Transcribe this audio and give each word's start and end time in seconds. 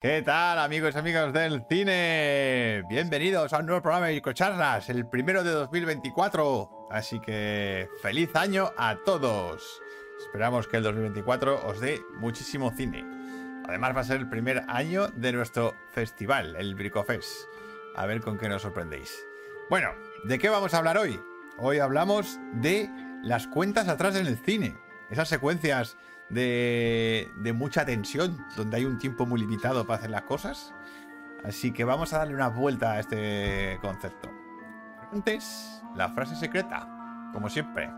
¿Qué 0.00 0.22
tal, 0.22 0.60
amigos 0.60 0.94
y 0.94 0.98
amigas 0.98 1.32
del 1.32 1.64
cine? 1.68 2.84
Bienvenidos 2.88 3.52
a 3.52 3.58
un 3.58 3.66
nuevo 3.66 3.82
programa 3.82 4.06
de 4.06 4.14
Microcharlas, 4.14 4.88
el 4.90 5.08
primero 5.08 5.42
de 5.42 5.50
2024. 5.50 6.86
Así 6.88 7.18
que 7.18 7.88
feliz 8.00 8.30
año 8.36 8.70
a 8.76 8.98
todos. 9.04 9.82
Esperamos 10.20 10.68
que 10.68 10.76
el 10.76 10.84
2024 10.84 11.66
os 11.66 11.80
dé 11.80 12.00
muchísimo 12.14 12.70
cine. 12.70 13.04
Además 13.66 13.96
va 13.96 14.02
a 14.02 14.04
ser 14.04 14.18
el 14.18 14.28
primer 14.28 14.62
año 14.68 15.08
de 15.08 15.32
nuestro 15.32 15.74
festival, 15.90 16.54
el 16.54 16.76
Bricofest. 16.76 17.48
A 17.96 18.06
ver 18.06 18.20
con 18.20 18.38
qué 18.38 18.48
nos 18.48 18.62
sorprendéis. 18.62 19.26
Bueno, 19.68 19.90
¿de 20.22 20.38
qué 20.38 20.48
vamos 20.48 20.74
a 20.74 20.78
hablar 20.78 20.96
hoy? 20.96 21.20
Hoy 21.56 21.80
hablamos 21.80 22.38
de 22.52 22.88
las 23.24 23.48
cuentas 23.48 23.88
atrás 23.88 24.14
en 24.14 24.28
el 24.28 24.38
cine. 24.38 24.76
Esas 25.10 25.28
secuencias 25.28 25.96
de, 26.28 27.52
mucha 27.54 27.84
tensión, 27.84 28.44
donde 28.56 28.76
hay 28.76 28.84
un 28.84 28.98
tiempo 28.98 29.26
muy 29.26 29.40
limitado 29.40 29.86
para 29.86 29.98
hacer 29.98 30.10
las 30.10 30.22
cosas. 30.22 30.74
Así 31.44 31.72
que 31.72 31.84
vamos 31.84 32.12
a 32.12 32.18
darle 32.18 32.34
una 32.34 32.48
vuelta 32.48 32.92
a 32.92 33.00
este 33.00 33.78
concepto. 33.80 34.30
Antes, 35.12 35.82
la 35.94 36.10
frase 36.10 36.36
secreta, 36.36 37.30
como 37.32 37.48
siempre. 37.48 37.90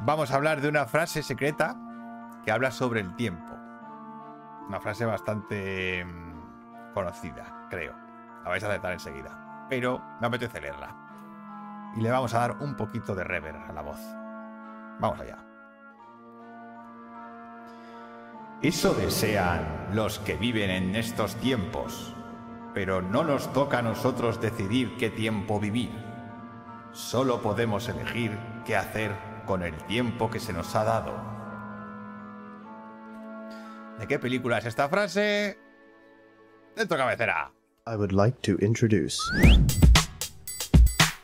Vamos 0.00 0.30
a 0.30 0.36
hablar 0.36 0.60
de 0.60 0.68
una 0.68 0.86
frase 0.86 1.22
secreta 1.22 1.76
que 2.44 2.52
habla 2.52 2.70
sobre 2.70 3.00
el 3.00 3.16
tiempo. 3.16 3.54
Una 4.68 4.80
frase 4.80 5.04
bastante 5.06 6.04
mm, 6.04 6.92
conocida, 6.92 7.66
creo. 7.70 7.94
La 8.44 8.50
vais 8.50 8.62
a 8.62 8.68
aceptar 8.68 8.92
enseguida. 8.92 9.66
Pero 9.68 10.02
me 10.20 10.26
apetece 10.26 10.60
leerla. 10.60 10.94
Y 11.96 12.00
le 12.02 12.10
vamos 12.10 12.34
a 12.34 12.40
dar 12.40 12.56
un 12.60 12.76
poquito 12.76 13.14
de 13.14 13.24
rever 13.24 13.56
a 13.56 13.72
la 13.72 13.82
voz. 13.82 14.00
Vamos 15.00 15.18
allá. 15.20 15.47
Eso 18.60 18.92
desean 18.92 19.90
los 19.94 20.18
que 20.18 20.34
viven 20.34 20.68
en 20.68 20.96
estos 20.96 21.36
tiempos, 21.36 22.12
pero 22.74 23.00
no 23.00 23.22
nos 23.22 23.52
toca 23.52 23.78
a 23.78 23.82
nosotros 23.82 24.40
decidir 24.40 24.96
qué 24.98 25.10
tiempo 25.10 25.60
vivir. 25.60 25.92
Solo 26.90 27.40
podemos 27.40 27.88
elegir 27.88 28.36
qué 28.66 28.74
hacer 28.74 29.12
con 29.46 29.62
el 29.62 29.76
tiempo 29.84 30.28
que 30.28 30.40
se 30.40 30.52
nos 30.52 30.74
ha 30.74 30.82
dado. 30.82 31.14
¿De 34.00 34.08
qué 34.08 34.18
película 34.18 34.58
es 34.58 34.64
esta 34.64 34.88
frase? 34.88 35.56
Dentro 36.74 36.96
cabecera. 36.96 37.52
I 37.86 37.94
would 37.94 38.12
like 38.12 38.38
to 38.42 38.58
introduce. 38.60 39.16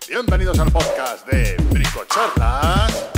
Bienvenidos 0.08 0.60
al 0.60 0.70
podcast 0.70 1.26
de 1.26 1.56
Bricocharlas 1.72 3.13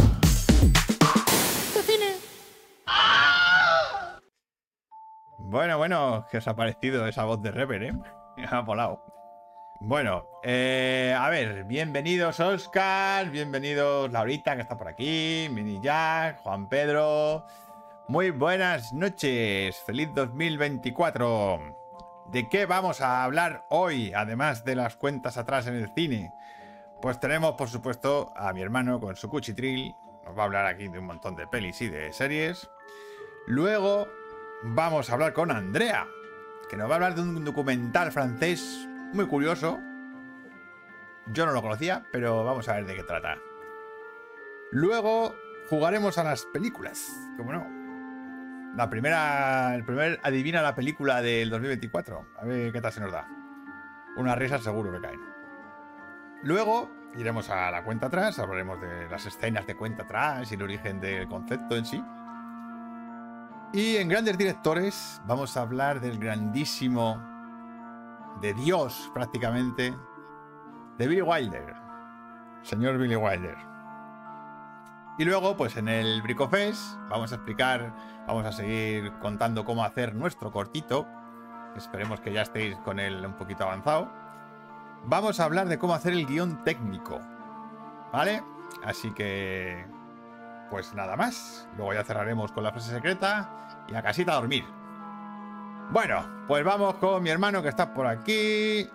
Bueno, 5.48 5.78
bueno, 5.78 6.27
que 6.28 6.39
os 6.39 6.48
ha 6.48 6.56
parecido 6.56 7.06
esa 7.06 7.22
voz 7.22 7.41
de 7.41 7.52
Rever, 7.52 7.83
¿eh? 7.84 7.92
Ha 8.50 8.62
volado. 8.62 9.00
Bueno, 9.78 10.27
eh, 10.42 11.14
a 11.16 11.28
ver, 11.28 11.62
bienvenidos 11.62 12.41
Oscar, 12.41 13.30
bienvenidos 13.30 14.11
Laurita 14.11 14.56
que 14.56 14.62
está 14.62 14.77
por 14.77 14.89
aquí, 14.89 15.47
Mini 15.52 15.80
Jack, 15.80 16.41
Juan 16.41 16.69
Pedro. 16.69 17.47
Muy 18.08 18.33
buenas 18.33 18.92
noches, 18.92 19.77
feliz 19.86 20.08
2024. 20.17 21.77
¿De 22.33 22.48
qué 22.48 22.67
vamos 22.67 23.00
a 23.00 23.22
hablar 23.22 23.67
hoy, 23.70 24.12
además 24.14 24.64
de 24.64 24.74
las 24.74 24.97
cuentas 24.97 25.39
atrás 25.39 25.69
en 25.69 25.77
el 25.77 25.92
cine? 25.94 26.33
Pues 27.00 27.20
tenemos, 27.20 27.52
por 27.52 27.69
supuesto, 27.69 28.33
a 28.34 28.52
mi 28.52 28.62
hermano 28.62 28.98
con 28.98 29.14
su 29.14 29.28
cuchitril. 29.28 29.94
Nos 30.24 30.36
va 30.36 30.42
a 30.42 30.47
hablar 30.47 30.67
aquí 30.67 30.89
de 30.89 30.98
un 30.98 31.06
montón 31.06 31.36
de 31.36 31.47
pelis 31.47 31.80
y 31.83 31.89
de 31.89 32.12
series. 32.12 32.69
Luego 33.47 34.08
vamos 34.62 35.10
a 35.10 35.14
hablar 35.14 35.32
con 35.32 35.50
Andrea, 35.50 36.08
que 36.68 36.76
nos 36.76 36.88
va 36.88 36.92
a 36.92 36.96
hablar 36.96 37.14
de 37.14 37.22
un 37.22 37.44
documental 37.44 38.12
francés 38.12 38.88
muy 39.12 39.26
curioso. 39.26 39.80
Yo 41.32 41.46
no 41.46 41.52
lo 41.52 41.62
conocía, 41.62 42.04
pero 42.12 42.44
vamos 42.44 42.68
a 42.68 42.74
ver 42.74 42.86
de 42.86 42.94
qué 42.94 43.02
trata. 43.02 43.38
Luego 44.70 45.34
jugaremos 45.68 46.18
a 46.18 46.24
las 46.24 46.45
películas, 46.46 47.12
como 47.36 47.52
no. 47.52 47.66
La 48.77 48.90
primera, 48.90 49.74
el 49.74 49.84
primer 49.84 50.20
adivina 50.22 50.61
la 50.62 50.74
película 50.74 51.22
del 51.22 51.50
2024. 51.50 52.27
A 52.39 52.45
ver 52.45 52.72
qué 52.72 52.80
tal 52.80 52.92
se 52.92 53.00
nos 53.00 53.12
da. 53.12 53.27
Unas 54.16 54.39
risas 54.39 54.62
seguro 54.62 54.92
que 54.92 55.00
caen. 55.00 55.20
Luego 56.42 56.90
iremos 57.16 57.48
a 57.50 57.70
la 57.70 57.83
cuenta 57.83 58.06
atrás, 58.06 58.39
hablaremos 58.39 58.80
de 58.80 59.08
las 59.08 59.24
escenas 59.27 59.66
de 59.66 59.74
cuenta 59.74 60.02
atrás 60.02 60.50
y 60.50 60.55
el 60.55 60.62
origen 60.62 61.00
del 61.00 61.27
concepto 61.27 61.77
en 61.77 61.86
sí. 61.86 62.05
Y 63.72 63.96
en 63.96 64.08
grandes 64.08 64.38
directores 64.38 65.20
vamos 65.27 65.56
a 65.56 65.62
hablar 65.62 66.00
del 66.00 66.18
grandísimo, 66.18 67.20
de 68.40 68.54
Dios 68.54 69.10
prácticamente, 69.12 69.94
de 70.98 71.08
Billy 71.08 71.22
Wilder, 71.22 71.74
señor 72.62 72.96
Billy 72.96 73.16
Wilder. 73.16 73.56
Y 75.18 75.24
luego, 75.24 75.56
pues 75.56 75.77
en 75.77 75.88
el 75.88 76.22
Bricofest 76.22 76.96
vamos 77.08 77.32
a 77.32 77.36
explicar, 77.36 77.92
vamos 78.27 78.44
a 78.44 78.52
seguir 78.52 79.12
contando 79.14 79.64
cómo 79.64 79.83
hacer 79.84 80.14
nuestro 80.14 80.52
cortito. 80.52 81.06
Esperemos 81.74 82.20
que 82.20 82.33
ya 82.33 82.42
estéis 82.42 82.77
con 82.78 83.00
él 83.00 83.24
un 83.24 83.34
poquito 83.34 83.64
avanzado. 83.64 84.10
Vamos 85.06 85.40
a 85.40 85.44
hablar 85.44 85.68
de 85.68 85.78
cómo 85.78 85.94
hacer 85.94 86.12
el 86.12 86.27
guion 86.27 86.62
técnico. 86.64 87.18
¿Vale? 88.12 88.42
Así 88.84 89.10
que 89.12 89.86
pues 90.70 90.94
nada 90.94 91.16
más. 91.16 91.68
Luego 91.77 91.94
ya 91.94 92.04
cerraremos 92.04 92.52
con 92.52 92.64
la 92.64 92.72
frase 92.72 92.92
secreta 92.92 93.84
y 93.88 93.94
a 93.94 94.02
casita 94.02 94.32
a 94.32 94.36
dormir. 94.36 94.64
Bueno, 95.90 96.44
pues 96.48 96.64
vamos 96.64 96.96
con 96.96 97.22
mi 97.22 97.30
hermano 97.30 97.62
que 97.62 97.68
está 97.68 97.94
por 97.94 98.06
aquí. 98.06 98.88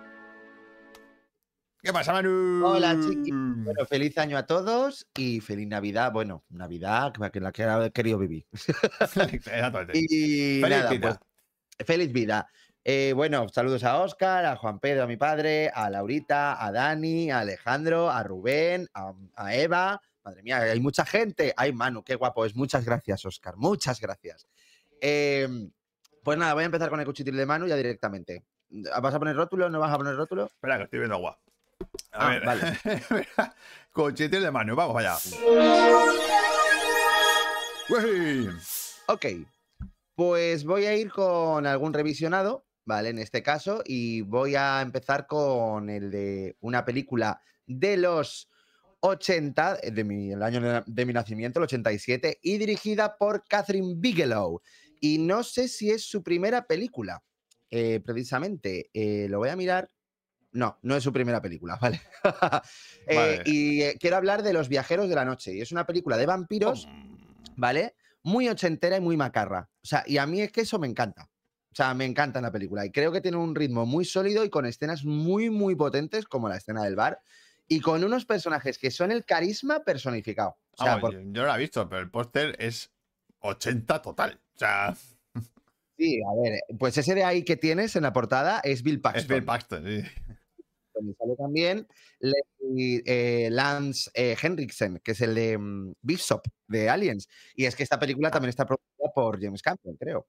¿Qué 1.82 1.92
pasa, 1.92 2.12
Manu? 2.12 2.64
Hola, 2.64 2.96
chiqui. 3.00 3.30
Bueno, 3.32 3.84
feliz 3.86 4.16
año 4.18 4.36
a 4.36 4.46
todos 4.46 5.08
y 5.16 5.40
feliz 5.40 5.66
Navidad. 5.66 6.12
Bueno, 6.12 6.44
Navidad, 6.50 7.12
que 7.32 7.40
la 7.40 7.50
que 7.50 7.64
he 7.64 7.90
querido 7.90 8.18
vivir. 8.18 8.46
y 9.92 10.60
feliz 10.60 10.90
vida. 10.90 11.00
Pues, 11.00 11.18
feliz 11.84 12.12
vida. 12.12 12.48
Eh, 12.84 13.12
bueno, 13.16 13.48
saludos 13.48 13.82
a 13.84 14.00
Oscar, 14.00 14.44
a 14.44 14.56
Juan 14.56 14.78
Pedro, 14.78 15.04
a 15.04 15.06
mi 15.06 15.16
padre, 15.16 15.70
a 15.74 15.88
Laurita, 15.90 16.64
a 16.64 16.70
Dani, 16.70 17.30
a 17.30 17.40
Alejandro, 17.40 18.10
a 18.10 18.22
Rubén, 18.22 18.88
a 18.94 19.54
Eva, 19.54 20.00
Madre 20.24 20.42
mía, 20.42 20.58
hay 20.58 20.80
mucha 20.80 21.04
gente. 21.04 21.52
Ay, 21.56 21.72
Manu, 21.72 22.04
qué 22.04 22.14
guapo 22.14 22.44
es. 22.44 22.54
Muchas 22.54 22.84
gracias, 22.84 23.24
Oscar. 23.24 23.56
Muchas 23.56 24.00
gracias. 24.00 24.46
Em, 25.00 25.70
pues 26.22 26.38
nada, 26.38 26.54
voy 26.54 26.62
a 26.62 26.66
empezar 26.66 26.90
con 26.90 27.00
el 27.00 27.06
cuchitril 27.06 27.36
de 27.36 27.46
Manu 27.46 27.66
ya 27.66 27.76
directamente. 27.76 28.44
¿Vas 28.70 29.14
a 29.14 29.18
poner 29.18 29.34
rótulo? 29.34 29.68
¿No 29.68 29.80
vas 29.80 29.92
a 29.92 29.98
poner 29.98 30.14
rótulo? 30.14 30.46
Espera, 30.46 30.78
que 30.78 30.84
estoy 30.84 31.00
viendo 31.00 31.16
agua. 31.16 31.38
A 32.12 32.26
ah, 32.26 32.30
ver, 32.30 32.44
vale. 32.44 32.78
cuchitril 33.92 34.42
de 34.42 34.50
Manu, 34.50 34.76
vamos 34.76 34.96
allá. 34.96 35.16
ok, 39.06 39.26
pues 40.14 40.64
voy 40.64 40.84
a 40.86 40.94
ir 40.94 41.10
con 41.10 41.66
algún 41.66 41.92
revisionado, 41.92 42.64
¿vale? 42.84 43.08
En 43.08 43.18
este 43.18 43.42
caso, 43.42 43.82
y 43.84 44.20
voy 44.22 44.54
a 44.54 44.80
empezar 44.82 45.26
con 45.26 45.90
el 45.90 46.10
de 46.10 46.56
una 46.60 46.84
película 46.84 47.42
de 47.66 47.96
los 47.96 48.48
80, 49.02 49.78
eh, 49.82 49.90
de 49.90 50.04
mi, 50.04 50.32
el 50.32 50.42
año 50.42 50.82
de 50.86 51.06
mi 51.06 51.12
nacimiento, 51.12 51.58
el 51.58 51.64
87, 51.64 52.38
y 52.40 52.58
dirigida 52.58 53.16
por 53.18 53.44
Catherine 53.46 53.94
Bigelow. 53.96 54.60
Y 55.00 55.18
no 55.18 55.42
sé 55.42 55.68
si 55.68 55.90
es 55.90 56.08
su 56.08 56.22
primera 56.22 56.66
película, 56.66 57.22
eh, 57.70 58.00
precisamente. 58.04 58.90
Eh, 58.94 59.26
lo 59.28 59.38
voy 59.38 59.48
a 59.48 59.56
mirar. 59.56 59.90
No, 60.52 60.78
no 60.82 60.94
es 60.96 61.02
su 61.02 61.12
primera 61.12 61.42
película, 61.42 61.78
¿vale? 61.80 62.00
y 63.46 63.82
quiero 63.98 64.16
hablar 64.16 64.42
de 64.42 64.52
Los 64.52 64.68
Viajeros 64.68 65.08
de 65.08 65.14
la 65.14 65.24
Noche. 65.24 65.54
Y 65.54 65.60
es 65.60 65.72
una 65.72 65.86
película 65.86 66.16
de 66.16 66.26
vampiros, 66.26 66.86
¿vale? 67.56 67.96
Muy 68.22 68.48
ochentera 68.48 68.98
y 68.98 69.00
muy 69.00 69.16
macarra. 69.16 69.68
O 69.82 69.86
sea, 69.86 70.04
y 70.06 70.18
a 70.18 70.26
mí 70.26 70.42
es 70.42 70.52
que 70.52 70.60
eso 70.60 70.78
me 70.78 70.86
encanta. 70.86 71.28
O 71.72 71.74
sea, 71.74 71.94
me 71.94 72.04
encanta 72.04 72.40
la 72.40 72.52
película. 72.52 72.84
Y 72.84 72.92
creo 72.92 73.10
que 73.10 73.22
tiene 73.22 73.38
un 73.38 73.54
ritmo 73.54 73.86
muy 73.86 74.04
sólido 74.04 74.44
y 74.44 74.50
con 74.50 74.66
escenas 74.66 75.04
muy, 75.04 75.48
muy 75.48 75.74
potentes, 75.74 76.26
como 76.26 76.48
la 76.48 76.58
escena 76.58 76.84
del 76.84 76.94
bar 76.94 77.18
y 77.72 77.80
con 77.80 78.04
unos 78.04 78.26
personajes 78.26 78.78
que 78.78 78.90
son 78.90 79.10
el 79.12 79.24
carisma 79.24 79.82
personificado. 79.82 80.58
yo, 80.78 81.10
no 81.22 81.44
lo 81.44 81.54
he 81.54 81.58
visto, 81.58 81.88
pero 81.88 82.02
el 82.02 82.10
póster 82.10 82.54
es 82.58 82.92
80 83.40 84.02
total. 84.02 84.40
O 84.54 84.58
sea. 84.58 84.94
Sí, 85.96 86.20
a 86.20 86.42
ver, 86.42 86.60
pues 86.78 86.98
ese 86.98 87.14
de 87.14 87.24
ahí 87.24 87.44
que 87.44 87.56
tienes 87.56 87.96
en 87.96 88.02
la 88.02 88.12
portada 88.12 88.60
es 88.64 88.82
Bill 88.82 89.00
Paxton. 89.00 89.22
Es 89.22 89.28
Bill 89.28 89.44
Paxton, 89.44 89.84
sí. 89.84 90.02
sale 91.18 91.36
también 91.38 91.86
eh, 93.06 93.48
Lance 93.50 94.10
eh, 94.14 94.36
Henriksen, 94.40 95.00
que 95.02 95.12
es 95.12 95.20
el 95.22 95.34
de 95.34 95.56
um, 95.56 95.94
de 96.68 96.90
Aliens. 96.90 97.28
Y 97.54 97.64
es 97.64 97.74
que 97.74 97.84
esta 97.84 97.98
película 97.98 98.30
también 98.30 98.50
está 98.50 98.66
producida 98.66 99.12
por 99.14 99.40
James 99.40 99.62
Cameron, 99.62 99.96
creo. 99.98 100.26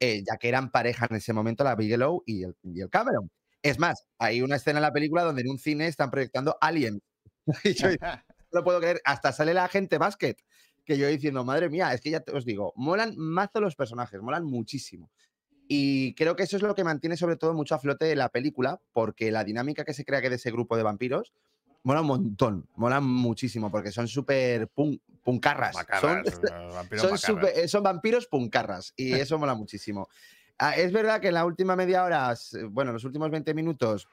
Eh, 0.00 0.22
ya 0.26 0.38
que 0.38 0.48
eran 0.48 0.70
pareja 0.70 1.06
en 1.10 1.16
ese 1.16 1.32
momento 1.32 1.64
la 1.64 1.74
Bigelow 1.74 2.22
y 2.24 2.44
el, 2.44 2.54
y 2.62 2.80
el 2.80 2.88
Cameron. 2.88 3.30
Es 3.62 3.78
más, 3.78 4.06
hay 4.18 4.42
una 4.42 4.56
escena 4.56 4.78
en 4.78 4.82
la 4.82 4.92
película 4.92 5.22
donde 5.22 5.42
en 5.42 5.50
un 5.50 5.58
cine 5.58 5.86
están 5.86 6.10
proyectando 6.10 6.56
Alien. 6.60 7.02
y 7.64 7.74
yo 7.74 7.88
no 8.00 8.22
lo 8.52 8.64
puedo 8.64 8.80
creer. 8.80 9.00
Hasta 9.04 9.32
sale 9.32 9.54
la 9.54 9.68
gente 9.68 9.98
basket. 9.98 10.36
Que 10.84 10.96
yo 10.96 11.06
diciendo, 11.08 11.44
madre 11.44 11.68
mía, 11.68 11.92
es 11.92 12.00
que 12.00 12.10
ya 12.10 12.20
te 12.20 12.32
os 12.32 12.46
digo, 12.46 12.72
molan 12.74 13.14
mazo 13.16 13.60
los 13.60 13.76
personajes, 13.76 14.22
molan 14.22 14.44
muchísimo. 14.44 15.10
Y 15.68 16.14
creo 16.14 16.34
que 16.34 16.44
eso 16.44 16.56
es 16.56 16.62
lo 16.62 16.74
que 16.74 16.82
mantiene 16.82 17.14
sobre 17.18 17.36
todo 17.36 17.52
mucho 17.52 17.74
a 17.74 17.78
flote 17.78 18.16
la 18.16 18.30
película, 18.30 18.80
porque 18.94 19.30
la 19.30 19.44
dinámica 19.44 19.84
que 19.84 19.92
se 19.92 20.06
crea 20.06 20.22
que 20.22 20.30
de 20.30 20.36
ese 20.36 20.50
grupo 20.50 20.78
de 20.78 20.82
vampiros 20.82 21.34
mola 21.82 22.00
un 22.00 22.06
montón, 22.06 22.68
mola 22.74 23.00
muchísimo, 23.02 23.70
porque 23.70 23.92
son 23.92 24.08
súper 24.08 24.70
pun- 24.70 24.98
puncarras. 25.22 25.74
son, 25.74 25.82
Macarras, 25.82 26.26
eh, 26.26 26.40
vampiros 26.74 27.20
son, 27.20 27.40
eh, 27.54 27.68
son 27.68 27.82
vampiros 27.82 28.26
puncarras 28.26 28.94
y 28.96 29.12
eso 29.12 29.38
mola 29.38 29.54
muchísimo. 29.54 30.08
Ah, 30.58 30.74
es 30.76 30.92
verdad 30.92 31.20
que 31.20 31.28
en 31.28 31.34
la 31.34 31.44
última 31.44 31.76
media 31.76 32.04
hora, 32.04 32.34
bueno, 32.70 32.92
los 32.92 33.04
últimos 33.04 33.30
20 33.30 33.54
minutos, 33.54 34.08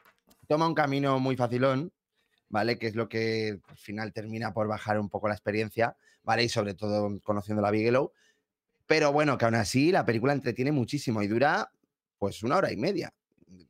toma 0.47 0.67
un 0.67 0.75
camino 0.75 1.19
muy 1.19 1.35
facilón, 1.35 1.91
¿vale? 2.49 2.77
Que 2.77 2.87
es 2.87 2.95
lo 2.95 3.09
que 3.09 3.59
al 3.67 3.77
final 3.77 4.13
termina 4.13 4.53
por 4.53 4.67
bajar 4.67 4.99
un 4.99 5.09
poco 5.09 5.27
la 5.27 5.33
experiencia, 5.33 5.97
¿vale? 6.23 6.43
Y 6.43 6.49
sobre 6.49 6.75
todo 6.75 7.19
conociendo 7.23 7.61
la 7.63 7.71
Bigelow. 7.71 8.11
Pero 8.85 9.11
bueno, 9.11 9.37
que 9.37 9.45
aún 9.45 9.55
así 9.55 9.91
la 9.91 10.05
película 10.05 10.33
entretiene 10.33 10.71
muchísimo 10.71 11.23
y 11.23 11.27
dura 11.27 11.71
pues 12.19 12.43
una 12.43 12.57
hora 12.57 12.71
y 12.71 12.77
media. 12.77 13.11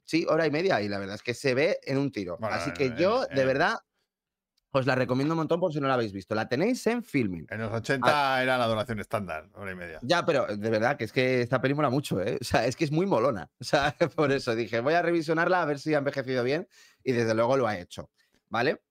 Sí, 0.03 0.25
hora 0.29 0.45
y 0.45 0.51
media 0.51 0.81
y 0.81 0.89
la 0.89 0.99
verdad 0.99 1.15
es 1.15 1.23
que 1.23 1.33
se 1.33 1.53
ve 1.53 1.79
en 1.83 1.97
un 1.97 2.11
tiro. 2.11 2.37
Bueno, 2.39 2.55
así 2.55 2.73
que 2.73 2.87
en- 2.87 2.97
yo, 2.97 3.25
en- 3.29 3.35
de 3.35 3.45
verdad, 3.45 3.75
os 4.75 4.85
la 4.85 4.95
recomiendo 4.95 5.33
un 5.33 5.39
montón 5.39 5.59
por 5.59 5.73
si 5.73 5.79
no 5.79 5.87
la 5.87 5.93
habéis 5.95 6.11
visto. 6.13 6.35
La 6.35 6.47
tenéis 6.47 6.85
en 6.87 7.03
Filming. 7.03 7.47
En 7.49 7.59
los 7.59 7.71
80 7.71 8.43
era 8.43 8.57
la 8.57 8.67
duración 8.67 8.99
estándar, 8.99 9.49
hora 9.53 9.71
y 9.71 9.75
media. 9.75 9.99
Ya, 10.01 10.25
pero 10.25 10.45
de 10.45 10.69
verdad 10.69 10.97
que 10.97 11.05
es 11.05 11.11
que 11.11 11.41
esta 11.41 11.61
peli 11.61 11.73
mola 11.73 11.89
mucho, 11.89 12.21
¿eh? 12.21 12.37
O 12.39 12.43
sea, 12.43 12.65
es 12.65 12.75
que 12.75 12.83
es 12.85 12.91
muy 12.91 13.05
molona. 13.05 13.49
O 13.59 13.63
sea, 13.63 13.95
por 14.15 14.31
eso 14.31 14.55
dije, 14.55 14.79
voy 14.79 14.93
a 14.93 15.01
revisionarla 15.01 15.61
a 15.61 15.65
ver 15.65 15.79
si 15.79 15.93
ha 15.93 15.99
envejecido 15.99 16.43
bien 16.43 16.67
y 17.03 17.11
desde 17.11 17.33
luego 17.33 17.57
lo 17.57 17.67
ha 17.67 17.77
hecho, 17.79 18.11
¿vale? 18.49 18.81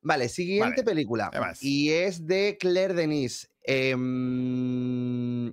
Vale, 0.00 0.28
siguiente 0.28 0.82
Vale, 0.82 0.84
película. 0.84 1.30
Y 1.60 1.90
es 1.90 2.26
de 2.26 2.56
Claire 2.60 2.94
Denis. 2.94 3.50
em, 3.62 5.52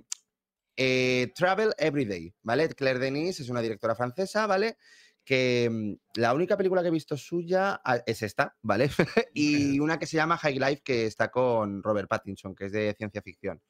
eh, 0.76 1.32
Travel 1.34 1.74
Everyday, 1.78 2.34
¿vale? 2.42 2.68
Claire 2.68 2.98
Denis 2.98 3.40
es 3.40 3.48
una 3.48 3.60
directora 3.60 3.94
francesa, 3.94 4.46
¿vale? 4.46 4.76
Que 5.24 5.68
mm, 5.70 6.18
la 6.20 6.34
única 6.34 6.56
película 6.56 6.82
que 6.82 6.88
he 6.88 6.92
visto 6.92 7.16
suya 7.16 7.80
ah, 7.84 8.02
es 8.06 8.22
esta, 8.22 8.56
¿vale? 8.62 8.90
y 9.32 9.78
una 9.80 9.98
que 9.98 10.06
se 10.06 10.16
llama 10.16 10.36
High 10.38 10.58
Life, 10.58 10.82
que 10.84 11.06
está 11.06 11.30
con 11.30 11.82
Robert 11.82 12.08
Pattinson, 12.08 12.54
que 12.54 12.66
es 12.66 12.72
de 12.72 12.94
ciencia 12.96 13.22
ficción. 13.22 13.60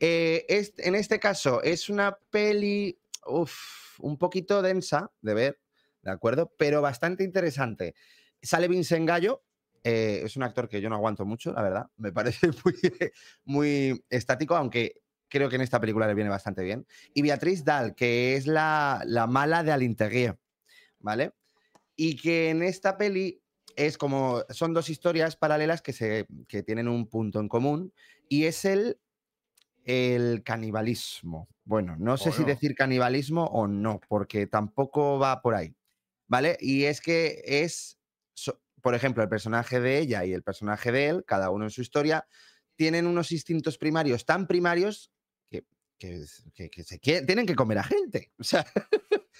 Eh, 0.00 0.44
es- 0.48 0.74
en 0.78 0.94
este 0.94 1.18
caso 1.18 1.62
es 1.62 1.88
una 1.88 2.16
peli 2.30 2.98
uf, 3.26 3.98
un 4.00 4.18
poquito 4.18 4.60
densa 4.62 5.10
de 5.22 5.34
ver, 5.34 5.60
¿de 6.02 6.10
acuerdo? 6.10 6.52
Pero 6.58 6.82
bastante 6.82 7.24
interesante. 7.24 7.94
Sale 8.42 8.68
Vincent 8.68 9.08
Gallo, 9.08 9.42
eh, 9.82 10.22
es 10.24 10.36
un 10.36 10.42
actor 10.42 10.68
que 10.68 10.80
yo 10.80 10.88
no 10.90 10.96
aguanto 10.96 11.24
mucho, 11.24 11.52
la 11.52 11.62
verdad. 11.62 11.86
Me 11.96 12.12
parece 12.12 12.50
muy, 12.64 12.74
muy 13.44 14.04
estático, 14.10 14.54
aunque 14.56 15.00
creo 15.28 15.48
que 15.48 15.56
en 15.56 15.62
esta 15.62 15.80
película 15.80 16.06
le 16.06 16.14
viene 16.14 16.30
bastante 16.30 16.62
bien. 16.62 16.86
Y 17.14 17.22
Beatriz 17.22 17.64
Dahl, 17.64 17.94
que 17.94 18.36
es 18.36 18.46
la, 18.46 19.02
la 19.06 19.26
mala 19.26 19.62
de 19.64 19.72
Alinteguier, 19.72 20.38
¿vale? 21.06 21.32
Y 21.96 22.16
que 22.16 22.50
en 22.50 22.62
esta 22.62 22.98
peli 22.98 23.42
es 23.76 23.98
como, 23.98 24.42
son 24.50 24.74
dos 24.74 24.90
historias 24.90 25.36
paralelas 25.36 25.82
que, 25.82 25.92
se, 25.94 26.26
que 26.48 26.62
tienen 26.64 26.88
un 26.88 27.08
punto 27.08 27.40
en 27.40 27.48
común 27.48 27.92
y 28.28 28.44
es 28.44 28.64
el, 28.66 28.98
el 29.84 30.42
canibalismo. 30.44 31.48
Bueno, 31.64 31.96
no 31.98 32.16
sé 32.16 32.32
si 32.32 32.44
decir 32.44 32.74
canibalismo 32.74 33.44
o 33.46 33.66
no, 33.68 34.00
porque 34.08 34.46
tampoco 34.46 35.18
va 35.18 35.42
por 35.42 35.54
ahí, 35.54 35.76
¿vale? 36.28 36.56
Y 36.60 36.84
es 36.84 37.00
que 37.00 37.42
es, 37.44 37.98
so- 38.34 38.60
por 38.82 38.94
ejemplo, 38.94 39.22
el 39.22 39.28
personaje 39.28 39.80
de 39.80 39.98
ella 39.98 40.24
y 40.24 40.32
el 40.32 40.42
personaje 40.42 40.92
de 40.92 41.06
él, 41.08 41.24
cada 41.26 41.50
uno 41.50 41.64
en 41.64 41.70
su 41.70 41.82
historia, 41.82 42.26
tienen 42.76 43.06
unos 43.06 43.32
instintos 43.32 43.78
primarios 43.78 44.24
tan 44.26 44.46
primarios 44.46 45.12
que, 45.50 45.64
que, 45.98 46.24
que- 46.54 46.70
que 46.70 46.84
se 46.84 46.98
tienen 46.98 47.46
que 47.46 47.54
comer 47.56 47.78
a 47.78 47.84
gente. 47.84 48.32
O 48.38 48.44
sea, 48.44 48.66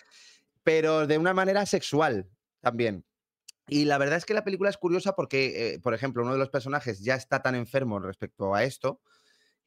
pero 0.66 1.06
de 1.06 1.16
una 1.16 1.32
manera 1.32 1.64
sexual 1.64 2.28
también. 2.60 3.04
Y 3.68 3.84
la 3.84 3.98
verdad 3.98 4.18
es 4.18 4.24
que 4.24 4.34
la 4.34 4.42
película 4.42 4.68
es 4.68 4.76
curiosa 4.76 5.14
porque, 5.14 5.74
eh, 5.74 5.78
por 5.78 5.94
ejemplo, 5.94 6.24
uno 6.24 6.32
de 6.32 6.40
los 6.40 6.50
personajes 6.50 7.04
ya 7.04 7.14
está 7.14 7.40
tan 7.40 7.54
enfermo 7.54 8.00
respecto 8.00 8.52
a 8.52 8.64
esto 8.64 9.00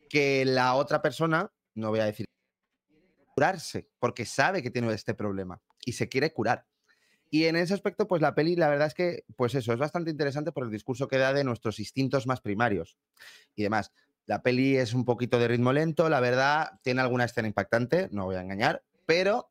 que 0.10 0.44
la 0.44 0.74
otra 0.74 1.02
persona, 1.02 1.54
no 1.74 1.90
voy 1.90 2.02
a 2.02 2.06
decir 2.06 2.26
curarse, 3.34 3.88
porque 4.00 4.26
sabe 4.26 4.62
que 4.62 4.72
tiene 4.72 4.94
este 4.94 5.14
problema 5.14 5.62
y 5.86 5.94
se 5.94 6.10
quiere 6.10 6.34
curar. 6.34 6.66
Y 7.30 7.46
en 7.46 7.56
ese 7.56 7.74
aspecto, 7.74 8.06
pues 8.06 8.22
la 8.22 8.36
peli, 8.36 8.58
la 8.58 8.68
verdad 8.68 8.88
es 8.88 8.94
que, 8.94 9.24
pues 9.38 9.56
eso, 9.56 9.72
es 9.72 9.80
bastante 9.80 10.12
interesante 10.12 10.52
por 10.52 10.66
el 10.66 10.70
discurso 10.70 11.08
que 11.08 11.18
da 11.18 11.32
de 11.32 11.46
nuestros 11.46 11.80
instintos 11.80 12.28
más 12.28 12.42
primarios 12.42 12.98
y 13.56 13.64
demás. 13.64 13.94
La 14.26 14.42
peli 14.42 14.76
es 14.76 14.94
un 14.94 15.06
poquito 15.06 15.40
de 15.40 15.48
ritmo 15.48 15.72
lento, 15.72 16.10
la 16.10 16.20
verdad, 16.20 16.78
tiene 16.84 17.00
alguna 17.00 17.24
escena 17.24 17.48
impactante, 17.48 18.10
no 18.12 18.26
voy 18.26 18.36
a 18.36 18.42
engañar, 18.42 18.84
pero 19.06 19.49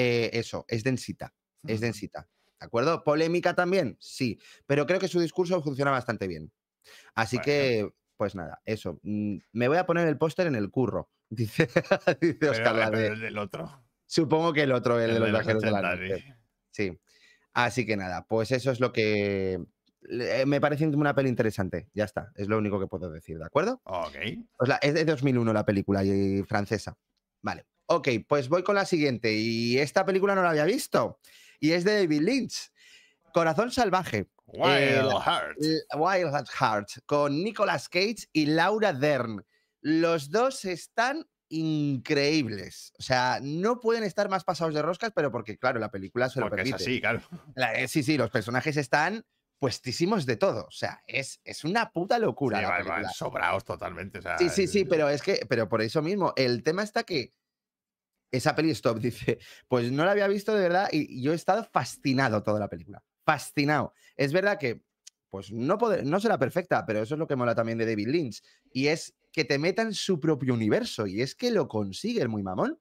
eh, 0.00 0.30
eso, 0.32 0.64
es 0.68 0.84
densita, 0.84 1.34
es 1.66 1.80
densita. 1.80 2.28
¿De 2.60 2.66
acuerdo? 2.66 3.02
¿Polémica 3.02 3.54
también? 3.54 3.96
Sí, 4.00 4.38
pero 4.66 4.86
creo 4.86 5.00
que 5.00 5.08
su 5.08 5.18
discurso 5.20 5.60
funciona 5.60 5.90
bastante 5.90 6.28
bien. 6.28 6.52
Así 7.16 7.36
Bueno. 7.36 7.44
que, 7.44 7.90
pues 8.16 8.34
nada, 8.36 8.60
eso. 8.64 9.00
mm, 9.02 9.38
Me 9.52 9.66
voy 9.68 9.76
a 9.78 9.86
poner 9.86 10.06
el 10.06 10.16
póster 10.18 10.46
en 10.46 10.54
el 10.54 10.70
curro, 10.70 11.10
dice, 11.30 11.68
dice 12.20 12.48
Oscar. 12.48 12.76
la 12.76 12.90
pero 12.90 12.98
de- 13.02 13.06
el 13.08 13.20
del 13.20 13.38
otro. 13.38 13.84
supongo 14.06 14.52
que 14.52 14.62
el 14.62 14.72
otro, 14.72 15.00
el, 15.00 15.14
de 15.14 15.18
los 15.20 15.30
viajeros 15.30 15.62
de 15.62 15.70
la 15.72 15.78
80, 15.80 15.96
noche. 15.96 16.24
sí. 16.70 16.90
Sí. 16.90 16.98
Así 17.54 17.84
que 17.86 17.96
nada, 17.96 18.24
pues 18.28 18.52
eso 18.52 18.70
es 18.70 18.78
lo 18.78 18.92
que 18.92 19.58
le- 20.02 20.46
me 20.46 20.60
parece 20.60 20.86
una 20.86 21.12
peli 21.14 21.28
interesante. 21.28 21.88
Ya 21.92 22.04
está, 22.04 22.30
es 22.36 22.46
lo 22.46 22.56
único 22.58 22.78
que 22.78 22.86
puedo 22.86 23.10
decir, 23.10 23.36
¿de 23.38 23.44
acuerdo? 23.46 23.80
Ok. 23.84 24.14
Pues 24.56 24.68
la- 24.68 24.76
es 24.76 24.94
de 24.94 25.04
2001 25.04 25.52
la 25.52 25.64
película 25.64 26.04
y 26.04 26.42
francesa. 26.44 26.96
Vale. 27.42 27.66
Ok, 27.90 28.08
pues 28.28 28.48
voy 28.48 28.62
con 28.62 28.74
la 28.74 28.84
siguiente. 28.84 29.32
Y 29.32 29.78
esta 29.78 30.04
película 30.04 30.34
no 30.34 30.42
la 30.42 30.50
había 30.50 30.64
visto. 30.64 31.18
Y 31.58 31.72
es 31.72 31.84
de 31.84 31.96
David 32.00 32.20
Lynch. 32.22 32.70
Corazón 33.32 33.70
salvaje. 33.72 34.28
Wild 34.46 34.64
Eh, 34.78 35.02
la- 35.02 35.20
Heart. 35.20 35.56
L- 35.60 35.80
Wild 35.96 36.34
at 36.34 36.46
Heart. 36.60 36.88
Con 37.06 37.42
Nicolas 37.42 37.88
Cage 37.88 38.28
y 38.32 38.46
Laura 38.46 38.92
Dern. 38.92 39.44
Los 39.80 40.30
dos 40.30 40.64
están 40.64 41.26
increíbles. 41.50 42.92
O 42.98 43.02
sea, 43.02 43.38
no 43.42 43.80
pueden 43.80 44.04
estar 44.04 44.28
más 44.28 44.44
pasados 44.44 44.74
de 44.74 44.82
roscas, 44.82 45.12
pero 45.14 45.30
porque, 45.32 45.58
claro, 45.58 45.78
la 45.80 45.90
película 45.90 46.28
se 46.28 46.40
lo 46.40 46.48
Porque 46.48 46.62
es 46.62 46.72
así, 46.74 47.00
claro. 47.00 47.20
La- 47.54 47.74
eh, 47.74 47.88
sí, 47.88 48.02
sí, 48.02 48.16
los 48.16 48.30
personajes 48.30 48.76
están 48.76 49.24
puestísimos 49.58 50.24
de 50.26 50.36
todo. 50.36 50.66
O 50.66 50.70
sea, 50.70 51.02
es, 51.06 51.40
es 51.44 51.64
una 51.64 51.90
puta 51.90 52.18
locura 52.18 52.58
Sí, 52.58 52.62
la 52.64 52.68
totalmente. 53.64 54.18
o 54.18 54.22
sea, 54.22 54.38
Sí, 54.38 54.48
sí, 54.50 54.66
sí, 54.68 54.84
pero 54.84 55.08
es 55.08 55.20
que, 55.22 55.44
pero 55.48 55.68
por 55.68 55.82
eso 55.82 56.00
mismo, 56.02 56.32
el 56.36 56.62
tema 56.62 56.82
está 56.82 57.02
que 57.02 57.32
esa 58.30 58.54
peli 58.54 58.70
stop, 58.70 58.98
dice, 59.00 59.38
pues 59.68 59.90
no 59.92 60.04
la 60.04 60.12
había 60.12 60.28
visto 60.28 60.54
de 60.54 60.62
verdad 60.62 60.88
y 60.92 61.22
yo 61.22 61.32
he 61.32 61.36
estado 61.36 61.64
fascinado 61.64 62.42
toda 62.42 62.60
la 62.60 62.68
película, 62.68 63.02
fascinado. 63.24 63.92
Es 64.16 64.32
verdad 64.32 64.58
que, 64.58 64.82
pues 65.30 65.52
no, 65.52 65.76
poder- 65.78 66.04
no 66.04 66.20
será 66.20 66.38
perfecta, 66.38 66.84
pero 66.86 67.02
eso 67.02 67.14
es 67.14 67.18
lo 67.18 67.26
que 67.26 67.36
mola 67.36 67.54
también 67.54 67.78
de 67.78 67.86
David 67.86 68.08
Lynch 68.08 68.42
y 68.72 68.88
es 68.88 69.14
que 69.32 69.44
te 69.44 69.58
meta 69.58 69.82
en 69.82 69.92
su 69.94 70.18
propio 70.20 70.54
universo 70.54 71.06
y 71.06 71.20
es 71.22 71.34
que 71.34 71.50
lo 71.50 71.68
consigue 71.68 72.22
el 72.22 72.28
muy 72.28 72.42
mamón, 72.42 72.78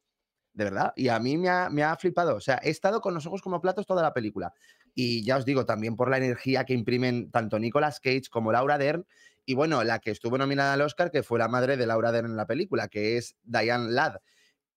de 0.54 0.63
verdad. 0.63 0.94
Y 0.96 1.10
a 1.10 1.20
mí 1.20 1.38
me 1.38 1.50
ha, 1.50 1.70
me 1.70 1.84
ha 1.84 1.96
flipado, 1.98 2.36
o 2.36 2.42
sea, 2.42 2.60
he 2.63 2.70
estado 2.70 3.01
con 3.01 3.13
los 3.13 3.25
ojos 3.25 3.42
como 3.42 3.62
platos 3.62 3.86
toda 3.86 4.01
la 4.01 4.13
película. 4.13 4.54
Y 4.96 5.24
ya 5.24 5.38
os 5.38 5.46
digo, 5.46 5.66
también 5.66 5.96
por 5.96 6.10
la 6.10 6.18
energía 6.18 6.66
que 6.66 6.74
imprimen 6.74 7.30
tanto 7.32 7.60
Nicolas 7.60 8.00
Cage 8.00 8.24
como 8.32 8.51
Laura 8.51 8.77
Dern, 8.77 9.06
y 9.46 9.54
bueno, 9.54 9.84
la 9.84 10.00
que 10.00 10.12
estuvo 10.12 10.38
nominada 10.38 10.74
al 10.74 10.82
Oscar, 10.82 11.12
que 11.12 11.24
fue 11.24 11.39
la 11.39 11.48
madre 11.48 11.77
de 11.77 11.86
Laura 11.86 12.12
Dern 12.12 12.32
en 12.32 12.36
la 12.36 12.48
película, 12.48 12.88
que 12.88 13.18
es 13.18 13.38
Diane 13.44 13.92
Ladd, 13.92 14.18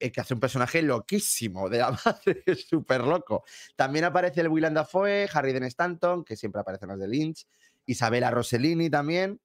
eh, 0.00 0.10
que 0.10 0.20
hace 0.20 0.34
un 0.34 0.40
personaje 0.40 0.80
loquísimo 0.82 1.68
de 1.68 1.78
la 1.78 1.90
madre, 2.04 2.42
es 2.46 2.66
súper 2.66 3.02
loco. 3.02 3.44
También 3.76 4.06
aparece 4.06 4.40
el 4.40 4.48
Willem 4.48 4.74
Dafoe, 4.74 5.28
Harry 5.32 5.52
Dean 5.52 5.64
Stanton, 5.64 6.24
que 6.24 6.36
siempre 6.36 6.62
aparecen 6.62 6.88
los 6.88 6.98
de 6.98 7.06
Lynch, 7.06 7.46
Isabella 7.86 8.30
Rossellini 8.30 8.88
también. 8.88 9.40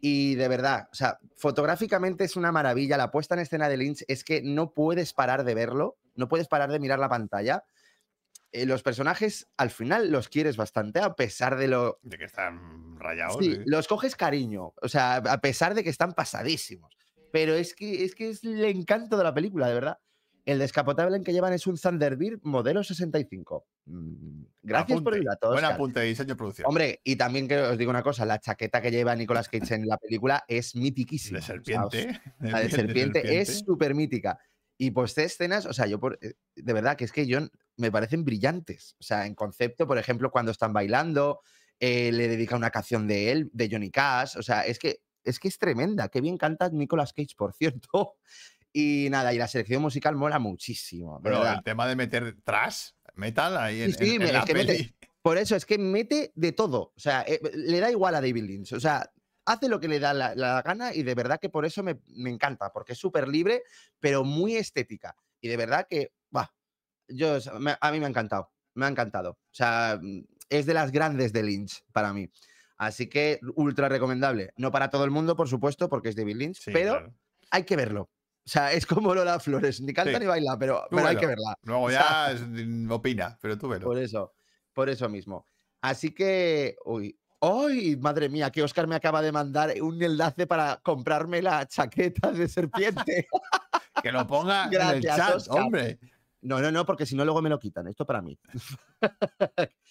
Y 0.00 0.34
de 0.34 0.48
verdad, 0.48 0.88
o 0.90 0.94
sea, 0.96 1.20
fotográficamente 1.36 2.24
es 2.24 2.34
una 2.34 2.50
maravilla. 2.50 2.96
La 2.96 3.12
puesta 3.12 3.36
en 3.36 3.40
escena 3.40 3.68
de 3.68 3.76
Lynch 3.76 4.04
es 4.08 4.24
que 4.24 4.42
no 4.42 4.74
puedes 4.74 5.12
parar 5.12 5.44
de 5.44 5.54
verlo, 5.54 5.96
no 6.16 6.28
puedes 6.28 6.48
parar 6.48 6.72
de 6.72 6.80
mirar 6.80 6.98
la 6.98 7.08
pantalla. 7.08 7.64
Eh, 8.50 8.66
los 8.66 8.82
personajes 8.82 9.48
al 9.56 9.70
final 9.70 10.10
los 10.10 10.28
quieres 10.28 10.56
bastante, 10.56 10.98
a 10.98 11.14
pesar 11.14 11.56
de 11.56 11.68
lo, 11.68 12.00
De 12.02 12.18
que 12.18 12.24
están 12.24 12.98
rayados. 12.98 13.36
Sí, 13.38 13.52
sí. 13.52 13.62
los 13.64 13.86
coges 13.86 14.16
cariño, 14.16 14.74
o 14.82 14.88
sea, 14.88 15.16
a 15.16 15.40
pesar 15.40 15.74
de 15.74 15.84
que 15.84 15.90
están 15.90 16.12
pasadísimos. 16.12 16.98
Pero 17.32 17.54
es 17.54 17.74
que 17.74 18.04
es, 18.04 18.14
que 18.14 18.28
es 18.30 18.44
el 18.44 18.64
encanto 18.64 19.16
de 19.16 19.24
la 19.24 19.34
película, 19.34 19.66
de 19.68 19.74
verdad. 19.74 19.98
El 20.44 20.58
descapotable 20.58 21.16
en 21.16 21.22
que 21.22 21.32
llevan 21.32 21.52
es 21.52 21.66
un 21.68 21.76
Thunderbird 21.76 22.40
modelo 22.42 22.82
65. 22.82 23.64
Mm, 23.86 24.42
Gracias 24.62 25.00
por 25.00 25.14
el 25.14 25.20
Apunte, 25.20 25.28
dato. 25.28 25.52
Buen 25.52 25.64
apunte 25.64 26.00
diseño 26.00 26.36
producción. 26.36 26.66
Hombre, 26.68 27.00
y 27.04 27.14
también 27.16 27.46
que 27.46 27.58
os 27.58 27.78
digo 27.78 27.90
una 27.90 28.02
cosa, 28.02 28.26
la 28.26 28.40
chaqueta 28.40 28.80
que 28.82 28.90
lleva 28.90 29.14
Nicolas 29.14 29.48
Cage 29.48 29.74
en 29.76 29.86
la 29.86 29.98
película 29.98 30.44
es 30.48 30.74
mitiquísima. 30.74 31.38
de 31.38 31.44
o 31.44 31.46
sea, 31.46 31.54
os- 31.56 31.92
serpiente. 31.92 32.20
la 32.40 32.60
de 32.60 32.70
serpiente, 32.70 33.40
es 33.40 33.60
súper 33.60 33.94
mítica. 33.94 34.38
Y 34.78 34.90
pues 34.90 35.14
de 35.14 35.24
escenas, 35.24 35.64
o 35.66 35.72
sea, 35.72 35.86
yo 35.86 36.00
por, 36.00 36.18
eh, 36.20 36.34
de 36.56 36.72
verdad 36.72 36.96
que 36.96 37.04
es 37.04 37.12
que 37.12 37.26
yo 37.26 37.38
me 37.76 37.92
parecen 37.92 38.24
brillantes. 38.24 38.96
O 38.98 39.02
sea, 39.04 39.26
en 39.26 39.36
concepto, 39.36 39.86
por 39.86 39.96
ejemplo, 39.98 40.32
cuando 40.32 40.50
están 40.50 40.72
bailando, 40.72 41.40
eh, 41.78 42.10
le 42.10 42.26
dedica 42.26 42.56
una 42.56 42.70
canción 42.70 43.06
de 43.06 43.30
él, 43.30 43.48
de 43.52 43.68
Johnny 43.70 43.90
Cash. 43.92 44.36
O 44.38 44.42
sea, 44.42 44.62
es 44.66 44.80
que 44.80 44.98
es 45.24 45.38
que 45.38 45.48
es 45.48 45.58
tremenda. 45.58 46.08
Qué 46.08 46.20
bien 46.20 46.36
canta 46.36 46.68
Nicolas 46.70 47.12
Cage, 47.12 47.34
por 47.36 47.52
cierto. 47.52 48.16
Y 48.74 49.08
nada, 49.10 49.34
y 49.34 49.36
la 49.36 49.48
selección 49.48 49.82
musical 49.82 50.16
mola 50.16 50.38
muchísimo. 50.38 51.20
Pero 51.22 51.40
verdad. 51.40 51.56
el 51.56 51.62
tema 51.62 51.86
de 51.86 51.94
meter 51.94 52.36
trash, 52.42 52.92
metal 53.16 53.58
ahí 53.58 53.82
en, 53.82 53.92
Sí, 53.92 53.98
sí, 54.06 54.14
en- 54.14 54.22
en 54.22 54.32
la 54.32 54.38
es 54.38 54.44
que 54.46 54.54
mete-. 54.54 54.94
Por 55.20 55.36
eso 55.36 55.54
es 55.56 55.66
que 55.66 55.76
mete 55.76 56.32
de 56.34 56.52
todo. 56.52 56.94
O 56.96 56.98
sea, 56.98 57.20
eh, 57.28 57.38
le 57.52 57.80
da 57.80 57.90
igual 57.90 58.14
a 58.14 58.22
David 58.22 58.44
Lynch. 58.44 58.72
O 58.72 58.80
sea, 58.80 59.12
hace 59.44 59.68
lo 59.68 59.78
que 59.78 59.88
le 59.88 60.00
da 60.00 60.14
la, 60.14 60.34
la 60.34 60.62
gana 60.62 60.94
y 60.94 61.02
de 61.02 61.14
verdad 61.14 61.38
que 61.38 61.50
por 61.50 61.66
eso 61.66 61.82
me, 61.82 62.00
me 62.16 62.30
encanta, 62.30 62.72
porque 62.72 62.94
es 62.94 62.98
súper 62.98 63.28
libre, 63.28 63.62
pero 64.00 64.24
muy 64.24 64.56
estética. 64.56 65.14
Y 65.42 65.48
de 65.48 65.56
verdad 65.58 65.86
que, 65.86 66.14
bah, 66.30 66.50
yo, 67.08 67.36
a 67.78 67.90
mí 67.92 68.00
me 68.00 68.06
ha 68.06 68.08
encantado. 68.08 68.50
Me 68.72 68.86
ha 68.86 68.88
encantado. 68.88 69.32
O 69.32 69.38
sea, 69.54 69.98
mm, 70.00 70.24
es 70.48 70.64
de 70.64 70.72
las 70.72 70.90
grandes 70.92 71.34
de 71.34 71.42
Lynch 71.42 71.84
para 71.92 72.14
mí. 72.14 72.30
Así 72.82 73.08
que 73.08 73.38
ultra 73.54 73.88
recomendable. 73.88 74.52
No 74.56 74.72
para 74.72 74.90
todo 74.90 75.04
el 75.04 75.12
mundo, 75.12 75.36
por 75.36 75.48
supuesto, 75.48 75.88
porque 75.88 76.08
es 76.08 76.16
David 76.16 76.34
Lynch, 76.36 76.56
Sí, 76.56 76.72
pero 76.72 76.90
claro. 76.94 77.14
hay 77.52 77.62
que 77.62 77.76
verlo. 77.76 78.10
O 78.44 78.48
sea, 78.48 78.72
es 78.72 78.86
como 78.86 79.14
Lola 79.14 79.38
Flores, 79.38 79.80
ni 79.80 79.92
canta 79.92 80.14
Sí. 80.14 80.18
ni 80.18 80.26
baila, 80.26 80.56
pero, 80.58 80.84
pero 80.90 81.06
hay 81.06 81.16
que 81.16 81.28
verla. 81.28 81.54
Luego 81.62 81.84
O 81.84 81.90
ya 81.92 82.34
sea, 82.34 82.36
opina, 82.90 83.38
pero 83.40 83.56
tú 83.56 83.68
velo. 83.68 83.86
por 83.86 83.98
eso, 83.98 84.32
por 84.72 84.88
eso 84.88 85.08
mismo. 85.08 85.46
Así 85.80 86.10
que, 86.10 86.74
uy, 86.84 87.16
¡ay! 87.40 87.96
Madre 87.98 88.28
mía, 88.28 88.50
que 88.50 88.64
Oscar 88.64 88.88
me 88.88 88.96
acaba 88.96 89.22
de 89.22 89.30
mandar 89.30 89.72
un 89.80 90.02
enlace 90.02 90.48
para 90.48 90.80
comprarme 90.82 91.40
la 91.40 91.64
chaqueta 91.68 92.32
de 92.32 92.48
serpiente. 92.48 93.28
Que 94.02 94.10
lo 94.10 94.26
ponga 94.26 94.64
en 94.72 94.80
el 94.96 95.02
chat, 95.02 95.40
hombre. 95.50 96.00
No, 96.40 96.58
no, 96.60 96.72
no, 96.72 96.84
porque 96.84 97.06
si 97.06 97.14
no, 97.14 97.24
luego 97.24 97.40
me 97.42 97.48
lo 97.50 97.60
quitan. 97.60 97.86
Esto 97.86 98.04
para 98.04 98.20
mí. 98.22 98.36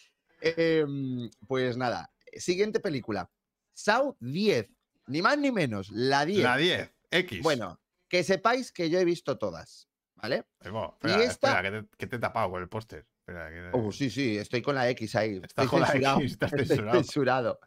Em, 0.42 1.30
pues 1.48 1.78
nada, 1.78 2.12
siguiente 2.38 2.80
película. 2.80 3.30
Saw 3.74 4.16
10, 4.20 4.70
ni 5.08 5.22
más 5.22 5.38
ni 5.38 5.52
menos, 5.52 5.90
la 5.92 6.26
10. 6.26 6.44
La 6.44 6.58
10, 6.58 6.92
X. 7.12 7.42
Bueno, 7.42 7.80
que 8.08 8.24
sepáis 8.24 8.72
que 8.72 8.90
yo 8.90 9.00
he 9.00 9.06
visto 9.06 9.38
todas, 9.38 9.88
¿vale? 10.16 10.46
Va, 10.66 10.70
y 11.04 11.08
espera, 11.08 11.24
esta- 11.24 11.48
espera, 11.50 11.62
que 11.64 11.82
te, 11.82 11.98
que 11.98 12.08
te 12.08 12.16
he 12.16 12.20
tapado 12.20 12.52
con 12.52 12.62
el 12.62 12.70
póster. 12.70 13.06
Espera, 13.20 13.50
que- 13.50 13.70
Oh, 13.74 13.92
sí, 13.92 14.10
sí, 14.10 14.38
estoy 14.38 14.62
con 14.62 14.76
la 14.76 14.90
X 14.90 15.16
ahí. 15.16 15.40
Estás 15.44 15.68
con 15.70 15.80
la 15.82 15.88
censurado, 15.88 16.20
X, 16.20 16.32
estás 16.34 16.52
estoy 16.54 16.66
censurado. 16.68 16.98
censurado. 17.04 17.60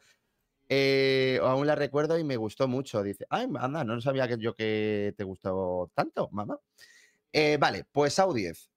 Eh, 0.69 1.39
aún 1.43 1.67
la 1.67 1.75
recuerdo 1.75 2.19
y 2.19 2.25
me 2.25 2.37
gustó 2.37 2.69
mucho. 2.69 3.03
Dice, 3.03 3.27
ay, 3.31 3.47
anda, 3.59 3.85
no 3.85 4.01
sabía 4.01 4.27
que 4.29 4.39
yo 4.39 4.55
que 4.55 5.15
te 5.17 5.25
gustó 5.25 5.91
tanto, 5.95 6.29
mamá. 6.33 6.59
Eh, 7.33 7.59
vale, 7.61 7.85
pues 7.91 8.15
Saw 8.15 8.33
10. 8.33 8.71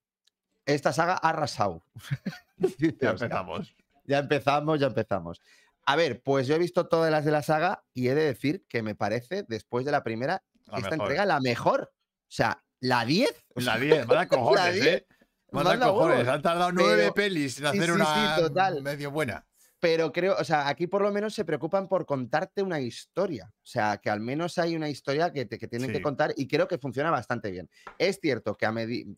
Esta 0.66 0.92
saga 0.92 1.14
ha 1.14 1.30
arrasado. 1.30 1.84
Ya 3.00 3.12
empezamos. 3.12 3.76
Ya 4.06 4.20
empezamos, 4.20 4.80
ya 4.80 4.88
empezamos. 4.88 5.42
A 5.90 5.96
ver, 5.96 6.22
pues 6.22 6.48
yo 6.48 6.56
he 6.56 6.60
visto 6.60 6.88
todas 6.88 7.10
las 7.12 7.24
de 7.24 7.32
la 7.32 7.42
saga 7.44 7.84
y 7.94 8.10
he 8.10 8.16
de 8.16 8.26
decir 8.26 8.66
que 8.68 8.84
me 8.84 8.94
parece, 8.94 9.46
después 9.48 9.86
de 9.86 9.92
la 9.94 10.04
primera, 10.04 10.44
La 10.66 10.78
esta 10.80 10.90
mejor. 10.92 11.06
entrega 11.06 11.26
la 11.26 11.40
mejor. 11.40 11.92
O 11.94 12.30
sea, 12.30 12.62
la 12.82 13.06
10. 13.06 13.30
o 13.56 13.62
La 13.62 13.74
sea, 13.74 13.78
10, 13.82 14.08
manda 14.08 14.28
cojones, 14.28 14.74
10, 14.74 14.86
¿eh? 14.86 15.08
Manda 15.52 15.70
manda 15.72 15.88
cojones. 15.88 16.18
huevos. 16.18 16.34
Han 16.34 16.42
tardado 16.42 16.72
nueve 16.74 16.98
Pero- 17.04 17.14
pelis 17.14 17.60
en 17.60 17.66
hacer 17.68 17.82
sí, 17.84 17.86
sí, 17.88 17.92
una 17.94 18.36
total. 18.36 18.84
medio 18.84 19.12
buena. 19.12 19.47
Pero 19.80 20.12
creo, 20.12 20.36
o 20.40 20.44
sea, 20.44 20.68
aquí 20.68 20.88
por 20.88 21.02
lo 21.04 21.12
menos 21.12 21.34
se 21.36 21.46
preocupan 21.46 21.88
por 21.88 22.06
contarte 22.06 22.64
una 22.64 22.80
historia. 22.80 23.46
O 23.56 23.66
sea, 23.66 23.98
que 23.98 24.10
al 24.10 24.20
menos 24.22 24.58
hay 24.58 24.76
una 24.76 24.90
historia 24.90 25.32
que, 25.32 25.46
te- 25.46 25.60
que 25.60 25.68
tienen 25.68 25.92
que 25.92 26.02
contar 26.02 26.34
y 26.36 26.48
creo 26.48 26.68
que 26.68 26.78
funciona 26.80 27.12
bastante 27.12 27.52
bien. 27.52 27.70
Es 27.98 28.20
cierto 28.20 28.56
que, 28.58 28.66
a 28.66 28.74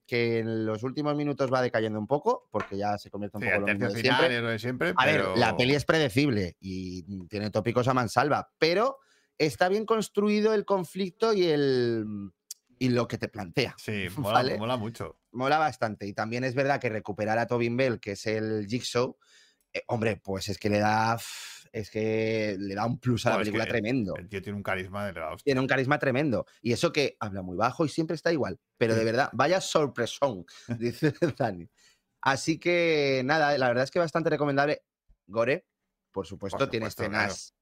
que 0.06 0.40
en 0.40 0.66
los 0.66 0.84
últimos 0.84 1.16
minutos 1.16 1.52
va 1.54 1.62
decayendo 1.62 1.98
un 2.00 2.08
poco, 2.08 2.48
porque 2.52 2.78
ya 2.78 2.98
se 2.98 3.10
convierte 3.10 3.38
un 3.38 3.44
Sí, 3.44 3.50
poco 3.50 3.62
lo 3.62 3.68
mismo 3.68 3.88
de 3.90 4.02
siempre. 4.02 4.42
lo 4.42 4.50
de 4.50 4.60
siempre. 4.60 4.90
A 4.98 5.06
pero... 5.06 5.30
ver, 5.30 5.38
la 5.38 5.56
peli 5.56 5.76
es 5.76 5.86
predecible 5.86 6.58
y 6.60 7.26
tiene 7.28 7.52
tópicos 7.52 7.88
a 7.88 7.94
mansalva, 7.94 8.52
pero 8.58 8.98
está 9.38 9.70
bien 9.70 9.86
construido 9.86 10.54
el 10.54 10.66
conflicto 10.66 11.34
y 11.34 11.46
el 11.46 12.06
y 12.82 12.90
lo 12.90 13.08
que 13.08 13.18
te 13.18 13.28
plantea. 13.28 13.76
Sí, 13.78 14.08
mola, 14.18 14.34
¿vale? 14.34 14.58
mola 14.58 14.78
mucho. 14.78 15.20
Mola 15.32 15.58
bastante. 15.58 16.08
Y 16.08 16.14
también 16.14 16.44
es 16.44 16.56
verdad 16.56 16.80
que 16.80 16.90
recuperar 16.90 17.38
a 17.38 17.46
Tobin 17.46 17.78
Bell, 17.78 18.00
que 18.00 18.14
es 18.14 18.26
el 18.26 18.66
Jigsaw, 18.68 19.18
eh, 19.74 19.84
hombre, 19.88 20.18
pues 20.18 20.50
es 20.50 20.58
que 20.58 20.70
le 20.70 20.80
da. 20.80 21.18
Es 21.72 21.92
que 21.92 22.56
le 22.58 22.74
da 22.74 22.86
un 22.86 23.00
plus 23.00 23.26
a 23.28 23.30
la 23.30 23.36
es 23.36 23.40
película 23.42 23.66
que 23.66 23.72
tremendo. 23.72 24.16
El 24.16 24.28
tío 24.28 24.42
tiene 24.42 24.58
un 24.58 24.64
carisma 24.64 25.06
de 25.06 25.14
la 25.14 25.30
hostia. 25.30 25.44
Tiene 25.44 25.62
un 25.62 25.68
carisma 25.68 26.00
tremendo. 26.00 26.46
Y 26.62 26.74
eso 26.74 26.92
que 26.92 27.16
habla 27.20 27.44
muy 27.44 27.56
bajo 27.56 27.86
y 27.86 27.90
siempre 27.90 28.16
está 28.16 28.32
igual. 28.32 28.60
Pero 28.78 28.96
de 28.96 29.04
verdad, 29.04 29.30
vaya 29.34 29.62
sorpresón, 29.62 30.46
dice 30.80 31.14
Dani. 31.38 31.70
Así 32.22 32.60
que 32.60 33.22
nada, 33.24 33.58
la 33.58 33.68
verdad 33.68 33.84
es 33.84 33.92
que 33.92 34.00
bastante 34.00 34.30
recomendable. 34.30 34.84
Gore, 35.28 35.68
por 36.12 36.26
supuesto, 36.26 36.70
tiene 36.70 36.90
supuesto, 36.90 37.12
claro. 37.12 37.32
escenas. 37.32 37.56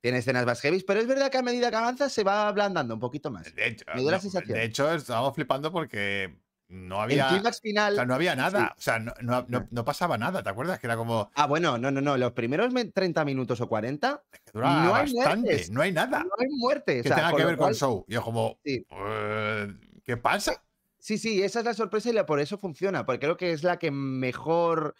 Tiene 0.00 0.18
escenas 0.18 0.46
más 0.46 0.60
heavy, 0.60 0.82
pero 0.86 1.00
es 1.00 1.06
verdad 1.06 1.30
que 1.30 1.38
a 1.38 1.42
medida 1.42 1.70
que 1.70 1.76
avanza 1.76 2.08
se 2.08 2.24
va 2.24 2.48
ablandando 2.48 2.94
un 2.94 3.00
poquito 3.00 3.30
más. 3.30 3.54
De 3.54 3.68
hecho, 3.68 3.84
Me 3.94 4.02
la 4.02 4.20
sensación. 4.20 4.58
de 4.58 4.64
hecho, 4.64 4.92
estábamos 4.92 5.34
flipando 5.34 5.72
porque 5.72 6.43
no 6.68 6.96
El 6.96 7.02
había, 7.20 7.28
clímax 7.28 7.58
o 7.58 7.60
final. 7.60 7.94
sea, 7.94 8.04
no 8.06 8.14
había 8.14 8.34
nada. 8.36 8.74
O 8.76 8.80
sea, 8.80 8.98
no, 8.98 9.12
no- 9.20 9.44
no- 9.48 9.68
no 9.70 9.84
pasaba 9.84 10.16
nada. 10.18 10.42
¿Te 10.42 10.50
acuerdas? 10.50 10.78
Que 10.80 10.86
era 10.86 10.96
como. 10.96 11.30
Ah, 11.34 11.46
bueno, 11.46 11.78
no, 11.78 11.90
no, 11.90 12.00
no. 12.00 12.16
Los 12.16 12.32
primeros 12.32 12.72
me- 12.72 12.86
30 12.86 13.24
minutos 13.24 13.60
o 13.60 13.68
40 13.68 14.22
que 14.30 14.40
duraba 14.52 14.84
No 14.84 14.94
hay 14.94 15.12
bastante. 15.12 15.46
muertes. 15.48 15.70
No 15.70 15.82
hay 15.82 15.92
nada 15.92 16.20
no 16.24 16.30
hay 16.38 16.46
muerte. 16.50 17.00
o 17.00 17.02
que 17.02 17.08
sea, 17.08 17.16
tenga 17.16 17.30
con 17.30 17.38
que 17.38 17.44
ver 17.46 17.56
con 17.56 17.64
cual- 17.66 17.74
Show. 17.74 18.04
Y 18.08 18.14
yo, 18.14 18.22
como. 18.22 18.58
Sí. 18.64 18.86
eh, 18.90 19.74
¿Qué 20.04 20.16
pasa? 20.16 20.62
Sí, 20.98 21.18
sí, 21.18 21.42
esa 21.42 21.58
es 21.60 21.64
la 21.66 21.74
sorpresa 21.74 22.08
y 22.10 22.12
la- 22.14 22.24
por 22.26 22.40
eso 22.40 22.56
funciona, 22.58 23.04
porque 23.04 23.20
creo 23.20 23.36
que 23.36 23.52
es 23.52 23.62
la 23.62 23.78
que 23.78 23.90
mejor, 23.90 24.94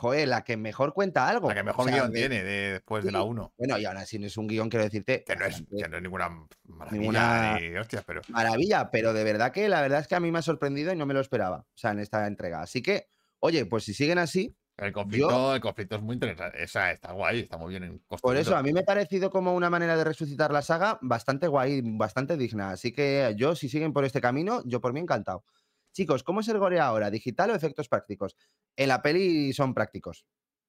joder, 0.00 0.26
la 0.28 0.42
que 0.44 0.56
mejor 0.56 0.92
cuenta 0.94 1.28
algo. 1.28 1.48
La 1.48 1.54
que 1.54 1.60
o 1.60 1.64
mejor 1.64 1.84
sea, 1.86 1.94
guion 1.94 2.12
de- 2.12 2.18
tiene 2.18 2.42
de- 2.42 2.72
después 2.72 3.04
de 3.04 3.12
la 3.12 3.20
sí. 3.20 3.26
1. 3.28 3.52
Bueno, 3.58 3.78
y 3.78 3.84
aún 3.84 3.96
así 3.98 4.18
no 4.18 4.26
es 4.26 4.36
un 4.36 4.46
guion, 4.46 4.68
quiero 4.70 4.84
decirte, 4.84 5.22
Que 5.24 5.36
no, 5.36 5.44
es, 5.44 5.62
que 5.76 5.88
no 5.88 5.96
es 5.96 6.02
ninguna 6.02 6.28
maravilla 6.64 7.00
Ninguna- 7.00 7.58
ni 7.60 7.76
hostias, 7.76 8.02
pero. 8.06 8.22
maravilla, 8.28 8.90
pero 8.90 9.12
de 9.12 9.24
verdad 9.24 9.52
que 9.52 9.68
la 9.68 9.82
verdad 9.82 10.00
es 10.00 10.08
que 10.08 10.14
a 10.14 10.20
mí 10.20 10.30
me 10.30 10.38
ha 10.38 10.42
sorprendido 10.42 10.92
y 10.92 10.96
no 10.96 11.06
me 11.06 11.14
lo 11.14 11.20
esperaba, 11.20 11.58
o 11.58 11.66
sea, 11.76 11.90
en 11.90 11.98
esta 12.00 12.26
entrega. 12.26 12.62
Así 12.62 12.82
que, 12.82 13.08
oye, 13.40 13.66
pues 13.66 13.84
si 13.84 13.92
siguen 13.94 14.18
así, 14.18 14.56
El 14.78 14.92
conflicto, 14.94 15.54
el 15.54 15.60
conflicto 15.60 15.96
es 15.96 16.00
muy 16.02 16.14
interesante. 16.14 16.62
Esa 16.62 16.90
está 16.90 17.12
guay, 17.12 17.40
está 17.40 17.58
muy 17.58 17.68
bien 17.70 17.82
construido. 18.08 18.20
por 18.22 18.36
eso 18.38 18.56
a 18.56 18.62
mí 18.62 18.72
me 18.72 18.80
ha 18.80 18.84
parecido 18.84 19.28
como 19.30 19.54
una 19.54 19.68
manera 19.68 19.94
de 19.94 20.04
resucitar 20.04 20.50
la 20.52 20.62
saga 20.62 20.98
bastante 21.02 21.48
guay, 21.48 21.82
bastante 21.84 22.38
digna. 22.38 22.70
Así 22.70 22.90
que 22.90 23.34
yo, 23.36 23.54
si 23.54 23.68
siguen 23.68 23.92
por 23.92 24.06
este 24.06 24.22
camino, 24.22 24.62
yo 24.64 24.80
por 24.80 24.94
mí 24.94 25.00
encantado. 25.00 25.44
Chicos, 25.92 26.22
¿cómo 26.22 26.40
es 26.40 26.48
el 26.48 26.58
gore 26.58 26.80
ahora? 26.80 27.10
¿Digital 27.10 27.50
o 27.50 27.54
efectos 27.54 27.88
prácticos? 27.88 28.36
En 28.76 28.88
la 28.88 29.02
peli 29.02 29.52
son 29.52 29.74
prácticos. 29.74 30.24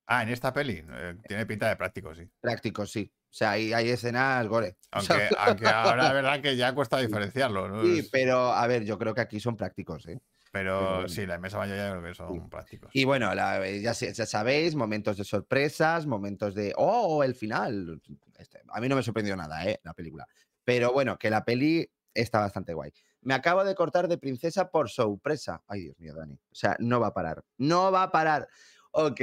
Ah, 0.08 0.24
en 0.24 0.30
esta 0.30 0.52
peli. 0.52 0.84
eh, 0.90 1.16
tiene 1.28 1.46
pinta 1.46 1.70
de 1.70 1.76
práctico, 1.78 2.14
sí. 2.14 2.30
Prácticos, 2.42 2.92
sí. 2.92 3.12
O 3.14 3.34
sea, 3.34 3.52
hay, 3.52 3.72
hay 3.72 3.90
escenas 3.90 4.46
gore. 4.48 4.78
O 4.94 5.00
sea, 5.00 5.30
Aunque, 5.48 5.68
ahora 5.68 6.04
la 6.04 6.14
verdad 6.14 6.42
que 6.42 6.58
ya 6.58 6.74
cuesta 6.76 6.98
diferenciarlo. 7.00 7.70
¿no? 7.70 7.84
sí, 7.84 8.08
pero 8.12 8.52
a 8.52 8.68
ver, 8.68 8.84
yo 8.84 8.98
creo 8.98 9.14
que 9.14 9.22
aquí 9.22 9.40
son 9.40 9.56
prácticos, 9.56 10.06
¿eh? 10.08 10.20
pero 10.52 11.08
sí, 11.08 11.26
la 11.26 11.36
inmensa 11.36 11.58
mayoría 11.58 11.92
creo 11.92 12.04
que 12.04 12.14
son 12.14 12.50
prácticos. 12.50 12.92
Y 12.94 13.06
bueno, 13.06 13.34
la- 13.34 13.66
eh, 13.66 13.82
ya 13.82 13.94
sabéis, 13.94 14.76
momentos 14.76 15.16
de 15.18 15.24
sorpresas, 15.24 16.06
momentos 16.06 16.54
de, 16.56 16.74
oh, 16.76 17.24
el 17.24 17.36
final. 17.36 18.02
Este, 18.38 18.60
a 18.68 18.82
mí 18.82 18.90
no 18.90 18.98
me 18.98 19.04
sorprendió 19.04 19.38
nada, 19.38 19.64
¿eh? 19.66 19.80
La 19.84 19.94
película. 19.94 20.28
Pero 20.66 20.92
bueno, 20.92 21.18
que 21.18 21.30
la 21.30 21.46
peli 21.46 21.90
está 22.14 22.42
bastante 22.42 22.74
guay. 22.74 22.92
Me 23.22 23.34
acabo 23.34 23.64
de 23.64 23.76
cortar 23.76 24.08
de 24.08 24.18
princesa 24.18 24.70
por 24.70 24.90
sorpresa. 24.90 25.64
Ay, 25.68 25.82
Dios 25.84 26.00
mío, 26.00 26.16
Dani. 26.16 26.34
O 26.34 26.56
sea, 26.56 26.76
no 26.80 27.00
va 27.00 27.08
a 27.08 27.14
parar. 27.14 27.44
No 27.58 27.92
va 27.92 28.04
a 28.04 28.12
parar. 28.12 28.48
Ok. 28.92 29.22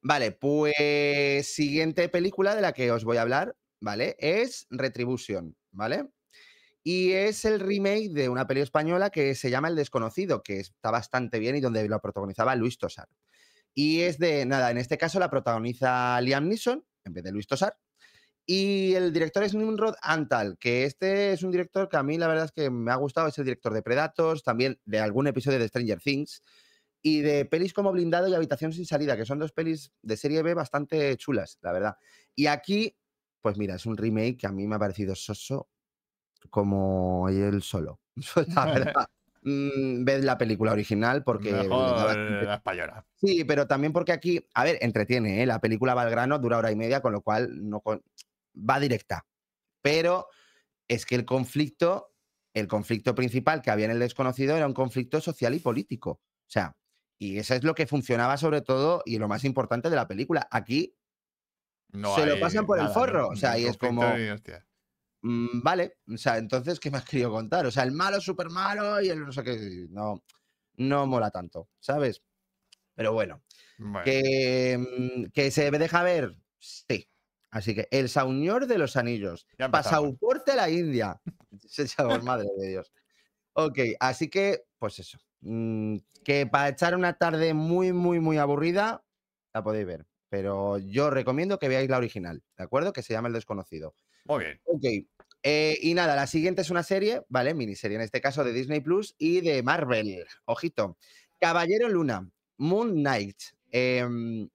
Vale, 0.00 0.32
pues 0.32 1.54
siguiente 1.54 2.08
película 2.08 2.54
de 2.54 2.62
la 2.62 2.72
que 2.72 2.90
os 2.92 3.04
voy 3.04 3.16
a 3.16 3.22
hablar, 3.22 3.56
¿vale? 3.80 4.16
Es 4.18 4.66
Retribution, 4.70 5.56
¿vale? 5.72 6.08
Y 6.84 7.12
es 7.12 7.44
el 7.44 7.58
remake 7.58 8.10
de 8.12 8.28
una 8.28 8.46
peli 8.46 8.60
española 8.60 9.10
que 9.10 9.34
se 9.34 9.50
llama 9.50 9.68
El 9.68 9.74
Desconocido, 9.74 10.42
que 10.42 10.60
está 10.60 10.92
bastante 10.92 11.40
bien 11.40 11.56
y 11.56 11.60
donde 11.60 11.88
lo 11.88 12.00
protagonizaba 12.00 12.54
Luis 12.54 12.78
Tosar. 12.78 13.08
Y 13.74 14.02
es 14.02 14.18
de, 14.18 14.46
nada, 14.46 14.70
en 14.70 14.78
este 14.78 14.96
caso 14.96 15.18
la 15.18 15.28
protagoniza 15.28 16.20
Liam 16.20 16.46
Neeson 16.46 16.86
en 17.04 17.12
vez 17.12 17.24
de 17.24 17.32
Luis 17.32 17.46
Tosar. 17.46 17.76
Y 18.48 18.94
el 18.94 19.12
director 19.12 19.42
es 19.42 19.54
Nimrod 19.54 19.96
Antal, 20.00 20.56
que 20.58 20.84
este 20.84 21.32
es 21.32 21.42
un 21.42 21.50
director 21.50 21.88
que 21.88 21.96
a 21.96 22.04
mí 22.04 22.16
la 22.16 22.28
verdad 22.28 22.44
es 22.44 22.52
que 22.52 22.70
me 22.70 22.92
ha 22.92 22.94
gustado, 22.94 23.26
es 23.26 23.36
el 23.38 23.44
director 23.44 23.74
de 23.74 23.82
Predators, 23.82 24.44
también 24.44 24.78
de 24.84 25.00
algún 25.00 25.26
episodio 25.26 25.58
de 25.58 25.66
Stranger 25.66 26.00
Things 26.00 26.42
y 27.02 27.22
de 27.22 27.44
pelis 27.44 27.74
como 27.74 27.90
Blindado 27.90 28.28
y 28.28 28.34
Habitación 28.34 28.72
sin 28.72 28.86
salida, 28.86 29.16
que 29.16 29.26
son 29.26 29.40
dos 29.40 29.52
pelis 29.52 29.92
de 30.00 30.16
serie 30.16 30.42
B 30.42 30.54
bastante 30.54 31.16
chulas, 31.16 31.58
la 31.60 31.72
verdad. 31.72 31.96
Y 32.36 32.46
aquí, 32.46 32.96
pues 33.40 33.58
mira, 33.58 33.74
es 33.74 33.84
un 33.84 33.96
remake 33.96 34.36
que 34.38 34.46
a 34.46 34.52
mí 34.52 34.66
me 34.68 34.76
ha 34.76 34.78
parecido 34.78 35.16
soso 35.16 35.68
como 36.48 37.28
él 37.28 37.62
solo. 37.62 38.00
La 38.54 38.66
verdad. 38.66 39.06
Mm, 39.48 40.04
ved 40.04 40.24
la 40.24 40.36
película 40.36 40.72
original 40.72 41.22
porque... 41.22 41.52
Mejor 41.52 42.16
la 42.16 42.54
española. 42.56 43.06
Sí, 43.14 43.44
pero 43.44 43.68
también 43.68 43.92
porque 43.92 44.10
aquí, 44.10 44.44
a 44.54 44.64
ver, 44.64 44.76
entretiene, 44.80 45.40
¿eh? 45.40 45.46
la 45.46 45.60
película 45.60 45.94
va 45.94 46.02
al 46.02 46.10
grano, 46.10 46.40
dura 46.40 46.58
hora 46.58 46.72
y 46.72 46.74
media, 46.74 47.00
con 47.00 47.12
lo 47.12 47.20
cual 47.20 47.50
no 47.70 47.78
con- 47.80 48.02
va 48.56 48.80
directa. 48.80 49.26
Pero 49.82 50.28
es 50.88 51.06
que 51.06 51.14
el 51.14 51.24
conflicto, 51.24 52.14
el 52.54 52.68
conflicto 52.68 53.14
principal 53.14 53.62
que 53.62 53.70
había 53.70 53.86
en 53.86 53.92
el 53.92 53.98
desconocido 54.00 54.56
era 54.56 54.66
un 54.66 54.74
conflicto 54.74 55.20
social 55.20 55.54
y 55.54 55.60
político. 55.60 56.10
O 56.10 56.50
sea, 56.50 56.76
y 57.18 57.38
eso 57.38 57.54
es 57.54 57.64
lo 57.64 57.74
que 57.74 57.86
funcionaba 57.86 58.36
sobre 58.36 58.60
todo 58.62 59.02
y 59.06 59.18
lo 59.18 59.28
más 59.28 59.44
importante 59.44 59.90
de 59.90 59.96
la 59.96 60.08
película. 60.08 60.46
Aquí 60.50 60.96
No 61.92 62.14
Se 62.14 62.26
lo 62.26 62.38
pasan 62.40 62.66
por 62.66 62.78
el 62.78 62.88
forro, 62.88 63.28
o 63.28 63.36
sea, 63.36 63.58
y 63.58 63.64
es 63.64 63.76
como- 63.78 64.00
mm, 65.22 65.62
vale, 65.62 65.98
o 66.12 66.16
sea, 66.16 66.38
entonces, 66.38 66.78
¿qué 66.80 66.90
me 66.90 66.98
has 66.98 67.04
querido 67.10 67.30
contar? 67.30 67.66
O 67.66 67.70
sea, 67.70 67.82
el 67.84 67.92
malo 67.92 68.18
es 68.18 68.24
súper 68.24 68.50
malo 68.50 69.00
y 69.00 69.08
el 69.08 69.20
no 69.24 69.32
sé 69.32 69.42
qué, 69.42 69.86
no, 69.90 70.22
no 70.76 71.06
mola 71.06 71.30
tanto, 71.30 71.68
¿sabes? 71.80 72.22
Pero 72.94 73.12
bueno, 73.12 73.42
Bueno, 73.78 74.04
que, 74.04 74.78
mm, 74.78 75.30
que 75.32 75.50
se 75.50 75.70
deja 75.70 76.02
ver, 76.02 76.36
sí. 76.58 77.08
Así 77.56 77.74
que 77.74 77.88
el 77.90 78.10
Señor 78.10 78.66
de 78.66 78.76
los 78.76 78.96
Anillos, 78.98 79.46
pasaporte 79.70 80.52
a 80.52 80.56
la 80.56 80.68
India. 80.68 81.18
Se 81.66 81.86
llama, 81.86 82.18
madre 82.18 82.48
de 82.58 82.68
Dios. 82.68 82.92
Ok, 83.54 83.78
así 83.98 84.28
que, 84.28 84.64
pues 84.78 84.98
eso. 84.98 85.18
mm, 85.40 85.96
que 86.22 86.46
para 86.46 86.68
echar 86.68 86.94
una 86.94 87.16
tarde 87.16 87.54
muy, 87.54 87.94
muy, 87.94 88.20
muy 88.20 88.36
aburrida, 88.36 89.02
la 89.54 89.62
podéis 89.64 89.86
ver. 89.86 90.06
Pero 90.28 90.76
yo 90.76 91.08
recomiendo 91.08 91.58
que 91.58 91.68
veáis 91.68 91.88
la 91.88 91.96
original, 91.96 92.42
¿de 92.58 92.64
acuerdo? 92.64 92.92
Que 92.92 93.00
se 93.02 93.14
llama 93.14 93.28
El 93.28 93.34
Desconocido. 93.34 93.94
muy 94.26 94.44
bien. 94.44 94.60
Ok. 94.64 94.84
eh, 95.42 95.78
y 95.80 95.94
nada, 95.94 96.14
la 96.14 96.26
siguiente 96.26 96.60
es 96.60 96.68
una 96.68 96.82
serie, 96.82 97.22
¿vale? 97.30 97.54
Miniserie 97.54 97.96
en 97.96 98.02
este 98.02 98.20
caso 98.20 98.44
de 98.44 98.52
Disney 98.52 98.80
Plus 98.80 99.14
y 99.16 99.40
de 99.40 99.62
Marvel. 99.62 100.26
Ojito. 100.44 100.98
Caballero 101.40 101.88
Luna, 101.88 102.28
Moon 102.58 102.90
Knight. 102.96 103.38
em, 103.70 104.46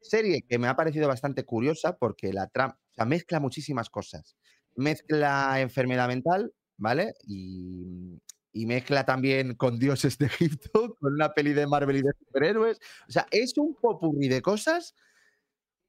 serie 0.00 0.42
que 0.48 0.58
me 0.58 0.68
ha 0.68 0.76
parecido 0.76 1.08
bastante 1.08 1.44
curiosa 1.44 1.96
porque 1.96 2.32
la 2.32 2.50
o 2.96 3.04
mezcla 3.06 3.40
muchísimas 3.40 3.90
cosas. 3.90 4.36
Mezcla 4.76 5.60
enfermedad 5.60 6.08
mental, 6.08 6.52
¿vale? 6.76 7.14
Y, 7.26 8.20
y 8.52 8.66
mezcla 8.66 9.04
también 9.04 9.54
con 9.54 9.78
dioses 9.78 10.18
de 10.18 10.26
Egipto, 10.26 10.96
con 11.00 11.14
una 11.14 11.32
peli 11.32 11.52
de 11.52 11.66
Marvel 11.66 11.96
y 11.96 12.02
de 12.02 12.12
superhéroes. 12.18 12.78
O 13.08 13.12
sea, 13.12 13.26
es 13.30 13.56
un 13.56 13.74
popurrí 13.74 14.28
de 14.28 14.42
cosas 14.42 14.94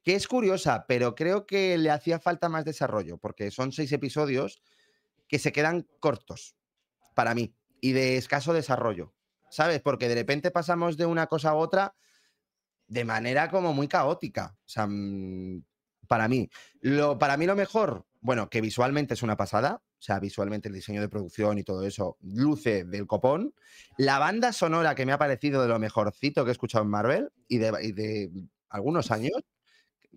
que 0.03 0.15
es 0.15 0.27
curiosa, 0.27 0.85
pero 0.87 1.15
creo 1.15 1.45
que 1.45 1.77
le 1.77 1.91
hacía 1.91 2.19
falta 2.19 2.49
más 2.49 2.65
desarrollo, 2.65 3.17
porque 3.17 3.51
son 3.51 3.71
seis 3.71 3.91
episodios 3.91 4.61
que 5.27 5.39
se 5.39 5.51
quedan 5.51 5.87
cortos 5.99 6.55
para 7.13 7.35
mí 7.35 7.55
y 7.81 7.91
de 7.91 8.17
escaso 8.17 8.53
desarrollo, 8.53 9.13
¿sabes? 9.49 9.81
Porque 9.81 10.07
de 10.07 10.15
repente 10.15 10.49
pasamos 10.51 10.97
de 10.97 11.05
una 11.05 11.27
cosa 11.27 11.49
a 11.51 11.55
otra 11.55 11.95
de 12.91 13.05
manera 13.05 13.49
como 13.49 13.73
muy 13.73 13.87
caótica, 13.87 14.53
o 14.59 14.67
sea, 14.69 14.85
mm, 14.85 15.63
para 16.09 16.27
mí. 16.27 16.49
Lo, 16.81 17.17
para 17.17 17.37
mí 17.37 17.45
lo 17.45 17.55
mejor, 17.55 18.05
bueno, 18.19 18.49
que 18.49 18.59
visualmente 18.59 19.13
es 19.13 19.23
una 19.23 19.37
pasada, 19.37 19.75
o 19.75 20.01
sea, 20.03 20.19
visualmente 20.19 20.67
el 20.67 20.73
diseño 20.73 20.99
de 20.99 21.07
producción 21.07 21.57
y 21.57 21.63
todo 21.63 21.85
eso 21.85 22.17
luce 22.21 22.83
del 22.83 23.07
copón. 23.07 23.53
La 23.95 24.19
banda 24.19 24.51
sonora 24.51 24.93
que 24.93 25.05
me 25.05 25.13
ha 25.13 25.17
parecido 25.17 25.61
de 25.61 25.69
lo 25.69 25.79
mejorcito 25.79 26.43
que 26.43 26.49
he 26.49 26.51
escuchado 26.51 26.83
en 26.83 26.89
Marvel 26.89 27.31
y 27.47 27.59
de, 27.59 27.71
y 27.81 27.91
de 27.93 28.29
algunos 28.67 29.09
años, 29.09 29.31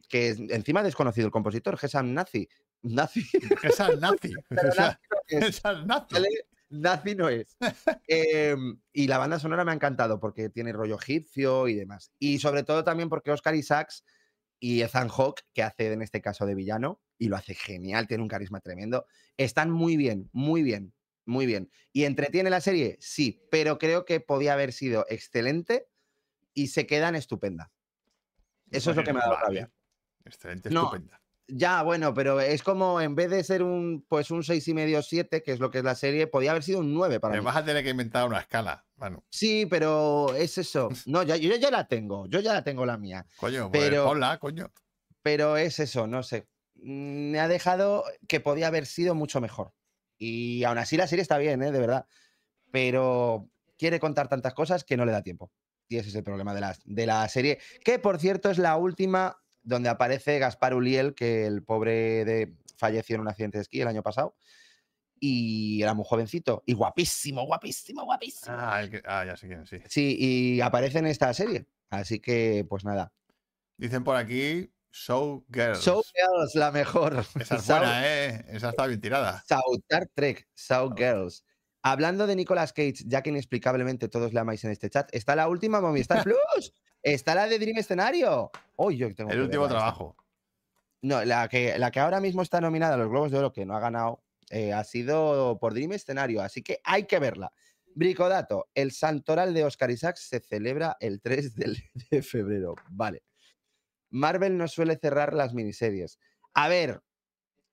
que 0.08 0.30
es- 0.30 0.40
encima 0.40 0.82
desconocido 0.82 1.26
el 1.26 1.32
compositor, 1.32 1.78
Gesam 1.78 2.12
Nazi. 2.12 2.48
Nazi. 2.82 3.24
Esa 3.62 3.88
es 3.92 4.00
nazi. 4.00 4.32
pero 4.48 4.74
Nazi 4.76 4.98
es, 5.28 5.44
es 5.46 5.62
nazi. 5.86 6.16
Nazi 6.80 7.14
no 7.14 7.28
es. 7.28 7.56
Em, 8.08 8.80
y 8.92 9.06
la 9.06 9.18
banda 9.18 9.38
sonora 9.38 9.64
me 9.64 9.70
ha 9.70 9.74
encantado 9.74 10.20
porque 10.20 10.50
tiene 10.50 10.72
rollo 10.72 10.96
egipcio 10.96 11.68
y 11.68 11.74
demás. 11.74 12.12
Y 12.18 12.38
sobre 12.38 12.62
todo 12.62 12.84
también 12.84 13.08
porque 13.08 13.30
Oscar 13.30 13.54
Isaacs 13.54 14.04
y 14.60 14.82
Ethan 14.82 15.08
Hawke, 15.08 15.42
que 15.52 15.62
hace 15.62 15.92
en 15.92 16.02
este 16.02 16.20
caso 16.20 16.46
de 16.46 16.54
villano, 16.54 17.02
y 17.18 17.28
lo 17.28 17.36
hace 17.36 17.54
genial, 17.54 18.06
tiene 18.06 18.22
un 18.22 18.28
carisma 18.28 18.60
tremendo, 18.60 19.06
están 19.36 19.70
muy 19.70 19.96
bien, 19.96 20.28
muy 20.32 20.62
bien, 20.62 20.94
muy 21.24 21.46
bien. 21.46 21.70
¿Y 21.92 22.04
entretiene 22.04 22.50
la 22.50 22.60
serie? 22.60 22.96
Sí, 23.00 23.46
pero 23.50 23.78
creo 23.78 24.04
que 24.04 24.20
podía 24.20 24.52
haber 24.54 24.72
sido 24.72 25.06
excelente 25.08 25.88
y 26.54 26.68
se 26.68 26.86
quedan 26.86 27.14
estupenda. 27.14 27.72
Eso 28.70 28.90
es 28.90 28.96
lo 28.96 29.04
que 29.04 29.12
me 29.12 29.20
ha 29.20 29.22
dado 29.22 29.34
Vale. 29.34 29.46
rabia. 29.46 29.72
Excelente, 30.24 30.70
No, 30.70 30.84
estupenda. 30.84 31.20
Ya, 31.46 31.82
bueno, 31.82 32.14
pero 32.14 32.40
es 32.40 32.62
como 32.62 33.00
en 33.02 33.14
vez 33.14 33.28
de 33.30 33.44
ser 33.44 33.62
un 33.62 34.04
pues 34.08 34.30
un 34.30 34.42
seis 34.42 34.66
y 34.68 34.72
medio 34.74 35.02
7, 35.02 35.42
que 35.42 35.52
es 35.52 35.60
lo 35.60 35.70
que 35.70 35.78
es 35.78 35.84
la 35.84 35.94
serie, 35.94 36.26
podía 36.26 36.52
haber 36.52 36.62
sido 36.62 36.78
un 36.80 36.94
9 36.94 37.20
para 37.20 37.34
Me 37.34 37.40
mí. 37.40 37.44
vas 37.44 37.56
a 37.56 37.64
tener 37.64 37.84
que 37.84 37.90
inventar 37.90 38.26
una 38.26 38.40
escala, 38.40 38.86
Manu. 38.96 39.22
Sí, 39.30 39.66
pero 39.66 40.34
es 40.34 40.56
eso. 40.56 40.88
No, 41.06 41.22
ya, 41.22 41.36
yo 41.36 41.54
ya 41.56 41.70
la 41.70 41.86
tengo, 41.86 42.26
yo 42.28 42.40
ya 42.40 42.54
la 42.54 42.64
tengo 42.64 42.86
la 42.86 42.96
mía. 42.96 43.26
Coño, 43.36 43.70
pues 43.70 43.82
Pero- 43.84 44.06
ponla, 44.06 44.38
coño. 44.38 44.72
Pero 45.22 45.56
es 45.58 45.78
eso, 45.80 46.06
no 46.06 46.22
sé. 46.22 46.48
Mm, 46.76 47.30
Me 47.32 47.40
ha 47.40 47.48
dejado 47.48 48.04
que 48.26 48.40
podía 48.40 48.68
haber 48.68 48.86
sido 48.86 49.14
mucho 49.14 49.40
mejor. 49.42 49.74
Y 50.18 50.64
aún 50.64 50.78
así 50.78 50.96
la 50.96 51.06
serie 51.06 51.22
está 51.22 51.36
bien, 51.38 51.62
¿eh? 51.62 51.72
de 51.72 51.78
verdad. 51.80 52.06
Pero 52.70 53.50
quiere 53.76 54.00
contar 54.00 54.28
tantas 54.28 54.54
cosas 54.54 54.84
que 54.84 54.96
no 54.96 55.04
le 55.04 55.12
da 55.12 55.22
tiempo. 55.22 55.52
Y 55.88 55.96
ese 55.98 56.08
es 56.08 56.14
el 56.14 56.24
problema 56.24 56.54
de 56.54 56.60
la, 56.60 56.76
de 56.84 57.06
la 57.06 57.28
serie. 57.28 57.58
Que 57.84 57.98
por 57.98 58.18
cierto 58.18 58.50
es 58.50 58.58
la 58.58 58.76
última 58.76 59.36
donde 59.64 59.88
aparece 59.88 60.38
Gaspar 60.38 60.74
Uliel, 60.74 61.14
que 61.14 61.46
el 61.46 61.62
pobre 61.64 62.24
de, 62.24 62.54
falleció 62.76 63.16
en 63.16 63.22
un 63.22 63.28
accidente 63.28 63.58
de 63.58 63.62
esquí 63.62 63.80
el 63.80 63.88
año 63.88 64.02
pasado. 64.02 64.36
Y 65.18 65.82
era 65.82 65.94
muy 65.94 66.04
jovencito. 66.06 66.62
Y 66.66 66.74
guapísimo, 66.74 67.44
guapísimo, 67.46 68.04
guapísimo. 68.04 68.54
Ah, 68.56 68.82
el 68.82 68.90
que- 68.90 69.02
ah, 69.06 69.24
ya 69.24 69.36
sé 69.36 69.46
quién, 69.48 69.66
sí. 69.66 69.78
Sí, 69.88 70.16
y 70.18 70.60
aparece 70.60 70.98
en 70.98 71.06
esta 71.06 71.32
serie. 71.34 71.66
Así 71.90 72.20
que, 72.20 72.66
pues 72.68 72.84
nada. 72.84 73.12
Dicen 73.78 74.04
por 74.04 74.16
aquí, 74.16 74.70
Show 74.90 75.44
Girls. 75.52 75.80
Show 75.80 76.02
Girls, 76.14 76.54
la 76.54 76.70
mejor. 76.70 77.24
Esa 77.40 77.56
es 77.56 77.66
buena, 77.66 78.06
¿eh? 78.06 78.44
Esa 78.48 78.70
está 78.70 78.86
bien 78.86 79.00
tirada. 79.00 79.42
South 79.48 79.80
Star 79.88 80.06
Trek, 80.14 80.46
South 80.54 80.92
Girls. 80.96 81.44
Hablando 81.82 82.26
de 82.26 82.36
Nicolas 82.36 82.72
Cage, 82.72 83.04
ya 83.06 83.22
que 83.22 83.30
inexplicablemente 83.30 84.08
todos 84.08 84.32
le 84.32 84.40
amáis 84.40 84.64
en 84.64 84.70
este 84.70 84.88
chat, 84.90 85.08
está 85.12 85.36
la 85.36 85.48
última 85.48 85.80
Movistar 85.80 86.22
Plus. 86.24 86.72
Está 87.04 87.34
la 87.34 87.46
de 87.46 87.58
Dream 87.58 87.76
Escenario. 87.78 88.50
Yo 88.78 89.14
tengo 89.14 89.30
El 89.30 89.42
último 89.42 89.68
trabajo. 89.68 90.16
No, 91.02 91.22
la 91.24 91.48
que, 91.48 91.78
la 91.78 91.90
que 91.90 92.00
ahora 92.00 92.18
mismo 92.20 92.40
está 92.40 92.60
nominada 92.62 92.94
a 92.94 92.96
los 92.96 93.08
Globos 93.10 93.30
de 93.30 93.38
Oro, 93.38 93.52
que 93.52 93.66
no 93.66 93.76
ha 93.76 93.80
ganado, 93.80 94.24
eh, 94.50 94.72
ha 94.72 94.82
sido 94.84 95.58
por 95.60 95.74
Dream 95.74 95.92
Escenario, 95.92 96.40
así 96.40 96.62
que 96.62 96.80
hay 96.82 97.04
que 97.04 97.18
verla. 97.18 97.52
Bricodato, 97.94 98.68
el 98.74 98.90
Santoral 98.90 99.52
de 99.52 99.64
Oscar 99.64 99.90
Isaacs 99.90 100.20
se 100.28 100.40
celebra 100.40 100.96
el 100.98 101.20
3 101.20 101.54
del- 101.54 101.76
de 102.10 102.22
febrero. 102.22 102.74
Vale. 102.88 103.22
Marvel 104.10 104.56
no 104.56 104.66
suele 104.66 104.96
cerrar 104.96 105.34
las 105.34 105.52
miniseries. 105.52 106.18
A 106.54 106.68
ver, 106.68 107.02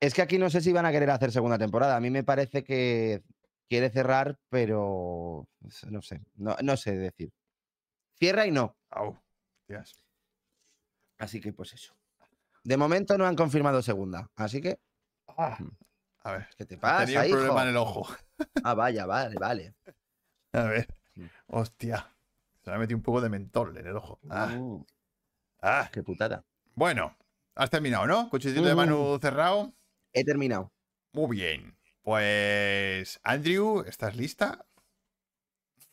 es 0.01 0.13
que 0.13 0.21
aquí 0.21 0.37
no 0.37 0.49
sé 0.49 0.59
si 0.59 0.73
van 0.73 0.85
a 0.85 0.91
querer 0.91 1.09
hacer 1.09 1.31
segunda 1.31 1.57
temporada. 1.57 1.95
A 1.95 2.01
mí 2.01 2.09
me 2.09 2.23
parece 2.23 2.63
que 2.65 3.23
quiere 3.69 3.89
cerrar, 3.89 4.37
pero 4.49 5.47
no 5.89 6.01
sé, 6.01 6.19
no, 6.35 6.57
no 6.61 6.75
sé 6.75 6.97
decir. 6.97 7.31
Cierra 8.21 8.45
y 8.45 8.51
no. 8.51 8.77
Tías. 9.65 9.95
Así 11.17 11.41
que 11.41 11.51
pues 11.53 11.73
eso. 11.73 11.95
De 12.63 12.77
momento 12.77 13.17
no 13.17 13.25
han 13.25 13.35
confirmado 13.35 13.81
segunda. 13.81 14.29
Así 14.35 14.61
que, 14.61 14.79
Ah, 15.27 15.57
a 16.19 16.31
ver. 16.33 16.47
¿qué 16.55 16.65
te 16.65 16.77
Tenía 16.77 16.81
pasa, 16.81 17.19
un 17.21 17.25
hijo? 17.25 17.35
problema 17.37 17.63
en 17.63 17.69
el 17.69 17.77
ojo. 17.77 18.07
Ah, 18.63 18.75
vaya, 18.75 19.07
vale, 19.07 19.35
vale. 19.39 19.73
A 20.53 20.63
ver. 20.65 20.87
Mm. 21.15 21.25
Hostia. 21.47 22.07
Se 22.63 22.69
me 22.69 22.75
ha 22.75 22.79
metido 22.79 22.97
un 22.97 23.01
poco 23.03 23.21
de 23.21 23.29
mentol 23.29 23.75
en 23.75 23.87
el 23.87 23.95
ojo. 23.95 24.19
Ah, 24.29 24.47
Mm, 24.47 24.85
ah. 25.63 25.89
qué 25.91 26.03
putada. 26.03 26.45
Bueno, 26.75 27.17
has 27.55 27.71
terminado, 27.71 28.05
¿no? 28.05 28.29
Cuchillito 28.29 28.61
de 28.61 28.67
Ujú. 28.67 28.77
Manu 28.77 29.17
cerrado. 29.19 29.73
He 30.13 30.23
terminado. 30.23 30.71
Muy 31.13 31.37
bien. 31.37 31.75
Pues, 32.03 33.19
Andrew, 33.23 33.83
¿estás 33.87 34.15
lista? 34.15 34.63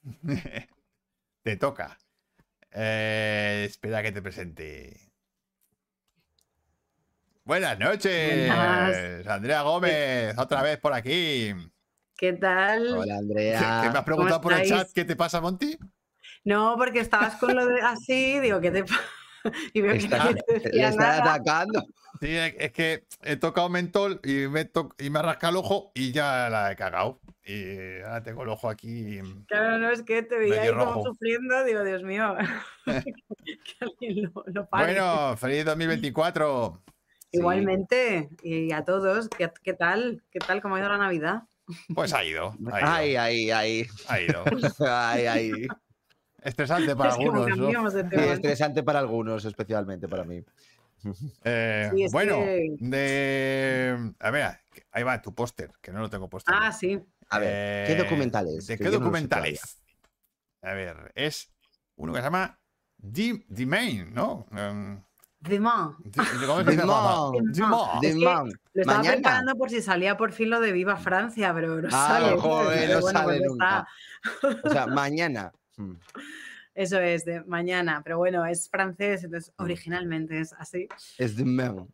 te 1.42 1.56
toca. 1.56 1.98
Eh, 2.72 3.64
espera 3.68 4.02
que 4.02 4.12
te 4.12 4.22
presente. 4.22 5.10
Buenas 7.44 7.78
noches, 7.78 8.46
Buenas. 8.46 9.26
Andrea 9.26 9.62
Gómez, 9.62 10.36
otra 10.36 10.62
vez 10.62 10.78
por 10.78 10.92
aquí. 10.92 11.54
¿Qué 12.16 12.34
tal? 12.34 12.88
Hola, 12.94 13.04
¿Qué, 13.04 13.12
Andrea. 13.12 13.80
qué 13.84 13.90
me 13.90 13.98
has 13.98 14.04
preguntado 14.04 14.40
por 14.40 14.52
el 14.52 14.68
chat? 14.68 14.88
¿Qué 14.94 15.04
te 15.04 15.16
pasa, 15.16 15.40
Monty? 15.40 15.78
No, 16.44 16.74
porque 16.76 17.00
estabas 17.00 17.36
con 17.36 17.54
lo 17.56 17.66
de 17.66 17.80
así, 17.80 18.38
digo, 18.40 18.60
¿qué 18.60 18.70
te 18.70 18.84
pasa? 18.84 19.00
Y 19.72 19.80
veo 19.80 19.92
que 19.94 20.00
te 20.60 20.70
le 20.72 20.88
están 20.88 20.96
nada. 20.96 21.34
atacando. 21.34 21.86
Sí, 22.20 22.34
es 22.36 22.54
es 22.58 22.72
que 22.72 23.04
he 23.22 23.36
tocado 23.36 23.68
mentol 23.68 24.20
y 24.24 24.48
me, 24.48 24.64
to- 24.64 24.94
y 24.98 25.10
me 25.10 25.20
ha 25.20 25.22
rascado 25.22 25.52
el 25.52 25.56
ojo 25.58 25.92
y 25.94 26.12
ya 26.12 26.48
la 26.50 26.72
he 26.72 26.76
cagado. 26.76 27.20
Y 27.44 28.00
ahora 28.02 28.22
tengo 28.22 28.42
el 28.42 28.48
ojo 28.48 28.68
aquí. 28.68 29.20
Claro, 29.46 29.78
no 29.78 29.90
es 29.90 30.02
que 30.02 30.22
te 30.22 30.38
veía 30.38 30.62
ahí 30.62 30.70
como 30.70 31.02
sufriendo, 31.04 31.64
digo, 31.64 31.82
Dios 31.84 32.02
mío, 32.02 32.34
que 32.86 33.72
alguien 33.80 34.22
lo, 34.22 34.44
lo 34.46 34.68
pare. 34.68 34.92
Bueno, 34.92 35.36
feliz 35.36 35.64
2024. 35.64 36.82
Sí. 37.30 37.38
Igualmente, 37.38 38.30
y 38.42 38.72
a 38.72 38.84
todos, 38.84 39.28
¿qué, 39.28 39.50
qué 39.62 39.74
tal? 39.74 40.22
¿Qué 40.30 40.38
tal? 40.38 40.62
¿Cómo 40.62 40.76
ha 40.76 40.80
ido 40.80 40.88
la 40.88 40.98
Navidad? 40.98 41.42
Pues 41.94 42.14
ha 42.14 42.24
ido. 42.24 42.54
Ha 42.72 42.80
ido. 42.80 42.88
Ay, 42.90 43.16
ay, 43.16 43.50
ay. 43.50 43.86
ha 44.08 44.20
ido. 44.20 44.44
Ay, 44.80 45.26
ay. 45.26 45.52
Estresante 46.42 46.94
para 46.96 47.10
es 47.10 47.16
algunos. 47.16 47.58
¿no? 47.58 48.08
tema. 48.08 48.32
estresante 48.32 48.82
para 48.82 49.00
algunos, 49.00 49.44
especialmente 49.44 50.08
para 50.08 50.24
mí. 50.24 50.42
Eh, 51.44 51.90
Sí, 51.94 52.06
bueno, 52.12 52.36
que- 52.40 52.76
de. 52.80 54.12
A 54.20 54.30
ver, 54.30 54.58
ahí 54.92 55.02
va 55.02 55.20
tu 55.22 55.34
póster, 55.34 55.70
que 55.80 55.92
no 55.92 56.00
lo 56.00 56.10
tengo 56.10 56.28
puesto. 56.28 56.50
Ah, 56.54 56.72
sí. 56.72 57.00
A 57.30 57.38
ver, 57.38 57.86
¿qué 57.86 57.92
Eh, 57.92 57.96
documentales? 57.96 58.66
¿De 58.66 58.78
qué 58.78 58.84
no 58.84 58.90
documentales? 58.92 59.80
a 60.62 60.72
ver, 60.72 61.12
es 61.14 61.50
uno 61.96 62.12
que 62.12 62.18
se 62.20 62.24
llama 62.24 62.58
The, 63.00 63.44
The 63.54 63.66
Main, 63.66 64.12
¿no? 64.14 64.46
Em, 64.52 65.00
Demain. 65.40 65.94
¿Cómo 66.46 66.64
se 66.64 66.70
dice? 66.70 66.76
Demain. 66.82 67.52
Demain. 67.52 68.00
De 68.00 68.08
Es 68.08 68.14
que 68.16 68.24
man. 68.24 68.46
Lo 68.72 68.80
estaba 68.82 68.98
Mañana. 68.98 69.14
preparando 69.16 69.54
por 69.54 69.70
si 69.70 69.82
salía 69.82 70.16
por 70.16 70.32
fin 70.32 70.50
lo 70.50 70.58
de 70.60 70.72
Viva 70.72 70.96
Francia, 70.96 71.54
pero 71.54 71.80
no 71.80 71.88
Ah, 71.92 72.08
sale. 72.08 72.36
joder, 72.40 72.66
¿sabes? 72.66 72.80
Pero 72.80 72.94
no 72.94 73.00
bueno, 73.02 73.18
sale 73.20 73.38
pues 73.38 73.48
nunca. 73.50 73.86
está. 74.42 74.58
O 74.64 74.70
sea, 74.70 74.86
mañana. 74.88 75.52
Mm. 76.78 76.82
Eso 76.82 77.00
es, 77.00 77.24
de 77.24 77.42
mañana. 77.44 78.00
Pero 78.04 78.18
bueno, 78.18 78.46
es 78.46 78.68
francés, 78.70 79.24
entonces 79.24 79.52
Mm. 79.58 79.62
originalmente 79.62 80.40
es 80.40 80.52
así. 80.54 80.88
Es 81.18 81.36
de 81.36 81.44
man. 81.44 81.88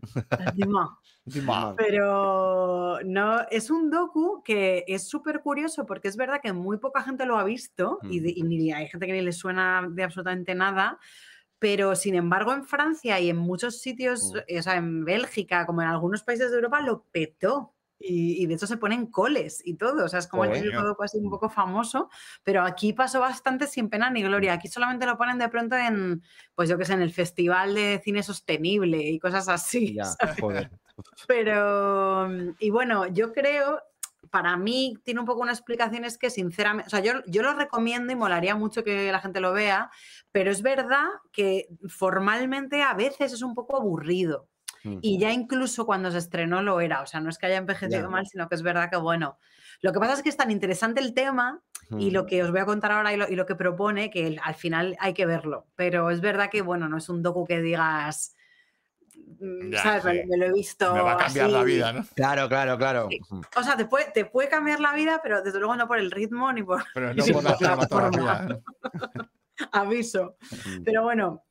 Demain. 0.55 0.88
Demain. 1.25 1.75
Pero 1.77 2.99
no, 3.05 3.40
es 3.51 3.70
un 3.70 3.90
docu 3.90 4.42
que 4.44 4.85
es 4.87 5.09
súper 5.09 5.40
curioso 5.40 5.87
porque 5.87 6.09
es 6.09 6.16
verdad 6.16 6.40
que 6.42 6.53
muy 6.53 6.77
poca 6.79 7.03
gente 7.03 7.25
lo 7.27 7.38
ha 7.38 7.44
visto 7.44 7.99
y, 8.03 8.20
de- 8.20 8.33
y 8.37 8.42
ni 8.42 8.73
hay 8.73 8.88
gente 8.88 9.07
que 9.07 9.12
ni 9.12 9.23
le 9.23 9.33
suena 9.33 9.87
de 9.90 10.03
absolutamente 10.05 10.55
nada. 10.55 10.99
Pero 11.59 11.94
sin 11.97 12.14
embargo, 12.14 12.53
en 12.53 12.64
Francia 12.64 13.18
y 13.20 13.31
en 13.31 13.37
muchos 13.38 13.81
sitios, 13.81 14.33
Mm. 14.35 14.38
eh, 14.49 14.59
o 14.59 14.62
sea, 14.62 14.77
en 14.77 15.05
Bélgica, 15.05 15.64
como 15.64 15.81
en 15.81 15.88
algunos 15.88 16.23
países 16.23 16.51
de 16.51 16.57
Europa, 16.57 16.81
lo 16.83 17.05
petó. 17.11 17.74
Y, 17.99 18.43
y 18.43 18.47
de 18.47 18.55
hecho 18.55 18.67
se 18.67 18.77
ponen 18.77 19.07
coles 19.07 19.63
y 19.65 19.77
todo. 19.77 20.05
O 20.05 20.09
sea, 20.09 20.19
es 20.19 20.27
como 20.27 20.45
el 20.45 20.53
típico 20.53 21.03
así 21.03 21.19
un 21.19 21.31
poco 21.31 21.49
famoso. 21.49 22.11
Pero 22.43 22.63
aquí 22.63 22.93
pasó 22.93 23.21
bastante 23.21 23.67
sin 23.67 23.89
pena 23.89 24.11
ni 24.11 24.23
gloria. 24.23 24.55
Aquí 24.55 24.69
solamente 24.69 25.07
lo 25.07 25.17
ponen 25.17 25.39
de 25.39 25.49
pronto 25.49 25.77
en, 25.77 26.23
pues 26.55 26.69
yo 26.69 26.77
qué 26.77 26.85
sé, 26.85 26.95
en 26.95 27.03
el 27.03 27.13
Festival 27.13 27.75
de 27.75 28.01
Cine 28.05 28.23
Sostenible 28.23 28.99
y 28.99 29.19
cosas 29.19 29.49
así. 29.49 29.95
Ya, 29.95 30.05
¿sabes? 30.05 30.41
joder. 30.41 30.71
Pero, 31.27 32.29
y 32.59 32.71
bueno, 32.71 33.07
yo 33.07 33.33
creo, 33.33 33.81
para 34.31 34.57
mí 34.57 34.97
tiene 35.05 35.21
un 35.21 35.27
poco 35.27 35.43
una 35.43 35.53
explicación, 35.53 36.05
es 36.05 36.19
que 36.19 36.31
sinceramente, 36.31 36.87
o 36.87 36.91
sea, 36.91 37.01
yo, 37.01 37.25
yo 37.27 37.43
lo 37.43 37.55
recomiendo 37.55 38.13
y 38.13 38.17
molaría 38.17 38.55
mucho 38.55 38.85
que 38.85 39.11
la 39.11 39.21
gente 39.21 39.41
lo 39.41 39.53
vea, 39.53 39.91
pero 40.33 40.51
es 40.51 40.63
verdad 40.63 41.07
que 41.33 41.69
formalmente 41.89 42.83
a 42.83 42.95
veces 42.95 43.33
es 43.33 43.43
un 43.43 43.55
poco 43.55 43.77
aburrido. 43.77 44.49
Mm. 44.85 44.99
Y 45.03 45.18
ya 45.18 45.33
incluso 45.33 45.87
cuando 45.87 46.11
se 46.11 46.18
estrenó 46.18 46.62
lo 46.62 46.81
era, 46.81 47.01
o 47.03 47.07
sea, 47.07 47.20
no 47.20 47.31
es 47.31 47.38
que 47.38 47.47
haya 47.47 47.57
envejecido 47.57 48.03
Ya. 48.03 48.09
mal, 48.09 48.27
sino 48.27 48.49
que 48.49 48.55
es 48.55 48.62
verdad 48.62 48.90
que 48.90 48.97
bueno. 48.97 49.38
Lo 49.81 49.92
que 49.92 49.99
pasa 49.99 50.12
es 50.14 50.23
que 50.23 50.29
es 50.29 50.37
tan 50.37 50.51
interesante 50.51 51.01
el 51.01 51.14
tema 51.14 51.61
y 51.99 52.11
lo 52.11 52.25
que 52.27 52.42
os 52.42 52.51
voy 52.51 52.61
a 52.61 52.64
contar 52.64 52.92
ahora 52.92 53.12
y 53.12 53.16
lo, 53.16 53.29
y 53.29 53.35
lo 53.37 53.44
que 53.47 53.55
propone, 53.57 54.11
que 54.11 54.27
el- 54.27 54.40
al 54.42 54.55
final 54.55 54.97
hay 55.01 55.12
que 55.14 55.27
verlo. 55.27 55.66
Pero 55.77 56.11
es 56.11 56.20
verdad 56.20 56.49
que, 56.51 56.62
bueno, 56.62 56.88
no 56.88 56.97
es 56.99 57.09
un 57.09 57.23
docu 57.23 57.44
que 57.47 57.61
digas, 57.61 58.35
mm, 59.40 59.70
Ya, 59.70 59.83
¿sabes? 59.83 60.05
Me, 60.05 60.23
sí. 60.23 60.29
me 60.29 60.37
lo 60.38 60.44
he 60.47 60.53
visto. 60.53 60.94
Me 60.94 61.03
va 61.03 61.12
a 61.12 61.16
cambiar 61.18 61.51
la 61.51 61.62
vida, 61.62 61.92
¿no? 61.92 62.05
Claro, 62.14 62.49
claro, 62.49 62.79
claro. 62.79 63.09
Sí. 63.11 63.20
O 63.57 63.62
sea, 63.62 63.77
te 63.77 63.85
puede, 63.85 64.11
te 64.12 64.25
puede 64.25 64.49
cambiar 64.49 64.81
la 64.81 64.94
vida, 64.94 65.20
pero 65.23 65.42
desde 65.42 65.59
luego 65.59 65.77
no 65.77 65.87
por 65.87 65.99
el 65.99 66.11
ritmo 66.11 66.53
ni 66.53 66.62
por 66.62 66.83
Pero 66.94 67.12
no 67.14 67.25
por 67.27 67.42
la 67.44 67.51
la 67.51 67.57
cinematografía. 67.57 68.42
¿no? 68.49 68.62
aviso. 69.73 70.37
Pero 70.85 71.03
bueno, 71.03 71.44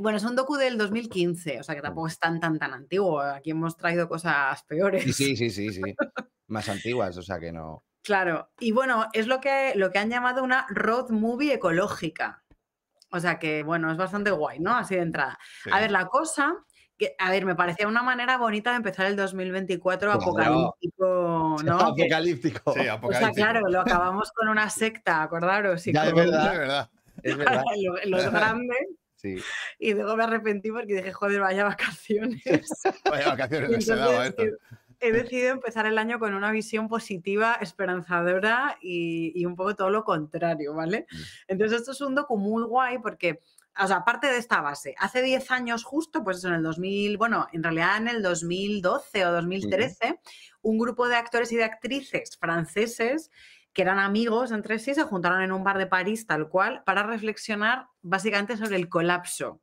bueno, 0.00 0.18
es 0.18 0.24
un 0.24 0.34
docu 0.36 0.56
del 0.56 0.78
2015, 0.78 1.60
o 1.60 1.62
sea 1.62 1.74
que 1.74 1.82
tampoco 1.82 2.06
es 2.06 2.18
tan, 2.18 2.40
tan, 2.40 2.58
tan 2.58 2.72
antiguo. 2.72 3.20
Aquí 3.20 3.50
hemos 3.50 3.76
traído 3.76 4.08
cosas 4.08 4.62
peores. 4.64 5.04
Sí, 5.16 5.36
sí, 5.36 5.50
sí, 5.50 5.70
sí. 5.70 5.82
Más 6.48 6.68
antiguas, 6.68 7.16
o 7.18 7.22
sea 7.22 7.38
que 7.38 7.52
no. 7.52 7.84
Claro, 8.02 8.50
y 8.58 8.72
bueno, 8.72 9.06
es 9.12 9.26
lo 9.26 9.40
que, 9.40 9.72
lo 9.76 9.90
que 9.90 9.98
han 9.98 10.10
llamado 10.10 10.42
una 10.42 10.66
road 10.70 11.10
movie 11.10 11.54
ecológica. 11.54 12.42
O 13.12 13.20
sea 13.20 13.38
que, 13.38 13.62
bueno, 13.62 13.90
es 13.92 13.96
bastante 13.98 14.30
guay, 14.30 14.58
¿no? 14.58 14.74
Así 14.74 14.94
de 14.96 15.02
entrada. 15.02 15.38
Sí. 15.62 15.70
A 15.72 15.78
ver, 15.80 15.90
la 15.92 16.06
cosa, 16.06 16.54
que, 16.98 17.14
a 17.18 17.30
ver, 17.30 17.44
me 17.44 17.54
parecía 17.54 17.86
una 17.86 18.02
manera 18.02 18.38
bonita 18.38 18.70
de 18.70 18.76
empezar 18.78 19.06
el 19.06 19.16
2024 19.16 20.10
Claro. 20.10 20.20
apocalíptico, 20.20 21.56
¿no? 21.64 21.78
Apocalíptico. 21.80 22.72
Sí, 22.72 22.80
o 22.80 22.82
sea, 22.82 22.92
apocalíptico. 22.94 23.34
claro, 23.36 23.68
lo 23.68 23.80
acabamos 23.80 24.32
con 24.32 24.48
una 24.48 24.68
secta, 24.70 25.22
acordaros. 25.22 25.86
y 25.86 25.92
Ya, 25.92 26.06
es 26.06 26.14
verdad. 26.14 26.52
Es 26.52 26.58
verdad. 26.58 26.90
Es 27.22 27.36
verdad. 27.36 27.62
lo- 27.82 28.10
los 28.10 28.30
grandes. 28.32 28.78
Sí. 29.22 29.36
Y 29.78 29.94
luego 29.94 30.16
me 30.16 30.24
arrepentí 30.24 30.70
porque 30.70 30.96
dije, 30.96 31.12
joder, 31.12 31.40
vaya 31.40 31.64
vacaciones. 31.64 32.42
Vaya 33.08 33.28
vacaciones 33.30 33.70
Y 33.70 33.74
les 33.76 33.88
he 33.88 33.94
dado 33.94 34.18
a 34.18 34.26
entonces, 34.26 34.26
esto. 34.26 34.42
he, 35.00 35.08
he 35.08 35.12
decidido 35.12 35.50
empezar 35.52 35.86
el 35.86 35.98
año 35.98 36.18
con 36.18 36.34
una 36.34 36.50
visión 36.50 36.88
positiva, 36.88 37.56
esperanzadora 37.60 38.78
y, 38.80 39.32
y 39.34 39.46
un 39.46 39.54
poco 39.56 39.76
todo 39.76 39.90
lo 39.90 40.04
contrario, 40.04 40.74
¿vale? 40.74 41.06
Mm. 41.10 41.16
Entonces 41.48 41.80
esto 41.80 41.92
es 41.92 42.00
un 42.00 42.14
docu 42.16 42.36
muy 42.36 42.64
guay 42.64 42.98
porque, 42.98 43.40
o 43.78 43.86
sea, 43.86 43.98
aparte 43.98 44.26
de 44.28 44.38
esta 44.38 44.60
base, 44.60 44.94
hace 44.98 45.22
10 45.22 45.50
años 45.52 45.84
justo, 45.84 46.24
pues 46.24 46.38
eso, 46.38 46.48
en 46.48 46.54
el 46.54 46.62
2000, 46.64 47.16
bueno, 47.16 47.46
en 47.52 47.62
realidad 47.62 47.96
en 47.98 48.08
el 48.08 48.22
2012 48.22 49.26
o 49.26 49.32
2013, 49.32 50.20
un 50.62 50.78
grupo 50.78 51.08
de 51.08 51.16
actores 51.16 51.52
y 51.52 51.56
de 51.56 51.64
actrices 51.64 52.36
franceses 52.38 53.30
que 53.72 53.82
eran 53.82 53.98
amigos 53.98 54.50
entre 54.52 54.78
sí, 54.78 54.94
se 54.94 55.02
juntaron 55.04 55.40
en 55.42 55.52
un 55.52 55.64
bar 55.64 55.78
de 55.78 55.86
París 55.86 56.26
tal 56.26 56.48
cual 56.48 56.82
para 56.84 57.02
reflexionar 57.04 57.86
básicamente 58.02 58.56
sobre 58.56 58.76
el 58.76 58.88
colapso. 58.88 59.60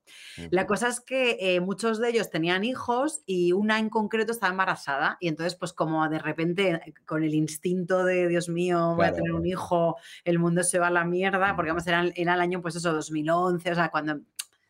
La 0.50 0.66
cosa 0.66 0.88
es 0.88 1.00
que 1.00 1.38
eh, 1.40 1.60
muchos 1.60 2.00
de 2.00 2.10
ellos 2.10 2.30
tenían 2.30 2.64
hijos 2.64 3.22
y 3.26 3.52
una 3.52 3.78
en 3.80 3.90
concreto 3.90 4.32
estaba 4.32 4.52
embarazada 4.52 5.18
y 5.20 5.28
entonces 5.28 5.56
pues 5.56 5.74
como 5.74 6.08
de 6.10 6.20
repente 6.20 6.94
con 7.06 7.24
el 7.24 7.36
instinto 7.36 8.04
de 8.04 8.28
Dios 8.28 8.50
mío 8.50 8.96
voy 8.96 9.06
a 9.06 9.10
Claro. 9.10 9.16
tener 9.16 9.34
un 9.34 9.46
hijo, 9.46 9.98
el 10.24 10.40
mundo 10.40 10.64
se 10.64 10.80
va 10.80 10.88
a 10.88 10.92
la 10.92 11.06
mierda, 11.06 11.56
porque 11.56 11.70
vamos, 11.72 11.86
era, 11.88 12.00
el- 12.02 12.14
era 12.16 12.34
el 12.34 12.42
año 12.42 12.62
pues 12.62 12.76
eso, 12.76 12.94
2011, 12.94 13.72
o 13.72 13.76
sea, 13.76 13.90
cuando 13.90 14.16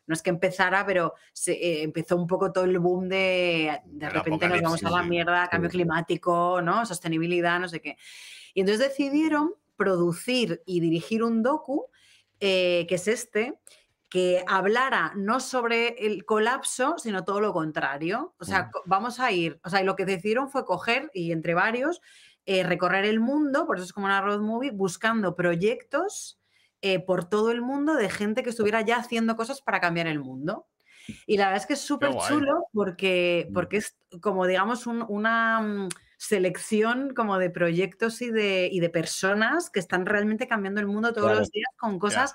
no 0.06 0.14
es 0.14 0.22
que 0.22 0.30
empezara, 0.30 0.84
pero 0.84 1.14
se, 1.32 1.52
eh, 1.52 1.82
empezó 1.84 2.16
un 2.16 2.26
poco 2.26 2.50
todo 2.52 2.64
el 2.64 2.78
boom 2.80 3.08
de 3.08 3.80
de 3.84 4.06
El 4.06 4.12
repente 4.12 4.48
nos 4.48 4.60
vamos 4.60 4.84
a 4.84 4.90
la 4.90 5.02
mierda, 5.04 5.48
cambio 5.48 5.70
climático, 5.70 6.60
¿no? 6.62 6.84
Sostenibilidad, 6.84 7.60
no 7.60 7.68
sé 7.68 7.80
qué. 7.80 7.96
Y 8.54 8.60
entonces 8.60 8.88
decidieron 8.88 9.54
producir 9.76 10.62
y 10.66 10.80
dirigir 10.80 11.22
un 11.22 11.42
docu, 11.42 11.86
eh, 12.40 12.86
que 12.88 12.94
es 12.96 13.08
este, 13.08 13.54
que 14.08 14.44
hablara 14.48 15.12
no 15.16 15.38
sobre 15.40 15.90
el 16.06 16.24
colapso, 16.24 16.96
sino 16.98 17.24
todo 17.24 17.40
lo 17.40 17.52
contrario. 17.52 18.34
O 18.40 18.44
sea, 18.44 18.64
Mm. 18.64 18.70
vamos 18.86 19.20
a 19.20 19.30
ir, 19.32 19.60
o 19.64 19.70
sea, 19.70 19.82
y 19.82 19.84
lo 19.84 19.94
que 19.96 20.04
decidieron 20.04 20.50
fue 20.50 20.64
coger 20.64 21.10
y 21.14 21.32
entre 21.32 21.54
varios 21.54 22.00
eh, 22.46 22.62
recorrer 22.64 23.04
el 23.04 23.20
mundo, 23.20 23.66
por 23.66 23.76
eso 23.76 23.84
es 23.84 23.92
como 23.92 24.06
una 24.06 24.20
road 24.22 24.40
movie, 24.40 24.70
buscando 24.72 25.36
proyectos 25.36 26.40
eh, 26.82 26.98
por 26.98 27.28
todo 27.28 27.50
el 27.50 27.60
mundo 27.60 27.94
de 27.94 28.08
gente 28.08 28.42
que 28.42 28.48
estuviera 28.50 28.80
ya 28.80 28.96
haciendo 28.96 29.36
cosas 29.36 29.60
para 29.60 29.78
cambiar 29.80 30.06
el 30.06 30.18
mundo. 30.18 30.66
Y 31.26 31.36
la 31.36 31.44
verdad 31.46 31.60
es 31.62 31.66
que 31.66 31.74
es 31.74 31.80
súper 31.80 32.10
chulo 32.28 32.66
porque, 32.72 33.46
Mm. 33.50 33.52
porque 33.52 33.76
es 33.76 33.96
como, 34.22 34.46
digamos, 34.46 34.86
un- 34.86 35.04
una 35.08 35.60
mm, 35.60 35.88
selección 36.20 37.14
como 37.14 37.38
de 37.38 37.48
proyectos 37.48 38.20
y 38.20 38.30
de, 38.30 38.68
y 38.70 38.80
de 38.80 38.90
personas 38.90 39.70
que 39.70 39.80
están 39.80 40.04
realmente 40.04 40.46
cambiando 40.46 40.78
el 40.78 40.86
mundo 40.86 41.14
todos 41.14 41.28
Claro. 41.28 41.40
los 41.40 41.50
días 41.50 41.70
con 41.78 41.98
cosas 41.98 42.34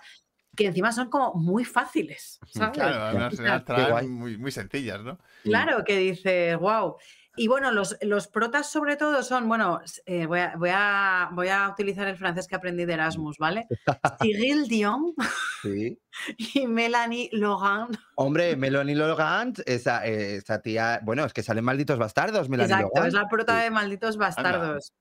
que 0.57 0.65
encima 0.65 0.91
son 0.91 1.11
como 1.11 1.35
muy 1.35 1.65
fáciles, 1.65 2.39
¿sabes? 2.49 2.77
Claro, 2.79 3.63
tramas 3.63 4.05
muy, 4.07 4.37
muy 4.39 4.51
sencillas, 4.51 5.03
¿no? 5.03 5.19
Claro, 5.43 5.83
que 5.83 5.97
dices, 5.97 6.57
wow. 6.57 6.95
Y 7.37 7.47
bueno, 7.47 7.71
los, 7.71 7.97
los 8.01 8.27
protas 8.27 8.69
sobre 8.71 8.95
todo 8.95 9.21
son, 9.23 9.47
bueno, 9.47 9.81
eh, 10.05 10.25
voy, 10.25 10.39
a, 10.39 10.53
voy, 10.57 10.69
a, 10.73 11.29
voy 11.33 11.47
a 11.49 11.69
utilizar 11.69 12.07
el 12.07 12.17
francés 12.17 12.47
que 12.47 12.55
aprendí 12.55 12.85
de 12.85 12.93
Erasmus, 12.93 13.37
¿vale? 13.37 13.67
Cyril 14.21 14.67
Dion 14.67 15.13
Sí. 15.61 15.99
y 16.37 16.67
Melanie 16.67 17.29
Laurent. 17.33 17.95
Hombre, 18.15 18.55
Melanie 18.55 18.95
Laurent, 18.95 19.59
esa, 19.65 20.05
eh, 20.07 20.35
esa 20.37 20.61
tía, 20.61 20.99
bueno, 21.03 21.25
es 21.25 21.33
que 21.33 21.43
salen 21.43 21.65
malditos 21.65 21.97
bastardos, 21.99 22.47
Melanie 22.49 22.73
Exacto, 22.73 22.91
Laurent. 22.95 23.07
es 23.15 23.21
la 23.21 23.27
prota 23.27 23.57
Sí. 23.57 23.63
de 23.63 23.71
Malditos 23.71 24.17
Bastardos. 24.17 24.93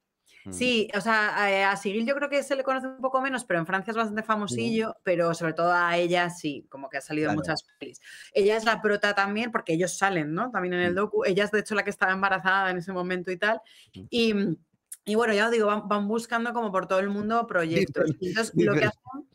Mm. 0.44 0.52
Sí, 0.52 0.88
o 0.94 1.00
sea, 1.00 1.50
eh, 1.50 1.64
a 1.64 1.76
Sigil 1.76 2.07
yo 2.07 2.14
creo 2.14 2.28
que 2.28 2.42
se 2.42 2.54
le 2.57 2.62
conoce 2.64 2.87
un 2.87 3.00
poco 3.00 3.20
menos, 3.20 3.44
pero 3.44 3.61
en 3.61 3.66
Francia 3.66 3.90
es 3.92 3.96
bastante 3.96 4.22
famosillo, 4.22 4.96
pero 5.02 5.33
sobre 5.35 5.54
todo 5.54 5.72
a 5.72 5.96
ella 5.96 6.28
sí, 6.30 6.66
como 6.68 6.88
que 6.90 6.98
ha 6.98 7.00
salido 7.00 7.30
en 7.30 7.37
Claro. 7.37 7.40
muchas 7.54 7.64
pelis. 7.78 8.00
Ella 8.35 8.57
es 8.57 8.64
la 8.64 8.83
prota 8.83 9.14
también, 9.14 9.50
porque 9.52 9.72
ellos 9.72 9.96
salen, 9.96 10.35
¿no? 10.35 10.50
También 10.50 10.74
en 10.74 10.80
el 10.80 10.92
Mm. 10.92 10.96
docu. 10.96 11.24
Ella 11.24 11.44
es 11.44 11.50
de 11.50 11.61
hecho 11.61 11.74
la 11.74 11.83
que 11.85 11.90
estaba 11.90 12.12
embarazada 12.12 12.70
en 12.70 12.76
ese 12.78 12.92
momento 12.92 13.30
y 13.30 13.38
tal. 13.38 13.61
Mm. 13.94 14.00
Y, 14.11 14.35
y 15.07 15.14
bueno, 15.14 15.35
ya 15.35 15.46
os 15.46 15.50
digo, 15.52 15.66
van, 15.66 15.88
van 15.88 16.09
buscando 16.09 16.52
como 16.52 16.70
por 16.72 16.87
todo 16.88 16.98
el 17.00 17.09
mundo 17.11 17.46
proyectos. 17.96 18.11
Entonces 18.20 18.52
lo 18.57 18.74
que 18.74 18.85
hacen, 18.87 19.28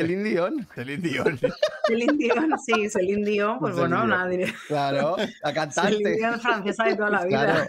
Celine 0.00 0.24
Dion, 0.24 0.68
Celine 0.74 1.02
Dion. 1.08 1.38
Celine 1.86 2.12
Dion, 2.18 2.50
sí, 2.64 2.88
Celine 2.90 3.24
Dion, 3.30 3.58
pues 3.58 3.74
Celine 3.74 3.88
bueno, 3.94 4.06
Dion. 4.06 4.10
nada, 4.10 4.28
diré. 4.28 4.54
claro, 4.66 5.16
la 5.16 5.24
Celine 5.28 5.54
cantante. 5.54 6.16
Dion 6.16 6.34
es 6.34 6.42
francesa 6.42 6.84
de 6.84 6.96
toda 6.96 7.10
la 7.10 7.24
vida. 7.24 7.44
Claro. 7.44 7.66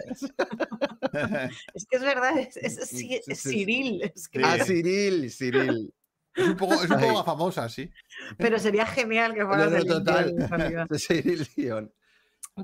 Es 1.74 1.86
que 1.88 1.96
es 1.96 2.02
verdad, 2.02 2.38
es, 2.38 2.56
es, 2.56 2.78
es- 2.78 3.28
es. 3.28 3.42
Cyril. 3.42 4.02
es 4.14 4.28
que-. 4.28 4.42
Ah, 4.44 4.58
Cyril, 4.64 5.30
Cyril. 5.30 5.94
Es 6.34 6.46
un 6.48 6.56
poco, 6.56 6.74
es 6.74 6.90
un 6.90 7.00
poco 7.00 7.24
famosa, 7.24 7.68
sí. 7.68 7.90
Pero 8.36 8.58
sería 8.58 8.84
genial 8.86 9.32
que 9.34 9.46
fuera 9.46 9.64
No, 9.64 9.70
no, 9.70 9.76
Celine 9.78 9.94
total. 9.94 10.68
Dion. 10.68 10.88
Cyril 10.98 11.48
Dion. 11.56 11.92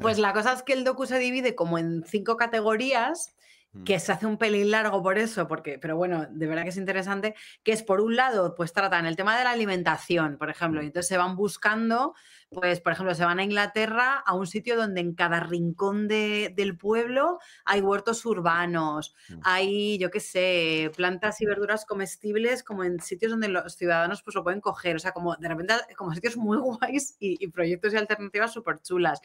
Pues 0.00 0.18
la 0.18 0.32
cosa 0.32 0.52
es 0.54 0.62
que 0.62 0.72
el 0.74 0.84
docu 0.84 1.06
se 1.06 1.18
divide 1.18 1.54
como 1.54 1.78
en 1.78 2.04
cinco 2.06 2.36
categorías. 2.36 3.34
Que 3.84 3.98
se 3.98 4.12
hace 4.12 4.26
un 4.26 4.36
pelín 4.36 4.70
largo 4.70 5.02
por 5.02 5.18
eso, 5.18 5.48
porque, 5.48 5.78
pero 5.78 5.96
bueno, 5.96 6.26
de 6.30 6.46
verdad 6.46 6.62
que 6.62 6.68
es 6.68 6.76
interesante, 6.76 7.34
que 7.62 7.72
es 7.72 7.82
por 7.82 8.00
un 8.00 8.16
lado, 8.16 8.54
pues 8.54 8.72
tratan 8.72 9.06
el 9.06 9.16
tema 9.16 9.36
de 9.36 9.44
la 9.44 9.50
alimentación, 9.50 10.36
por 10.36 10.50
ejemplo, 10.50 10.82
y 10.82 10.86
entonces 10.86 11.08
se 11.08 11.16
van 11.16 11.36
buscando, 11.36 12.14
pues, 12.52 12.80
por 12.80 12.92
ejemplo, 12.92 13.14
se 13.14 13.24
van 13.24 13.38
a 13.38 13.44
Inglaterra 13.44 14.18
a 14.26 14.34
un 14.34 14.46
sitio 14.46 14.76
donde 14.76 15.00
en 15.00 15.14
cada 15.14 15.40
rincón 15.40 16.08
de- 16.08 16.52
del 16.56 16.76
pueblo 16.76 17.38
hay 17.64 17.80
huertos 17.80 18.24
urbanos, 18.26 19.14
Mm. 19.28 19.40
hay, 19.44 19.98
yo 19.98 20.10
qué 20.10 20.20
sé, 20.20 20.90
plantas 20.96 21.40
y 21.40 21.46
verduras 21.46 21.84
comestibles 21.86 22.62
como 22.62 22.84
en 22.84 23.00
sitios 23.00 23.30
donde 23.32 23.48
los 23.48 23.74
ciudadanos 23.76 24.22
pues 24.22 24.34
lo 24.34 24.42
pueden 24.44 24.60
coger, 24.60 24.96
o 24.96 24.98
sea, 24.98 25.12
como 25.12 25.34
de 25.36 25.48
repente, 25.48 25.74
como 25.96 26.14
sitios 26.14 26.36
muy 26.36 26.58
guays 26.90 27.16
y, 27.18 27.42
y 27.44 27.48
proyectos 27.48 27.92
y 27.94 27.96
alternativas 27.96 28.52
súper 28.52 28.80
chulas. 28.82 29.20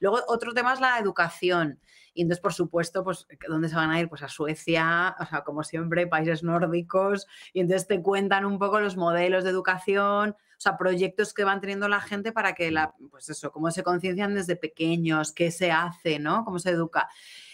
Luego, 0.00 0.20
otro 0.28 0.52
tema 0.52 0.72
es 0.72 0.80
la 0.80 0.98
educación. 0.98 1.78
Y 2.14 2.22
entonces, 2.22 2.42
por 2.42 2.52
supuesto, 2.52 3.02
pues, 3.04 3.26
¿dónde 3.48 3.70
se 3.70 3.74
van 3.74 3.90
a 3.90 3.98
ir? 3.98 4.06
Pues 4.08 4.22
a 4.22 4.28
Suecia, 4.28 5.16
o 5.18 5.24
sea, 5.24 5.42
como 5.44 5.62
siempre, 5.64 6.06
países 6.06 6.42
nórdicos. 6.42 7.26
Y 7.54 7.60
entonces 7.60 7.86
te 7.88 8.02
cuentan 8.02 8.44
un 8.44 8.58
poco 8.58 8.80
los 8.80 8.98
modelos 8.98 9.44
de 9.44 9.50
educación, 9.50 10.36
sea, 10.62 10.76
proyectos 10.76 11.34
que 11.34 11.44
van 11.44 11.60
teniendo 11.60 11.88
la 11.88 12.00
gente 12.00 12.32
para 12.32 12.54
que 12.54 12.70
la, 12.70 12.94
pues 13.10 13.28
eso, 13.28 13.52
cómo 13.52 13.70
se 13.70 13.82
conciencian 13.82 14.34
desde 14.34 14.56
pequeños, 14.56 15.32
qué 15.32 15.50
se 15.50 15.70
hace, 15.72 16.18
¿no? 16.18 16.44
Cómo 16.44 16.58
se 16.58 16.70
educa. 16.70 17.08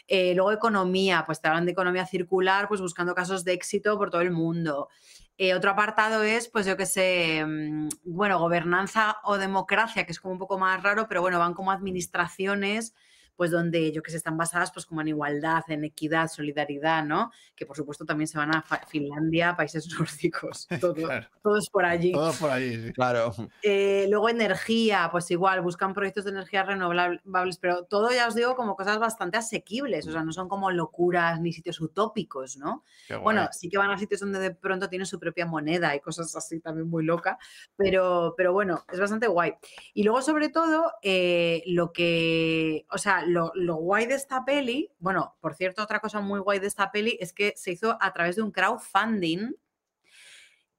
Eh, 0.07 0.35
luego 0.35 0.53
economía, 0.53 1.25
pues 1.27 1.41
te 1.41 1.49
hablan 1.49 1.67
de 1.67 1.73
economía 1.73 2.07
circular, 2.07 2.69
pues 2.69 2.81
buscando 2.81 3.15
casos 3.15 3.45
de 3.45 3.53
éxito 3.53 3.99
por 3.99 4.11
todo 4.11 4.23
el 4.23 4.31
mundo. 4.31 4.89
Eh, 5.37 5.55
otro 5.55 5.71
apartado 5.71 6.23
es, 6.23 6.49
pues 6.49 6.67
yo 6.67 6.77
qué 6.77 6.87
sé, 6.87 7.45
mm, 7.47 7.89
bueno, 8.05 8.39
gobernanza 8.39 9.19
o 9.23 9.39
democracia, 9.39 10.05
que 10.05 10.13
es 10.13 10.21
como 10.21 10.33
un 10.33 10.39
poco 10.39 10.59
más 10.59 10.83
raro, 10.83 11.07
pero 11.09 11.21
bueno, 11.21 11.39
van 11.39 11.55
como 11.55 11.71
administraciones 11.71 12.95
pues 13.39 13.53
donde 13.53 13.93
yo 13.93 14.03
que 14.03 14.11
sé, 14.11 14.17
están 14.17 14.37
basadas 14.37 14.73
pues 14.73 14.85
como 14.85 15.01
en 15.01 15.07
igualdad, 15.07 15.63
en 15.69 15.85
equidad, 15.85 16.27
solidaridad, 16.29 17.05
¿no? 17.05 17.31
Que 17.55 17.67
por 17.67 17.77
supuesto 17.77 18.05
también 18.05 18.27
se 18.27 18.37
van 18.37 18.53
a 18.53 18.65
Finlandia, 18.89 19.55
países 19.55 19.87
nórdicos, 19.97 20.67
todo, 20.81 20.93
Claro. 20.95 21.29
todo 21.41 21.57
es 21.57 21.71
por 21.71 21.85
allí. 21.85 22.11
Todo 22.11 22.33
por 22.33 22.51
allí, 22.51 22.83
sí. 22.87 22.93
Claro. 22.93 23.33
Eh, 23.63 24.09
luego 24.11 24.29
energía, 24.29 25.09
pues 25.13 25.31
igual, 25.31 25.61
buscan 25.61 25.95
proyectos 25.95 26.25
de 26.25 26.33
energías 26.33 26.67
renovables, 26.67 27.59
pero 27.59 27.85
todo 27.85 28.11
ya 28.11 28.27
os 28.27 28.35
digo 28.35 28.57
como 28.57 28.75
cosas 28.75 28.99
bastante 28.99 29.37
asequibles, 29.37 30.09
o 30.09 30.11
sea, 30.11 30.25
no 30.25 30.33
son 30.33 30.49
como 30.49 30.73
locuras 30.73 31.41
ni 31.41 31.53
sitios 31.53 31.81
utópicos, 31.81 32.57
¿no? 32.57 32.83
Bueno, 33.23 33.49
sí 33.53 33.69
que 33.69 33.79
van 33.79 33.93
a 33.93 33.99
sitios 33.99 34.21
donde 34.21 34.41
de 34.41 34.51
pronto 34.51 34.89
tienen 34.89 35.07
su 35.07 35.21
propia 35.21 35.47
moneda 35.47 35.95
y 35.95 36.01
cosas 36.01 36.35
así 36.35 36.59
también 36.59 36.91
muy 36.91 37.05
loca, 37.05 37.39
pero, 37.77 38.35
pero 38.37 38.53
bueno, 38.53 38.85
es 38.93 38.99
bastante 38.99 39.29
guay. 39.29 39.55
Y 39.95 40.03
luego, 40.03 40.23
sobre 40.23 40.49
todo, 40.49 40.91
eh, 41.03 41.63
lo 41.67 41.93
que, 41.93 42.85
o 42.91 42.99
sea, 42.99 43.28
lo, 43.29 43.53
lo 43.55 43.77
guay 43.77 44.07
de 44.07 44.15
esta 44.15 44.45
peli, 44.45 44.91
bueno, 44.99 45.37
por 45.41 45.55
cierto, 45.55 45.83
otra 45.83 46.01
cosa 46.01 46.21
muy 46.21 46.41
guay 46.41 46.59
de 46.59 46.67
esta 46.67 46.91
peli 46.91 47.17
es 47.21 47.33
que 47.33 47.55
se 47.57 47.73
hizo 47.73 47.97
a 48.01 48.13
través 48.13 48.37
de 48.37 48.43
un 48.43 48.51
crowdfunding 48.51 49.55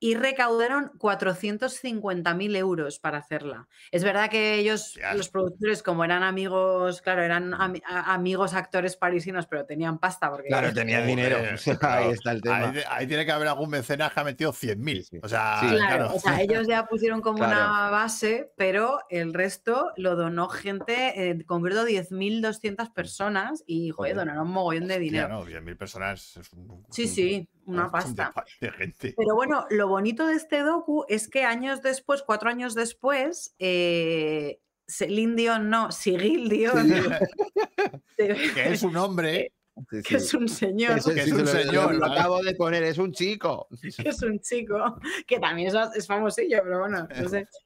y 0.01 0.15
recaudaron 0.15 0.91
450.000 0.97 2.55
euros 2.55 2.99
para 2.99 3.17
hacerla. 3.17 3.67
Es 3.91 4.03
verdad 4.03 4.29
que 4.29 4.55
ellos, 4.55 4.97
los 5.15 5.29
productores, 5.29 5.83
como 5.83 6.03
eran 6.05 6.23
amigos, 6.23 7.01
claro, 7.01 7.21
eran 7.23 7.53
a- 7.53 8.13
amigos 8.13 8.53
actores 8.53 8.95
parisinos, 8.95 9.45
pero 9.47 9.65
tenían 9.65 9.99
pasta 9.99 10.29
porque 10.29 10.47
Claro, 10.47 10.73
tenía 10.73 11.01
dinero. 11.03 11.38
Claro. 11.79 12.05
Ahí 12.07 12.12
está 12.13 12.31
el 12.31 12.41
tema. 12.41 12.69
Ahí, 12.69 12.81
ahí 12.89 13.07
tiene 13.07 13.25
que 13.25 13.31
haber 13.31 13.47
algún 13.49 13.69
mecenas 13.69 14.12
que 14.13 14.19
ha 14.19 14.23
metido 14.23 14.51
100.000. 14.53 15.03
Sí. 15.03 15.19
O 15.21 15.27
sea, 15.27 15.57
Sí. 15.59 15.67
Claro, 15.67 15.77
claro. 16.05 16.15
o 16.15 16.19
sea, 16.19 16.41
ellos 16.41 16.67
ya 16.67 16.85
pusieron 16.85 17.21
como 17.21 17.38
Claro. 17.39 17.51
una 17.53 17.89
base, 17.89 18.51
pero 18.57 18.99
el 19.09 19.33
resto 19.33 19.91
lo 19.97 20.15
donó 20.15 20.47
gente, 20.49 20.93
eh, 20.93 21.29
en 21.31 21.43
concreto 21.43 21.85
10.200 21.85 22.89
personas 22.91 23.63
y, 23.67 23.89
joder, 23.91 24.13
Joder. 24.13 24.15
donaron 24.27 24.47
un 24.47 24.53
mogollón 24.53 24.88
de 24.88 24.95
Hostia, 24.95 24.99
dinero. 24.99 25.27
no, 25.29 25.45
10.000 25.45 25.75
personas 25.77 26.38
es 26.38 26.51
un, 26.53 26.85
Sí, 26.89 27.03
un- 27.03 27.07
sí, 27.09 27.49
una 27.75 27.86
un 27.86 27.91
pasta. 27.91 28.34
de, 28.60 28.67
de 28.67 28.73
gente. 28.73 29.13
Pero 29.17 29.36
bueno, 29.36 29.65
lo 29.69 29.88
bonito 29.88 30.27
de 30.27 30.36
este 30.36 30.60
docu 30.60 31.05
es 31.08 31.27
que 31.27 31.43
años 31.43 31.82
después, 31.82 32.21
cuatro 32.23 32.49
años 32.49 32.75
después, 32.75 33.55
eh, 33.60 34.60
Celine 34.88 35.36
Dion, 35.36 35.69
no, 35.69 35.91
Sigil 35.91 36.49
Dion, 36.49 36.89
que 38.17 38.73
es 38.73 38.84
un 38.84 38.97
hombre. 38.97 39.53
Sí, 39.89 40.01
que 40.01 40.10
sí. 40.10 40.15
es 40.15 40.34
un 40.34 40.49
señor, 40.49 40.95
que 40.95 41.01
sí 41.01 41.19
es 41.21 41.32
un 41.32 41.39
lo- 41.39 41.47
señor, 41.47 41.95
Lo, 41.95 42.05
acabo 42.05 42.41
de 42.43 42.53
poner, 42.53 42.84
es 42.84 42.97
un 42.97 43.13
chico. 43.13 43.67
que 44.03 44.10
es 44.10 44.21
un 44.23 44.39
chico, 44.41 44.99
que 45.25 45.39
también 45.39 45.69
es, 45.69 45.75
es 45.95 46.05
famosillo, 46.05 46.60
pero 46.63 46.79
bueno, 46.79 47.08
no 47.21 47.29
sé. 47.29 47.47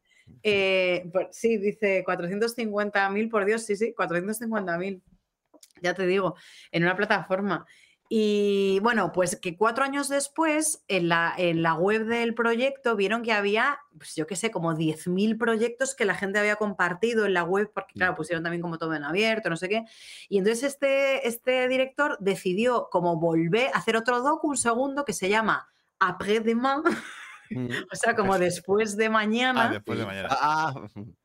Eh, 0.42 1.10
pues 1.12 1.28
sí, 1.32 1.58
dice 1.58 2.02
450.000, 2.08 3.30
por 3.30 3.44
Dios, 3.44 3.64
sí, 3.64 3.76
sí, 3.76 3.94
450.000. 3.98 5.02
Ya 5.82 5.94
te 5.94 6.08
digo, 6.08 6.36
en 6.72 6.84
una 6.84 6.96
plataforma. 6.96 7.66
Y 8.16 8.80
bueno, 8.82 9.12
pues 9.12 9.38
que 9.38 9.58
cuatro 9.58 9.84
años 9.84 10.08
después, 10.08 10.84
en 10.88 11.10
la, 11.10 11.34
en 11.36 11.64
la 11.64 11.74
web 11.74 12.06
del 12.06 12.36
proyecto, 12.36 12.96
vieron 12.96 13.24
que 13.24 13.32
había, 13.32 13.80
pues 13.98 14.14
yo 14.14 14.28
qué 14.28 14.36
sé, 14.36 14.52
como 14.52 14.76
10.000 14.76 15.36
proyectos 15.36 15.96
que 15.96 16.06
la 16.06 16.14
gente 16.14 16.38
había 16.38 16.58
compartido 16.58 17.26
en 17.26 17.34
la 17.34 17.44
web, 17.44 17.72
porque 17.74 17.94
claro, 17.96 18.14
pusieron 18.14 18.44
también 18.44 18.62
como 18.62 18.78
todo 18.78 18.94
en 18.94 19.04
abierto, 19.04 19.50
no 19.50 19.58
sé 19.58 19.68
qué. 19.68 19.86
Y 20.30 20.38
entonces 20.38 20.62
este, 20.62 21.28
este 21.28 21.68
director 21.68 22.16
decidió 22.20 22.88
como 22.92 23.20
volver 23.20 23.70
a 23.74 23.80
hacer 23.80 23.98
otro 23.98 24.22
docu, 24.22 24.48
un 24.48 24.58
segundo, 24.58 25.06
que 25.06 25.14
se 25.14 25.28
llama 25.28 25.68
Après-demain, 25.98 26.84
Mm. 26.84 27.23
o 27.92 27.96
sea, 27.96 28.16
como 28.16 28.38
después 28.38 28.96
de 28.98 29.10
mañana. 29.10 29.66
Ah, 29.68 29.72
después 29.72 30.00
de 30.00 30.06
mañana. 30.06 30.30
Ah, 30.32 30.74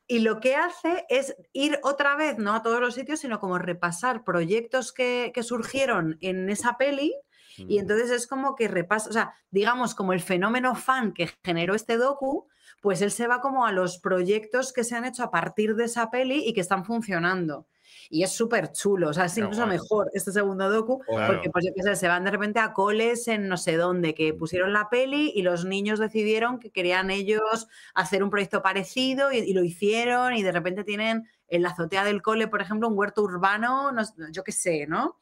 Y 0.06 0.20
lo 0.20 0.40
que 0.40 0.56
hace 0.56 1.04
es 1.08 1.36
ir 1.52 1.78
otra 1.82 2.16
vez, 2.16 2.38
no 2.38 2.54
a 2.54 2.62
todos 2.62 2.80
los 2.80 2.94
sitios, 2.94 3.20
sino 3.20 3.40
como 3.40 3.58
repasar 3.58 4.24
proyectos 4.24 4.92
que, 4.92 5.32
que 5.34 5.42
surgieron 5.42 6.18
en 6.20 6.48
esa 6.50 6.76
peli. 6.76 7.14
mm. 7.58 7.70
Y 7.70 7.78
entonces 7.78 8.10
es 8.10 8.26
como 8.26 8.54
que 8.54 8.68
repasa, 8.68 9.08
o 9.10 9.12
sea, 9.12 9.34
digamos, 9.50 9.94
como 9.94 10.12
el 10.12 10.20
fenómeno 10.20 10.74
fan 10.74 11.12
que 11.12 11.30
generó 11.44 11.74
este 11.74 11.96
docu, 11.96 12.48
pues 12.80 13.02
él 13.02 13.10
se 13.10 13.26
va 13.26 13.40
como 13.40 13.66
a 13.66 13.72
los 13.72 13.98
proyectos 13.98 14.72
que 14.72 14.84
se 14.84 14.96
han 14.96 15.04
hecho 15.04 15.24
a 15.24 15.30
partir 15.30 15.74
de 15.74 15.84
esa 15.84 16.10
peli 16.10 16.44
y 16.46 16.52
que 16.52 16.60
están 16.60 16.84
funcionando. 16.84 17.66
Y 18.10 18.22
es 18.22 18.32
súper 18.32 18.72
chulo, 18.72 19.10
o 19.10 19.12
sea, 19.12 19.26
es 19.26 19.36
incluso 19.36 19.66
mejor 19.66 20.10
este 20.14 20.32
segundo 20.32 20.70
docu, 20.70 21.00
Claro. 21.00 21.34
porque 21.34 21.50
pues 21.50 21.64
yo 21.66 21.72
qué 21.74 21.82
sé, 21.82 21.96
se 21.96 22.08
van 22.08 22.24
de 22.24 22.30
repente 22.30 22.58
a 22.58 22.72
coles 22.72 23.28
en 23.28 23.48
no 23.48 23.56
sé 23.56 23.76
dónde, 23.76 24.14
que 24.14 24.32
pusieron 24.32 24.72
la 24.72 24.88
peli 24.88 25.32
y 25.34 25.42
los 25.42 25.64
niños 25.64 25.98
decidieron 25.98 26.58
que 26.58 26.70
querían 26.70 27.10
ellos 27.10 27.68
hacer 27.94 28.22
un 28.22 28.30
proyecto 28.30 28.62
parecido 28.62 29.30
y, 29.32 29.38
y 29.38 29.52
lo 29.52 29.62
hicieron 29.62 30.34
y 30.34 30.42
de 30.42 30.52
repente 30.52 30.84
tienen 30.84 31.28
en 31.48 31.62
la 31.62 31.70
azotea 31.70 32.04
del 32.04 32.22
cole, 32.22 32.48
por 32.48 32.62
ejemplo, 32.62 32.88
un 32.88 32.96
huerto 32.98 33.22
urbano, 33.22 33.92
no 33.92 34.02
yo 34.32 34.42
qué 34.44 34.52
sé, 34.52 34.86
¿no? 34.86 35.18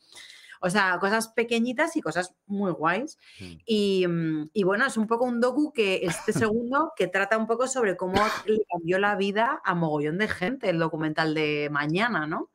O 0.61 0.71
sea, 0.71 0.99
cosas 0.99 1.29
pequeñitas 1.29 1.97
y 1.97 2.01
cosas 2.01 2.35
muy 2.47 2.73
guays. 2.73 3.19
Mm. 3.41 3.53
Y, 3.67 4.07
mm, 4.09 4.51
y 4.53 4.65
bueno, 4.65 4.87
es 4.87 4.97
un 4.97 5.07
poco 5.07 5.25
un 5.25 5.41
docu 5.41 5.73
que 5.73 6.01
este 6.03 6.33
segundo 6.33 6.93
que 6.97 7.09
trata 7.09 7.37
un 7.37 7.47
poco 7.47 7.67
sobre 7.69 7.97
cómo 7.97 8.21
le 8.47 8.59
cambió 8.73 8.99
la 8.99 9.17
vida 9.17 9.61
a 9.65 9.75
mogollón 9.75 10.19
de 10.19 10.29
gente, 10.29 10.71
el 10.71 10.79
documental 10.79 11.35
de 11.35 11.69
mañana, 11.71 12.27
¿no? 12.27 12.51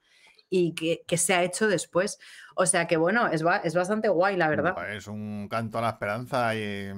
Y 0.54 0.76
que, 0.76 1.02
que 1.08 1.18
se 1.18 1.34
ha 1.34 1.44
hecho 1.44 1.68
después. 1.70 2.20
O 2.58 2.66
sea 2.66 2.86
que 2.86 2.98
bueno, 2.98 3.28
es, 3.30 3.42
ba- 3.42 3.62
es 3.64 3.74
bastante 3.74 4.10
guay, 4.10 4.36
la 4.36 4.50
verdad. 4.50 4.94
Es 4.94 5.08
un 5.08 5.48
canto 5.50 5.78
a 5.78 5.82
la 5.82 5.90
esperanza 5.92 6.54
y. 6.56 6.92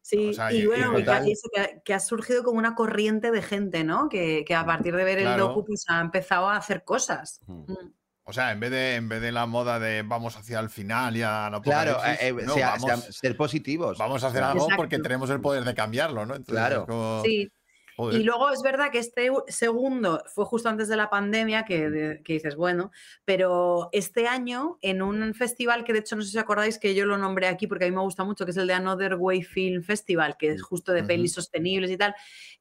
Sí, 0.00 0.30
O 0.30 0.32
sea, 0.32 0.50
y, 0.52 0.56
y- 0.56 0.60
y 0.62 0.66
bueno, 0.66 0.94
que, 0.96 1.10
ha- 1.10 1.18
eso, 1.26 1.48
que 1.54 1.60
ha- 1.60 1.80
que 1.84 1.94
ha 1.94 2.00
surgido 2.00 2.42
como 2.42 2.58
una 2.58 2.74
corriente 2.74 3.30
de 3.30 3.42
gente, 3.42 3.84
¿no? 3.84 4.08
Que, 4.08 4.44
que 4.46 4.54
a 4.54 4.64
partir 4.64 4.96
de 4.96 5.04
ver 5.04 5.18
el 5.18 5.36
docu 5.36 5.64
pues 5.64 5.84
ha 5.88 6.00
empezado 6.00 6.48
a 6.48 6.56
hacer 6.56 6.84
cosas. 6.84 7.40
Mm. 7.46 7.70
Mm. 7.72 7.92
O 8.26 8.32
sea, 8.32 8.52
en 8.52 8.60
vez 8.60 8.70
de, 8.70 8.94
en 8.94 9.08
vez 9.10 9.20
de 9.20 9.32
la 9.32 9.44
moda 9.44 9.78
de 9.78 10.02
vamos 10.02 10.34
hacia 10.38 10.58
el 10.60 10.70
final 10.70 11.14
y 11.18 11.22
a 11.22 11.50
no 11.50 11.60
Claro, 11.60 11.98
eh, 12.06 12.16
eh, 12.28 12.32
no, 12.32 12.54
sea- 12.54 12.70
vamos, 12.78 13.02
sea- 13.02 13.12
ser 13.12 13.36
positivos. 13.36 13.98
vamos 13.98 14.24
a 14.24 14.28
hacer 14.28 14.42
algo 14.42 14.66
porque 14.76 14.98
tenemos 14.98 15.28
el 15.28 15.42
poder 15.42 15.64
de 15.64 15.74
cambiarlo, 15.74 16.24
¿no? 16.24 16.34
Entonces, 16.34 16.54
Claro. 16.66 16.86
como, 16.86 17.22
Sí, 17.22 17.50
joder, 17.96 18.20
Y 18.20 18.24
luego 18.24 18.50
es 18.50 18.62
verdad 18.62 18.90
que 18.90 18.98
este 18.98 19.30
segundo 19.48 20.22
fue 20.26 20.44
justo 20.44 20.68
antes 20.68 20.88
de 20.88 20.96
la 20.96 21.10
pandemia, 21.10 21.64
que, 21.64 21.90
de- 21.90 22.22
que 22.22 22.34
dices, 22.34 22.56
bueno, 22.56 22.90
pero 23.24 23.88
este 23.92 24.26
año 24.26 24.78
en 24.82 25.02
un 25.02 25.32
festival 25.34 25.84
que 25.84 25.92
de 25.92 26.00
hecho 26.00 26.16
no 26.16 26.22
sé 26.22 26.30
si 26.30 26.38
acordáis 26.38 26.78
que 26.78 26.94
yo 26.94 27.06
lo 27.06 27.16
nombré 27.18 27.46
aquí 27.48 27.66
porque 27.66 27.84
a 27.84 27.88
mí 27.88 27.94
me 27.94 28.02
gusta 28.02 28.24
mucho, 28.24 28.44
que 28.44 28.50
es 28.50 28.56
el 28.56 28.66
de 28.66 28.74
Another 28.74 29.14
Way 29.16 29.42
Film 29.42 29.82
Festival, 29.82 30.36
que 30.38 30.50
es 30.50 30.62
justo 30.62 30.92
de 30.92 31.02
pelis 31.04 31.32
sostenibles 31.34 31.90
y 31.90 31.96
tal, 31.96 32.14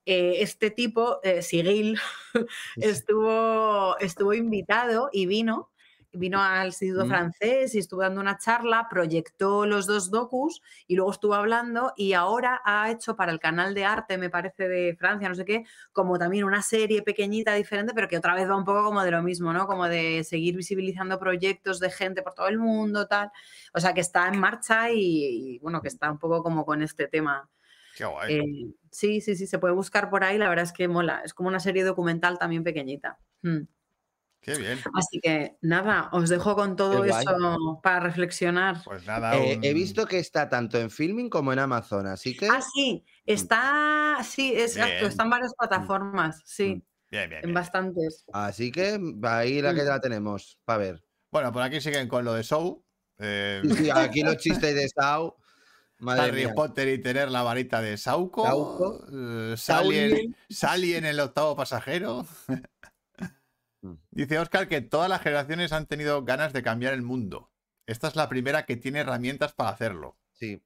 eh, 0.06 0.38
este 0.40 0.70
tipo, 0.70 1.20
eh, 1.24 1.42
Sigil, 1.42 1.98
estuvo, 2.78 3.98
estuvo 4.00 4.34
invitado 4.34 5.10
y 5.12 5.26
vino. 5.26 5.70
Vino 6.14 6.42
al 6.42 6.68
Instituto 6.68 7.06
Mm. 7.06 7.10
Francés 7.10 7.76
y 7.76 7.80
estuvo 7.80 8.02
dando 8.02 8.22
una 8.22 8.38
charla, 8.38 8.88
proyectó 8.90 9.66
los 9.66 9.88
dos 9.88 10.12
docus 10.12 10.62
y 10.88 10.96
luego 10.96 11.12
estuvo 11.12 11.34
hablando 11.34 11.94
y 11.98 12.14
ahora 12.14 12.62
ha 12.64 12.92
hecho 12.92 13.16
para 13.16 13.32
el 13.32 13.40
canal 13.40 13.74
de 13.74 13.86
arte, 13.86 14.18
me 14.18 14.30
parece, 14.30 14.68
de 14.70 14.96
Francia, 14.96 15.28
no 15.28 15.36
sé 15.36 15.44
qué, 15.46 15.64
como 15.92 16.20
también 16.20 16.44
una 16.44 16.62
serie 16.62 17.02
pequeñita, 17.02 17.54
diferente, 17.56 17.94
pero 17.96 18.08
que 18.08 18.18
otra 18.18 18.36
vez 18.36 18.50
va 18.50 18.56
un 18.56 18.66
poco 18.66 18.84
como 18.84 19.04
de 19.04 19.12
lo 19.12 19.24
mismo, 19.24 19.52
¿no? 19.54 19.66
Como 19.68 19.88
de 19.88 20.24
seguir 20.24 20.56
visibilizando 20.56 21.18
proyectos 21.20 21.80
de 21.80 21.90
gente 21.90 22.22
por 22.22 22.34
todo 22.34 22.48
el 22.48 22.60
mundo, 22.60 23.08
tal. 23.08 23.32
O 23.74 23.80
sea, 23.80 23.94
que 23.94 24.02
está 24.02 24.28
en 24.28 24.40
marcha 24.40 24.92
y, 24.92 25.56
y, 25.56 25.60
bueno, 25.60 25.82
que 25.82 25.88
está 25.88 26.12
un 26.12 26.20
poco 26.20 26.44
como 26.44 26.66
con 26.66 26.82
este 26.84 27.08
tema. 27.08 27.50
qué 27.96 28.06
guay. 28.06 28.34
Eh, 28.36 28.74
sí, 28.92 29.22
sí, 29.22 29.36
sí, 29.36 29.48
se 29.48 29.60
puede 29.60 29.74
buscar 29.74 30.10
por 30.10 30.24
ahí, 30.24 30.38
la 30.38 30.50
verdad 30.50 30.66
es 30.66 30.74
que 30.74 30.88
mola. 30.88 31.22
Es 31.26 31.34
como 31.34 31.50
una 31.50 31.60
serie 31.60 31.84
documental 31.84 32.38
también 32.40 32.64
pequeñita. 32.64 33.20
Mm. 33.42 33.62
Qué 34.44 34.56
bien. 34.58 34.78
Así 34.94 35.20
que 35.22 35.58
nada, 35.62 36.10
os 36.12 36.28
dejo 36.30 36.56
con 36.56 36.76
todo 36.76 37.02
Qué 37.02 37.10
guay. 37.10 37.24
eso 37.24 37.80
para 37.82 38.02
reflexionar. 38.02 38.84
Pues 38.84 39.06
nada. 39.06 39.38
Eh, 39.38 39.58
he 39.64 39.74
visto 39.74 40.06
que 40.06 40.20
está 40.20 40.50
tanto 40.50 40.78
en 40.80 40.92
filming 40.92 41.30
como 41.30 41.54
en 41.54 41.60
Amazon, 41.60 42.08
así 42.08 42.36
que 42.36 42.48
Ah, 42.48 42.62
sí, 42.62 43.06
está, 43.26 44.18
sí, 44.24 44.54
exacto, 44.56 44.94
Bien. 44.96 45.06
está 45.08 45.24
en 45.24 45.30
varias 45.30 45.54
plataformas, 45.58 46.42
sí, 46.46 46.84
Bien, 47.10 47.30
bien, 47.30 47.42
en 47.44 47.54
bastantes. 47.54 48.26
así 48.34 48.72
que 48.72 49.00
ahí 49.24 49.62
la 49.62 49.74
que 49.74 49.84
Mm. 49.84 49.88
la 49.88 50.00
tenemos, 50.02 50.60
para 50.66 50.78
ver. 50.80 51.04
Bueno, 51.32 51.52
por 51.54 51.62
aquí 51.62 51.80
siguen 51.80 52.08
con 52.10 52.26
lo 52.26 52.34
de 52.34 52.44
Show. 52.44 52.84
Eh, 53.20 53.62
Sí, 53.78 53.90
aquí 53.90 54.22
los 54.24 54.36
chistes 54.66 54.76
de. 54.76 54.90
Madre 56.00 56.24
Harry 56.24 56.46
mía. 56.46 56.54
Potter 56.54 56.90
y 56.90 57.02
tener 57.02 57.32
la 57.32 57.44
varita 57.44 57.82
de 57.82 57.96
Sauco. 57.98 58.44
Sauco. 58.46 59.06
eh, 59.14 59.56
Sally, 59.56 59.98
en, 59.98 60.10
Saulien. 60.10 60.36
Sally 60.50 60.94
en 60.96 61.06
el 61.06 61.20
octavo 61.22 61.56
pasajero. 61.56 62.26
Mm. 63.84 63.94
Dice 64.12 64.40
Oscar 64.40 64.68
que 64.68 64.82
todas 64.82 65.10
las 65.10 65.22
generaciones 65.22 65.72
han 65.74 65.86
tenido 65.86 66.24
ganas 66.24 66.54
de 66.54 66.64
cambiar 66.64 66.94
el 66.94 67.02
mundo. 67.04 67.52
Esta 67.86 68.08
es 68.08 68.16
la 68.16 68.30
primera 68.30 68.66
que 68.66 68.78
tiene 68.78 69.00
herramientas 69.00 69.54
para 69.54 69.70
hacerlo. 69.70 70.18
Sí. 70.32 70.64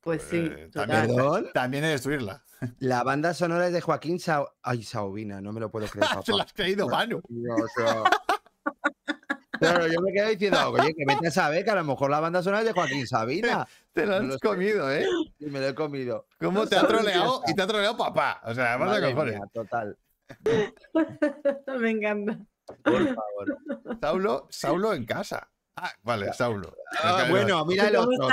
Pues 0.00 0.22
sí, 0.22 0.36
Eh, 0.50 0.70
también, 0.72 1.06
Perdón. 1.06 1.46
también 1.52 1.82
de 1.82 1.90
destruirla. 1.90 2.44
La 2.78 3.02
banda 3.02 3.34
sonora 3.34 3.66
es 3.66 3.72
de 3.72 3.80
Joaquín 3.80 4.20
Sao. 4.20 4.54
Ay, 4.62 4.82
Saubina, 4.82 5.40
no 5.40 5.52
me 5.52 5.60
lo 5.60 5.70
puedo 5.70 5.86
creer, 5.88 6.06
Se 6.24 6.32
la 6.32 6.38
papá. 6.38 6.42
has 6.44 6.52
creído, 6.52 6.88
Manu. 6.88 7.20
No, 7.28 7.54
o 7.56 7.68
sea, 7.76 8.02
Claro, 9.58 9.86
yo 9.86 10.00
me 10.02 10.12
quedo 10.12 10.28
diciendo, 10.28 10.70
oye, 10.72 10.92
que 10.94 11.04
vete 11.06 11.28
a 11.28 11.30
saber 11.30 11.64
que 11.64 11.70
a 11.70 11.76
lo 11.76 11.84
mejor 11.84 12.10
la 12.10 12.20
banda 12.20 12.42
sonora 12.42 12.60
es 12.60 12.66
de 12.66 12.72
Joaquín 12.72 13.06
Sabina. 13.06 13.66
Te 13.92 14.04
lo 14.04 14.20
No 14.20 14.34
has 14.34 14.40
comido, 14.40 14.92
¿eh? 14.92 15.06
Y 15.38 15.46
me 15.46 15.60
lo 15.60 15.68
he 15.68 15.74
comido. 15.74 16.26
¿Cómo 16.40 16.66
te 16.66 16.76
ha 16.76 16.86
troleado? 16.86 17.40
Y 17.46 17.54
te 17.54 17.62
ha 17.62 17.66
troleado 17.66 17.96
papá. 17.96 18.42
O 18.44 18.52
sea, 18.52 18.74
además 18.74 19.00
de 19.00 19.12
cojones. 19.12 19.34
mía, 19.36 19.44
total. 19.52 19.96
Me 21.78 21.90
encanta. 21.90 22.38
Por 22.82 23.04
favor. 23.14 23.58
Saulo, 24.00 24.46
Saulo 24.50 24.94
en 24.94 25.04
casa. 25.04 25.50
Ah, 25.76 25.90
vale, 26.02 26.32
Saulo. 26.32 26.74
Ah, 27.02 27.26
bueno, 27.28 27.64
mira 27.66 27.88
el 27.88 27.96
¿Cómo 27.96 28.08
otro. 28.12 28.28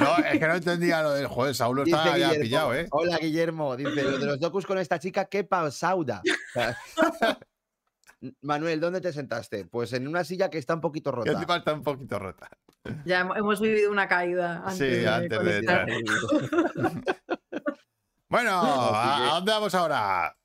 No, 0.00 0.16
es 0.24 0.38
que 0.40 0.46
no 0.48 0.54
entendía 0.54 1.02
lo 1.02 1.10
del 1.12 1.26
joder, 1.26 1.54
Saulo 1.54 1.84
Dice 1.84 1.96
está 1.98 2.16
ya 2.16 2.30
pillado, 2.30 2.74
¿eh? 2.74 2.86
Hola, 2.90 3.18
Guillermo. 3.18 3.76
Dice, 3.76 4.02
lo 4.02 4.18
de 4.18 4.26
los 4.26 4.40
docus 4.40 4.64
con 4.66 4.78
esta 4.78 4.98
chica, 4.98 5.26
qué 5.26 5.44
pausauda. 5.44 6.22
Manuel, 8.40 8.80
¿dónde 8.80 9.00
te 9.02 9.12
sentaste? 9.12 9.66
Pues 9.66 9.92
en 9.92 10.08
una 10.08 10.24
silla 10.24 10.48
que 10.48 10.56
está 10.58 10.74
un 10.74 10.80
poquito 10.80 11.10
Que 11.10 11.16
rota. 11.16 11.32
encima 11.32 11.56
está 11.56 11.74
un 11.74 11.82
poquito 11.82 12.18
rota. 12.18 12.48
Ya 13.04 13.20
hemos- 13.20 13.60
vivido 13.60 13.90
una 13.90 14.08
caída 14.08 14.58
antes 14.64 14.78
Sí, 14.78 14.84
de 14.86 15.08
antes 15.08 15.38
de 15.44 15.64
conectar. 15.66 15.86
Bueno, 18.28 18.60
Así 18.62 18.94
¿a, 18.94 19.16
que- 19.18 19.30
a 19.30 19.34
dónde 19.34 19.52
vamos 19.52 19.74
ahora? 19.74 20.36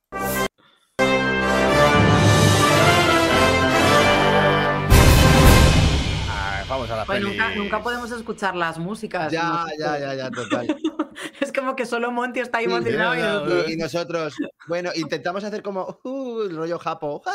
Vamos 6.70 6.90
a 6.92 6.98
la 6.98 7.06
Pues 7.06 7.22
nunca, 7.22 7.56
nunca 7.56 7.82
podemos 7.82 8.12
escuchar 8.12 8.56
las 8.56 8.78
músicas. 8.78 9.32
Ya, 9.32 9.66
ya, 9.80 9.98
ya, 9.98 10.14
ya, 10.14 10.32
total. 10.32 10.68
Es 11.42 11.52
como 11.52 11.76
que 11.76 11.86
solo 11.86 12.12
Monty 12.12 12.42
está 12.42 12.60
ahí 12.60 12.66
Sí, 12.66 12.72
emocionado 12.72 13.16
y 13.16 13.20
nosotros- 13.20 13.66
Y, 13.70 13.74
y 13.74 13.78
nosotros, 13.78 14.36
bueno, 14.68 14.92
intentamos 14.96 15.44
hacer 15.44 15.64
como 15.64 16.00
uh, 16.04 16.42
el 16.42 16.56
rollo 16.56 16.80
japo. 16.80 17.24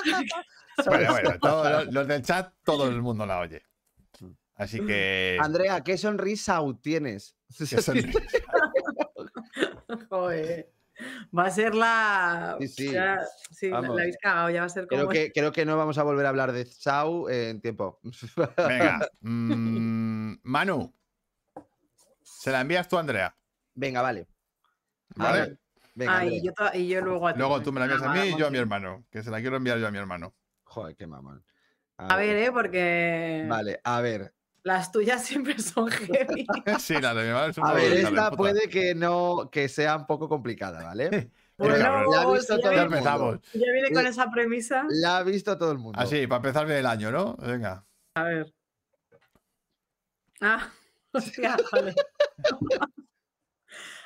Bueno, 0.86 1.12
bueno, 1.12 1.30
los, 1.42 1.92
los 1.92 2.08
del 2.08 2.22
chat, 2.22 2.50
todo 2.64 2.88
el 2.88 3.02
mundo 3.02 3.26
la 3.26 3.40
oye. 3.40 3.62
Así 4.54 4.80
que. 4.80 5.36
Andrea, 5.38 5.82
¿qué 5.82 5.98
sonrisa 5.98 6.60
tienes? 6.80 7.36
que 7.58 7.82
son- 7.82 7.98
Joder. 10.08 10.72
Va 11.37 11.46
a 11.46 11.50
ser 11.50 11.74
la. 11.74 12.57
Sí, 12.61 12.68
sí. 12.68 12.92
ya- 12.92 13.18
sí, 13.50 13.70
la, 13.70 13.78
habéis 13.78 14.16
cagado, 14.18 14.50
ya 14.50 14.61
va 14.61 14.66
a 14.66 14.68
ser 14.68 14.87
como. 14.87 15.02
Creo 15.02 15.09
que, 15.09 15.33
creo 15.33 15.52
que 15.52 15.64
no 15.64 15.76
vamos 15.76 15.98
a 15.98 16.02
volver 16.02 16.26
a 16.26 16.28
hablar 16.31 16.52
de 16.52 16.64
Sau 16.66 17.28
en 17.28 17.61
tiempo. 17.61 18.00
Venga. 18.68 19.00
mm, 19.20 20.35
Manu. 20.42 20.94
Se 22.22 22.50
la 22.50 22.61
envías 22.61 22.88
tú, 22.88 22.98
Andrea. 22.98 23.37
Venga, 23.74 24.02
vale. 24.02 24.26
¿Vale? 25.14 25.59
Venga, 25.94 26.18
Ah, 26.18 26.24
y, 26.24 26.42
yo 26.44 26.52
to- 26.52 26.74
y 26.74 26.88
yo 26.88 27.00
luego 27.02 27.28
a 27.28 27.33
ti. 27.33 27.38
Luego 27.38 27.62
tú 27.62 27.72
me 27.72 27.81
la 27.81 27.87
envías 27.87 28.02
a 28.02 28.12
mí 28.12 28.20
y 28.20 28.37
yo 28.38 28.46
a 28.46 28.50
mi 28.50 28.59
hermano. 28.59 29.05
Que 29.11 29.22
se 29.22 29.31
la 29.31 29.40
quiero 29.40 29.57
enviar 29.57 29.78
yo 29.78 29.87
a 29.87 29.90
mi 29.90 29.98
hermano. 29.98 30.35
Joder, 30.64 30.96
qué 30.96 31.07
mamón. 31.07 31.44
A 31.98 32.16
ver, 32.16 32.37
¿eh? 32.37 32.50
Porque 32.52 33.44
Vale, 33.48 33.81
a 33.85 34.00
ver. 34.00 34.35
Las 34.64 34.92
tuyas 34.92 35.25
siempre 35.27 35.59
son 35.59 35.88
heavy. 35.90 36.46
Sí, 36.79 36.94
la 37.01 37.14
de 37.14 37.33
mi 37.33 37.51
es 37.51 37.59
un 37.59 37.66
A 37.66 37.72
ver, 37.72 37.92
esta 37.94 38.11
puta. 38.11 38.31
puede 38.37 38.68
que 38.68 38.94
no, 38.94 39.48
que 39.51 39.68
sea 39.68 39.96
un 39.96 40.07
poco 40.07 40.29
complicada, 40.29 40.83
¿vale? 40.85 41.31
Bro. 41.59 41.77
la 41.77 42.22
ha 42.22 42.33
visto 42.33 42.57
ya 42.57 42.62
todo 42.62 42.72
Ya 42.72 42.83
el 42.83 42.90
mundo. 42.90 42.96
empezamos. 42.98 43.38
ya 43.53 43.72
viene 43.72 43.92
con 43.92 44.07
esa 44.07 44.31
premisa. 44.31 44.85
La 44.88 45.18
ha 45.18 45.22
visto 45.22 45.57
todo 45.59 45.70
el 45.72 45.79
mundo. 45.79 45.98
Así, 46.01 46.27
para 46.27 46.38
empezar 46.38 46.66
bien 46.66 46.79
el 46.79 46.87
año, 46.87 47.11
¿no? 47.12 47.37
Venga. 47.37 47.85
A 48.14 48.22
ver. 48.25 48.53
Ah, 50.40 50.68
hostia, 51.12 51.57
vale. 51.70 51.94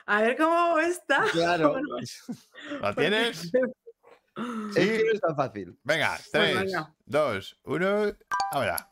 A 0.07 0.23
ver 0.23 0.37
cómo 0.37 0.79
está. 0.81 1.25
Claro. 1.33 1.71
Bueno, 1.71 1.97
¿La 2.81 2.95
tienes? 2.95 3.45
Es 3.45 3.51
que 4.75 5.03
no 5.05 5.13
es 5.15 5.21
tan 5.21 5.35
fácil. 5.37 5.79
Venga, 5.83 6.11
Pues 6.17 6.31
3, 6.33 6.57
venga. 6.65 6.95
2, 7.07 7.61
1. 7.65 7.89
Ahora. 8.53 8.91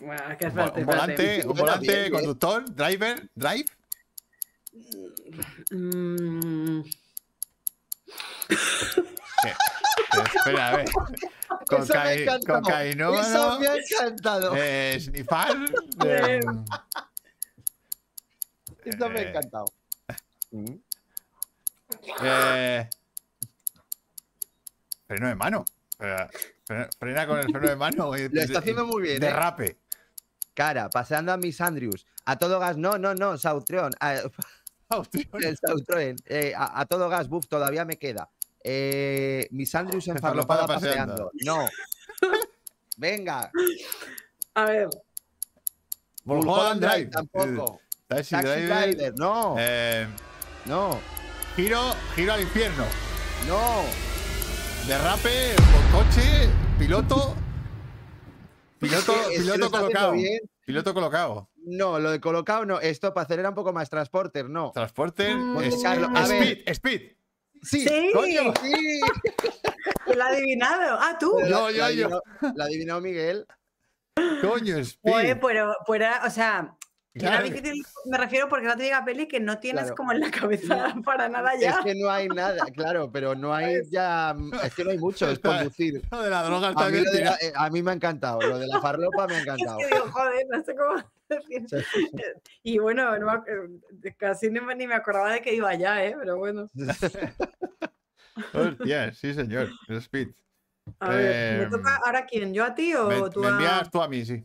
Bueno, 0.00 0.30
es 0.30 0.38
que 0.38 0.46
Un, 0.46 0.54
volante, 0.86 1.46
un 1.46 1.56
volante, 1.56 1.98
bien. 2.00 2.12
conductor, 2.12 2.74
driver, 2.74 3.28
drive. 3.34 3.64
Mm, 5.70 6.82
¿Qué? 8.48 9.54
Espera, 10.36 10.68
a 10.68 10.76
ver. 10.76 10.88
Eso 11.70 11.78
me 11.78 11.98
ha 11.98 12.04
Cocai- 12.04 12.22
encantado. 12.22 13.20
Eso 13.20 13.58
me 13.60 13.66
ha 13.68 13.74
encantado. 13.76 14.52
Eh, 14.56 14.98
snifar. 15.00 15.56
Eh, 16.04 16.40
Esto 18.84 19.10
me 19.10 19.18
ha 19.20 19.22
eh, 19.22 19.28
encantado. 19.28 19.66
Mm. 20.52 20.74
eh, 22.24 22.88
freno 25.06 25.28
de 25.28 25.34
mano. 25.34 25.64
Frena, 26.98 27.26
con 27.26 27.38
el 27.38 27.44
freno 27.52 27.68
de 27.68 27.76
mano. 27.76 28.16
y- 28.16 28.28
Lo 28.28 28.40
está 28.40 28.60
haciendo 28.60 28.86
muy 28.86 29.02
bien. 29.02 29.16
¿eh? 29.16 29.26
Derrape. 29.26 29.76
Cara, 30.60 30.90
paseando 30.90 31.32
a 31.32 31.38
Miss 31.38 31.58
Andrews. 31.62 32.04
A 32.26 32.36
todo 32.36 32.58
gas, 32.60 32.76
no, 32.76 32.98
no, 32.98 33.14
no, 33.14 33.38
Sautreon. 33.38 33.92
A, 33.98 34.16
el 35.42 35.56
Sautreon. 35.56 36.16
Eh, 36.26 36.52
a, 36.54 36.80
a 36.80 36.84
todo 36.84 37.08
gas, 37.08 37.28
buff, 37.30 37.46
todavía 37.48 37.86
me 37.86 37.96
queda. 37.96 38.28
Eh, 38.62 39.48
Miss 39.52 39.74
Andrews 39.74 40.06
Enfarlopada 40.08 40.64
enfarlopada 40.64 40.80
paseando. 40.80 41.30
paseando. 41.32 41.32
No. 41.46 41.66
Venga. 42.98 43.50
A 44.52 44.64
ver, 44.66 44.88
Mulholland 46.24 46.82
Drive. 46.82 47.08
Tampoco. 47.10 47.80
Taxi 48.06 48.30
Taxi 48.34 48.48
Driver. 48.48 48.86
Driver. 48.96 49.14
No. 49.18 49.54
Eh, 49.58 50.06
No. 50.66 51.00
giro, 51.56 51.80
giro 52.14 52.34
al 52.34 52.42
infierno. 52.42 52.84
No. 53.48 53.84
Derrape, 54.86 55.54
con 55.56 56.02
coche, 56.04 56.50
piloto. 56.78 57.34
Piloto, 58.80 59.12
Es 59.14 59.28
que- 59.28 59.36
piloto 59.40 59.70
colocado. 59.70 60.12
bien. 60.12 60.40
Piloto 60.70 60.94
colocado. 60.94 61.50
No, 61.56 61.98
lo 61.98 62.10
de 62.10 62.20
colocado 62.20 62.64
no. 62.64 62.80
Esto 62.80 63.12
para 63.12 63.24
acelerar 63.26 63.50
un 63.50 63.54
poco 63.56 63.72
más. 63.72 63.90
Transporter, 63.90 64.48
no. 64.48 64.70
Transporte. 64.72 65.34
Mm. 65.34 65.58
es- 65.62 65.84
a 65.84 65.94
speed, 66.24 66.38
ver. 66.40 66.62
speed. 66.66 67.00
Sí. 67.62 67.86
sí, 67.86 68.10
coño. 68.14 68.52
Sí. 68.62 69.00
lo 70.16 70.22
ha 70.24 70.28
adivinado. 70.28 70.98
Ah, 71.00 71.16
tú. 71.20 71.34
Pero 71.36 71.48
Yo, 71.48 71.70
yo, 71.70 71.84
adivinó- 71.84 72.22
La 72.54 72.64
adivinó 72.64 73.00
Miguel. 73.00 73.46
Coño, 74.40 74.78
speed. 74.78 75.12
Oye, 75.14 75.36
pero, 75.36 75.74
pero, 75.86 76.06
o 76.26 76.30
sea, 76.30 76.76
Claro. 77.12 77.42
difícil, 77.44 77.82
me 78.06 78.18
refiero 78.18 78.48
porque 78.48 78.66
es 78.66 78.70
la 78.72 78.76
típica 78.76 79.04
peli 79.04 79.26
que 79.26 79.40
no 79.40 79.58
tienes 79.58 79.82
Claro. 79.82 79.96
como 79.96 80.12
en 80.12 80.20
la 80.20 80.30
cabeza 80.30 80.94
para 81.04 81.28
nada 81.28 81.54
Es 81.54 81.60
ya. 81.60 81.80
que 81.82 81.94
no 81.96 82.08
hay 82.08 82.28
nada, 82.28 82.64
claro, 82.74 83.10
pero 83.10 83.34
no 83.34 83.52
hay 83.52 83.82
ya. 83.90 84.36
Es 84.64 84.74
que 84.76 84.84
no 84.84 84.90
hay 84.90 84.98
mucho, 84.98 85.28
es 85.28 85.40
conducir. 85.40 86.02
Lo 86.10 86.22
de 86.22 86.30
la 86.30 86.42
droga 86.44 86.68
A 86.68 86.88
mí, 86.88 86.98
de 87.04 87.24
la- 87.24 87.36
eh, 87.40 87.52
a 87.56 87.68
mí 87.68 87.82
me 87.82 87.90
ha 87.90 87.94
encantado. 87.94 88.40
Lo 88.40 88.58
de 88.58 88.68
la 88.68 88.80
farlopa 88.80 89.26
me 89.26 89.34
ha 89.34 89.38
Es 89.38 89.42
encantado. 89.42 89.78
que 89.78 89.86
digo, 89.86 90.06
joder, 90.12 90.46
no 90.50 90.62
sé 90.64 90.74
cómo 90.76 90.94
decir. 91.28 91.66
Y 92.62 92.78
bueno, 92.78 93.18
no 93.18 93.44
casi 94.16 94.48
ni 94.50 94.60
me, 94.60 94.74
ni 94.76 94.86
me 94.86 94.94
acordaba 94.94 95.32
de 95.32 95.40
que 95.42 95.52
iba 95.52 95.68
allá, 95.68 96.04
¿eh? 96.04 96.14
Pero 96.16 96.36
bueno. 96.38 96.68
Hostia, 98.54 99.12
sí, 99.12 99.34
señor. 99.34 99.68
el 99.88 99.96
Speed. 99.96 100.28
A 101.00 101.08
ver, 101.10 101.58
¿me 101.58 101.64
Em, 101.64 101.70
toca 101.70 102.00
ahora 102.04 102.24
quién? 102.26 102.54
¿Yo 102.54 102.64
a 102.64 102.74
ti 102.74 102.94
o 102.94 103.08
Me, 103.08 103.30
tú 103.30 103.40
me 103.40 103.48
a...? 103.48 103.50
envías 103.50 103.90
tú 103.90 104.00
a 104.02 104.08
mí, 104.08 104.24
sí. 104.24 104.44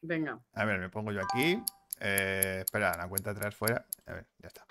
Venga. 0.00 0.38
A 0.54 0.64
ver, 0.64 0.78
me 0.80 0.88
pongo 0.88 1.12
yo 1.12 1.20
aquí. 1.20 1.60
Eh, 2.00 2.62
espera, 2.64 2.96
la 2.96 3.08
cuenta 3.08 3.30
atrás 3.30 3.54
fuera. 3.54 3.84
A 4.06 4.12
ver, 4.12 4.26
ya 4.38 4.48
está. 4.48 4.66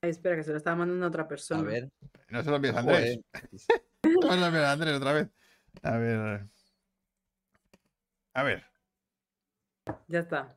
Ay, 0.00 0.10
espera, 0.10 0.36
que 0.36 0.44
se 0.44 0.50
lo 0.52 0.58
estaba 0.58 0.76
mandando 0.76 1.06
a 1.06 1.08
otra 1.08 1.26
persona. 1.26 1.60
A 1.60 1.64
ver. 1.64 1.90
No 2.28 2.42
se 2.42 2.50
lo 2.50 2.56
envíes 2.56 2.74
a 2.74 2.80
Andrés. 2.80 3.20
No 4.04 4.32
se 4.32 4.36
lo 4.38 4.46
envíes 4.46 4.64
a 4.64 4.72
Andrés 4.72 4.96
otra 4.96 5.12
vez. 5.12 5.28
A 5.82 5.96
ver. 5.98 6.46
A 8.34 8.42
ver. 8.42 8.64
Ya 10.06 10.20
está. 10.20 10.56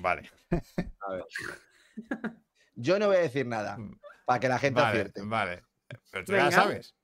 Vale. 0.00 0.30
A 1.00 1.10
ver. 1.12 1.24
Yo 2.74 2.98
no 2.98 3.06
voy 3.08 3.16
a 3.16 3.20
decir 3.20 3.46
nada 3.46 3.76
para 4.24 4.40
que 4.40 4.48
la 4.48 4.58
gente 4.58 4.80
Vale, 4.80 5.00
acierte. 5.00 5.22
vale. 5.24 5.62
Pero 6.10 6.24
tú 6.24 6.32
ya 6.32 6.44
la 6.44 6.50
sabes. 6.50 6.96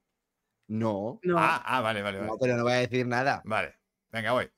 No, 0.67 1.21
No. 1.23 1.39
Ah, 1.39 1.63
ah, 1.65 1.81
vale, 1.81 2.03
vale, 2.03 2.19
vale. 2.19 2.31
no, 2.31 2.39
pero 2.39 2.57
no 2.57 2.63
voy 2.65 2.73
a 2.73 2.77
decir 2.77 3.07
nada. 3.07 3.43
Vale. 3.45 3.77
Venga, 4.11 4.33
voy. 4.33 4.51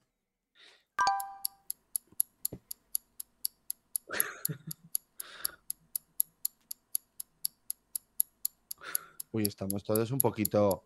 Uy, 9.33 9.45
estamos 9.45 9.85
todos 9.85 10.11
un 10.11 10.19
poquito. 10.19 10.85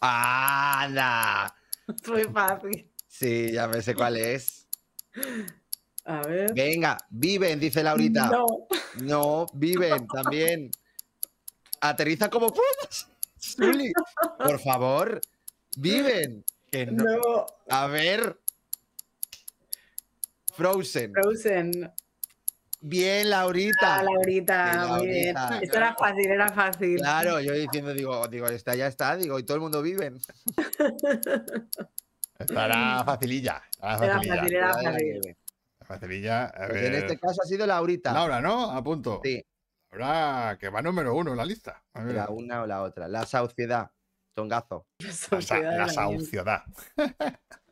¡Anda! 0.00 1.54
Es 1.88 2.08
muy 2.08 2.24
fácil. 2.24 2.88
Sí, 3.08 3.52
ya 3.52 3.66
me 3.66 3.82
sé 3.82 3.94
cuál 3.94 4.16
es. 4.16 4.68
A 6.04 6.22
ver. 6.22 6.52
Venga, 6.54 6.96
viven, 7.10 7.58
dice 7.58 7.82
Laurita. 7.82 8.26
No. 8.30 8.46
No, 9.00 9.46
viven 9.54 10.06
también. 10.14 10.70
Aterriza 11.80 12.30
como 12.30 12.52
puedas. 12.52 13.08
Por 14.38 14.58
favor, 14.60 15.20
viven. 15.76 16.44
Que 16.70 16.86
no- 16.86 17.04
No. 17.04 17.46
A 17.70 17.86
ver. 17.88 18.38
Frozen. 20.54 21.12
Frozen. 21.12 21.92
Bien, 22.80 23.28
Laurita. 23.28 23.98
Ah, 23.98 24.02
Laurita, 24.04 24.86
muy 24.88 25.06
bien. 25.08 25.34
Laurita. 25.34 25.58
Esto 25.60 25.76
era 25.78 25.94
fácil, 25.96 26.30
era 26.30 26.48
fácil. 26.48 26.96
Claro, 26.98 27.40
yo 27.40 27.52
diciendo, 27.52 27.92
digo, 27.92 28.26
digo, 28.28 28.46
está, 28.46 28.74
ya 28.76 28.86
está, 28.86 29.16
digo, 29.16 29.38
y 29.38 29.42
todo 29.42 29.56
el 29.56 29.60
mundo 29.62 29.82
viven. 29.82 30.18
Estará 32.38 33.02
facililla. 33.04 33.62
Estará 33.72 34.04
Era 34.04 34.14
facililla. 34.14 34.38
fácil, 34.38 34.54
era 34.56 34.74
fácil. 34.74 35.36
Facililla. 35.80 36.44
A 36.44 36.68
Pues 36.68 36.82
en 36.84 36.94
este 36.94 37.18
caso 37.18 37.42
ha 37.42 37.46
sido 37.46 37.66
Laurita. 37.66 38.12
Laura, 38.12 38.40
¿no? 38.40 38.70
A 38.70 38.82
punto. 38.84 39.20
Sí, 39.24 39.44
Laura, 39.90 40.56
que 40.60 40.68
va 40.68 40.80
número 40.82 41.14
uno 41.16 41.32
en 41.32 41.36
la 41.36 41.44
lista. 41.44 41.82
La 41.94 42.28
una 42.28 42.62
o 42.62 42.66
la 42.66 42.82
otra. 42.82 43.08
La 43.08 43.26
sauciedad. 43.26 43.90
Tongazo. 44.34 44.86
La, 45.50 45.60
la 45.60 45.76
la 45.78 45.88
sauciedad. 45.88 46.62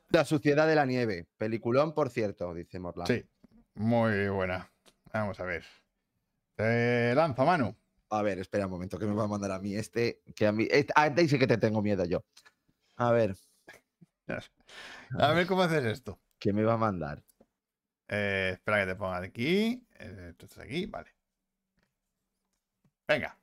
La 0.09 0.25
suciedad 0.25 0.67
de 0.67 0.75
la 0.75 0.85
nieve. 0.85 1.27
Peliculón, 1.37 1.95
por 1.95 2.11
cierto, 2.11 2.53
dice 2.55 2.81
Morla. 2.81 3.07
Sí, 3.07 3.25
muy 3.75 4.29
buena. 4.29 4.69
Vamos 5.21 5.41
a 5.41 5.45
ver. 5.45 5.65
Te 6.55 7.15
lanzo 7.15 7.45
mano. 7.45 7.77
A 8.11 8.23
ver, 8.23 8.39
espera 8.39 8.67
un 8.67 8.73
momento, 8.73 8.99
que 8.99 9.07
me 9.07 9.15
va 9.15 9.25
a 9.25 9.29
mandar 9.29 9.51
a 9.51 9.59
mí 9.59 9.75
este. 9.75 10.23
Que 10.35 10.47
a 10.47 10.53
mí. 10.53 10.67
este- 10.71 10.93
a 10.95 11.07
este 11.09 11.29
sí 11.29 11.39
que 11.39 11.47
te 11.47 11.59
tengo 11.59 11.83
miedo 11.83 12.05
yo. 12.05 12.25
A 12.97 13.11
ver, 13.11 13.37
A 15.19 15.33
ver 15.33 15.47
cómo 15.47 15.63
haces 15.63 15.85
esto. 15.85 16.19
¿qué 16.39 16.53
me 16.53 16.63
va 16.63 16.75
a 16.75 16.79
mandar? 16.79 17.23
Eh, 18.09 18.51
espera 18.55 18.81
que 18.81 18.87
te 18.93 18.97
ponga 18.97 19.21
de 19.21 19.27
aquí. 19.29 19.87
eh, 19.99 20.35
Tú 20.37 20.47
estás 20.47 20.65
aquí, 20.65 20.87
vale. 20.87 21.11
Venga. 23.09 23.37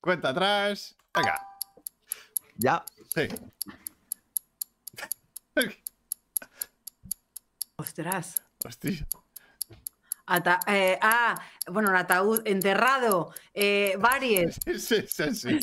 Cuenta 0.00 0.30
atrás. 0.30 0.96
Venga. 1.14 1.40
Ya. 2.56 2.84
Sí. 3.14 3.28
Ostras. 7.78 8.42
Hostia. 8.64 9.06
Ata- 10.26 10.60
eh, 10.66 10.98
ah, 11.00 11.34
bueno, 11.68 11.90
un 11.90 11.96
ataúd 11.96 12.42
enterrado. 12.44 13.32
Eh, 13.54 13.94
varios. 13.98 14.56
Sí, 14.64 14.78
sí, 14.80 15.06
sí. 15.08 15.34
sí. 15.34 15.58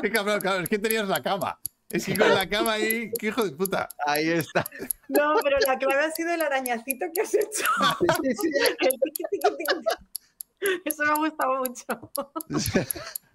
Qué 0.00 0.10
cabrón, 0.10 0.40
claro, 0.40 0.60
es 0.60 0.68
que 0.68 0.78
tenías 0.78 1.06
la 1.06 1.22
cama. 1.22 1.60
Es 1.90 2.06
que 2.06 2.16
con 2.16 2.34
la 2.34 2.48
cama 2.48 2.72
ahí, 2.72 3.10
qué 3.18 3.26
hijo 3.26 3.44
de 3.44 3.52
puta. 3.52 3.86
Ahí 4.06 4.30
está. 4.30 4.64
No, 5.08 5.34
pero 5.42 5.58
la 5.66 5.76
clave 5.78 6.04
ha 6.06 6.10
sido 6.10 6.32
el 6.32 6.40
arañacito 6.40 7.04
que 7.14 7.20
has 7.20 7.34
hecho. 7.34 7.66
Sí, 8.22 8.34
sí, 8.34 8.50
tiqui. 9.30 10.80
Eso 10.86 11.04
me 11.04 11.10
ha 11.10 11.14
gustado 11.16 11.58
mucho. 11.58 12.12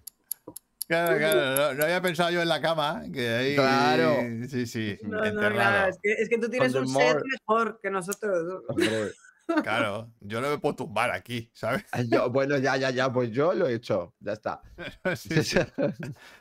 Claro, 0.88 1.18
claro, 1.18 1.54
no, 1.56 1.74
no 1.74 1.84
había 1.84 2.00
pensado 2.00 2.30
yo 2.30 2.40
en 2.40 2.48
la 2.48 2.60
cama, 2.62 3.02
que 3.12 3.28
ahí. 3.28 3.54
Claro. 3.54 4.16
Sí, 4.48 4.66
sí, 4.66 4.98
No, 5.02 5.20
no, 5.20 5.50
claro, 5.50 5.90
es 5.90 5.98
que, 6.02 6.12
es 6.14 6.28
que 6.30 6.38
tú 6.38 6.48
tienes 6.48 6.74
un 6.74 6.88
set 6.88 6.94
more- 6.94 7.22
mejor 7.30 7.78
que 7.82 7.90
nosotros. 7.90 8.64
Hombre, 8.68 9.12
Claro, 9.64 10.10
yo 10.20 10.40
no 10.40 10.48
me 10.50 10.58
puedo 10.58 10.76
tumbar 10.76 11.10
aquí, 11.10 11.50
¿sabes? 11.54 11.84
yo- 12.10 12.30
bueno, 12.30 12.56
ya, 12.58 12.76
ya, 12.78 12.90
ya, 12.90 13.12
pues 13.12 13.30
yo 13.30 13.52
lo 13.54 13.68
he 13.68 13.74
hecho. 13.74 14.14
Ya 14.20 14.32
está. 14.32 14.62
Sí, 15.16 15.42
sí. 15.42 15.58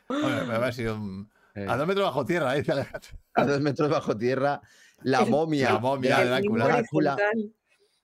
Bueno, 0.07 0.45
me 0.45 0.53
ha 0.65 0.71
sido 0.71 0.95
un... 0.95 1.29
Eh, 1.53 1.65
A 1.67 1.75
dos 1.75 1.87
metros 1.87 2.05
bajo 2.05 2.23
tierra, 2.25 2.53
dice 2.53 2.71
Alejandro. 2.71 3.09
a 3.33 3.45
dos 3.45 3.59
metros 3.61 3.89
bajo 3.89 4.17
tierra. 4.17 4.61
La 5.01 5.25
momia. 5.25 5.73
La 5.73 5.79
momia 5.79 6.19
de 6.19 6.25
Drácula. 6.25 7.17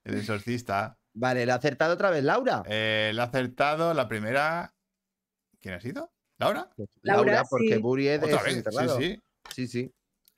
El 0.04 0.16
exorcista. 0.18 0.98
Vale, 1.14 1.46
¿le 1.46 1.52
ha 1.52 1.56
acertado 1.56 1.94
otra 1.94 2.10
vez 2.10 2.24
Laura? 2.24 2.64
Eh, 2.66 3.12
le 3.14 3.22
ha 3.22 3.26
acertado 3.26 3.94
la 3.94 4.08
primera. 4.08 4.74
¿Quién 5.62 5.76
ha 5.76 5.80
sido? 5.80 6.12
¿Laura? 6.44 6.70
Laura, 7.02 7.44
porque 7.50 7.76
sí. 7.76 7.82
Buried 7.82 8.12
es 8.12 8.22
vez. 8.22 8.44
Sí, 8.44 8.50
enterrado. 8.58 8.98
sí. 9.00 9.22
sí, 9.54 9.68
sí. 9.68 9.94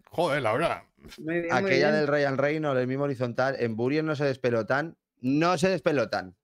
Joder, 0.10 0.42
Laura. 0.42 0.86
Muy 1.20 1.42
bien, 1.42 1.54
Aquella 1.54 1.90
bien. 1.90 2.00
del 2.00 2.08
Ryan 2.08 2.38
Reynolds, 2.38 2.80
el 2.82 2.88
mismo 2.88 3.04
horizontal. 3.04 3.56
En 3.60 3.76
Buried 3.76 4.04
no 4.04 4.16
se 4.16 4.26
despelotan. 4.26 4.98
No 5.22 5.58
se 5.58 5.70
despelotan. 5.70 6.36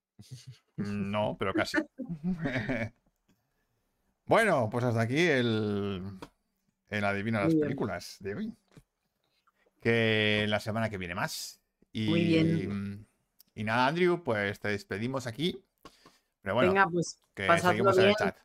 No, 0.77 1.35
pero 1.39 1.53
casi. 1.53 1.77
bueno, 4.25 4.69
pues 4.71 4.83
hasta 4.85 5.01
aquí 5.01 5.19
el. 5.19 6.03
El 6.89 7.05
adivina 7.05 7.39
las 7.39 7.49
bien. 7.53 7.61
películas 7.61 8.17
de 8.19 8.35
hoy. 8.35 8.53
Que 9.81 10.45
la 10.47 10.59
semana 10.59 10.89
que 10.89 10.97
viene 10.97 11.15
más. 11.15 11.59
Y, 11.93 12.07
Muy 12.09 12.23
bien. 12.25 13.07
Y 13.55 13.63
nada, 13.63 13.87
Andrew, 13.87 14.23
pues 14.23 14.59
te 14.59 14.69
despedimos 14.69 15.27
aquí. 15.27 15.61
Pero 16.41 16.55
bueno, 16.55 16.71
Venga, 16.73 16.87
pues 16.89 17.19
que 17.33 17.47
seguimos 17.59 17.97
en 17.97 18.03
el 18.03 18.07
bien. 18.09 18.17
chat. 18.17 18.37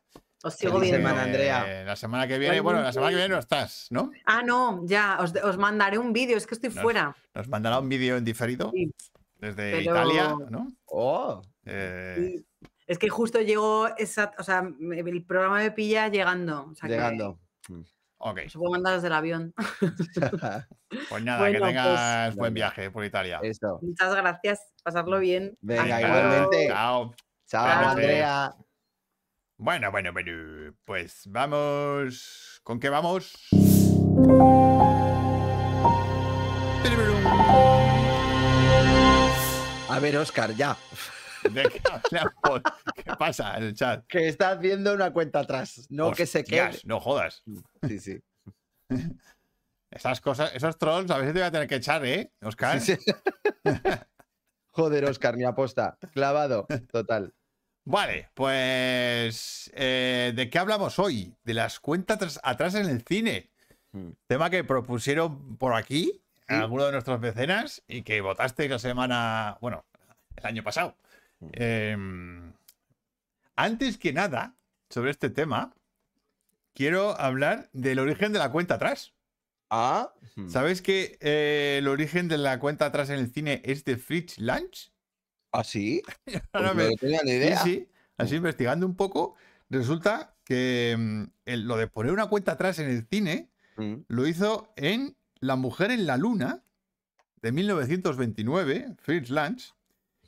Os 0.43 0.53
sigo 0.55 0.73
Feliz 0.79 0.91
viendo. 0.91 1.07
semana, 1.09 1.23
Andrea. 1.25 1.81
Eh, 1.81 1.85
La 1.85 1.95
semana 1.95 2.27
que 2.27 2.37
viene, 2.37 2.59
bueno, 2.59 2.81
la 2.81 2.91
semana 2.93 3.09
que 3.11 3.15
viene 3.15 3.33
no 3.33 3.39
estás, 3.39 3.87
¿no? 3.89 4.11
Ah, 4.25 4.41
no, 4.43 4.81
ya, 4.85 5.17
os, 5.19 5.33
os 5.43 5.57
mandaré 5.57 5.97
un 5.97 6.13
vídeo, 6.13 6.37
es 6.37 6.45
que 6.47 6.53
estoy 6.55 6.69
Nos- 6.69 6.81
fuera. 6.81 7.15
Nos 7.33 7.47
mandará 7.47 7.79
un 7.79 7.89
vídeo 7.89 8.17
en 8.17 8.23
diferido 8.25 8.71
Sí, 8.73 8.91
desde 9.35 9.71
pero- 9.71 9.81
Italia, 9.81 10.35
¿no? 10.49 10.67
Oh, 10.85 11.41
Eh, 11.65 12.15
sí. 12.37 12.45
Es 12.85 12.97
que 12.97 13.09
justo 13.09 13.41
llegó 13.41 13.87
esa, 13.97 14.31
o 14.37 14.43
sea, 14.43 14.59
el 14.79 15.25
programa 15.25 15.57
me 15.57 15.71
pilla 15.71 16.07
llegando. 16.07 16.69
o 16.71 16.75
sea 16.75 16.87
que 16.87 16.95
llegando. 16.95 17.37
ok, 18.19 18.39
Os 18.47 18.53
puedo 18.53 18.71
mandar 18.71 18.93
desde 18.95 19.07
el 19.07 19.13
avión. 19.13 19.53
pues 21.09 21.23
nada, 21.23 21.39
Bueno, 21.39 21.53
que 21.53 21.59
pues- 21.59 21.69
tengas 21.69 22.35
buen 22.37 22.53
viaje 22.53 22.89
por 22.89 23.03
Italia. 23.03 23.39
Eso. 23.43 23.79
Muchas 23.81 24.15
gracias, 24.15 24.61
pasarlo 24.83 25.19
bien. 25.19 25.57
Venga, 25.59 25.99
igualmente. 26.01 26.67
Chao. 26.67 27.13
Chao. 27.49 27.89
Andrea. 27.89 28.55
Bueno, 29.59 29.89
bueno, 29.89 30.13
bueno. 30.13 30.75
Pues 30.85 31.23
vamos. 31.25 32.61
¿Con 32.63 32.79
qué 32.79 32.89
vamos? 32.89 33.33
A 39.89 39.99
ver, 39.99 40.17
Oscar, 40.17 40.53
ya. 40.55 40.77
¿De 41.49 41.63
qué 41.63 41.81
hablamos? 41.91 42.61
¿Qué 42.95 43.03
pasa 43.17 43.57
en 43.57 43.63
el 43.63 43.73
chat? 43.73 44.05
Que 44.05 44.27
está 44.27 44.51
haciendo 44.51 44.93
una 44.93 45.11
cuenta 45.11 45.39
atrás. 45.39 45.87
No 45.89 46.11
que 46.11 46.27
se 46.27 46.43
quede. 46.43 46.79
No 46.85 46.99
jodas. 46.99 47.43
Sí, 47.87 47.99
sí. 47.99 48.19
Esas 49.89 50.21
cosas, 50.21 50.53
esos 50.53 50.77
trolls 50.77 51.09
a 51.09 51.17
veces 51.17 51.33
te 51.33 51.39
voy 51.39 51.47
a 51.47 51.51
tener 51.51 51.67
que 51.67 51.75
echar, 51.75 52.05
¿eh, 52.05 52.31
Oscar? 52.43 52.79
Sí, 52.79 52.95
sí. 52.95 53.11
Joder, 54.71 55.05
Oscar, 55.05 55.35
ni 55.35 55.45
aposta. 55.45 55.97
Clavado. 56.13 56.67
Total. 56.91 57.33
Vale, 57.89 58.29
pues. 58.33 59.71
eh, 59.73 60.33
¿De 60.35 60.49
qué 60.49 60.59
hablamos 60.59 60.99
hoy? 60.99 61.33
De 61.45 61.53
las 61.53 61.79
cuentas 61.79 62.39
atrás 62.43 62.75
en 62.75 62.85
el 62.89 63.01
cine. 63.03 63.49
Mm. 63.93 64.09
Tema 64.27 64.49
que 64.49 64.63
propusieron 64.65 65.55
por 65.57 65.73
aquí 65.73 66.21
Sí. 66.49 66.53
algunos 66.53 66.85
de 66.87 66.91
nuestros 66.93 67.19
mecenas 67.19 67.83
y 67.87 68.01
que 68.03 68.19
votaste 68.21 68.67
la 68.67 68.79
semana. 68.79 69.57
Bueno, 69.61 69.85
el 70.35 70.45
año 70.45 70.63
pasado. 70.63 70.97
Mm. 71.39 71.49
Em, 71.53 72.53
antes 73.55 73.97
que 73.97 74.11
nada, 74.13 74.55
sobre 74.89 75.11
este 75.11 75.29
tema, 75.29 75.73
quiero 76.73 77.19
hablar 77.19 77.69
del 77.73 77.99
origen 77.99 78.33
de 78.33 78.39
la 78.39 78.51
cuenta 78.51 78.75
atrás. 78.75 79.13
Ah. 79.69 80.13
¿Sabes 80.49 80.81
que 80.81 81.17
eh, 81.21 81.77
el 81.79 81.87
origen 81.87 82.27
de 82.27 82.37
la 82.37 82.59
cuenta 82.59 82.85
atrás 82.85 83.09
en 83.09 83.19
el 83.19 83.31
cine 83.31 83.61
es 83.65 83.83
de 83.85 83.97
Fritz 83.97 84.37
Lange? 84.39 84.91
¿Ah, 85.59 85.63
sí? 85.63 86.01
Ahora 86.53 86.73
Pues 86.73 86.89
me- 86.89 86.95
tenía 86.97 87.19
Sí, 87.21 87.29
idea. 87.29 87.63
sí. 87.63 87.87
Así 88.17 88.35
investigando 88.35 88.85
un 88.85 88.95
poco, 88.95 89.35
resulta 89.69 90.35
que 90.43 90.95
mm, 90.97 91.23
el- 91.45 91.67
lo 91.67 91.77
de 91.77 91.87
poner 91.87 92.11
una 92.13 92.27
cuenta 92.27 92.51
atrás 92.53 92.79
en 92.79 92.89
el 92.89 93.07
cine 93.07 93.49
Mm. 93.77 93.95
lo 94.07 94.27
hizo 94.27 94.71
en 94.75 95.15
La 95.39 95.55
mujer 95.55 95.91
en 95.91 96.07
la 96.07 96.17
luna 96.17 96.63
de 97.43 97.51
1929, 97.51 98.95
Fritz 98.99 99.29
Lange, 99.29 99.67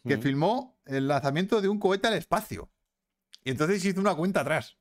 que 0.08 0.18
Mm. 0.18 0.22
filmó 0.22 0.80
el 0.86 1.08
lanzamiento 1.08 1.60
de 1.62 1.68
un 1.68 1.80
cohete 1.80 2.08
al 2.08 2.14
espacio. 2.14 2.70
Y 3.44 3.50
entonces 3.52 3.84
hizo 3.86 4.00
una 4.00 4.14
cuenta 4.16 4.42
atrás. 4.42 4.78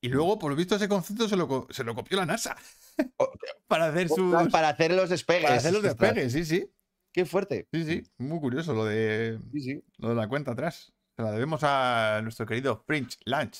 Y 0.00 0.08
luego, 0.08 0.38
por 0.40 0.50
lo 0.50 0.56
visto, 0.56 0.74
ese 0.76 0.88
concepto 0.88 1.28
se 1.28 1.36
lo, 1.36 1.66
se 1.70 1.84
lo 1.84 1.94
copió 1.94 2.16
la 2.16 2.26
NASA. 2.26 2.56
Para 3.68 3.86
hacer 3.86 4.08
sus. 4.08 4.34
Para 4.50 4.70
hacer 4.70 4.92
los 4.92 5.08
despegues. 5.08 5.42
para 5.44 5.56
hacer 5.56 5.72
los 5.72 5.82
despegues, 5.82 6.32
sí, 6.32 6.44
sí. 6.44 6.70
Qué 7.12 7.24
fuerte. 7.24 7.66
Sí, 7.72 7.84
sí. 7.84 8.02
Muy 8.18 8.38
curioso 8.40 8.74
lo 8.74 8.84
de, 8.84 9.38
Sí, 9.52 9.60
sí. 9.60 9.84
lo 9.98 10.10
de 10.10 10.14
la 10.14 10.28
cuenta 10.28 10.52
atrás. 10.52 10.92
Se 11.16 11.22
la 11.22 11.32
debemos 11.32 11.60
a 11.64 12.20
nuestro 12.22 12.46
querido 12.46 12.84
Prince 12.84 13.18
Lunch. 13.24 13.58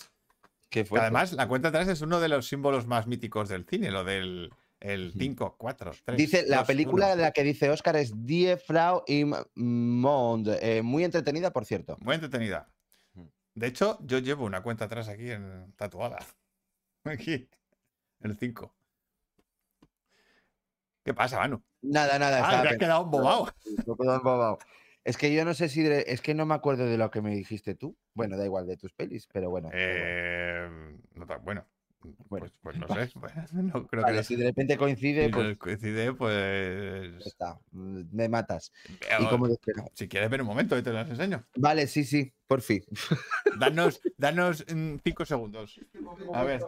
Qué 0.71 0.81
Que 0.83 0.85
fuerte. 0.85 1.07
además, 1.07 1.33
la 1.33 1.49
cuenta 1.49 1.69
atrás 1.69 1.89
es 1.89 2.01
uno 2.03 2.21
de 2.21 2.29
los 2.29 2.47
símbolos 2.47 2.87
más 2.87 3.07
míticos 3.07 3.49
del 3.49 3.65
cine, 3.65 3.91
lo 3.91 4.05
del 4.05 4.53
el 4.81 5.13
5, 5.19 5.57
4, 5.59 5.93
3. 6.05 6.17
Dice, 6.17 6.45
la 6.47 6.65
película 6.65 7.17
de 7.17 7.23
la 7.23 7.33
que 7.33 7.43
dice 7.43 7.69
Oscar 7.71 7.97
es 7.97 8.13
Die 8.25 8.57
Frau 8.59 9.03
im 9.09 9.35
Monde. 9.57 10.59
Eh, 10.63 10.83
muy 10.83 11.03
entretenida, 11.03 11.53
por 11.53 11.65
cierto. 11.65 11.97
Muy 12.01 12.15
entretenida. 12.15 12.71
De 13.55 13.67
hecho, 13.67 13.99
yo 14.03 14.19
llevo 14.21 14.45
una 14.45 14.63
cuenta 14.63 14.85
atrás 14.85 15.09
aquí 15.09 15.31
en 15.33 15.73
tatuada. 15.77 16.19
Aquí. 17.05 17.49
El 18.21 18.37
5. 18.37 18.73
¿Qué 21.09 21.15
pasa, 21.15 21.39
Manu? 21.39 21.63
Nada, 21.81 22.19
nada. 22.19 22.43
Ah, 22.47 22.61
te 22.61 22.69
has 22.69 22.77
quedado 22.77 23.03
embobado. 23.05 23.47
me 23.65 23.95
he 23.95 23.97
quedado 23.97 24.17
embobado. 24.19 24.59
Es 25.05 25.17
que 25.17 25.33
yo 25.33 25.43
no 25.47 25.55
sé 25.55 25.71
si. 25.71 25.83
de- 25.83 26.05
Es 26.07 26.21
que 26.21 26.35
no 26.35 26.45
me 26.45 26.53
acuerdo 26.55 26.85
de 26.85 26.99
lo 26.99 27.11
que 27.11 27.23
me 27.23 27.35
dijiste 27.35 27.75
tú. 27.75 27.97
Bueno, 28.13 28.37
da 28.37 28.45
igual 28.45 28.67
de 28.67 28.77
tus 28.77 28.93
pelis, 28.93 29.27
pero 29.33 29.49
bueno. 29.49 29.71
Eh, 29.73 30.69
no 31.15 31.25
tan- 31.27 31.43
bueno, 31.43 31.65
Bueno, 32.29 32.29
pues, 32.29 32.53
pues 32.61 32.77
no 32.77 32.89
sé. 32.89 33.11
no 33.55 33.87
creo 33.87 34.03
Vale, 34.03 34.19
que 34.19 34.25
si 34.25 34.37
de 34.37 34.45
repente 34.45 34.77
coincide, 34.77 35.25
si 35.29 35.33
pues 35.33 35.57
coincide, 35.57 36.05
ya 36.05 36.13
pues. 36.13 37.27
está. 37.27 37.59
mm, 37.71 38.03
Me 38.13 38.29
matas. 38.29 38.71
Y. 39.19 39.27
Si 39.95 40.09
quieres 40.09 40.29
ver 40.29 40.43
un 40.43 40.47
momento, 40.47 40.77
y 40.77 40.83
te 40.83 40.93
las 40.93 41.09
enseño. 41.09 41.43
Vale, 41.57 41.87
sí, 41.87 42.05
sí, 42.05 42.35
por 42.47 42.61
fin. 42.61 42.85
Danos, 43.59 44.03
danos 44.19 44.63
5 45.03 45.25
segundos. 45.25 45.81
A 46.35 46.45
ver. 46.45 46.61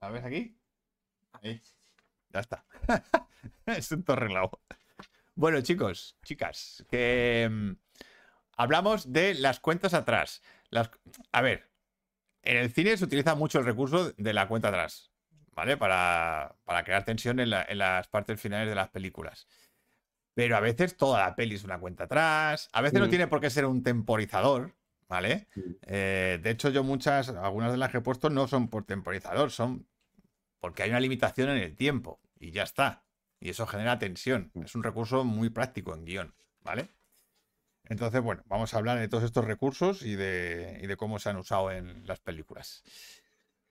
A 0.00 0.10
ver 0.10 0.24
aquí. 0.24 0.58
Ahí. 1.42 1.60
Ya 2.32 2.40
está. 2.40 2.64
es 3.66 3.90
un 3.92 4.02
torrelao. 4.02 4.50
Bueno, 5.34 5.60
chicos, 5.60 6.16
chicas, 6.24 6.84
que 6.90 7.48
mm, 7.50 7.72
hablamos 8.56 9.12
de 9.12 9.34
las 9.34 9.60
cuentas 9.60 9.94
atrás. 9.94 10.42
Las, 10.70 10.90
a 11.32 11.40
ver, 11.42 11.70
en 12.42 12.56
el 12.56 12.72
cine 12.72 12.96
se 12.96 13.04
utiliza 13.04 13.34
mucho 13.34 13.58
el 13.60 13.64
recurso 13.64 14.12
de 14.16 14.32
la 14.32 14.48
cuenta 14.48 14.68
atrás, 14.68 15.12
¿vale? 15.52 15.76
Para, 15.76 16.56
para 16.64 16.84
crear 16.84 17.04
tensión 17.04 17.40
en, 17.40 17.50
la- 17.50 17.64
en 17.68 17.78
las 17.78 18.08
partes 18.08 18.40
finales 18.40 18.68
de 18.68 18.74
las 18.74 18.88
películas. 18.90 19.46
Pero 20.34 20.56
a 20.56 20.60
veces 20.60 20.96
toda 20.96 21.20
la 21.24 21.34
peli 21.34 21.54
es 21.56 21.64
una 21.64 21.78
cuenta 21.80 22.04
atrás. 22.04 22.68
A 22.72 22.80
veces 22.80 23.00
no 23.00 23.06
Mm. 23.06 23.10
tiene 23.10 23.26
por 23.28 23.40
qué 23.40 23.50
ser 23.50 23.64
un 23.64 23.82
temporizador, 23.82 24.76
¿vale? 25.08 25.48
Mm. 25.56 25.60
Eh, 25.82 26.38
de 26.42 26.50
hecho, 26.50 26.68
yo 26.68 26.84
muchas, 26.84 27.28
algunas 27.30 27.72
de 27.72 27.78
las 27.78 27.90
que 27.90 27.98
he 27.98 28.02
puesto 28.02 28.28
no 28.30 28.46
son 28.46 28.68
por 28.68 28.84
temporizador, 28.84 29.50
son 29.50 29.86
porque 30.60 30.82
hay 30.82 30.90
una 30.90 31.00
limitación 31.00 31.50
en 31.50 31.58
el 31.58 31.76
tiempo 31.76 32.20
y 32.38 32.50
ya 32.50 32.62
está. 32.62 33.04
Y 33.40 33.50
eso 33.50 33.66
genera 33.66 33.98
tensión. 33.98 34.50
Es 34.64 34.74
un 34.74 34.82
recurso 34.82 35.24
muy 35.24 35.50
práctico 35.50 35.94
en 35.94 36.04
guion, 36.04 36.34
¿vale? 36.60 36.88
Entonces, 37.84 38.20
bueno, 38.20 38.42
vamos 38.46 38.74
a 38.74 38.78
hablar 38.78 38.98
de 38.98 39.08
todos 39.08 39.24
estos 39.24 39.44
recursos 39.44 40.02
y 40.02 40.14
de, 40.14 40.78
y 40.82 40.86
de 40.86 40.96
cómo 40.96 41.18
se 41.18 41.30
han 41.30 41.36
usado 41.36 41.70
en 41.70 42.06
las 42.06 42.20
películas. 42.20 42.82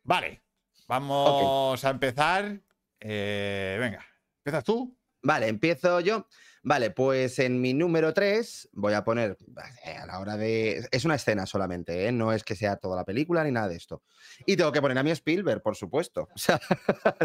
Vale, 0.04 0.42
vamos 0.88 1.84
a 1.84 1.90
empezar. 1.90 2.60
Eh, 3.00 3.78
venga, 3.80 4.06
¿empiezas 4.38 4.64
tú? 4.64 4.98
Vale, 5.22 5.48
empiezo 5.48 6.00
yo. 6.00 6.28
Vale, 6.64 6.91
pues 6.91 7.39
en 7.39 7.62
mi 7.62 7.74
número 7.74 8.14
3 8.14 8.70
voy 8.74 8.93
a 8.93 9.03
poner, 9.03 9.38
eh, 9.86 9.95
a 9.97 10.05
la 10.05 10.20
hora 10.20 10.38
de... 10.38 10.88
Es 10.91 11.05
una 11.05 11.16
escena 11.16 11.45
solamente, 11.45 12.08
¿eh? 12.08 12.12
no 12.12 12.34
es 12.34 12.43
que 12.43 12.55
sea 12.55 12.76
toda 12.78 12.95
la 12.95 13.05
película 13.05 13.43
ni 13.43 13.51
nada 13.51 13.68
de 13.68 13.76
esto. 13.76 14.03
Y 14.45 14.58
tengo 14.58 14.72
que 14.72 14.82
poner 14.82 14.97
a 14.97 15.03
mi 15.03 15.12
Spielberg, 15.12 15.62
por 15.62 15.76
supuesto. 15.76 16.28
O 16.36 16.38
sea, 16.39 16.60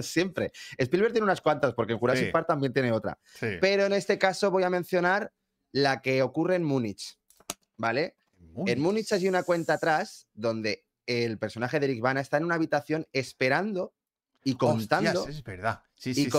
siempre. 0.03 0.53
Spielberg 0.79 1.13
tiene 1.13 1.25
unas 1.25 1.41
cuantas, 1.41 1.75
porque 1.75 1.93
en 1.95 1.99
Jurassic 1.99 2.27
Sí. 2.27 2.33
Park 2.33 2.47
también 2.47 2.73
tiene 2.73 2.93
otra. 2.93 3.19
Sí. 3.35 3.47
Pero 3.61 3.87
en 3.87 3.93
este 3.93 4.19
caso 4.19 4.51
voy 4.51 4.63
a 4.63 4.71
mencionar 4.71 5.33
la 5.73 6.03
que 6.03 6.23
ocurre 6.23 6.57
en 6.57 6.65
Múnich, 6.65 7.19
¿vale? 7.77 8.17
En 8.67 8.81
Múnich 8.81 9.13
hay 9.13 9.29
una 9.29 9.43
cuenta 9.43 9.75
atrás 9.75 10.29
donde 10.35 10.85
el 11.07 11.39
personaje 11.39 11.81
de 11.81 11.87
Eric 11.87 12.01
Bana 12.01 12.21
está 12.21 12.37
en 12.37 12.45
una 12.45 12.55
habitación 12.57 13.07
esperando 13.13 13.95
y 14.45 14.57
contando, 14.57 15.21
Hostias, 15.21 15.37
es 15.37 15.45
verdad. 15.45 15.83
Sí, 15.95 16.11
y 16.11 16.15
sí, 16.15 16.25
sí. 16.25 16.31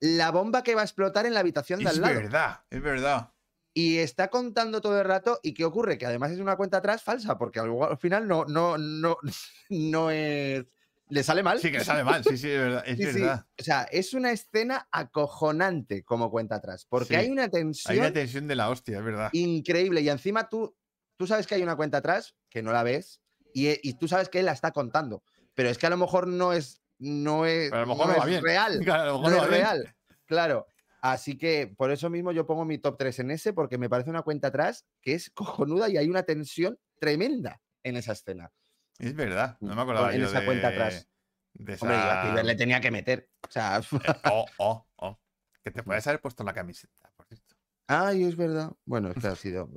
La 0.00 0.30
bomba 0.30 0.62
que 0.62 0.74
va 0.74 0.82
a 0.82 0.84
explotar 0.84 1.26
en 1.26 1.34
la 1.34 1.40
habitación 1.40 1.78
de 1.80 1.86
Es 1.86 1.90
al 1.96 2.00
lado. 2.00 2.14
verdad, 2.14 2.60
es 2.70 2.82
verdad. 2.82 3.32
Y 3.74 3.98
está 3.98 4.28
contando 4.28 4.80
todo 4.80 4.98
el 4.98 5.06
rato. 5.06 5.38
¿Y 5.42 5.52
qué 5.52 5.64
ocurre? 5.64 5.98
Que 5.98 6.06
además 6.06 6.30
es 6.32 6.38
una 6.38 6.56
cuenta 6.56 6.78
atrás 6.78 7.02
falsa, 7.02 7.36
porque 7.36 7.60
al, 7.60 7.70
al 7.82 7.98
final 7.98 8.26
no, 8.26 8.44
no, 8.46 8.78
no, 8.78 9.18
no 9.70 10.10
es. 10.10 10.64
Le 11.08 11.22
sale 11.22 11.42
mal. 11.42 11.60
Sí, 11.60 11.70
que 11.70 11.84
sale 11.84 12.02
mal, 12.02 12.24
sí, 12.24 12.36
sí, 12.36 12.50
es 12.50 12.58
verdad. 12.58 12.82
Es 12.86 12.96
Sí, 12.98 13.04
sí. 13.12 13.20
verdad. 13.20 13.46
O 13.58 13.62
sea, 13.62 13.82
es 13.84 14.12
una 14.14 14.32
escena 14.32 14.88
acojonante 14.90 16.02
como 16.04 16.30
cuenta 16.30 16.56
atrás, 16.56 16.86
porque 16.88 17.08
Sí. 17.08 17.14
hay 17.16 17.30
una 17.30 17.48
tensión 17.48 17.92
Hay 17.92 17.98
una 17.98 18.12
tensión 18.12 18.48
de 18.48 18.56
la 18.56 18.70
hostia, 18.70 18.98
es 18.98 19.04
verdad. 19.04 19.28
increíble. 19.32 20.00
Y 20.00 20.08
encima 20.08 20.48
tú, 20.48 20.74
tú 21.16 21.26
sabes 21.26 21.46
que 21.46 21.54
hay 21.54 21.62
una 21.62 21.76
cuenta 21.76 21.98
atrás, 21.98 22.34
que 22.50 22.62
no 22.62 22.72
la 22.72 22.82
ves, 22.82 23.20
y, 23.54 23.68
y 23.88 23.94
tú 23.94 24.08
sabes 24.08 24.28
que 24.28 24.40
él 24.40 24.46
la 24.46 24.52
está 24.52 24.72
contando. 24.72 25.22
Pero 25.54 25.68
es 25.68 25.78
que 25.78 25.86
a 25.86 25.90
lo 25.90 25.96
mejor 25.96 26.26
no 26.28 26.52
es, 26.52 26.82
no 26.98 27.46
es, 27.46 27.72
a 27.72 27.80
lo 27.80 27.86
mejor 27.86 28.06
no 28.08 28.12
no 28.12 28.18
va 28.18 28.24
es 28.24 28.30
bien. 28.30 28.42
real. 28.44 28.80
Claro, 28.82 29.02
a 29.02 29.06
lo 29.06 29.18
mejor 29.18 29.30
no 29.30 29.36
no 29.38 29.42
es 29.44 29.48
bien. 29.50 29.60
real. 29.62 29.94
Claro. 30.26 30.66
Así 31.02 31.36
que 31.38 31.72
por 31.76 31.90
eso 31.92 32.10
mismo 32.10 32.32
yo 32.32 32.46
pongo 32.46 32.64
mi 32.64 32.78
top 32.78 32.96
3 32.98 33.18
en 33.20 33.30
ese, 33.30 33.52
porque 33.52 33.78
me 33.78 33.88
parece 33.88 34.10
una 34.10 34.22
cuenta 34.22 34.48
atrás 34.48 34.86
que 35.02 35.14
es 35.14 35.30
cojonuda 35.34 35.88
y 35.88 35.96
hay 35.98 36.08
una 36.08 36.22
tensión 36.24 36.78
tremenda 36.98 37.60
en 37.82 37.96
esa 37.96 38.12
escena. 38.12 38.50
Es 38.98 39.14
verdad, 39.14 39.56
no 39.60 39.74
me 39.74 39.82
acordaba 39.82 40.12
en 40.14 40.20
yo 40.22 40.26
esa 40.26 40.40
de, 40.40 40.46
cuenta 40.46 40.68
atrás. 40.68 41.06
de 41.52 41.74
Hombre, 41.80 41.96
yo 41.96 42.02
a 42.02 42.08
esa- 42.08 42.18
Spielberg 42.20 42.46
le 42.46 42.54
tenía 42.56 42.80
que 42.80 42.90
meter. 42.90 43.28
O 43.46 43.50
sea, 43.52 43.76
Eh, 43.92 44.30
oh, 44.32 44.46
oh, 44.58 44.86
oh. 44.96 45.20
Que 45.62 45.70
te 45.70 45.82
puedes 45.82 46.06
haber 46.06 46.20
puesto 46.20 46.42
la 46.44 46.54
camiseta, 46.54 47.12
por 47.16 47.26
cierto. 47.26 47.54
ay, 47.88 48.24
es 48.24 48.36
verdad. 48.36 48.72
Bueno, 48.84 49.10
es 49.10 49.16
que 49.20 49.26
ha 49.26 49.36
sido 49.36 49.68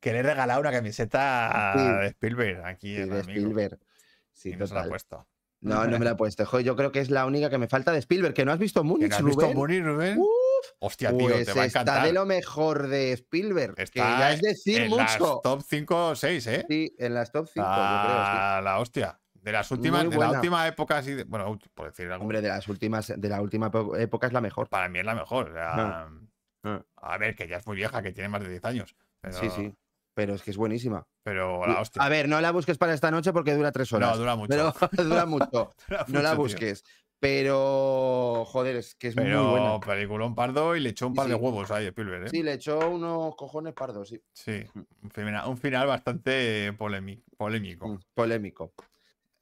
Que 0.00 0.12
le 0.12 0.18
he 0.18 0.22
regalado 0.22 0.60
una 0.60 0.70
camiseta 0.72 1.72
Sí. 1.74 1.78
de 2.02 2.06
Spielberg 2.08 2.64
aquí 2.64 2.94
sí, 2.96 3.02
el 3.02 3.10
de 3.10 3.20
amigo, 3.20 3.30
Spielberg. 3.40 3.78
Sí, 4.32 4.50
y 4.50 4.56
no 4.56 4.66
se 4.66 4.74
la 4.74 4.82
ha 4.82 4.88
puesto. 4.88 5.26
No, 5.64 5.86
no 5.86 5.98
me 5.98 6.04
la 6.04 6.12
he 6.12 6.14
puesto. 6.14 6.60
Yo 6.60 6.76
creo 6.76 6.92
que 6.92 7.00
es 7.00 7.10
la 7.10 7.26
única 7.26 7.48
que 7.50 7.58
me 7.58 7.68
falta 7.68 7.90
de 7.92 7.98
Spielberg, 7.98 8.34
que 8.34 8.44
no 8.44 8.52
has 8.52 8.58
visto 8.58 8.82
¿Que 8.82 8.86
Múnich, 8.88 9.10
no 9.10 9.16
has 9.16 9.24
visto. 9.24 9.52
Mooney, 9.52 9.80
Rubén? 9.80 10.18
Uf, 10.18 10.26
Hostia, 10.78 11.10
tío, 11.16 11.28
pues 11.28 11.46
te 11.46 11.52
va 11.54 11.62
a 11.62 11.66
está 11.66 11.80
encantar. 11.80 12.06
de 12.06 12.12
lo 12.12 12.26
mejor 12.26 12.88
de 12.88 13.12
Spielberg, 13.12 13.74
que 13.74 13.82
Está 13.84 14.18
ya 14.18 14.32
es 14.32 14.40
decir 14.42 14.82
en 14.82 14.96
las 14.96 15.18
mucho. 15.18 15.40
top 15.42 15.62
5 15.66 16.06
o 16.08 16.14
6, 16.14 16.46
¿eh? 16.48 16.66
Sí, 16.68 16.94
en 16.98 17.14
las 17.14 17.32
top 17.32 17.48
5, 17.52 17.66
yo 17.66 17.72
creo. 17.72 18.16
sí. 18.24 18.32
Ah, 18.34 18.60
la 18.62 18.78
hostia. 18.78 19.18
De 19.34 19.52
las 19.52 19.70
últimas, 19.70 20.08
de 20.08 20.16
la 20.16 20.30
última 20.30 20.66
época, 20.66 21.02
de- 21.02 21.24
bueno, 21.24 21.58
por 21.74 21.86
decir 21.88 22.10
algo, 22.10 22.22
Hombre, 22.22 22.40
de 22.40 22.48
las 22.48 22.66
últimas, 22.68 23.12
de 23.14 23.28
la 23.28 23.42
última 23.42 23.70
época 23.98 24.26
es 24.26 24.32
la 24.32 24.40
mejor. 24.40 24.68
para 24.70 24.88
mí 24.88 24.98
es 24.98 25.04
la 25.04 25.14
mejor. 25.14 25.50
o 25.50 25.52
sea, 25.52 26.08
ah. 26.64 26.82
A 26.96 27.18
ver, 27.18 27.34
que 27.34 27.46
ya 27.46 27.58
es 27.58 27.66
muy 27.66 27.76
vieja, 27.76 28.00
que 28.00 28.12
tiene 28.12 28.28
más 28.30 28.42
de 28.42 28.48
10 28.48 28.64
años. 28.64 28.96
Pero, 29.20 29.34
Sí, 29.38 29.50
sí. 29.50 29.74
Pero 30.14 30.34
es 30.34 30.42
que 30.42 30.52
es 30.52 30.56
buenísima. 30.56 31.06
Pero 31.24 31.66
la 31.66 31.80
hostia. 31.80 32.00
A 32.02 32.08
ver, 32.08 32.28
no 32.28 32.40
la 32.40 32.52
busques 32.52 32.78
para 32.78 32.94
esta 32.94 33.10
noche 33.10 33.32
porque 33.32 33.52
dura 33.54 33.72
tres 33.72 33.92
horas. 33.92 34.10
no, 34.12 34.16
dura 34.18 34.36
mucho. 34.36 34.48
Pero 34.48 34.72
dura 35.04 35.26
mucho. 35.26 35.74
Dura 35.88 36.04
No 36.08 36.22
la 36.22 36.34
mucho, 36.34 36.56
tío. 36.56 36.66
busques. 36.68 36.84
Pero, 37.20 38.44
joder, 38.46 38.76
es 38.76 38.94
que 38.94 39.08
es 39.08 39.16
muy 39.16 39.24
Pero 39.24 39.48
buena. 39.50 39.80
peliculón 39.80 40.34
pardo 40.34 40.76
y 40.76 40.80
le 40.80 40.90
echó 40.90 41.06
un 41.06 41.14
Sí, 41.14 41.16
par 41.16 41.26
de 41.28 41.34
huevos 41.34 41.70
ahí, 41.70 41.86
Spielberg, 41.86 42.26
¿eh? 42.26 42.28
Sí, 42.28 42.42
le 42.42 42.52
echó 42.52 42.78
unos 42.90 43.34
cojones 43.34 43.72
pardos, 43.72 44.08
sí. 44.10 44.22
Sí, 44.32 44.62
un 45.02 45.10
final, 45.10 45.48
un 45.48 45.56
final 45.56 45.86
bastante 45.86 46.72
polémico. 46.74 47.22
polémico. 47.36 47.88
Mm, 47.88 47.98
Polémico. 48.14 48.74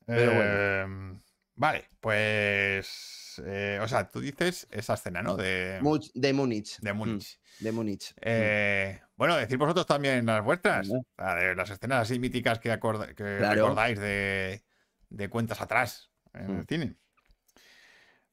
pero 0.06 0.32
bueno. 0.32 0.52
Eh, 0.54 1.18
Vale, 1.56 1.88
pues. 2.00 3.21
Eh, 3.44 3.78
o 3.82 3.88
sea, 3.88 4.08
tú 4.08 4.20
dices 4.20 4.66
esa 4.70 4.94
escena, 4.94 5.22
¿no? 5.22 5.36
De, 5.36 5.78
Much- 5.82 6.10
de 6.14 6.32
Múnich. 6.32 6.78
de 6.80 6.92
Mm, 6.92 6.96
Múnich. 6.96 7.40
De 7.60 7.72
Múnich. 7.72 8.10
Mm. 8.12 8.18
Eh, 8.22 9.00
bueno, 9.16 9.36
decir 9.36 9.56
vosotros 9.58 9.86
también 9.86 10.26
las 10.26 10.42
vuestras. 10.44 10.88
De 10.88 11.54
las 11.54 11.70
escenas 11.70 12.02
así 12.02 12.18
míticas 12.18 12.58
que, 12.58 12.70
acorda- 12.72 13.08
que 13.08 13.36
Claro. 13.38 13.54
recordáis 13.54 13.98
de, 13.98 14.62
de 15.10 15.28
cuentas 15.28 15.60
atrás 15.60 16.10
en 16.34 16.50
el 16.50 16.56
Mm. 16.58 16.66
cine. 16.66 16.96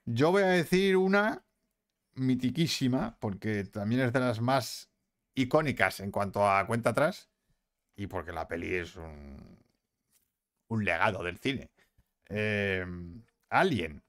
Yo 0.06 0.32
voy 0.32 0.44
a 0.44 0.48
decir 0.48 0.98
una 0.98 1.44
mitiquísima, 2.16 3.18
porque 3.20 3.64
también 3.66 4.02
es 4.02 4.12
de 4.14 4.20
las 4.20 4.42
más 4.42 4.90
icónicas 5.36 6.00
en 6.00 6.12
cuanto 6.12 6.50
a 6.50 6.66
cuenta 6.66 6.90
atrás, 6.90 7.30
y 7.96 8.08
porque 8.08 8.32
la 8.32 8.48
peli 8.48 8.74
es 8.76 8.96
un, 8.96 9.60
un 10.68 10.84
legado 10.86 11.24
del 11.24 11.38
cine. 11.38 11.70
Eh, 12.30 12.86
Alien. 13.50 14.04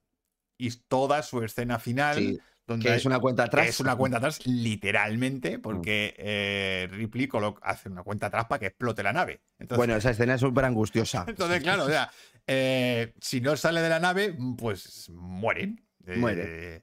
Y 0.61 0.70
toda 0.88 1.22
su 1.22 1.42
escena 1.42 1.78
final, 1.78 2.16
Sí, 2.16 2.38
donde 2.66 2.90
que 2.90 2.94
es 2.96 3.04
una 3.04 3.18
cuenta 3.18 3.44
atrás. 3.44 3.68
es 3.68 3.80
una 3.80 3.96
cuenta 3.96 4.18
atrás, 4.18 4.46
literalmente, 4.46 5.58
porque 5.58 6.14
eh, 6.18 6.88
Ripley 6.90 7.28
hace 7.62 7.88
una 7.88 8.02
cuenta 8.02 8.26
atrás 8.26 8.46
para 8.46 8.58
que 8.61 8.66
explote 8.66 9.02
la 9.02 9.12
nave. 9.12 9.40
Entonces, 9.58 9.76
Bueno, 9.78 9.96
esa 9.96 10.11
escena 10.11 10.34
es 10.34 10.40
súper 10.40 10.64
angustiosa. 10.64 11.24
entonces, 11.28 11.62
claro, 11.62 11.84
o 11.84 11.88
sea, 11.88 12.11
eh, 12.46 13.14
si 13.20 13.40
no 13.40 13.56
sale 13.56 13.80
de 13.80 13.88
la 13.88 14.00
nave, 14.00 14.36
pues 14.56 15.08
mueren. 15.11 15.84
Eh, 16.06 16.16
Muere. 16.16 16.82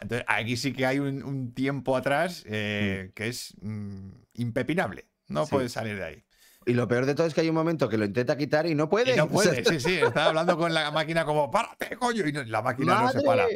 Entonces, 0.00 0.24
aquí 0.28 0.56
sí 0.56 0.72
que 0.72 0.86
hay 0.86 0.98
un, 1.00 1.22
un 1.22 1.52
tiempo 1.54 1.96
atrás 1.96 2.44
eh, 2.46 3.10
que 3.14 3.28
es 3.28 3.54
mm, 3.60 4.10
impepinable. 4.34 5.08
No 5.26 5.44
Sí. 5.44 5.50
puedes 5.52 5.72
salir 5.72 5.96
de 5.96 6.04
ahí. 6.04 6.24
Y 6.68 6.74
lo 6.74 6.86
peor 6.86 7.06
de 7.06 7.14
todo 7.14 7.26
es 7.26 7.34
que 7.34 7.40
hay 7.40 7.48
un 7.48 7.54
momento 7.54 7.88
que 7.88 7.96
lo 7.98 8.04
intenta 8.04 8.36
quitar 8.36 8.66
y 8.66 8.74
no 8.74 8.88
puede. 8.88 9.14
Y 9.14 9.16
no 9.16 9.26
puede, 9.28 9.64
sí, 9.64 9.80
sí. 9.80 9.94
Está 9.94 10.26
hablando 10.26 10.56
con 10.56 10.72
la 10.74 10.90
máquina 10.90 11.24
como, 11.24 11.50
¡párate, 11.50 11.96
coño! 11.96 12.26
Y 12.26 12.32
la 12.32 12.62
máquina 12.62 13.02
no 13.02 13.08
se 13.10 13.22
para. 13.22 13.46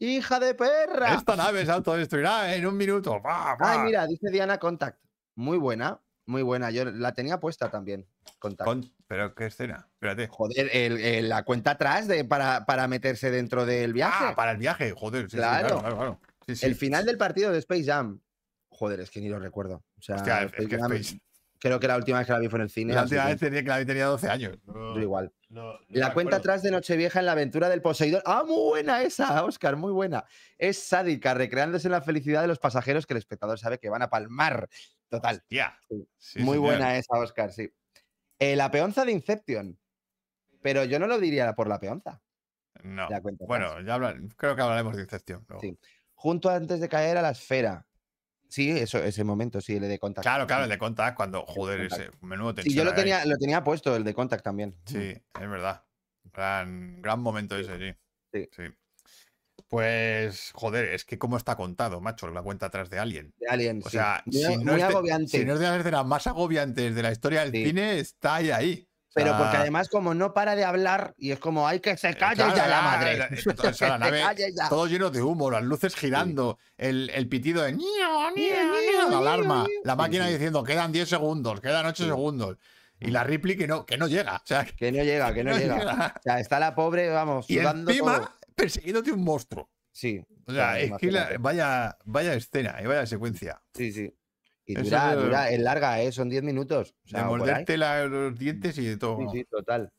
¡Hija 0.00 0.38
de 0.38 0.54
perra! 0.54 1.14
Esta 1.14 1.34
nave 1.34 1.64
se 1.66 1.72
autodestruirá 1.72 2.54
en 2.54 2.66
un 2.66 2.76
minuto. 2.76 3.20
¡Pa, 3.22 3.56
pa! 3.58 3.72
Ay, 3.72 3.78
mira, 3.86 4.06
dice 4.06 4.30
Diana 4.30 4.58
Contact. 4.58 5.00
Muy 5.34 5.58
buena. 5.58 6.00
muy 6.26 6.42
buena. 6.42 6.70
Yo 6.70 6.84
la 6.84 7.12
tenía 7.14 7.40
puesta 7.40 7.70
también. 7.70 8.06
Contact. 8.38 8.66
Con- 8.68 8.92
¿Pero 9.06 9.34
qué 9.34 9.46
escena? 9.46 9.88
Espérate. 9.94 10.28
Joder, 10.28 10.68
el- 10.72 10.98
el- 10.98 11.28
la 11.30 11.42
cuenta 11.42 11.70
atrás 11.72 12.06
de, 12.06 12.24
para, 12.26 12.66
para 12.66 12.86
meterse 12.86 13.30
dentro 13.30 13.64
del 13.64 13.94
viaje. 13.94 14.26
Ah, 14.28 14.34
para 14.36 14.50
el 14.52 14.58
viaje, 14.58 14.92
joder. 14.94 15.22
sí, 15.24 15.30
sí, 15.30 15.36
Claro. 15.38 15.66
claro, 15.68 15.80
claro, 15.80 15.96
claro. 15.96 16.20
Sí, 16.46 16.54
sí. 16.54 16.66
El 16.66 16.74
final 16.76 17.06
del 17.06 17.16
partido 17.16 17.50
de 17.50 17.58
Space 17.60 17.84
Jam. 17.84 18.20
Joder, 18.68 19.00
es 19.00 19.10
que 19.10 19.20
ni 19.20 19.28
lo 19.30 19.38
recuerdo. 19.40 19.82
O 19.98 20.02
sea, 20.02 20.16
Hostia, 20.16 20.42
es 20.42 20.52
Space 20.52 20.68
que 20.68 20.76
Jam, 20.78 20.92
Space- 20.92 21.18
creo 21.58 21.80
que 21.80 21.88
la 21.88 21.96
última 21.96 22.18
vez 22.18 22.26
que 22.26 22.32
la 22.32 22.38
vi 22.38 22.48
fue 22.48 22.58
en 22.58 22.62
el 22.64 22.70
cine. 22.70 22.94
La 22.94 23.02
última 23.02 23.26
vez 23.26 23.38
tenía 23.40 23.62
que 23.62 23.68
la 23.68 23.84
tenía 23.84 24.06
12 24.06 24.28
años. 24.28 24.58
No, 24.66 24.94
yo 24.94 25.00
igual. 25.00 25.32
no- 25.48 25.72
no 25.72 25.78
La 25.88 26.12
cuenta 26.12 26.36
acuerdo. 26.36 26.52
atrás 26.52 26.62
de 26.62 26.70
Nochevieja 26.70 27.20
en 27.20 27.26
la 27.26 27.32
aventura 27.32 27.68
del 27.68 27.82
Poseidón. 27.82 28.22
Ah, 28.24 28.44
muy 28.46 28.62
buena 28.70 29.02
esa, 29.02 29.44
Oscar, 29.44 29.76
muy 29.76 29.92
buena. 29.92 30.24
Es 30.58 30.78
sádica, 30.82 31.34
recreándose 31.34 31.88
en 31.88 31.92
la 31.92 32.02
felicidad 32.02 32.42
de 32.42 32.48
los 32.48 32.58
pasajeros 32.58 33.06
que 33.06 33.14
el 33.14 33.18
espectador 33.18 33.58
sabe 33.58 33.78
que 33.78 33.88
van 33.88 34.02
a 34.02 34.10
palmar. 34.10 34.68
Total. 35.08 35.36
Hostia. 35.36 35.78
Sí. 35.88 36.08
Sí, 36.18 36.38
muy 36.40 36.56
señor. 36.56 36.70
buena 36.70 36.96
esa, 36.98 37.18
Oscar, 37.18 37.52
sí. 37.52 37.70
Eh, 38.38 38.56
la 38.56 38.70
peonza 38.70 39.04
de 39.04 39.12
Inception. 39.12 39.78
Pero 40.60 40.84
yo 40.84 40.98
no 40.98 41.06
lo 41.06 41.18
diría 41.18 41.54
por 41.54 41.66
la 41.68 41.78
peonza. 41.80 42.20
No. 42.82 43.08
La 43.08 43.20
Bueno, 43.40 43.80
ya 43.80 43.94
habla- 43.94 44.14
creo 44.36 44.54
que 44.54 44.62
hablaremos 44.62 44.94
de 44.96 45.02
Inception. 45.02 45.44
luego. 45.48 45.60
Sí. 45.62 45.76
Junto 46.14 46.50
antes 46.50 46.78
de 46.80 46.88
caer 46.88 47.16
a 47.16 47.22
la 47.22 47.30
esfera. 47.30 47.86
Sí, 48.48 48.70
eso, 48.70 48.98
ese 49.02 49.24
momento, 49.24 49.60
sí, 49.60 49.76
el 49.76 49.82
de 49.82 49.98
Contact. 49.98 50.24
Claro, 50.24 50.46
claro, 50.46 50.64
el 50.64 50.70
de 50.70 50.78
Contact, 50.78 51.16
cuando, 51.16 51.44
joder, 51.46 51.88
Contact. 51.88 52.00
ese 52.02 52.10
menudo 52.22 52.50
Sí, 52.50 52.56
tensión. 52.56 52.76
yo 52.76 52.84
lo 52.84 52.90
ahí. 52.90 52.96
tenía, 52.96 53.24
lo 53.26 53.36
tenía 53.36 53.62
puesto, 53.62 53.94
el 53.94 54.04
de 54.04 54.14
Contact 54.14 54.42
también. 54.42 54.74
Sí, 54.86 54.96
es 54.98 55.22
verdad. 55.50 55.84
Gran, 56.32 57.02
gran 57.02 57.20
momento 57.20 57.56
ese, 57.56 57.78
sí. 58.32 58.48
Sí. 58.56 58.62
Pues, 59.68 60.52
joder, 60.54 60.86
es 60.94 61.04
que 61.04 61.18
cómo 61.18 61.36
está 61.36 61.56
contado, 61.56 62.00
macho, 62.00 62.28
la 62.28 62.40
cuenta 62.42 62.66
atrás 62.66 62.88
de 62.88 62.98
Alien. 62.98 63.34
De 63.38 63.48
Alien, 63.48 63.80
O 63.84 63.90
sí. 63.90 63.98
sea, 63.98 64.22
muy, 64.24 64.34
si, 64.42 64.56
no 64.56 64.72
muy 64.72 64.80
es 64.80 64.88
de, 64.88 64.94
agobiante. 64.94 65.38
si 65.38 65.44
no 65.44 65.54
es 65.54 65.60
de 65.60 65.66
las 65.66 65.80
escenas 65.80 66.06
más 66.06 66.26
agobiantes 66.26 66.94
de 66.94 67.02
la 67.02 67.12
historia 67.12 67.40
del 67.44 67.52
Sí. 67.52 67.64
cine, 67.66 67.98
está 67.98 68.36
ahí, 68.36 68.50
ahí. 68.50 68.87
Pero 69.24 69.36
porque 69.36 69.52
sea, 69.52 69.60
además, 69.60 69.88
como 69.88 70.14
no 70.14 70.32
para 70.34 70.56
de 70.56 70.64
hablar, 70.64 71.14
y 71.18 71.30
es 71.32 71.38
como, 71.38 71.66
hay 71.68 71.80
que 71.80 71.96
se 71.96 72.14
calle 72.14 72.36
claro, 72.36 72.56
ya 72.56 72.66
la 72.68 72.78
ah, 72.78 72.82
madre. 72.82 73.18
la- 73.80 73.88
la 73.88 73.98
nave, 73.98 74.22
ya. 74.56 74.68
todo 74.68 74.86
lleno 74.86 75.10
de 75.10 75.22
humo, 75.22 75.50
las 75.50 75.62
luces 75.62 75.94
girando, 75.94 76.58
el, 76.76 77.10
el 77.14 77.28
pitido 77.28 77.62
de 77.62 77.72
niño, 77.72 78.30
la 79.10 79.18
alarma, 79.18 79.66
la 79.84 79.96
máquina 79.96 80.26
diciendo 80.26 80.62
quedan 80.62 80.92
10 80.92 81.08
segundos, 81.08 81.60
quedan 81.60 81.86
8 81.86 82.02
Sí. 82.04 82.08
segundos. 82.08 82.56
Y 83.00 83.10
la 83.12 83.22
Ripley 83.22 83.56
que 83.56 83.68
no, 83.68 83.86
que 83.86 83.96
no 83.96 84.08
llega. 84.08 84.36
O 84.36 84.42
sea, 84.46 84.64
que 84.64 84.90
no 84.90 85.04
llega, 85.04 85.32
que 85.32 85.44
no, 85.44 85.50
no 85.52 85.58
llega. 85.58 85.78
llega. 85.78 86.14
O 86.18 86.22
sea, 86.22 86.40
está 86.40 86.58
la 86.58 86.74
pobre, 86.74 87.08
vamos, 87.10 87.48
Y 87.48 87.58
sudando 87.58 87.90
encima 87.92 88.16
todo. 88.18 88.32
persiguiéndote 88.56 89.12
un 89.12 89.22
monstruo. 89.24 89.70
Sí. 89.92 90.20
O 90.46 90.52
sea, 90.52 90.78
es 90.80 90.90
que 90.98 91.06
la- 91.12 91.20
imagínate. 91.20 91.38
vaya, 91.38 91.96
vaya 92.04 92.34
escena 92.34 92.76
y 92.82 92.86
vaya 92.86 93.06
secuencia. 93.06 93.60
Sí, 93.74 93.92
sí. 93.92 94.12
Y 94.70 94.74
dura, 94.74 95.12
es- 95.14 95.18
dura, 95.22 95.50
es 95.50 95.60
larga, 95.60 96.00
¿eh? 96.02 96.12
Son 96.12 96.28
10 96.28 96.42
minutos. 96.42 96.94
O 97.04 97.08
sea, 97.08 97.20
de 97.22 97.26
morderte 97.26 97.76
la- 97.78 98.04
los 98.06 98.38
dientes 98.38 98.76
y 98.78 98.84
de 98.86 98.96
todo. 98.98 99.16
Sí, 99.30 99.38
sí, 99.38 99.44
total. 99.50 99.90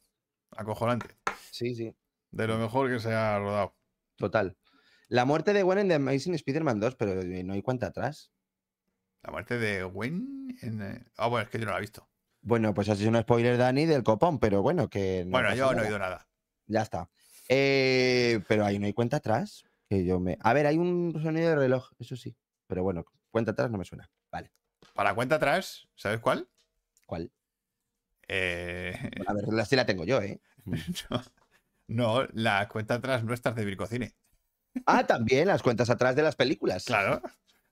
Acojonante. 0.52 1.08
Sí, 1.52 1.74
sí, 1.76 1.96
De 2.32 2.48
lo 2.48 2.58
mejor 2.58 2.90
que 2.90 3.00
se 3.00 3.14
ha 3.14 3.40
rodado. 3.40 3.76
total. 4.18 4.56
La 5.08 5.26
muerte 5.26 5.54
de 5.54 5.64
Gwen 5.64 5.80
en 5.80 5.88
The 5.88 5.96
Amazing 5.96 6.36
Spider-Man 6.36 6.80
2, 6.80 6.96
pero 6.96 7.20
eh, 7.22 7.44
no 7.44 7.54
hay 7.54 7.62
cuenta 7.64 7.88
atrás. 7.88 8.32
La 9.24 9.32
muerte 9.32 9.58
de 9.58 9.82
Gwen. 9.84 10.56
En, 10.62 10.82
eh, 10.84 11.04
Ah, 11.18 11.28
bueno, 11.28 11.46
es 11.46 11.50
que 11.50 11.58
yo 11.60 11.66
no 11.66 11.72
la 11.72 11.78
he 11.78 11.82
visto. 11.82 12.08
Bueno, 12.42 12.74
pues 12.76 12.88
ha 12.90 12.96
sido 12.96 13.10
un 13.10 13.20
spoiler, 13.20 13.58
Dani, 13.58 13.86
del 13.88 14.04
copón, 14.04 14.38
pero 14.40 14.62
bueno, 14.62 14.88
que. 14.88 15.24
no 15.26 15.32
bueno, 15.32 15.54
yo 15.56 15.74
no 15.74 15.82
he 15.82 15.86
oído 15.86 15.98
nada. 16.00 16.28
Ya 16.68 16.84
está. 16.84 17.10
Eh, 17.50 18.40
pero 18.48 18.64
ahí 18.66 18.78
no 18.78 18.86
hay 18.86 18.94
cuenta 18.94 19.18
atrás. 19.18 19.64
Que 19.90 20.06
yo 20.06 20.20
me. 20.20 20.38
A 20.42 20.54
ver, 20.54 20.68
hay 20.68 20.78
un 20.78 21.20
sonido 21.24 21.50
de 21.50 21.56
reloj, 21.56 21.90
eso 21.98 22.16
sí. 22.16 22.38
Pero 22.68 22.84
bueno, 22.84 23.04
cuenta 23.32 23.52
atrás 23.52 23.70
no 23.72 23.78
me 23.78 23.86
suena. 23.86 24.10
Vale. 24.32 24.52
Para 24.94 25.14
cuenta 25.14 25.36
atrás, 25.36 25.88
¿sabes 25.96 26.20
cuál? 26.20 26.48
¿Cuál? 27.06 27.32
Eh, 28.28 28.94
A 29.28 29.34
ver, 29.34 29.46
la 29.52 29.66
sí 29.66 29.76
la 29.76 29.86
tengo 29.86 30.06
yo, 30.06 30.22
¿eh? 30.22 30.40
no, 31.10 31.24
no, 31.88 32.28
la 32.34 32.68
cuenta 32.68 32.96
atrás 32.96 33.24
nuestras 33.24 33.56
de 33.56 33.66
Vircocine. 33.66 34.16
Ah, 34.86 35.06
también 35.06 35.48
las 35.48 35.64
cuentas 35.64 35.90
atrás 35.90 36.16
de 36.16 36.22
las 36.24 36.36
películas. 36.36 36.86
Claro. 36.86 37.22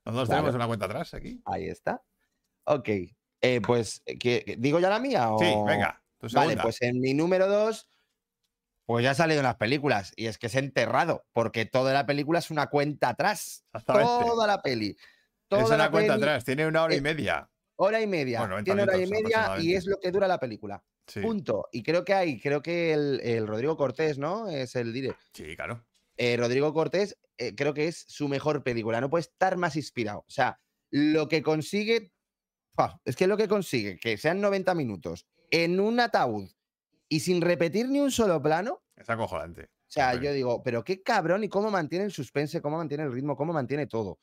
Nosotros 0.05 0.29
Claro. 0.29 0.41
tenemos 0.41 0.55
una 0.55 0.67
cuenta 0.67 0.85
atrás 0.85 1.13
aquí. 1.13 1.41
Ahí 1.45 1.67
está. 1.67 2.01
Ok. 2.63 2.89
Eh, 3.41 3.61
pues, 3.61 4.01
¿qué- 4.19 4.55
¿digo 4.57 4.79
ya 4.79 4.89
la 4.89 4.99
mía? 4.99 5.31
O... 5.31 5.37
Sí, 5.37 5.45
venga. 5.65 6.01
Tu 6.17 6.27
Vale, 6.33 6.57
pues 6.57 6.81
en 6.81 6.99
mi 6.99 7.13
número 7.13 7.47
dos, 7.47 7.87
pues 8.87 9.03
ya 9.03 9.11
ha 9.11 9.15
salido 9.15 9.41
en 9.41 9.45
las 9.45 9.57
películas. 9.57 10.11
Y 10.15 10.25
es 10.25 10.39
que 10.39 10.47
es 10.47 10.55
enterrado, 10.55 11.27
porque 11.33 11.65
toda 11.67 11.93
la 11.93 12.07
película 12.07 12.39
es 12.39 12.49
una 12.49 12.67
cuenta 12.67 13.09
atrás. 13.09 13.63
Toda 13.85 14.47
la 14.47 14.61
peli. 14.63 14.97
Toda 15.47 15.63
es 15.63 15.69
la 15.69 15.75
una 15.75 15.91
cuenta 15.91 16.13
peli, 16.13 16.23
atrás. 16.23 16.45
Tiene 16.45 16.67
una 16.67 16.83
hora 16.83 16.95
y 16.95 17.01
media. 17.01 17.49
Hora 17.77 18.01
y 18.01 18.07
media. 18.07 18.39
Bueno, 18.39 18.55
90 18.55 18.65
Tiene 18.65 18.83
hora 18.83 18.97
y 18.97 19.07
media 19.09 19.59
y 19.59 19.73
es 19.75 19.85
lo 19.85 19.97
que 19.99 20.11
dura 20.11 20.27
la 20.27 20.39
película. 20.39 20.83
Sí, 21.05 21.21
Punto. 21.21 21.67
Y 21.71 21.83
creo 21.83 22.03
que 22.03 22.13
hay, 22.13 22.39
creo 22.39 22.61
que 22.61 22.93
el, 22.93 23.21
el 23.23 23.47
Rodrigo 23.47 23.77
Cortés, 23.77 24.17
¿no? 24.17 24.49
Es 24.49 24.75
el 24.75 24.91
dire. 24.91 25.15
sí, 25.33 25.55
claro. 25.55 25.85
Eh, 26.17 26.35
Rodrigo 26.35 26.73
Cortés, 26.73 27.17
eh, 27.37 27.53
creo 27.55 27.73
que 27.73 27.87
es 27.87 28.05
su 28.07 28.27
mejor 28.27 28.63
película. 28.63 28.99
No 28.99 29.09
puede 29.09 29.21
estar 29.21 29.55
más 29.55 29.75
inspirado. 29.75 30.19
O 30.19 30.31
sea, 30.31 30.59
lo 30.89 31.27
que 31.27 31.43
consigue. 31.43 32.11
es 33.05 33.15
que 33.15 33.27
lo 33.27 33.37
que 33.37 33.47
consigue, 33.47 33.97
que 33.99 34.17
sean 34.17 34.41
90 34.41 34.73
minutos 34.73 35.27
en 35.51 35.79
un 35.79 35.99
ataúd 35.99 36.49
y 37.07 37.19
sin 37.19 37.41
repetir 37.41 37.87
ni 37.89 37.99
un 37.99 38.11
solo 38.11 38.41
plano. 38.41 38.83
Es 38.95 39.09
acojonante. 39.09 39.65
O 39.65 39.89
sea, 39.89 40.15
yo 40.15 40.33
digo, 40.33 40.61
pero 40.63 40.83
qué 40.83 41.01
cabrón 41.01 41.45
y 41.45 41.49
cómo 41.49 41.71
mantiene 41.71 42.03
el 42.05 42.11
suspense, 42.11 42.61
cómo 42.61 42.77
mantiene 42.77 43.05
el 43.05 43.13
ritmo, 43.13 43.37
cómo 43.37 43.53
mantiene 43.53 43.87
todo. 43.87 44.19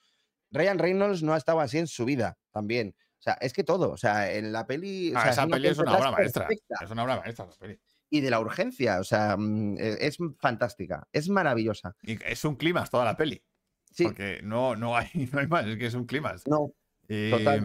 Ryan 0.55 0.79
Reynolds 0.79 1.23
no 1.23 1.35
ha 1.35 1.37
estado 1.37 1.61
así 1.61 1.79
en 1.79 1.87
su 1.87 2.05
vida 2.05 2.39
también. 2.51 2.95
O 3.19 3.23
sea, 3.25 3.35
es 3.41 3.53
que 3.53 3.65
todo. 3.65 3.91
O 3.91 3.97
sea, 3.97 4.33
en 4.33 4.53
la 4.53 4.67
peli. 4.67 5.13
o 5.15 5.19
Ah, 5.19 5.23
sea, 5.23 5.31
esa 5.33 5.47
peli 5.47 5.69
es 5.69 5.79
una 5.79 5.97
obra 5.97 6.11
maestra. 6.13 6.49
Es 6.83 6.91
una 6.91 7.05
obra 7.05 7.17
maestra 7.21 7.47
esa 7.47 7.59
peli. 7.59 7.79
Y 8.11 8.21
de 8.21 8.31
la 8.31 8.39
urgencia. 8.41 9.01
O 9.01 9.05
sea, 9.05 9.37
mm, 9.39 9.77
e- 9.79 10.07
es 10.07 10.19
fantástica. 10.39 11.07
Es 11.13 11.29
maravillosa. 11.29 11.97
Y 12.03 12.19
es 12.25 12.45
un 12.45 12.57
clímax 12.57 12.91
toda 12.91 13.05
la 13.05 13.17
peli. 13.17 13.43
Sí, 13.91 14.05
Porque 14.05 14.41
no, 14.43 14.77
no, 14.77 14.97
hay, 14.97 15.09
no 15.33 15.41
hay 15.41 15.47
más, 15.47 15.67
es 15.67 15.77
que 15.79 15.87
es 15.87 15.95
un 15.95 16.05
clímax. 16.07 16.47
no. 16.47 16.73
Y, 17.09 17.31
Total. 17.31 17.61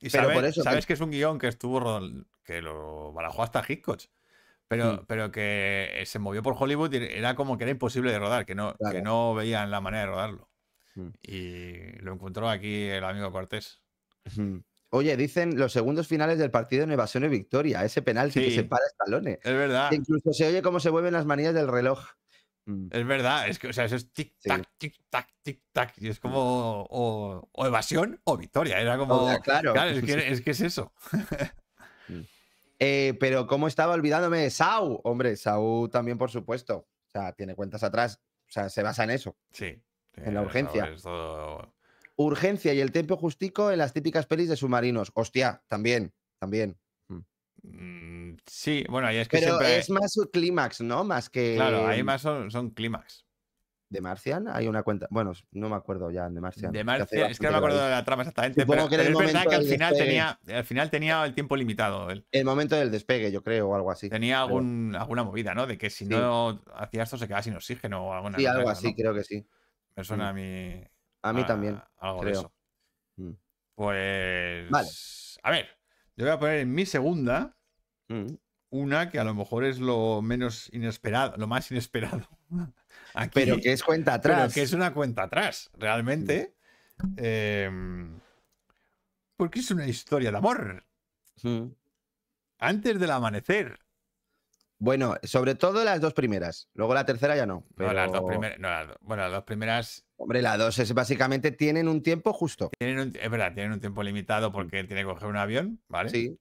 y 0.00 0.10
Pero 0.10 0.24
sabe- 0.24 0.34
por 0.34 0.44
eso 0.44 0.62
sabes 0.62 0.84
que 0.86 0.92
es 0.92 1.00
un 1.00 1.10
guion 1.10 1.38
que 1.38 1.48
estuvo 1.48 2.00
que 2.44 2.60
lo 2.62 3.12
barajó 3.12 3.42
hasta 3.42 3.62
Hitchcock. 3.66 4.02
Pero, 4.68 4.94
Mm. 4.94 5.04
pero 5.06 5.30
que 5.30 6.02
se 6.06 6.18
movió 6.18 6.42
por 6.42 6.54
Hollywood 6.58 6.92
y 6.92 6.96
era 6.96 7.34
como 7.36 7.56
que 7.56 7.64
era 7.64 7.70
imposible 7.70 8.10
de 8.10 8.18
rodar, 8.18 8.44
que 8.46 8.54
no, 8.56 8.74
que 8.90 9.00
no 9.00 9.32
veían 9.34 9.70
la 9.70 9.80
manera 9.80 10.02
de 10.02 10.06
rodarlo. 10.10 10.48
Mm. 10.96 11.08
Y 11.22 11.92
lo 12.02 12.12
encontró 12.14 12.48
aquí 12.48 12.84
el 12.88 13.04
amigo 13.04 13.30
Cortés. 13.30 13.80
Oye, 14.90 15.16
dicen 15.16 15.58
los 15.58 15.72
segundos 15.72 16.08
finales 16.08 16.38
del 16.38 16.50
partido 16.50 16.82
en 16.84 16.90
evasión 16.90 17.24
y 17.24 17.28
victoria. 17.28 17.84
Ese 17.84 18.02
penalti 18.02 18.40
que 18.40 18.50
Sí. 18.50 18.56
se 18.56 18.64
para 18.64 18.84
Stallone. 18.86 19.38
Es 19.42 19.52
verdad, 19.52 19.90
Que 19.90 19.96
incluso 19.96 20.32
se 20.32 20.46
oye 20.48 20.62
cómo 20.62 20.80
se 20.80 20.90
mueven 20.90 21.12
las 21.12 21.26
manillas 21.26 21.54
del 21.54 21.68
reloj. 21.68 22.00
Mm. 22.68 22.88
es 22.90 23.06
verdad. 23.06 23.48
Es 23.48 23.60
que, 23.60 23.68
o 23.68 23.72
sea, 23.72 23.84
eso 23.84 23.94
es 23.94 24.12
tic-tac, 24.12 24.64
tic-tac, 24.80 25.26
tic-tac. 25.44 25.92
Y 25.98 26.08
es 26.08 26.18
como 26.18 26.86
o, 26.90 27.48
o 27.52 27.66
evasión 27.66 28.20
o 28.24 28.36
victoria. 28.36 28.80
Era 28.80 28.98
como. 28.98 29.40
Claro. 29.42 29.72
Claro, 29.72 29.90
es 29.90 30.02
que, 30.04 30.12
es 30.32 30.40
que 30.40 30.50
es 30.50 30.60
eso. 30.60 30.92
Eh, 32.78 33.14
pero 33.20 33.46
cómo 33.46 33.68
estaba 33.68 33.94
olvidándome 33.94 34.38
de 34.40 34.50
Sau. 34.50 35.00
Hombre, 35.04 35.36
Sau 35.36 35.88
también, 35.88 36.18
por 36.18 36.30
supuesto. 36.30 36.78
O 36.78 37.10
sea, 37.10 37.32
tiene 37.32 37.54
cuentas 37.54 37.82
atrás. 37.82 38.20
O 38.48 38.52
sea, 38.52 38.68
se 38.68 38.82
basa 38.82 39.04
en 39.04 39.10
eso. 39.10 39.36
Sí. 39.52 39.80
En 40.16 40.34
la 40.34 40.40
eso 40.40 40.46
urgencia. 40.48 40.94
todo- 41.02 41.74
Urgencia 42.18 42.72
y 42.72 42.80
el 42.80 42.92
tiempo 42.92 43.16
justico 43.18 43.70
en 43.70 43.78
las 43.78 43.92
típicas 43.92 44.26
pelis 44.26 44.48
de 44.48 44.56
submarinos. 44.56 45.12
Hostia, 45.14 45.62
también, 45.68 46.14
también. 46.38 46.78
Mm, 47.62 48.34
Sí, 48.46 48.84
bueno, 48.88 49.08
ahí 49.08 49.16
es 49.16 49.28
que 49.28 49.38
Pero 49.38 49.54
siempre. 49.58 49.78
es 49.78 49.90
más 49.90 50.16
un 50.16 50.26
clímax, 50.26 50.80
¿no? 50.82 51.04
Más 51.04 51.28
que. 51.30 51.54
Claro, 51.56 51.86
ahí 51.86 52.02
más 52.02 52.22
son, 52.22 52.50
son 52.50 52.70
clímax. 52.70 53.24
De 53.88 54.00
Marcian 54.00 54.48
hay 54.48 54.66
una 54.66 54.82
cuenta. 54.82 55.06
Bueno, 55.10 55.32
no 55.52 55.68
me 55.68 55.76
acuerdo 55.76 56.10
ya 56.10 56.28
de 56.28 56.40
Marcian. 56.40 56.72
De 56.72 56.78
que 56.78 56.80
hace 56.80 56.84
Marcia, 56.84 57.26
es 57.28 57.38
que 57.38 57.46
no 57.46 57.52
me 57.52 57.58
acuerdo 57.58 57.84
de 57.84 57.90
la 57.90 58.04
trama 58.04 58.22
exactamente, 58.22 58.60
Supongo 58.62 58.88
pero, 58.88 58.90
que 58.90 58.96
pero 58.96 59.08
el 59.20 59.26
es 59.26 59.32
verdad 59.32 59.48
que 59.48 59.54
al 59.54 59.64
final, 59.64 59.90
despegue. 59.90 60.06
tenía, 60.08 60.40
al 60.58 60.64
final 60.64 60.90
tenía 60.90 61.24
el 61.24 61.34
tiempo 61.34 61.56
limitado. 61.56 62.10
él. 62.10 62.26
El 62.32 62.44
momento 62.44 62.74
del 62.76 62.90
despegue, 62.90 63.30
yo 63.30 63.42
creo, 63.44 63.68
o 63.68 63.74
algo 63.76 63.90
así. 63.92 64.08
Tenía 64.10 64.40
algún, 64.40 64.96
alguna 64.98 65.22
movida, 65.22 65.54
¿no? 65.54 65.66
De 65.68 65.78
que 65.78 65.88
si 65.90 66.04
Sí. 66.04 66.10
no 66.10 66.62
hacía 66.74 67.04
esto 67.04 67.16
se 67.16 67.26
quedaba 67.28 67.42
sin 67.42 67.54
oxígeno 67.54 68.08
o 68.08 68.12
alguna 68.12 68.38
Sí, 68.38 68.46
algo 68.46 68.68
así, 68.68 68.88
¿no? 68.88 68.94
creo 68.94 69.14
que 69.14 69.22
sí. 69.24 69.46
Me 69.96 70.04
suena 70.04 70.28
a 70.28 70.32
mí. 70.32 70.84
A 71.22 71.32
mí 71.32 71.40
a- 71.42 71.46
también. 71.46 71.82
Algo 71.98 72.20
de 72.24 72.30
creo. 72.30 72.40
eso. 72.40 72.52
Mm. 73.16 73.30
Pues. 73.74 74.70
Vale. 74.70 74.88
A 75.42 75.50
ver, 75.50 75.66
yo 76.16 76.24
voy 76.24 76.32
a 76.34 76.38
poner 76.38 76.58
en 76.60 76.72
mi 76.74 76.86
segunda 76.86 77.56
Mm. 78.08 78.26
una 78.70 79.10
que 79.10 79.18
a 79.18 79.24
lo 79.24 79.34
mejor 79.34 79.64
es 79.64 79.78
lo 79.80 80.22
menos 80.22 80.68
inesperado, 80.72 81.36
lo 81.36 81.46
más 81.46 81.70
inesperado. 81.70 82.28
Aquí, 83.14 83.30
Pero 83.34 83.56
que 83.60 83.72
es 83.72 83.82
cuenta 83.82 84.20
pero 84.20 84.34
atrás. 84.34 84.54
que 84.54 84.62
es 84.62 84.72
una 84.72 84.92
cuenta 84.92 85.22
atrás, 85.24 85.70
realmente. 85.74 86.54
Em, 87.16 88.18
porque 89.36 89.60
es 89.60 89.70
una 89.70 89.86
historia 89.86 90.30
de 90.30 90.36
amor. 90.38 90.84
Mm. 91.42 91.66
Antes 92.58 92.98
del 93.00 93.10
amanecer. 93.10 93.78
Bueno, 94.78 95.16
sobre 95.22 95.54
todo 95.54 95.82
las 95.84 96.00
dos 96.00 96.12
primeras. 96.12 96.68
Luego 96.74 96.92
la 96.94 97.06
tercera 97.06 97.34
ya 97.34 97.46
no. 97.46 97.64
No, 97.76 97.92
las 97.92 98.12
dos 98.12 98.22
primeras. 98.26 98.58
No, 98.58 98.68
las 98.68 98.88
do- 98.88 98.96
bueno, 99.00 99.22
las 99.22 99.32
dos 99.32 99.44
primeras 99.44 100.06
Hombre, 100.16 100.42
la 100.42 100.56
dos 100.58 100.78
es 100.78 100.92
básicamente 100.92 101.50
tienen 101.50 101.88
un 101.88 102.02
tiempo 102.02 102.32
justo. 102.32 102.70
tienen 102.78 102.98
un, 102.98 103.12
es 103.18 103.30
verdad, 103.30 103.54
tienen 103.54 103.72
un 103.72 103.80
tiempo 103.80 104.02
limitado 104.02 104.52
porque 104.52 104.84
tiene 104.84 105.02
que 105.02 105.06
coger 105.08 105.28
un 105.28 105.36
avión, 105.36 105.82
¿vale? 105.88 106.10
Mm. 106.10 106.12
Sí. 106.12 106.38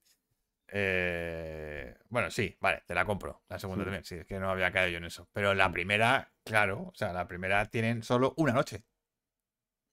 Eh, 0.68 1.96
bueno, 2.10 2.30
sí, 2.32 2.58
vale, 2.60 2.84
te 2.86 2.94
la 2.96 3.06
compro. 3.06 3.44
La 3.50 3.60
segunda 3.60 3.84
Mm. 3.84 3.86
también, 3.86 4.04
sí, 4.04 4.16
es 4.16 4.26
que 4.26 4.40
no 4.40 4.50
había 4.50 4.72
caído 4.72 4.90
yo 4.92 4.98
en 4.98 5.06
eso. 5.06 5.30
Pero 5.32 5.54
la 5.54 5.72
primera, 5.72 6.34
claro, 6.44 6.84
o 6.92 6.96
sea, 6.96 7.14
la 7.14 7.28
primera 7.28 7.66
tienen 7.66 8.04
solo 8.04 8.34
una 8.38 8.52
noche. 8.54 8.84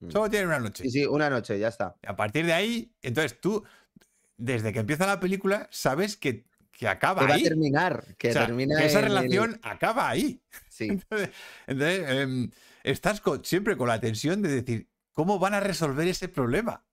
Mm. 0.01 0.11
Solo 0.11 0.31
tienen 0.31 0.49
una 0.49 0.59
noche. 0.59 0.83
Sí, 0.85 0.91
sí, 0.91 1.07
una 1.07 1.31
noche, 1.31 1.59
ya 1.59 1.69
está. 1.69 1.97
A 2.07 2.17
partir 2.17 2.47
de 2.47 2.53
ahí, 2.55 2.93
entonces 3.03 3.41
tú, 3.41 3.65
desde 4.37 4.73
que 4.73 4.81
empieza 4.81 5.07
la 5.07 5.21
película, 5.21 5.69
sabes 5.71 6.17
que, 6.17 6.45
que 6.73 6.89
acaba 6.89 7.21
Que 7.23 7.27
va 7.29 7.33
a 7.35 7.37
ahí. 7.37 7.43
terminar. 7.45 8.05
Que 8.19 8.31
O 8.31 8.33
sea, 8.33 8.47
termina 8.47 8.79
que 8.79 8.87
esa 8.87 8.99
el- 8.99 9.05
relación 9.07 9.61
acaba 9.63 10.09
ahí. 10.09 10.41
Sí. 10.69 10.89
Entonces, 10.89 11.31
entonces, 11.67 12.11
em, 12.11 12.51
estás 12.83 13.21
con- 13.21 13.45
siempre 13.45 13.77
con 13.77 13.87
la 13.89 14.01
tensión 14.01 14.41
de 14.43 14.49
decir, 14.63 14.89
¿cómo 15.13 15.39
van 15.39 15.55
a 15.55 15.61
resolver 15.61 16.09
ese 16.09 16.29
problema? 16.29 16.85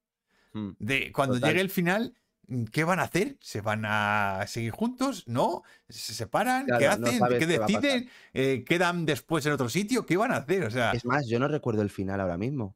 Mm. 0.53 0.69
De 0.79 1.11
cuando 1.13 1.35
Total. 1.35 1.49
llegue 1.51 1.61
el 1.61 1.69
final, 1.69 2.13
mm, 2.47 2.65
¿qué 2.65 2.83
van 2.83 2.99
a 2.99 3.03
hacer? 3.03 3.37
¿Se 3.39 3.61
van 3.61 3.85
a 3.85 4.43
seguir 4.47 4.71
juntos? 4.71 5.27
¿No? 5.27 5.63
¿Se 5.87 6.13
separan? 6.13 6.65
¿Qué 6.65 6.77
Claro, 6.77 7.01
no 7.01 7.07
hacen? 7.07 7.19
¿Qué 7.39 7.45
a 7.45 7.47
deciden? 7.47 8.09
Eh, 8.33 8.63
¿Quedan 8.67 9.05
después 9.05 9.45
en 9.45 9.53
otro 9.53 9.69
sitio? 9.69 10.05
¿Qué 10.05 10.17
van 10.17 10.33
a 10.33 10.37
hacer? 10.37 10.65
O 10.65 10.69
sea, 10.71 10.91
Es 10.91 11.05
más, 11.05 11.25
yo 11.27 11.39
no 11.39 11.47
recuerdo 11.47 11.81
el 11.81 11.89
final 11.89 12.19
ahora 12.19 12.37
mismo. 12.37 12.75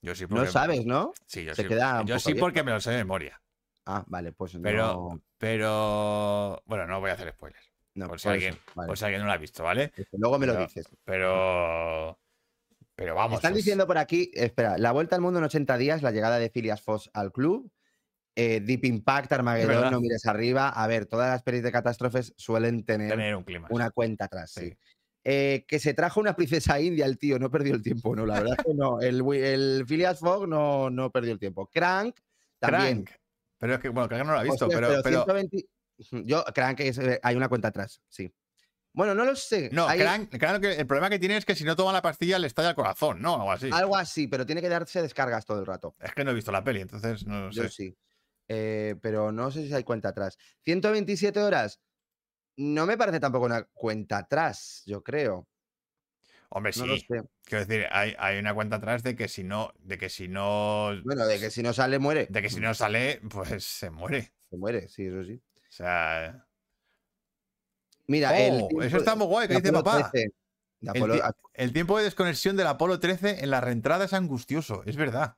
yo 0.00 0.14
sí 0.14 0.24
No 0.24 0.36
porque, 0.36 0.50
sabes, 0.50 0.86
¿no? 0.86 1.12
Sí, 1.26 1.44
yo 1.44 1.54
se 1.54 1.62
sí. 1.62 1.68
queda 1.68 2.02
yo 2.04 2.18
sí 2.18 2.34
porque 2.34 2.62
me 2.62 2.70
lo 2.72 2.80
sé 2.80 2.90
de 2.92 2.96
memoria. 2.98 3.40
Ah, 3.86 4.02
vale, 4.08 4.32
pues 4.32 4.56
Pero, 4.62 4.86
no. 5.12 5.20
Pero, 5.44 6.62
bueno, 6.66 6.86
no 6.86 7.00
voy 7.00 7.10
a 7.10 7.14
hacer 7.14 7.30
spoilers. 7.32 7.72
no, 7.94 8.08
por 8.08 8.18
si 8.18 8.24
por 8.24 8.32
alguien- 8.32 8.54
eso, 8.54 8.62
vale. 8.74 8.86
Por 8.88 8.98
si 8.98 9.04
alguien 9.04 9.20
no 9.20 9.26
lo 9.26 9.32
ha 9.32 9.36
visto, 9.36 9.62
¿vale? 9.62 9.92
Luego 10.12 10.38
me 10.38 10.46
lo 10.46 10.56
dices. 10.56 10.88
Pero, 11.04 12.18
pero 12.96 13.14
vamos. 13.14 13.36
Están 13.36 13.52
es- 13.52 13.58
diciendo 13.58 13.86
por 13.86 13.98
aquí, 13.98 14.30
espera, 14.34 14.78
la 14.78 14.92
vuelta 14.92 15.14
al 15.16 15.22
mundo 15.22 15.38
en 15.38 15.44
80 15.44 15.76
días, 15.78 16.02
la 16.02 16.10
llegada 16.10 16.38
de 16.38 16.50
Phileas 16.50 16.82
Foss 16.82 17.10
al 17.14 17.30
club, 17.32 17.70
eh, 18.36 18.60
Deep 18.60 18.84
Impact. 18.84 19.32
Armageddon, 19.32 19.92
No 19.92 20.00
mires 20.00 20.26
arriba. 20.26 20.68
A 20.70 20.86
ver, 20.88 21.06
todas 21.06 21.30
las 21.30 21.42
pelis 21.42 21.62
de 21.62 21.70
catástrofes 21.70 22.34
suelen 22.36 22.84
tener, 22.84 23.10
tener 23.10 23.36
un 23.36 23.44
clima. 23.44 23.68
una 23.70 23.90
cuenta 23.90 24.24
atrás, 24.24 24.50
sí. 24.50 24.70
Sí. 24.70 24.78
Eh, 25.26 25.64
que 25.66 25.78
se 25.78 25.94
trajo 25.94 26.20
una 26.20 26.36
princesa 26.36 26.78
india 26.80 27.06
el 27.06 27.16
tío, 27.16 27.38
no 27.38 27.50
perdió 27.50 27.74
el 27.74 27.82
tiempo, 27.82 28.14
no, 28.14 28.26
la 28.26 28.34
verdad 28.40 28.56
es 28.58 28.64
que 28.64 28.74
no. 28.74 29.00
El, 29.00 29.22
el 29.42 29.84
Phileas 29.86 30.18
Fogg 30.18 30.46
no, 30.46 30.90
no 30.90 31.10
perdió 31.10 31.32
el 31.32 31.38
tiempo. 31.38 31.66
Crank 31.68 32.16
también. 32.58 33.04
Crank. 33.04 33.18
Pero 33.64 33.76
es 33.76 33.80
que, 33.80 33.88
bueno, 33.88 34.10
Crank 34.10 34.26
no 34.26 34.32
lo 34.32 34.38
ha 34.40 34.42
visto, 34.42 34.68
pero, 34.68 34.88
pero 35.02 35.24
120 35.24 35.66
Yo, 36.26 36.44
Crank, 36.54 36.80
es, 36.80 36.98
eh, 36.98 37.18
hay 37.22 37.34
una 37.34 37.48
cuenta 37.48 37.68
atrás, 37.68 38.02
sí. 38.10 38.30
Bueno, 38.92 39.14
no 39.14 39.24
lo 39.24 39.34
sé. 39.34 39.70
no, 39.72 39.88
hay 39.88 39.98
Crank, 39.98 40.64
el 40.64 40.86
problema 40.86 41.08
que 41.08 41.18
tiene 41.18 41.38
es 41.38 41.46
que 41.46 41.54
si 41.54 41.64
no 41.64 41.74
toma 41.74 41.90
la 41.90 42.02
pastilla 42.02 42.38
le 42.38 42.46
estalla 42.46 42.68
el 42.68 42.74
corazón, 42.74 43.22
¿no? 43.22 43.36
Algo 43.36 43.52
así. 43.52 43.70
Algo 43.72 43.96
así, 43.96 44.28
pero 44.28 44.44
tiene 44.44 44.60
que 44.60 44.68
darse 44.68 45.00
descargas 45.00 45.46
todo 45.46 45.60
el 45.60 45.64
rato. 45.64 45.96
Es 45.98 46.12
que 46.12 46.24
no 46.24 46.32
he 46.32 46.34
visto 46.34 46.52
la 46.52 46.62
peli, 46.62 46.82
entonces 46.82 47.26
no 47.26 47.50
Yo 47.50 47.62
sé. 47.62 47.68
sí. 47.70 47.96
Eh, 48.48 48.96
pero 49.00 49.32
no 49.32 49.50
sé 49.50 49.66
si 49.66 49.72
hay 49.72 49.82
cuenta 49.82 50.10
atrás. 50.10 50.36
127 50.64 51.40
horas. 51.40 51.80
No 52.58 52.84
me 52.84 52.98
parece 52.98 53.18
tampoco 53.18 53.46
una 53.46 53.64
cuenta 53.72 54.18
atrás, 54.18 54.82
yo 54.84 55.02
creo. 55.02 55.48
Hombre, 56.56 56.70
No 56.76 56.96
sí. 56.96 57.04
Quiero 57.44 57.66
decir, 57.66 57.86
hay, 57.90 58.14
hay 58.16 58.38
una 58.38 58.54
cuenta 58.54 58.76
atrás 58.76 59.02
de 59.02 59.16
que 59.16 59.26
si 59.26 59.42
no, 59.42 59.72
de 59.80 59.98
que 59.98 60.08
si 60.08 60.28
no, 60.28 60.92
Bueno, 61.04 61.26
de 61.26 61.40
que 61.40 61.50
si 61.50 61.64
no 61.64 61.72
sale, 61.72 61.98
muere. 61.98 62.28
de 62.30 62.42
que 62.42 62.48
si 62.48 62.60
no 62.60 62.72
sale, 62.74 63.20
pues 63.28 63.64
se 63.64 63.90
muere. 63.90 64.32
Se 64.50 64.56
muere, 64.56 64.88
sí, 64.88 65.06
eso 65.06 65.24
sí. 65.24 65.42
O 65.56 65.72
sea. 65.72 66.46
Mira, 68.06 68.38
el 68.38 68.52
Oh, 68.62 68.68
tiempo 68.68 68.82
eso 68.84 68.98
está 68.98 69.16
muy 69.16 69.26
guay, 69.26 69.48
que 69.48 69.54
dice 69.56 69.72
papá. 69.72 70.10
13, 70.12 70.32
de 70.80 71.22
El, 71.54 71.72
tiempo 71.72 71.98
de 71.98 72.04
desconexión 72.04 72.56
del 72.56 72.68
Apolo 72.68 73.00
13 73.00 73.42
en 73.42 73.50
la 73.50 73.60
reentrada 73.60 74.04
es 74.04 74.12
angustioso, 74.12 74.82
es 74.86 74.94
verdad. 74.96 75.36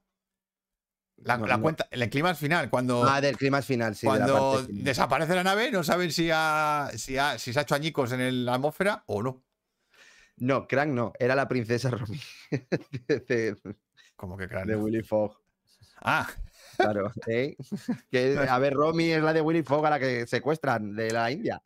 La, 1.16 1.38
No, 1.38 1.46
la 1.46 1.56
no. 1.56 1.62
cuenta, 1.62 1.88
el 1.92 2.10
clima 2.10 2.34
final, 2.34 2.68
cuando, 2.68 3.04
Ah, 3.08 3.22
del 3.22 3.38
clima 3.38 3.62
final, 3.62 3.94
sí. 3.94 4.06
de 4.06 4.18
la 4.18 4.26
cuando 4.26 4.66
desaparece 4.68 5.34
la 5.34 5.44
nave, 5.44 5.70
no 5.70 5.82
saben 5.82 6.12
si, 6.12 6.28
ha- 6.30 6.90
si, 6.96 7.16
ha- 7.16 7.38
si 7.38 7.54
se 7.54 7.58
ha 7.58 7.62
hecho 7.62 7.74
añicos 7.74 8.12
en 8.12 8.20
el- 8.20 8.44
la 8.44 8.54
atmósfera 8.56 9.02
o 9.06 9.22
no. 9.22 9.42
No, 10.38 10.66
Crank 10.68 10.92
no, 10.92 11.12
era 11.18 11.34
la 11.34 11.48
princesa 11.48 11.90
Romy 11.90 12.20
de, 12.50 13.20
de- 13.20 13.56
Como 14.16 14.36
que 14.36 14.44
de 14.44 14.48
cráneo. 14.48 14.80
Willy 14.80 15.02
Fogg. 15.02 15.38
Ah, 16.02 16.28
Claro, 16.76 17.10
¿eh? 17.26 17.56
Que, 18.10 18.36
a 18.48 18.58
ver, 18.58 18.74
Romy 18.74 19.10
es 19.12 19.22
la 19.22 19.32
de 19.32 19.40
Willy 19.40 19.62
Fogg 19.62 19.86
a 19.86 19.90
la 19.90 19.98
que 19.98 20.26
secuestran 20.26 20.94
de 20.94 21.10
la 21.10 21.30
India. 21.30 21.62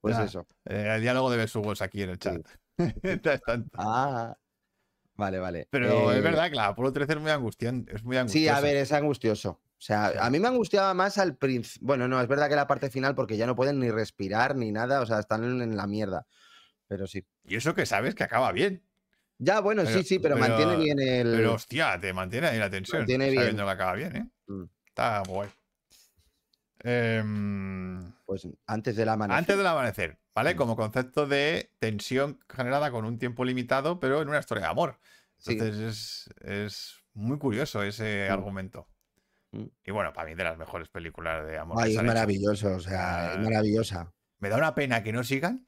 Pues 0.00 0.16
Ya. 0.16 0.24
eso. 0.24 0.46
eh, 0.64 0.94
el 0.96 1.02
diálogo 1.02 1.30
de 1.30 1.36
besugos 1.36 1.80
aquí 1.82 2.02
en 2.02 2.10
el 2.10 2.18
chat. 2.18 2.40
Está- 3.02 3.40
Ah, 3.74 4.36
vale, 5.14 5.38
vale. 5.38 5.68
Pero 5.70 6.10
Eh, 6.12 6.16
es 6.18 6.22
verdad 6.24 6.48
que 6.50 6.56
la 6.56 6.66
Apolo 6.68 6.92
13 6.92 7.12
es 7.12 7.20
muy 7.20 7.30
angustiante. 7.30 7.94
Es 7.94 8.02
muy 8.02 8.16
Sí, 8.16 8.18
angustiosa. 8.18 8.56
a 8.56 8.60
ver, 8.60 8.76
es 8.78 8.92
angustioso. 8.92 9.50
O 9.50 9.82
sea, 9.82 10.10
Sí. 10.12 10.18
a 10.20 10.28
mí 10.30 10.40
me 10.40 10.48
angustiaba 10.48 10.92
más 10.94 11.18
al 11.18 11.36
principio. 11.36 11.86
Bueno, 11.86 12.08
no, 12.08 12.20
es 12.20 12.26
verdad 12.28 12.48
que 12.48 12.56
la 12.56 12.66
parte 12.66 12.90
final, 12.90 13.14
porque 13.14 13.36
ya 13.36 13.46
no 13.46 13.54
pueden 13.54 13.78
ni 13.78 13.90
respirar 13.90 14.56
ni 14.56 14.72
nada, 14.72 15.00
o 15.02 15.06
sea, 15.06 15.20
están 15.20 15.44
en 15.44 15.76
la 15.76 15.86
mierda. 15.86 16.26
Pero 16.90 17.06
sí. 17.06 17.24
Y 17.44 17.54
eso 17.54 17.72
que 17.72 17.86
sabes 17.86 18.16
que 18.16 18.24
acaba 18.24 18.50
bien. 18.50 18.82
Ya, 19.38 19.60
bueno, 19.60 19.84
Pero- 19.84 19.96
sí, 19.98 20.02
sí, 20.04 20.18
pero, 20.18 20.34
pero- 20.34 20.48
mantiene 20.48 20.76
bien 20.76 20.98
el. 20.98 21.36
Pero 21.36 21.54
hostia, 21.54 21.98
te 22.00 22.12
mantiene 22.12 22.48
ahí 22.48 22.58
la 22.58 22.68
tensión. 22.68 23.02
Mantiene 23.02 23.26
bien. 23.30 23.36
Sabiendo 23.42 23.64
que 23.64 23.70
acaba 23.70 23.94
bien, 23.94 24.16
¿eh? 24.16 24.26
Mm. 24.48 24.64
Está 24.88 25.22
guay. 25.26 25.48
Em, 26.82 28.12
Pues 28.26 28.46
antes 28.66 28.96
del 28.96 29.08
amanecer. 29.08 29.38
antes 29.38 29.56
del 29.56 29.66
amanecer, 29.66 30.18
¿vale? 30.34 30.54
Mm. 30.54 30.56
Como 30.56 30.76
concepto 30.76 31.26
de 31.26 31.70
tensión 31.78 32.40
generada 32.48 32.90
con 32.90 33.04
un 33.04 33.18
tiempo 33.18 33.44
limitado, 33.44 34.00
pero 34.00 34.20
en 34.20 34.28
una 34.28 34.40
historia 34.40 34.64
de 34.64 34.70
amor. 34.70 34.98
Sí. 35.38 35.52
Entonces 35.52 35.78
es, 35.80 36.44
es 36.44 36.94
muy 37.14 37.38
curioso 37.38 37.82
ese 37.84 38.26
Mm. 38.28 38.32
argumento. 38.32 38.88
Y 39.84 39.90
bueno, 39.90 40.12
para 40.12 40.28
mí 40.28 40.34
de 40.34 40.44
las 40.44 40.58
mejores 40.58 40.88
películas 40.88 41.46
de 41.46 41.58
amor. 41.58 41.76
Ay, 41.80 41.90
es 41.92 41.96
hecho. 41.96 42.04
maravilloso, 42.06 42.72
o 42.74 42.80
sea, 42.80 43.32
es 43.32 43.38
Ah. 43.38 43.40
maravillosa. 43.42 44.12
Me 44.38 44.48
da 44.48 44.56
una 44.56 44.74
pena 44.74 45.02
que 45.02 45.12
no 45.12 45.22
sigan. 45.24 45.66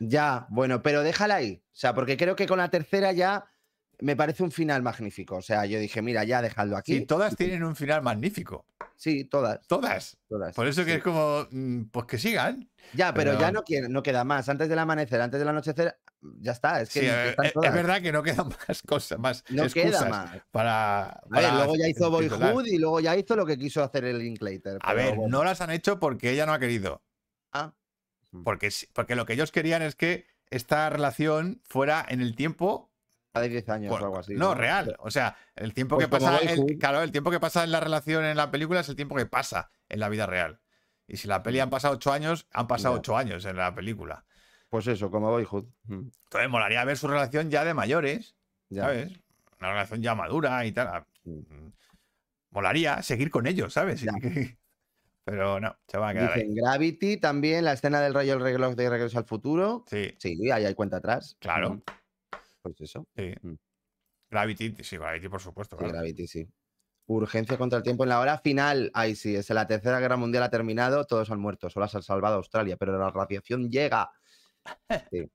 Ya, 0.00 0.46
bueno, 0.48 0.82
pero 0.82 1.02
déjala 1.02 1.36
ahí. 1.36 1.62
O 1.66 1.76
sea, 1.76 1.94
porque 1.94 2.16
creo 2.16 2.34
que 2.34 2.46
con 2.46 2.58
la 2.58 2.68
tercera 2.70 3.12
ya 3.12 3.44
me 4.00 4.16
parece 4.16 4.42
un 4.42 4.50
final 4.50 4.82
magnífico. 4.82 5.36
O 5.36 5.42
sea, 5.42 5.66
yo 5.66 5.78
dije, 5.78 6.00
mira, 6.00 6.24
ya 6.24 6.40
dejadlo 6.40 6.76
aquí. 6.78 6.94
Sí, 7.00 7.06
todas 7.06 7.36
tienen 7.36 7.62
un 7.62 7.76
final 7.76 8.00
magnífico. 8.02 8.64
Sí, 8.96 9.24
todas, 9.24 9.66
Todas. 9.66 10.18
todas. 10.28 10.54
Por 10.54 10.66
eso 10.66 10.84
que 10.84 10.92
sí. 10.92 10.96
es 10.98 11.02
como, 11.02 11.46
mm, 11.50 11.84
pues 11.90 12.06
que 12.06 12.18
sigan. 12.18 12.70
Ya, 12.94 13.12
pero, 13.14 13.38
ya 13.38 13.50
no, 13.52 13.62
quiere- 13.62 13.88
no 13.88 14.02
queda 14.02 14.24
más. 14.24 14.48
Antes 14.48 14.68
del 14.70 14.78
amanecer, 14.78 15.20
antes 15.20 15.38
del 15.38 15.48
anochecer, 15.48 15.98
ya 16.38 16.52
está. 16.52 16.80
Es 16.82 16.90
que 16.90 17.00
Sí, 17.00 17.06
eh, 17.06 17.30
están 17.30 17.46
es, 17.46 17.52
todas. 17.54 17.72
verdad 17.74 18.00
que 18.02 18.12
no 18.12 18.22
quedan 18.22 18.48
más 18.68 18.82
cosas, 18.82 19.18
más 19.18 19.44
No 19.50 19.64
excusas 19.64 19.90
queda 20.00 20.08
más. 20.10 20.30
para, 20.50 21.02
A 21.08 21.20
ver, 21.30 21.52
luego 21.54 21.76
ya 21.76 21.88
hizo. 21.88 22.10
Boyhood 22.10 22.66
y 22.66 22.78
luego 22.78 23.00
ya 23.00 23.16
hizo 23.16 23.36
lo 23.36 23.44
que 23.46 23.58
quiso 23.58 23.82
hacer 23.82 24.04
el 24.04 24.18
Linklater. 24.18 24.78
A 24.82 24.94
ver, 24.94 25.16
no 25.28 25.44
las 25.44 25.60
han 25.60 25.70
hecho 25.70 25.98
porque 26.00 26.30
ella 26.30 26.44
no 26.46 26.52
ha 26.54 26.58
querido. 26.58 27.02
Ah, 28.32 28.38
Porque, 28.44 28.70
porque 28.92 29.16
lo 29.16 29.26
que 29.26 29.32
ellos 29.34 29.50
querían 29.52 29.82
es 29.82 29.94
que 29.96 30.26
esta 30.50 30.88
relación 30.90 31.60
fuera 31.64 32.04
en 32.08 32.20
el 32.20 32.34
tiempo. 32.36 32.90
de 33.34 33.48
10 33.48 33.68
años 33.68 33.92
o 33.92 33.96
algo 33.96 34.18
así. 34.18 34.34
no, 34.34 34.54
real. 34.54 34.96
O 34.98 35.10
sea, 35.10 35.36
el 35.54 35.72
tiempo 35.72 35.96
Pues 35.96 36.06
que 36.06 36.10
pasa. 36.10 36.38
el- 36.38 36.78
claro, 36.78 37.02
el 37.02 37.12
tiempo 37.12 37.30
que 37.30 37.38
pasa 37.40 37.62
en 37.64 37.70
la 37.70 37.78
relación 37.80 38.24
en 38.24 38.36
la 38.36 38.50
película 38.50 38.80
es 38.80 38.88
el 38.88 38.96
tiempo 38.96 39.14
que 39.14 39.26
pasa 39.26 39.70
en 39.88 40.00
la 40.00 40.08
vida 40.08 40.26
real. 40.26 40.60
Y 41.06 41.16
si 41.16 41.28
la 41.28 41.42
peli 41.42 41.60
han 41.60 41.70
pasado 41.70 41.94
ocho 41.94 42.12
años, 42.12 42.46
han 42.52 42.66
pasado 42.66 42.94
Ya. 42.94 42.98
ocho 43.00 43.16
años 43.16 43.44
en 43.44 43.56
la 43.56 43.74
película. 43.74 44.24
Pues 44.68 44.86
eso, 44.86 45.10
como 45.10 45.30
Boyhood. 45.30 45.66
Mm, 45.84 46.08
Entonces, 46.24 46.50
molaría 46.50 46.84
ver 46.84 46.96
su 46.96 47.08
relación 47.08 47.50
ya 47.50 47.64
de 47.64 47.74
mayores, 47.74 48.36
ya. 48.68 48.82
¿sabes? 48.84 49.12
Una 49.60 49.70
relación 49.72 50.02
ya 50.02 50.14
madura 50.14 50.64
y 50.66 50.72
tal. 50.72 50.86
Ah, 50.88 51.06
Mm. 51.24 51.38
mm, 51.40 51.72
Molaría 52.52 53.00
seguir 53.02 53.30
con 53.30 53.46
ellos, 53.46 53.72
¿sabes? 53.72 54.00
Ya. 54.00 54.12
Pero 55.24 55.60
no, 55.60 55.76
se 55.86 55.98
va 55.98 56.08
a 56.08 56.12
quedar 56.12 56.32
ahí. 56.32 56.40
Dicen 56.40 56.54
Gravity 56.54 57.16
también, 57.18 57.64
la 57.64 57.72
escena 57.72 58.00
del 58.00 58.14
rollo 58.14 58.34
el 58.34 58.40
reloj 58.40 58.74
de 58.74 58.90
Regreso 58.90 59.18
al 59.18 59.26
Futuro. 59.26 59.84
Sí, 59.86 60.14
Sí, 60.18 60.50
ahí 60.50 60.64
hay 60.64 60.74
cuenta 60.74 60.96
atrás. 60.96 61.36
Claro. 61.40 61.74
Mm, 61.74 61.82
Pues 62.62 62.80
eso. 62.80 63.06
sí. 63.16 63.32
Mm. 63.42 63.54
Gravity, 64.30 64.76
sí, 64.82 64.96
Gravity, 64.96 65.28
por 65.28 65.40
supuesto. 65.40 65.76
Sí, 65.76 65.80
claro. 65.80 65.94
Gravity, 65.94 66.26
sí. 66.26 66.48
Urgencia 67.06 67.58
contra 67.58 67.78
el 67.78 67.82
tiempo 67.82 68.04
en 68.04 68.10
la 68.10 68.20
hora 68.20 68.38
final. 68.38 68.90
Ahí 68.94 69.16
sí, 69.16 69.34
es 69.34 69.50
la 69.50 69.66
tercera 69.66 69.98
guerra 69.98 70.16
mundial 70.16 70.44
ha 70.44 70.50
terminado, 70.50 71.04
todos 71.04 71.30
han 71.30 71.40
muerto, 71.40 71.68
solo 71.68 71.88
se 71.88 71.98
ha 71.98 72.02
salvado 72.02 72.36
Australia, 72.36 72.76
pero 72.76 72.96
la 72.96 73.10
radiación 73.10 73.70
llega. 73.70 74.10
Sí. 75.10 75.30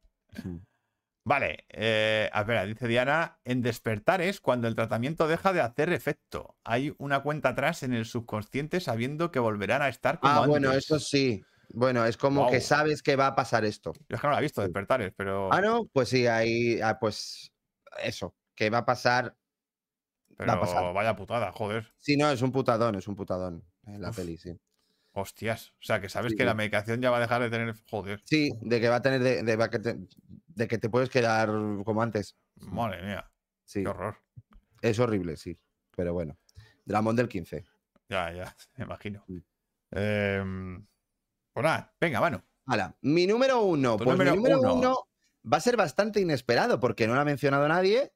Vale, 1.28 1.66
eh, 1.70 2.30
a 2.32 2.44
ver, 2.44 2.68
dice 2.68 2.88
Diana, 2.88 3.40
en 3.46 3.64
despertares, 3.64 4.40
cuando 4.40 4.68
el 4.68 4.76
tratamiento 4.76 5.28
deja 5.28 5.54
de 5.54 5.62
hacer 5.62 5.92
efecto, 5.92 6.56
hay 6.64 6.94
una 7.00 7.24
cuenta 7.24 7.50
atrás 7.50 7.82
en 7.82 7.94
el 7.94 8.06
subconsciente 8.06 8.80
sabiendo 8.80 9.32
que 9.32 9.40
volverán 9.40 9.82
a 9.82 9.90
estar 9.90 10.20
como 10.20 10.44
Ah, 10.44 10.46
bueno, 10.46 10.72
eso 10.72 11.00
sí. 11.00 11.42
Bueno, 11.70 12.06
es 12.06 12.16
como 12.16 12.50
que 12.52 12.62
sabes 12.62 13.02
que 13.02 13.16
va 13.16 13.26
a 13.28 13.36
pasar 13.36 13.66
esto. 13.66 13.94
Yo 14.08 14.16
es 14.18 14.22
que 14.22 14.28
no 14.28 14.34
la 14.34 14.40
he 14.40 14.44
visto, 14.44 14.62
despertares, 14.62 15.14
pero, 15.18 15.52
Ah, 15.52 15.62
no, 15.62 15.88
pues 15.92 16.10
sí, 16.10 16.28
ahí, 16.28 16.80
ah, 16.80 17.00
pues 17.00 17.52
eso, 18.04 18.36
que 18.54 18.70
va 18.70 18.80
a 18.80 18.86
pasar. 18.86 19.36
pero 20.38 20.60
pasar. 20.60 20.94
vaya 20.94 21.16
putada, 21.16 21.52
joder. 21.52 21.88
Sí, 21.98 22.18
no, 22.18 22.30
es 22.30 22.44
un 22.44 22.52
putadón, 22.52 22.94
es 22.96 23.08
un 23.08 23.16
putadón 23.16 23.64
en 23.88 24.02
la 24.02 24.12
Uf. 24.12 24.18
peli, 24.18 24.38
sí. 24.38 24.56
Hostias. 25.18 25.70
O 25.82 25.86
sea, 25.86 26.02
que 26.02 26.10
sabes 26.10 26.34
Sí, 26.34 26.38
que 26.38 26.46
la 26.46 26.54
medicación 26.54 27.02
ya 27.02 27.10
va 27.10 27.18
a 27.18 27.22
dejar 27.22 27.42
de 27.42 27.50
tener. 27.50 27.74
Joder. 27.90 28.22
Sí, 28.26 28.52
de 28.62 28.82
que 28.82 28.90
va 28.90 28.98
a 28.98 29.02
tener 29.02 29.22
de, 29.44 29.56
va 29.56 29.70
de 30.56 30.68
que 30.68 30.78
te 30.78 30.90
puedes 30.90 31.10
quedar 31.10 31.48
como 31.84 32.02
antes. 32.02 32.36
Madre 32.56 33.04
mía. 33.04 33.30
Sí, 33.64 33.84
Qué 33.84 33.90
horror. 33.90 34.18
es 34.82 35.00
horrible, 35.00 35.38
sí. 35.38 35.60
Pero 35.96 36.14
bueno. 36.14 36.38
Dramón 36.86 37.16
del 37.16 37.28
15. 37.28 37.66
Ya, 38.10 38.32
ya. 38.32 38.56
Me 38.78 38.86
imagino. 38.86 39.24
Sí. 39.28 39.44
Em, 39.92 40.86
pues 41.54 41.64
nada, 41.64 41.94
venga, 42.00 42.20
mano. 42.20 42.44
Hala, 42.66 42.98
mi 43.02 43.28
número 43.28 43.62
uno. 43.62 43.98
Pues 43.98 44.10
número 44.10 44.32
mi 44.32 44.38
número 44.38 44.60
uno. 44.60 44.74
uno. 44.76 45.08
va 45.52 45.58
a 45.58 45.62
ser 45.62 45.78
bastante 45.78 46.20
inesperado 46.20 46.80
porque 46.80 47.08
no 47.08 47.14
lo 47.14 47.22
ha 47.22 47.26
mencionado 47.26 47.68
nadie 47.68 48.12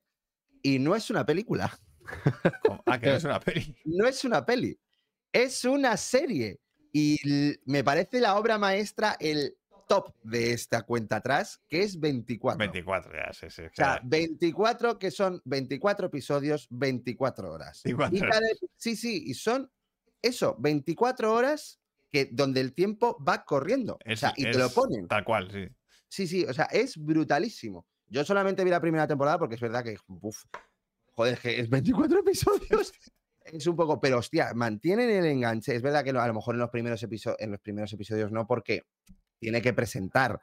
y 0.62 0.80
no 0.80 0.96
es 0.96 1.10
una 1.10 1.26
película. 1.26 1.78
Ah, 2.86 3.00
que 3.00 3.06
no 3.06 3.16
es 3.18 3.24
una 3.24 3.40
peli. 3.40 3.78
No 3.86 4.08
es 4.08 4.24
una 4.26 4.44
peli. 4.44 4.80
Es 5.32 5.64
una 5.64 5.96
serie. 5.96 6.60
Y 6.92 7.20
me 7.66 7.84
parece 7.84 8.20
la 8.20 8.36
obra 8.36 8.58
maestra, 8.58 9.16
el 9.20 9.59
top 9.90 10.14
de 10.22 10.54
esta 10.54 10.84
cuenta 10.84 11.16
atrás, 11.16 11.62
que 11.68 11.82
es 11.82 12.00
24. 12.00 12.60
24, 12.60 13.12
ya, 13.12 13.34
sí, 13.34 13.48
sí. 13.50 13.64
O 13.64 13.66
sea, 13.66 13.72
claro. 13.74 14.02
24 14.06 15.00
que 15.00 15.10
son 15.10 15.42
24 15.46 16.06
episodios, 16.08 16.68
24 16.70 17.52
horas. 17.52 17.82
24 17.84 18.16
Y 18.18 18.22
cada- 18.22 18.48
sí, 18.78 18.96
sí, 18.96 19.24
y 19.26 19.34
son 19.34 19.70
eso, 20.22 20.56
24 20.60 21.34
horas 21.34 21.80
que, 22.12 22.30
donde 22.32 22.62
el 22.62 22.74
tiempo 22.74 23.18
va 23.28 23.44
corriendo. 23.44 23.96
o 23.96 24.00
Es- 24.06 24.20
sea, 24.20 24.32
y 24.38 24.44
te 24.44 24.60
lo 24.60 24.70
ponen. 24.70 25.08
Tal 25.08 25.24
cual, 25.26 25.50
sí. 25.52 25.68
Sí, 26.08 26.28
sí, 26.28 26.46
o 26.46 26.54
sea, 26.54 26.66
es 26.66 26.96
brutalísimo. 26.98 27.86
Yo 28.08 28.24
solamente 28.24 28.64
vi 28.64 28.70
la 28.70 28.82
primera 28.82 29.08
temporada 29.08 29.40
porque 29.40 29.56
es 29.56 29.62
verdad 29.62 29.84
que, 29.84 29.96
uf, 30.08 30.44
joder, 31.16 31.38
que 31.40 31.60
es 31.60 31.68
24 31.70 32.20
episodios. 32.26 32.94
Es 33.44 33.66
un 33.66 33.76
poco, 33.76 34.00
pero 34.00 34.20
hostia, 34.20 34.54
mantienen 34.54 35.10
el 35.10 35.26
enganche. 35.26 35.76
Es 35.76 35.82
verdad 35.82 36.04
que 36.04 36.14
no- 36.14 36.22
a 36.22 36.28
lo 36.28 36.36
mejor 36.36 36.54
en 36.54 36.60
los 36.62 36.70
primeros, 36.70 37.02
episo- 37.04 37.36
en 37.40 37.50
los 37.52 37.60
primeros 37.60 37.92
episodios 37.94 38.32
no, 38.32 38.46
porque 38.46 38.84
tiene 39.40 39.62
que 39.62 39.74
presentar. 39.74 40.40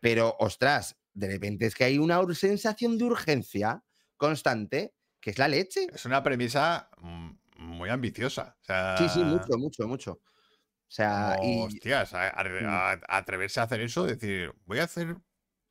Pero, 0.00 0.36
ostras, 0.38 0.96
de 1.12 1.26
repente 1.28 1.66
es 1.66 1.74
que 1.74 1.84
hay 1.84 1.98
una 1.98 2.20
sensación 2.34 2.96
de 2.98 3.04
urgencia 3.04 3.82
constante 4.16 4.94
que 5.20 5.30
es 5.30 5.38
la 5.38 5.48
leche. 5.48 5.88
Es 5.92 6.04
una 6.04 6.22
premisa 6.22 6.88
mm, 6.98 7.30
muy 7.58 7.88
ambiciosa. 7.90 8.56
O 8.60 8.64
sea, 8.64 8.96
Sí, 8.96 9.08
sí, 9.08 9.24
mucho, 9.24 9.58
mucho, 9.58 9.88
mucho. 9.88 10.12
O 10.12 10.90
sea, 10.90 11.36
y, 11.42 11.60
hostias, 11.60 12.14
a, 12.14 12.28
a- 12.28 12.44
Mm. 12.44 12.66
a- 12.66 13.00
atreverse 13.18 13.60
a 13.60 13.64
hacer 13.64 13.80
eso, 13.80 14.04
decir, 14.06 14.52
voy 14.64 14.78
a 14.78 14.84
hacer 14.84 15.16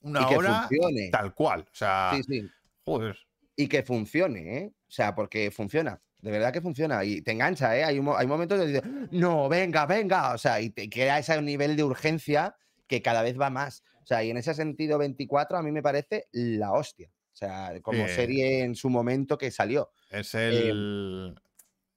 una 0.01 0.27
hora 0.27 0.67
funcione. 0.67 1.09
tal 1.11 1.33
cual. 1.33 1.61
O 1.61 1.75
sea, 1.75 2.11
Sí, 2.15 2.23
sí. 2.23 2.49
joder. 2.83 3.17
y 3.55 3.67
que 3.67 3.81
funcione, 3.83 4.57
¿eh? 4.59 4.73
O 4.87 4.91
sea, 4.91 5.15
porque 5.15 5.49
funciona, 5.49 5.99
de 6.19 6.31
verdad 6.31 6.51
que 6.51 6.61
funciona 6.61 7.03
y 7.03 7.21
te 7.21 7.31
engancha, 7.31 7.77
¿eh? 7.77 7.83
Hay, 7.83 7.99
un 7.99 8.13
hay 8.17 8.27
momentos 8.27 8.59
de 8.59 8.67
decir, 8.67 9.09
no, 9.11 9.47
venga, 9.49 9.85
venga, 9.85 10.33
o 10.33 10.37
sea, 10.37 10.59
y 10.61 10.69
te 10.71 10.89
queda 10.89 11.19
ese 11.19 11.39
nivel 11.41 11.75
de 11.75 11.83
urgencia 11.83 12.55
que 12.87 13.01
cada 13.01 13.21
vez 13.21 13.39
va 13.39 13.49
más. 13.49 13.83
O 14.01 14.05
sea, 14.05 14.23
y 14.23 14.29
en 14.29 14.37
ese 14.37 14.53
sentido, 14.53 14.97
24 14.97 15.57
a 15.57 15.61
mí 15.63 15.71
me 15.71 15.83
parece 15.83 16.27
la 16.31 16.71
hostia. 16.71 17.09
O 17.09 17.35
sea, 17.37 17.73
como 17.81 18.07
Sí. 18.07 18.13
serie 18.15 18.63
en 18.63 18.73
su 18.75 18.89
momento 18.89 19.37
que 19.37 19.51
salió. 19.51 19.91
Es 20.09 20.33
el. 20.33 21.35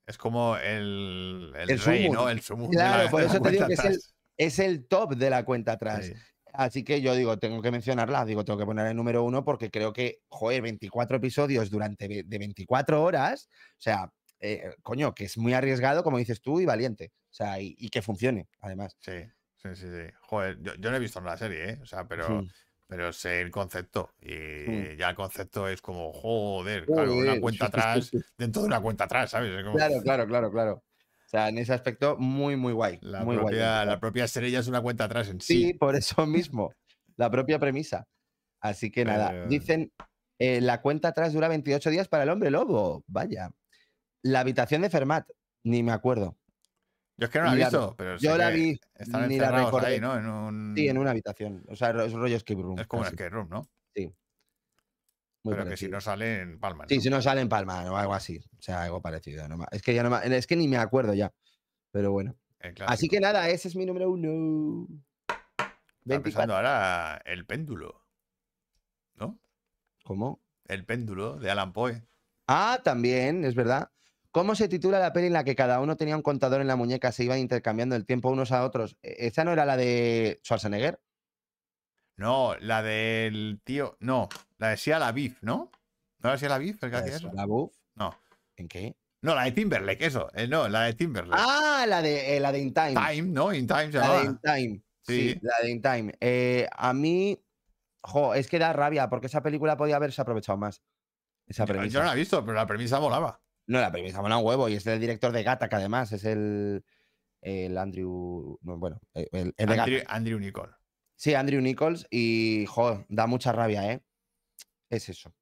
es 0.06 0.18
como 0.18 0.56
el. 0.56 1.52
El, 1.56 1.70
el 1.70 1.78
rey. 1.80 2.10
¿no? 2.10 2.28
El 2.28 2.40
sumum. 2.42 2.70
Claro, 2.70 3.04
la, 3.04 3.10
por 3.10 3.22
eso 3.22 3.40
te 3.40 3.50
digo 3.50 3.66
que 3.66 3.72
es 3.74 3.84
el-. 3.84 4.00
Es 4.36 4.58
el 4.58 4.86
top 4.86 5.14
de 5.16 5.30
la 5.30 5.44
cuenta 5.44 5.72
atrás. 5.72 6.06
Sí. 6.06 6.14
Así 6.52 6.84
que 6.84 7.00
yo 7.00 7.14
digo, 7.14 7.38
tengo 7.38 7.62
que 7.62 7.70
mencionarla, 7.70 8.24
digo, 8.24 8.44
tengo 8.44 8.58
que 8.58 8.66
poner 8.66 8.86
el 8.86 8.96
número 8.96 9.22
uno 9.24 9.44
porque 9.44 9.70
creo 9.70 9.92
que, 9.92 10.20
joder, 10.28 10.62
24 10.62 11.16
episodios 11.18 11.70
durante 11.70 12.08
de 12.24 12.38
24 12.38 13.02
horas, 13.02 13.48
o 13.52 13.80
sea, 13.80 14.12
eh, 14.40 14.74
coño, 14.82 15.14
que 15.14 15.24
es 15.24 15.36
muy 15.38 15.52
arriesgado, 15.52 16.02
como 16.02 16.18
dices 16.18 16.40
tú, 16.40 16.60
y 16.60 16.66
valiente. 16.66 17.12
O 17.30 17.32
sea, 17.34 17.60
y, 17.60 17.74
y 17.78 17.90
que 17.90 18.02
funcione, 18.02 18.48
además. 18.60 18.96
Sí, 19.00 19.12
sí, 19.56 19.68
sí, 19.74 19.86
sí. 19.86 20.12
Joder, 20.22 20.58
yo, 20.62 20.74
yo 20.76 20.90
no 20.90 20.96
he 20.96 21.00
visto 21.00 21.20
la 21.20 21.36
serie, 21.36 21.70
¿eh? 21.70 21.78
O 21.82 21.86
sea, 21.86 22.06
pero, 22.08 22.42
Mm. 22.42 22.48
pero 22.88 23.12
sé 23.12 23.40
el 23.40 23.50
concepto. 23.50 24.10
Y 24.20 24.34
Mm. 24.34 24.96
ya 24.98 25.10
el 25.10 25.16
concepto 25.16 25.68
es 25.68 25.80
como, 25.82 26.12
joder, 26.12 26.86
claro, 26.86 27.16
una 27.16 27.38
cuenta 27.40 27.66
atrás 27.66 28.10
dentro 28.38 28.62
de 28.62 28.68
una 28.68 28.80
cuenta 28.80 29.04
atrás, 29.04 29.30
¿sabes? 29.30 29.62
Como 29.62 29.76
Claro, 29.76 30.02
claro, 30.02 30.26
claro, 30.26 30.50
claro. 30.50 30.82
O 31.30 31.36
sea, 31.36 31.48
en 31.48 31.58
ese 31.58 31.72
aspecto, 31.72 32.16
muy, 32.18 32.56
muy 32.56 32.72
guay. 32.72 32.98
la, 33.02 33.22
muy 33.24 33.36
guay. 33.36 33.46
propia, 33.54 33.84
la 33.84 34.00
propia 34.00 34.26
ya 34.26 34.58
es 34.58 34.66
una 34.66 34.80
cuenta 34.82 35.04
atrás 35.04 35.28
en 35.28 35.40
Sí, 35.40 35.66
sí. 35.66 35.74
por 35.74 35.94
eso 35.94 36.26
mismo, 36.26 36.72
la 37.16 37.30
propia 37.30 37.60
premisa. 37.60 38.04
Así 38.60 38.90
que 38.90 39.04
nada, 39.04 39.30
Pero- 39.30 39.46
dicen, 39.46 39.92
eh, 40.40 40.60
la 40.60 40.80
cuenta 40.82 41.08
atrás 41.08 41.32
dura 41.32 41.46
28 41.46 41.88
días 41.90 42.08
para 42.08 42.24
el 42.24 42.30
hombre 42.30 42.50
lobo. 42.50 43.04
Vaya. 43.06 43.50
La 44.24 44.40
habitación 44.40 44.82
de 44.82 44.90
Fermat, 44.90 45.28
ni 45.64 45.84
me 45.84 45.92
acuerdo. 45.92 46.36
Yo 47.16 47.26
es 47.26 47.30
que 47.30 47.38
no 47.38 47.44
la 47.44 47.52
he 47.52 47.56
la- 47.58 47.64
visto, 47.66 47.94
pero 47.96 48.16
Yo 48.16 48.36
la 48.36 48.50
vi, 48.50 48.80
Están 48.96 49.28
ni 49.28 49.38
la 49.38 49.52
recordé. 49.52 49.86
ahí, 49.86 50.00
¿no? 50.00 50.16
En 50.18 50.26
un... 50.26 50.74
Sí, 50.76 50.88
en 50.88 50.98
una 50.98 51.10
habitación. 51.12 51.62
O 51.68 51.76
sea, 51.76 51.90
es 51.90 52.12
un 52.12 52.20
rollo 52.22 52.36
escape 52.36 52.60
room. 52.60 52.78
Es 52.80 52.86
como 52.88 53.02
un 53.02 53.06
escape 53.08 53.28
room, 53.30 53.48
¿no? 53.50 53.62
Muy 55.42 55.54
pero 55.54 55.68
que 55.68 55.76
si 55.76 55.88
no 55.88 56.00
sale 56.00 56.40
en 56.40 56.58
Palma. 56.58 56.84
Sí, 56.88 57.00
si 57.00 57.08
no 57.10 57.22
sale 57.22 57.40
en 57.40 57.48
Palma 57.48 57.90
o 57.90 57.96
algo 57.96 58.14
así. 58.14 58.38
O 58.58 58.62
sea, 58.62 58.82
algo 58.82 59.00
parecido. 59.00 59.48
no 59.48 59.64
es 59.70 59.82
que 59.82 59.94
ya 59.94 60.02
no 60.02 60.16
es 60.18 60.46
que 60.46 60.56
ni 60.56 60.68
me 60.68 60.76
acuerdo 60.76 61.14
ya. 61.14 61.32
Pero 61.90 62.12
bueno. 62.12 62.36
Así 62.86 63.08
que 63.08 63.20
nada, 63.20 63.48
ese 63.48 63.68
es 63.68 63.76
mi 63.76 63.86
número 63.86 64.10
uno. 64.10 64.86
Está 65.28 65.74
24. 66.04 66.22
pensando 66.22 66.56
ahora 66.56 67.22
el 67.24 67.46
péndulo, 67.46 68.04
¿no? 69.16 69.38
¿Cómo? 70.04 70.40
El 70.66 70.84
péndulo 70.84 71.38
de 71.38 71.50
Alan 71.50 71.72
Poe. 71.72 72.06
Ah, 72.46 72.80
también, 72.84 73.44
es 73.44 73.54
verdad. 73.54 73.90
¿Cómo 74.30 74.54
se 74.54 74.68
titula 74.68 74.98
la 74.98 75.12
peli 75.12 75.26
en 75.26 75.32
la 75.32 75.44
que 75.44 75.56
cada 75.56 75.80
uno 75.80 75.96
tenía 75.96 76.16
un 76.16 76.22
contador 76.22 76.60
en 76.60 76.68
la 76.68 76.76
muñeca, 76.76 77.10
se 77.12 77.24
iban 77.24 77.38
intercambiando 77.38 77.96
el 77.96 78.06
tiempo 78.06 78.28
unos 78.30 78.52
a 78.52 78.64
otros? 78.64 78.96
E- 79.02 79.26
¿Esa 79.26 79.44
no 79.44 79.52
era 79.52 79.64
la 79.64 79.76
de 79.76 80.40
Schwarzenegger? 80.44 81.00
No, 82.16 82.56
la 82.58 82.82
del 82.82 83.60
tío. 83.64 83.96
No, 84.00 84.28
la 84.60 84.68
de 84.68 84.76
Sia 84.76 84.98
la 84.98 85.10
Beef, 85.12 85.42
¿no? 85.42 85.70
¿No 86.20 86.28
era 86.28 86.38
Sia 86.38 86.48
la 86.48 86.58
Beef 86.58 86.82
el 86.84 86.90
que 86.90 86.96
hacía 86.96 87.16
Eso? 87.16 87.30
¿La 87.34 87.46
Buff? 87.46 87.74
No. 87.94 88.14
¿En 88.56 88.68
qué? 88.68 88.94
No, 89.22 89.34
la 89.34 89.44
de 89.44 89.52
Timberlake, 89.52 90.04
eso. 90.06 90.28
eh, 90.34 90.46
no, 90.46 90.68
la 90.68 90.82
de 90.84 90.94
Timberlake. 90.94 91.42
Ah, 91.44 91.84
la 91.88 92.00
de, 92.00 92.36
eh, 92.36 92.40
la 92.40 92.52
de 92.52 92.58
In 92.60 92.72
Time. 92.72 92.94
Time, 92.94 93.22
¿no? 93.28 93.52
In 93.52 93.66
Time 93.66 93.92
se 93.92 93.98
La 93.98 94.18
de. 94.20 94.24
In 94.26 94.38
Time. 94.38 94.82
Sí, 95.02 95.30
Sí. 95.32 95.38
la 95.42 95.54
de 95.62 95.70
In 95.70 95.82
Time. 95.82 96.14
Eh, 96.20 96.68
a 96.72 96.92
mí, 96.94 97.38
jo, 98.02 98.34
es 98.34 98.48
que 98.48 98.58
da 98.58 98.72
rabia 98.72 99.08
porque 99.10 99.26
esa 99.26 99.42
película 99.42 99.76
podía 99.76 99.96
haberse 99.96 100.22
aprovechado 100.22 100.56
más. 100.58 100.82
Esa 101.46 101.64
Yo, 101.64 101.72
premisa. 101.74 101.92
yo 101.94 102.00
no 102.00 102.06
la 102.06 102.12
he 102.12 102.16
visto, 102.16 102.40
pero 102.44 102.54
la 102.54 102.66
premisa 102.66 103.00
molaba. 103.00 103.40
No, 103.66 103.80
la 103.80 103.90
premisa 103.92 104.20
mola 104.22 104.36
un 104.38 104.46
huevo 104.46 104.68
y 104.68 104.74
es 104.74 104.84
del 104.84 105.00
director 105.00 105.32
de 105.32 105.42
Gata, 105.42 105.68
que 105.68 105.76
además 105.76 106.12
es 106.12 106.24
el, 106.24 106.84
el 107.42 107.76
Andrew. 107.78 108.58
no, 108.62 108.78
bueno, 108.78 109.00
el, 109.14 109.28
el 109.32 109.54
de 109.56 109.64
Gata. 109.66 109.82
Andrew, 109.82 110.02
Andrew 110.06 110.38
Nicole. 110.38 110.72
Sí, 111.16 111.34
Andrew 111.34 111.60
Nichols 111.60 112.06
y, 112.10 112.64
jo, 112.68 113.04
da 113.08 113.26
mucha 113.26 113.52
rabia, 113.52 113.92
¿eh? 113.92 114.02
Es 114.90 115.08
eso. 115.08 115.32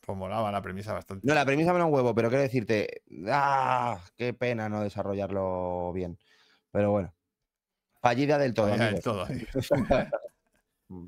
Pues 0.00 0.18
molaba 0.18 0.52
la 0.52 0.60
premisa 0.62 0.92
bastante. 0.92 1.26
No, 1.26 1.34
la 1.34 1.46
premisa 1.46 1.72
mola 1.72 1.86
un 1.86 1.94
huevo, 1.94 2.14
pero 2.14 2.28
quiero 2.28 2.42
decirte, 2.42 3.02
¡ah! 3.28 3.98
Qué 4.16 4.34
pena 4.34 4.68
no 4.68 4.82
desarrollarlo 4.82 5.92
bien. 5.94 6.18
Pero 6.70 6.90
bueno, 6.90 7.14
fallida 8.02 8.36
del 8.36 8.52
todo, 8.54 8.76
Ya 8.76 8.90
del 8.90 9.00
todo. 9.02 9.26
Mm. 10.88 11.06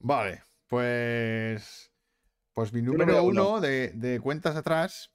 Vale, 0.00 0.42
pues. 0.66 1.92
Pues 2.52 2.72
mi 2.72 2.82
número 2.82 3.22
uno. 3.22 3.50
uno 3.52 3.60
de, 3.60 3.92
de 3.94 4.18
cuentas 4.18 4.56
atrás. 4.56 5.12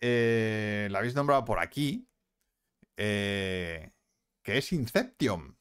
eh, 0.00 0.86
la 0.90 0.98
habéis 1.00 1.14
nombrado 1.16 1.44
por 1.44 1.58
aquí. 1.58 2.06
eh, 2.96 3.90
que 4.44 4.58
es 4.58 4.72
Inception. 4.72 5.56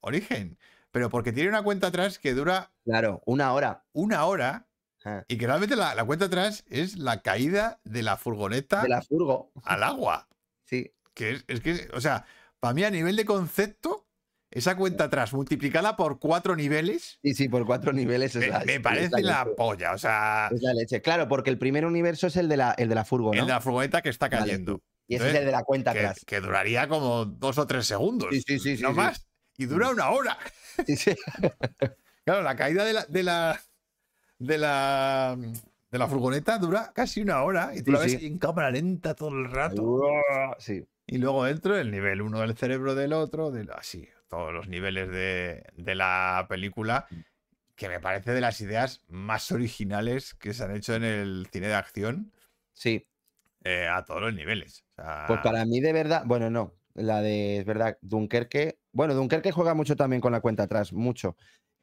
Origen. 0.00 0.58
Pero 0.90 1.08
porque 1.10 1.32
tiene 1.32 1.48
una 1.48 1.62
cuenta 1.62 1.86
atrás 1.88 2.18
que 2.18 2.34
dura 2.34 2.71
Claro, 2.84 3.22
una 3.26 3.52
hora. 3.52 3.84
una 3.92 4.24
hora. 4.24 4.66
ah, 5.04 5.24
Y 5.28 5.36
que 5.38 5.46
realmente 5.46 5.76
la, 5.76 5.94
la 5.94 6.04
cuenta 6.04 6.26
atrás 6.26 6.64
es 6.68 6.96
la 6.98 7.22
caída 7.22 7.80
de 7.84 8.02
la 8.02 8.16
furgoneta 8.16 8.82
De 8.82 8.88
la 8.88 9.02
furgo. 9.02 9.52
al 9.64 9.82
agua. 9.82 10.28
Sí. 10.64 10.92
Que 11.14 11.30
es, 11.32 11.44
es 11.48 11.60
que, 11.60 11.88
o 11.94 12.00
sea, 12.00 12.24
para 12.60 12.74
mí 12.74 12.82
a 12.84 12.90
nivel 12.90 13.16
de 13.16 13.24
concepto, 13.24 14.06
esa 14.50 14.76
cuenta 14.76 15.04
atrás 15.04 15.32
multiplicada 15.32 15.96
por 15.96 16.18
cuatro 16.18 16.56
niveles, 16.56 17.18
Sí, 17.22 17.34
sí, 17.34 17.48
por 17.48 17.64
cuatro 17.66 17.92
niveles 17.92 18.34
es 18.36 18.42
me, 18.42 18.48
la, 18.48 18.64
me 18.64 18.74
es 18.74 18.80
parece 18.80 19.20
la 19.22 19.44
leche. 19.44 19.56
polla. 19.56 19.92
O 19.92 19.98
sea, 19.98 20.48
Es 20.52 20.60
la 20.62 20.74
leche. 20.74 21.00
Claro, 21.02 21.28
porque 21.28 21.50
el 21.50 21.58
primer 21.58 21.86
universo 21.86 22.26
es 22.26 22.36
el 22.36 22.48
de 22.48 22.56
la, 22.56 22.72
el 22.76 22.88
de 22.88 22.94
la 22.94 23.04
furgo, 23.04 23.32
¿no? 23.32 23.40
el 23.40 23.46
de 23.46 23.52
la 23.52 23.60
furgoneta 23.60 24.02
que 24.02 24.08
está 24.10 24.28
Vale, 24.28 24.38
cayendo. 24.40 24.82
Y 25.08 25.16
ese 25.16 25.28
es 25.30 25.34
el 25.36 25.44
de 25.46 25.52
la 25.52 25.62
cuenta 25.64 25.92
que, 25.92 26.00
atrás. 26.00 26.24
que 26.26 26.40
duraría 26.40 26.88
como 26.88 27.24
dos 27.26 27.58
o 27.58 27.66
tres 27.66 27.86
segundos. 27.86 28.28
Sí, 28.30 28.42
sí, 28.46 28.58
sí, 28.76 28.82
no 28.82 28.90
sí. 28.90 28.94
más. 28.94 29.26
Y 29.58 29.66
dura 29.66 29.90
una 29.90 30.10
hora. 30.10 30.38
Sí, 30.86 30.96
sí. 30.96 31.14
Claro, 32.24 32.42
la 32.42 32.56
caída 32.56 32.84
de 32.84 32.92
la, 32.92 33.04
de 33.06 33.22
la, 33.22 33.60
de 34.38 34.58
la, 34.58 35.36
de 35.90 35.98
la 35.98 36.08
furgoneta 36.08 36.58
dura 36.58 36.92
casi 36.94 37.22
una 37.22 37.42
hora. 37.42 37.72
Y 37.76 37.82
tú 37.82 37.90
Sí, 37.90 37.92
la 37.92 37.98
ves 38.00 38.12
sí. 38.12 38.16
ahí 38.16 38.26
en 38.26 38.38
cámara 38.38 38.70
lenta 38.70 39.14
todo 39.14 39.30
el 39.30 39.50
rato. 39.50 40.00
Sí. 40.58 40.86
Y 41.06 41.18
luego 41.18 41.44
dentro 41.44 41.76
el 41.76 41.90
nivel 41.90 42.22
uno 42.22 42.40
del 42.40 42.56
cerebro 42.56 42.94
del 42.94 43.12
otro, 43.12 43.52
así, 43.76 44.08
todos 44.28 44.52
los 44.52 44.68
niveles 44.68 45.08
de, 45.10 45.64
de 45.76 45.94
la 45.94 46.46
película, 46.48 47.06
que 47.76 47.88
me 47.88 48.00
parece 48.00 48.32
de 48.32 48.40
las 48.40 48.60
ideas 48.60 49.02
más 49.08 49.52
originales 49.52 50.34
que 50.34 50.54
se 50.54 50.64
han 50.64 50.76
hecho 50.76 50.94
en 50.94 51.04
el 51.04 51.48
cine 51.52 51.68
de 51.68 51.74
acción. 51.74 52.32
Sí. 52.74 53.06
eh, 53.64 53.88
a 53.88 54.04
todos 54.04 54.20
los 54.22 54.34
niveles. 54.34 54.84
O 54.92 55.02
sea, 55.02 55.26
Pues 55.26 55.40
para 55.40 55.64
mí, 55.64 55.80
de 55.80 55.92
verdad, 55.92 56.22
bueno, 56.26 56.50
no. 56.50 56.74
La 56.94 57.22
de, 57.22 57.58
es 57.58 57.64
verdad, 57.64 57.96
Dunkerque. 58.02 58.78
Bueno, 58.92 59.14
Dunkerque 59.14 59.52
juega 59.52 59.74
mucho 59.74 59.96
también 59.96 60.20
con 60.20 60.32
la 60.32 60.40
cuenta 60.40 60.64
atrás, 60.64 60.92
mucho. 60.92 61.36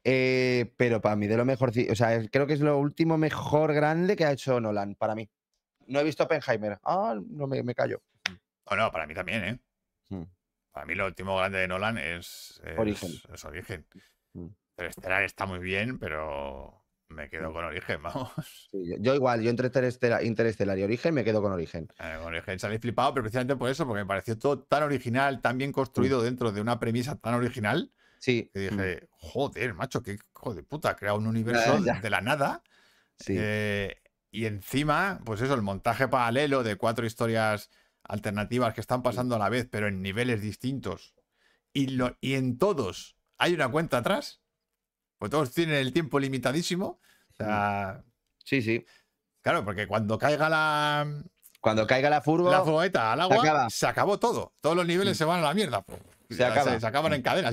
Eh, 0.04 0.72
pero 0.76 1.00
para 1.00 1.16
mí, 1.16 1.26
de 1.26 1.36
lo 1.36 1.44
mejor, 1.44 1.70
o 1.90 1.94
sea, 1.94 2.26
creo 2.30 2.46
que 2.46 2.54
es 2.54 2.60
lo 2.60 2.78
último 2.78 3.18
mejor 3.18 3.74
grande 3.74 4.16
que 4.16 4.24
ha 4.24 4.32
hecho 4.32 4.58
Nolan, 4.60 4.94
para 4.94 5.14
mí. 5.14 5.28
No 5.86 6.00
he 6.00 6.04
visto 6.04 6.24
Oppenheimer. 6.24 6.78
Ah, 6.84 7.18
no 7.28 7.46
me, 7.46 7.62
me 7.62 7.74
callo. 7.74 8.02
Oh, 8.64 8.76
no, 8.76 8.90
para 8.90 9.06
mí 9.06 9.14
también, 9.14 9.44
¿eh? 9.44 9.60
Mm. 10.10 10.22
Para 10.72 10.86
mí 10.86 10.94
lo 10.94 11.06
último 11.06 11.36
grande 11.36 11.58
de 11.58 11.68
Nolan 11.68 11.98
es, 11.98 12.60
es- 12.64 12.78
Origen. 12.78 13.10
es 13.32 13.44
Origen. 13.44 13.86
Mm. 14.34 14.46
Interestelar 14.78 15.22
está 15.24 15.44
muy 15.46 15.58
bien, 15.58 15.98
pero 15.98 16.82
me 17.08 17.28
quedo 17.28 17.50
Mm. 17.50 17.52
con 17.52 17.64
Origen, 17.64 18.02
vamos. 18.02 18.30
Sí, 18.70 18.86
yo, 18.88 18.96
yo 19.00 19.14
igual, 19.14 19.42
yo 19.42 19.50
entre 19.50 19.66
Interestelar, 19.66 20.24
Interestelar 20.24 20.78
y 20.78 20.84
Origen 20.84 21.12
me 21.12 21.24
quedo 21.24 21.42
con 21.42 21.52
Origen. 21.52 21.88
Eh, 21.98 22.14
con 22.22 22.28
Origen 22.32 22.58
salí 22.58 22.78
flipado, 22.78 23.12
pero 23.12 23.24
precisamente 23.24 23.56
por 23.56 23.68
eso, 23.68 23.84
porque 23.86 24.02
me 24.02 24.06
pareció 24.06 24.38
todo 24.38 24.60
tan 24.62 24.84
original, 24.84 25.40
tan 25.42 25.58
bien 25.58 25.72
construido 25.72 26.22
dentro 26.22 26.52
de 26.52 26.60
una 26.60 26.78
premisa 26.78 27.16
tan 27.16 27.34
original, 27.34 27.92
Sí. 28.20 28.48
que 28.54 28.70
mm, 28.70 28.76
dije, 28.76 29.08
joder, 29.10 29.74
macho, 29.74 30.02
qué 30.02 30.12
hijo 30.12 30.54
de 30.54 30.62
puta, 30.62 30.90
ha 30.90 30.96
creado 30.96 31.18
un 31.18 31.26
universo 31.26 31.82
ya. 31.84 32.00
de 32.00 32.10
la 32.10 32.20
nada. 32.20 32.62
sí. 33.18 33.34
Eh, 33.36 33.96
y 34.32 34.46
encima, 34.46 35.20
pues 35.24 35.40
eso, 35.40 35.54
el 35.54 35.62
montaje 35.62 36.06
paralelo 36.06 36.62
de 36.62 36.76
cuatro 36.76 37.04
historias 37.04 37.68
alternativas 38.04 38.74
que 38.74 38.80
están 38.80 39.02
pasando 39.02 39.34
a 39.34 39.40
la 39.40 39.48
vez, 39.48 39.66
pero 39.68 39.88
en 39.88 40.02
niveles 40.02 40.40
distintos. 40.40 41.16
Y, 41.72 41.88
lo, 41.88 42.16
y 42.20 42.34
en 42.34 42.56
todos 42.56 43.16
hay 43.38 43.54
una 43.54 43.68
cuenta 43.68 43.98
atrás. 43.98 44.40
Pues 45.18 45.32
todos 45.32 45.52
tienen 45.52 45.74
el 45.74 45.92
tiempo 45.92 46.20
limitadísimo. 46.20 47.00
O 47.32 47.34
sea, 47.36 48.04
sí, 48.44 48.62
sí. 48.62 48.86
claro, 49.42 49.64
porque 49.64 49.88
cuando 49.88 50.16
caiga 50.16 50.48
la, 50.48 51.24
Cuando 51.60 51.86
caiga 51.86 52.08
la 52.08 52.20
furgo, 52.20 52.52
la 52.52 52.62
furgoneta 52.62 53.12
al 53.12 53.20
agua, 53.22 53.68
se 53.68 53.86
acabó 53.88 54.20
todo. 54.20 54.54
Todos 54.60 54.76
los 54.76 54.86
niveles 54.86 55.16
Mm. 55.16 55.18
se 55.18 55.24
van 55.24 55.40
a 55.40 55.42
la 55.42 55.54
mierda. 55.54 55.84
Se. 56.28 56.36
Se, 56.36 56.44
acaban 56.86 57.14
en 57.14 57.22
cadena. 57.22 57.50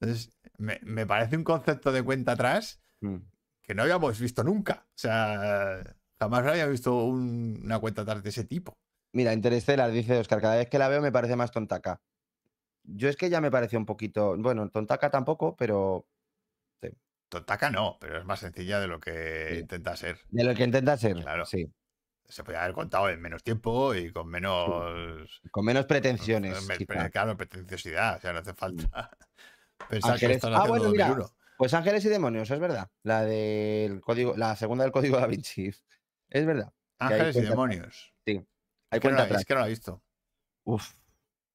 Mm. 0.00 0.04
Entonces, 0.04 0.32
me, 0.58 0.80
me 0.82 1.06
parece 1.06 1.36
un 1.36 1.44
concepto 1.44 1.92
de 1.92 2.02
cuenta 2.02 2.32
atrás 2.32 2.80
mm, 3.00 3.16
que 3.62 3.74
no 3.74 3.82
habíamos 3.82 4.18
visto 4.18 4.42
nunca. 4.42 4.86
O 4.88 4.98
sea, 4.98 5.82
jamás 6.18 6.46
había 6.46 6.66
visto 6.66 7.04
un- 7.04 7.60
una 7.64 7.78
cuenta 7.78 8.02
atrás 8.02 8.22
de 8.22 8.30
ese 8.30 8.44
tipo. 8.44 8.72
Mira, 9.12 9.32
Interstellar, 9.32 9.90
dice 9.90 10.18
Oscar, 10.18 10.40
cada 10.40 10.56
vez 10.56 10.68
que 10.68 10.78
la 10.78 10.88
veo 10.88 11.00
me 11.02 11.12
parece 11.12 11.36
más 11.36 11.50
tontaca. 11.50 12.00
Yo 12.84 13.08
es 13.08 13.16
que 13.16 13.28
ya 13.28 13.40
me 13.40 13.50
pareció 13.50 13.78
un 13.78 13.86
poquito, 13.86 14.36
bueno, 14.38 14.68
tontaca 14.70 15.10
tampoco, 15.10 15.56
pero 15.56 16.06
Tontaka 17.28 17.70
no, 17.70 17.96
pero 18.00 18.18
es 18.18 18.24
más 18.24 18.40
sencilla 18.40 18.80
de 18.80 18.88
lo 18.88 18.98
que 18.98 19.50
Sí. 19.52 19.58
intenta 19.60 19.96
ser. 19.96 20.18
de 20.30 20.42
lo 20.42 20.52
que 20.52 20.64
intenta 20.64 20.96
ser, 20.96 21.14
Claro. 21.14 21.46
sí. 21.46 21.72
Se 22.24 22.42
podía 22.42 22.62
haber 22.64 22.74
contado 22.74 23.08
en 23.08 23.20
menos 23.20 23.44
tiempo 23.44 23.94
y 23.94 24.12
con 24.12 24.28
menos. 24.28 25.40
Con 25.52 25.64
menos 25.64 25.86
pretensiones. 25.86 26.58
claro, 27.12 27.36
pretenciosidad. 27.36 28.16
O 28.16 28.20
sea, 28.20 28.32
no 28.32 28.40
hace 28.40 28.52
falta 28.54 29.10
pensar 29.88 30.18
que 30.18 30.38
ah, 30.42 30.64
bueno, 30.66 30.90
mira. 30.90 31.16
Pues 31.56 31.74
Ángeles 31.74 32.04
y 32.06 32.08
Demonios, 32.08 32.50
es 32.50 32.58
verdad. 32.58 32.90
La 33.02 33.22
del 33.22 34.00
código, 34.00 34.34
la 34.36 34.56
segunda 34.56 34.84
del 34.84 34.92
código 34.92 35.16
da 35.20 35.26
Vinci. 35.26 35.70
Es 36.30 36.46
verdad. 36.46 36.72
Ángeles 36.98 37.36
y 37.36 37.40
demonios. 37.42 38.14
Hay 38.26 38.36
Es 38.36 38.40
que, 38.90 38.96
no 38.96 39.00
cuenta 39.00 39.18
la, 39.18 39.22
atrás. 39.24 39.40
es 39.40 39.46
que 39.46 39.54
no 39.54 39.60
la 39.60 39.66
he 39.66 39.70
visto. 39.70 40.02
Uf. 40.64 40.94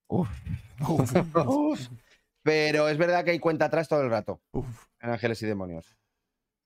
Uf. 0.08 0.30
Uf. 0.88 1.88
Pero 2.44 2.88
es 2.88 2.98
verdad 2.98 3.24
que 3.24 3.32
hay 3.32 3.40
cuenta 3.40 3.66
atrás 3.66 3.88
todo 3.88 4.02
el 4.02 4.10
rato. 4.10 4.42
Uf. 4.52 4.68
En 5.00 5.10
Ángeles 5.10 5.42
y 5.42 5.48
Demonios. 5.48 5.98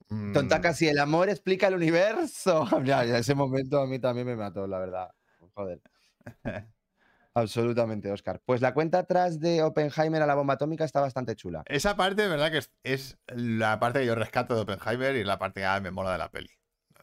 Mm, 0.10 0.34
Tontaka, 0.34 0.74
si 0.74 0.88
el 0.88 1.00
amor 1.00 1.30
explica 1.30 1.68
el 1.68 1.76
universo. 1.76 2.66
Ya, 2.84 3.06
ya 3.06 3.20
ese 3.20 3.36
momento 3.36 3.80
a 3.80 3.88
mí 3.88 4.00
también 4.00 4.28
me 4.28 4.36
mató, 4.36 4.68
la 4.68 4.80
verdad. 4.80 5.12
Joder. 5.54 5.82
Absolutamente, 7.40 8.12
Oscar. 8.12 8.42
Pues 8.46 8.62
la 8.62 8.74
cuenta 8.74 9.00
atrás 9.00 9.40
de 9.40 9.64
Oppenheimer 9.64 10.22
a 10.22 10.26
la 10.26 10.36
bomba 10.36 10.56
atómica 10.56 10.86
está 10.86 11.02
bastante 11.02 11.36
chula. 11.36 11.64
Esa 11.66 11.96
parte, 11.96 12.28
verdad, 12.28 12.52
que 12.52 12.58
es, 12.60 12.72
es 12.84 13.18
la 13.28 13.80
parte 13.80 14.00
que 14.00 14.06
yo 14.06 14.16
rescato 14.16 14.56
de 14.56 14.62
Oppenheimer 14.62 15.16
y 15.16 15.24
la 15.24 15.40
parte 15.40 15.62
que 15.62 15.66
ah, 15.66 15.80
me 15.80 15.92
mola 15.92 16.12
de 16.12 16.18
la 16.18 16.30
peli. 16.30 16.50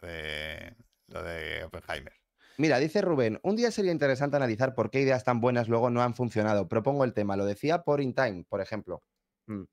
Lo 0.00 0.08
de, 0.08 0.76
lo 1.08 1.22
de 1.22 1.64
Oppenheimer. 1.64 2.12
Mira, 2.58 2.78
dice 2.78 3.02
Rubén, 3.02 3.38
un 3.42 3.56
día 3.56 3.70
sería 3.70 3.92
interesante 3.92 4.36
analizar 4.36 4.74
por 4.74 4.90
qué 4.90 5.00
ideas 5.00 5.24
tan 5.24 5.40
buenas 5.40 5.68
luego 5.68 5.90
no 5.90 6.02
han 6.02 6.14
funcionado. 6.14 6.68
Propongo 6.68 7.04
el 7.04 7.12
tema, 7.12 7.36
lo 7.36 7.44
decía 7.44 7.82
por 7.82 8.00
In 8.00 8.14
Time, 8.14 8.44
por 8.48 8.62
ejemplo. 8.62 9.02
Mm, 9.46 9.64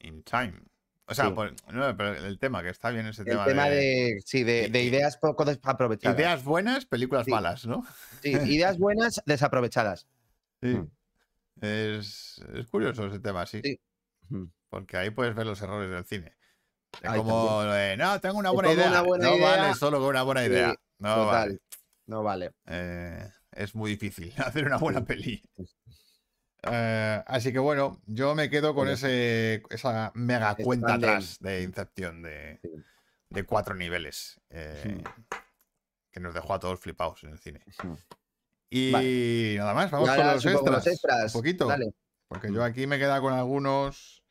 in 0.00 0.22
time. 0.24 0.54
O 1.10 1.14
sea, 1.14 1.26
Sí. 1.26 1.32
por- 1.32 1.52
no, 1.72 1.96
pero 1.96 2.14
el 2.14 2.38
tema, 2.38 2.62
que 2.62 2.68
está 2.68 2.90
bien 2.90 3.06
ese 3.06 3.22
El 3.22 3.28
tema, 3.28 3.44
tema 3.44 3.68
de, 3.68 3.76
de, 3.76 4.22
sí, 4.24 4.44
de, 4.44 4.66
ideas 4.82 5.16
poco 5.16 5.44
desaprovechadas. 5.44 6.16
ideas 6.18 6.44
buenas, 6.44 6.86
películas 6.86 7.24
Sí. 7.24 7.30
malas, 7.32 7.66
¿no? 7.66 7.84
Sí, 8.22 8.30
ideas 8.30 8.78
buenas 8.78 9.20
desaprovechadas. 9.26 10.06
Sí. 10.62 10.68
Mm. 10.68 10.90
Es, 11.62 12.40
es 12.54 12.66
curioso 12.68 13.06
ese 13.06 13.18
tema, 13.18 13.44
sí. 13.46 13.60
Sí. 13.64 13.80
Mm. 14.28 14.44
Porque 14.68 14.96
ahí 14.96 15.10
puedes 15.10 15.34
ver 15.34 15.46
los 15.46 15.60
errores 15.60 15.90
del 15.90 16.04
cine. 16.04 16.36
Es 17.02 17.10
como, 17.12 17.62
de, 17.64 17.96
no, 17.96 18.20
tengo 18.20 18.38
una 18.38 18.50
buena 18.50 18.72
idea. 18.72 18.88
una 18.88 19.02
buena 19.02 19.28
no 19.28 19.36
idea. 19.36 19.56
vale 19.62 19.74
solo 19.74 19.98
con 19.98 20.08
una 20.08 20.22
buena 20.22 20.42
Sí, 20.42 20.46
idea. 20.48 20.74
No 20.98 21.14
Total. 21.16 21.26
vale. 21.26 21.58
No 22.06 22.22
vale. 22.22 22.52
Eh, 22.66 23.28
es 23.52 23.74
muy 23.74 23.90
difícil 23.92 24.32
hacer 24.38 24.66
una 24.66 24.76
buena 24.78 25.00
Sí. 25.00 25.06
peli. 25.06 25.42
Eh, 26.62 27.22
así 27.26 27.52
que 27.52 27.58
bueno, 27.58 28.00
yo 28.06 28.34
me 28.34 28.50
quedo 28.50 28.74
con 28.74 28.88
ese, 28.88 29.62
esa 29.70 30.12
mega 30.14 30.54
cuenta 30.56 30.94
atrás 30.94 31.38
de 31.40 31.62
Incepción 31.62 32.22
de, 32.22 32.58
Sí. 32.62 32.70
de 33.30 33.44
cuatro 33.44 33.74
niveles 33.74 34.40
eh, 34.50 35.02
que 36.10 36.20
nos 36.20 36.34
dejó 36.34 36.54
a 36.54 36.58
todos 36.60 36.78
flipados 36.80 37.22
en 37.24 37.30
el 37.30 37.38
cine. 37.38 37.60
Mm. 37.82 37.92
Y 38.72 39.54
nada 39.58 39.74
más, 39.74 39.90
vamos 39.90 40.08
con 40.08 40.18
los 40.18 40.44
extras. 40.46 40.72
los 40.72 40.86
extras. 40.86 41.34
Un 41.34 41.40
poquito. 41.40 41.66
Dale. 41.66 41.92
Porque 42.28 42.52
yo 42.52 42.62
aquí 42.62 42.86
me 42.86 42.96
he 42.96 42.98
quedado 43.00 43.20
con 43.22 43.32
algunos. 43.32 44.22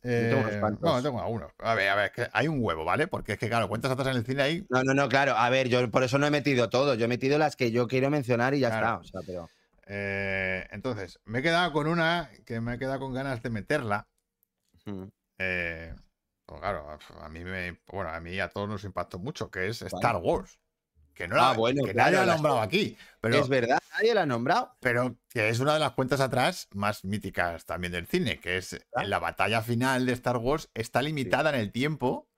tengo 0.00 0.38
unos 0.40 0.52
eh, 0.52 0.60
cuantos. 0.60 0.80
bueno, 0.80 1.02
tengo 1.02 1.20
algunos. 1.20 1.52
A 1.58 1.74
ver, 1.74 1.88
a 1.90 1.94
ver, 1.94 2.12
que 2.12 2.28
hay 2.32 2.48
un 2.48 2.62
huevo, 2.64 2.84
¿vale? 2.86 3.08
Porque 3.08 3.32
es 3.32 3.38
que, 3.38 3.48
claro, 3.48 3.68
cuentas 3.68 3.90
atrás 3.90 4.08
en 4.08 4.16
el 4.16 4.24
cine 4.24 4.42
ahí. 4.42 4.66
No, 4.70 4.82
no, 4.84 4.94
no, 4.94 5.08
claro. 5.10 5.36
A 5.36 5.50
ver, 5.50 5.68
yo 5.68 5.90
por 5.90 6.02
eso 6.02 6.18
no 6.18 6.26
he 6.26 6.30
metido 6.30 6.70
todo. 6.70 6.94
Yo 6.94 7.04
he 7.04 7.08
metido 7.08 7.36
las 7.36 7.56
que 7.56 7.70
yo 7.70 7.86
quiero 7.88 8.08
mencionar 8.08 8.54
y 8.54 8.60
ya 8.60 8.70
Claro. 8.70 9.02
está. 9.02 9.18
O 9.18 9.22
sea, 9.22 9.26
pero. 9.26 9.50
Eh, 9.88 10.66
entonces, 10.70 11.18
me 11.24 11.38
he 11.38 11.42
quedado 11.42 11.72
con 11.72 11.86
una 11.86 12.30
que 12.46 12.60
me 12.60 12.74
he 12.74 12.78
quedado 12.78 13.00
con 13.00 13.14
ganas 13.14 13.42
de 13.42 13.50
meterla. 13.50 14.06
Mm. 14.84 15.04
Eh, 15.38 15.94
pues 16.46 16.60
claro, 16.60 16.98
a 17.20 17.28
mí 17.28 17.44
me, 17.44 17.80
bueno, 17.90 18.10
a 18.10 18.20
mí 18.20 18.32
y 18.32 18.40
a 18.40 18.48
todos 18.48 18.68
nos 18.68 18.84
impactó 18.84 19.18
mucho, 19.18 19.50
que 19.50 19.68
es 19.68 19.82
Star 19.82 20.16
Wars. 20.16 20.58
Que 21.14 21.26
no 21.26 21.34
la, 21.36 21.50
Ah, 21.50 21.52
bueno, 21.54 21.84
que 21.84 21.92
claro, 21.94 22.04
nadie 22.12 22.16
la 22.16 22.22
ha 22.22 22.26
la- 22.26 22.32
nombrado 22.34 22.60
aquí, 22.60 22.96
pero, 23.20 23.36
Es 23.38 23.48
verdad, 23.48 23.80
nadie 23.92 24.14
la 24.14 24.22
ha 24.22 24.26
nombrado. 24.26 24.76
pero 24.80 25.16
que 25.28 25.48
es 25.48 25.58
una 25.58 25.74
de 25.74 25.80
las 25.80 25.92
cuentas 25.92 26.20
atrás 26.20 26.68
más 26.74 27.04
míticas 27.04 27.64
también 27.66 27.92
del 27.92 28.06
cine, 28.06 28.38
que 28.38 28.56
es 28.58 28.78
Ah. 28.94 29.02
la 29.04 29.18
batalla 29.18 29.60
final 29.62 30.06
de 30.06 30.12
Star 30.12 30.36
Wars 30.36 30.70
está 30.74 31.02
limitada 31.02 31.50
en 31.50 31.56
el 31.56 31.72
tiempo 31.72 32.28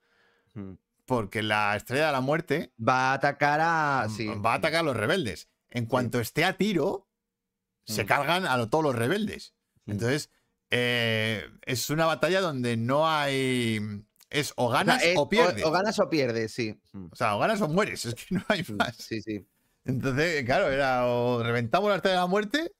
Mm. 0.55 0.73
porque 1.05 1.43
la 1.43 1.75
estrella 1.75 2.07
de 2.07 2.11
la 2.11 2.21
muerte 2.21 2.73
Va 2.85 3.11
a 3.11 3.13
atacar 3.13 3.59
a. 3.61 4.07
Sí. 4.09 4.25
va 4.27 4.53
a 4.53 4.55
atacar 4.55 4.79
a 4.79 4.83
los 4.83 4.97
rebeldes. 4.97 5.47
En 5.69 5.85
cuanto 5.85 6.19
esté 6.19 6.43
a 6.43 6.57
tiro, 6.57 7.07
se 7.85 8.03
Mm. 8.03 8.07
cargan 8.07 8.45
a 8.45 8.69
todos 8.69 8.83
los 8.83 8.95
rebeldes. 8.95 9.53
Mm. 9.85 9.91
Entonces, 9.91 10.29
eh, 10.69 11.45
es 11.65 11.89
una 11.89 12.05
batalla 12.05 12.41
donde 12.41 12.77
no 12.77 13.07
hay. 13.09 13.79
Es 14.29 14.53
o 14.55 14.69
ganas 14.69 15.03
es 15.03 15.17
o 15.17 15.27
pierdes. 15.27 15.65
O, 15.65 15.71
ganas 15.71 15.99
o 15.99 16.09
pierdes, 16.09 16.53
sí. 16.53 16.79
Mm. 16.93 17.07
O 17.11 17.15
sea, 17.15 17.35
o 17.35 17.39
ganas 17.39 17.59
o 17.61 17.67
mueres, 17.67 18.05
es 18.05 18.15
que 18.15 18.35
no 18.35 18.43
hay 18.47 18.63
más. 18.77 18.95
Sí, 18.95 19.21
sí. 19.21 19.45
Entonces, 19.83 20.43
claro, 20.45 20.71
era 20.71 21.07
o 21.07 21.43
reventamos 21.43 21.89
la 21.89 21.95
estrella 21.97 22.15
de 22.17 22.21
la 22.21 22.27
muerte 22.27 22.71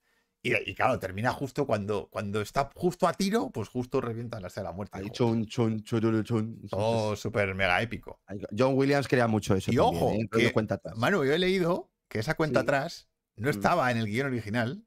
y, 0.43 0.56
y 0.70 0.76
claro, 0.76 0.97
termina 0.99 1.32
justo 1.34 1.66
cuando, 1.68 2.08
cuando 2.10 2.41
está 2.41 2.70
justo 2.76 3.08
a 3.08 3.14
tiro, 3.14 3.49
pues 3.52 3.68
justo 3.70 3.99
revienta 4.02 4.39
la 4.39 4.47
estrella 4.47 4.70
de 4.70 4.72
la 4.72 4.76
muerte. 4.76 4.97
Ahí, 4.99 5.10
chun, 5.10 5.45
chun, 5.45 5.84
chururu, 5.84 6.24
chun. 6.24 6.62
Todo 6.70 7.16
súper 7.16 7.54
mega 7.56 7.82
épico. 7.82 8.22
John 8.58 8.76
Williams 8.76 9.08
quería 9.08 9.28
mucho 9.28 9.56
eso. 9.56 9.72
Y 9.72 9.76
también, 9.76 10.04
ojo, 10.04 10.14
¿eh? 10.14 10.28
Que- 10.32 10.54
cuenta 10.54 10.76
atrás. 10.76 10.95
Manu, 10.95 11.26
yo 11.26 11.34
he 11.34 11.39
leído 11.39 11.91
que 12.08 12.20
esa 12.20 12.36
cuenta 12.36 12.62
Sí. 12.62 12.64
atrás 12.64 13.08
no 13.36 13.49
estaba 13.49 13.91
en 13.91 13.97
el 13.97 14.06
guion 14.06 14.28
original 14.28 14.86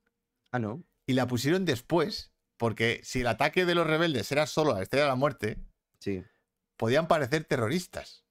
Ah, 0.55 0.59
no. 0.61 0.85
y 1.07 1.15
la 1.15 1.27
pusieron 1.27 1.65
después, 1.65 2.33
porque 2.57 3.01
si 3.03 3.21
el 3.23 3.27
ataque 3.27 3.65
de 3.67 3.75
los 3.75 3.87
rebeldes 3.87 4.31
era 4.31 4.47
solo 4.47 4.71
a 4.73 4.77
la 4.77 4.83
estrella 4.83 5.05
de 5.05 5.11
la 5.11 5.17
muerte, 5.17 5.59
Sí. 5.99 6.23
podían 6.77 7.09
parecer 7.09 7.45
terroristas. 7.45 8.25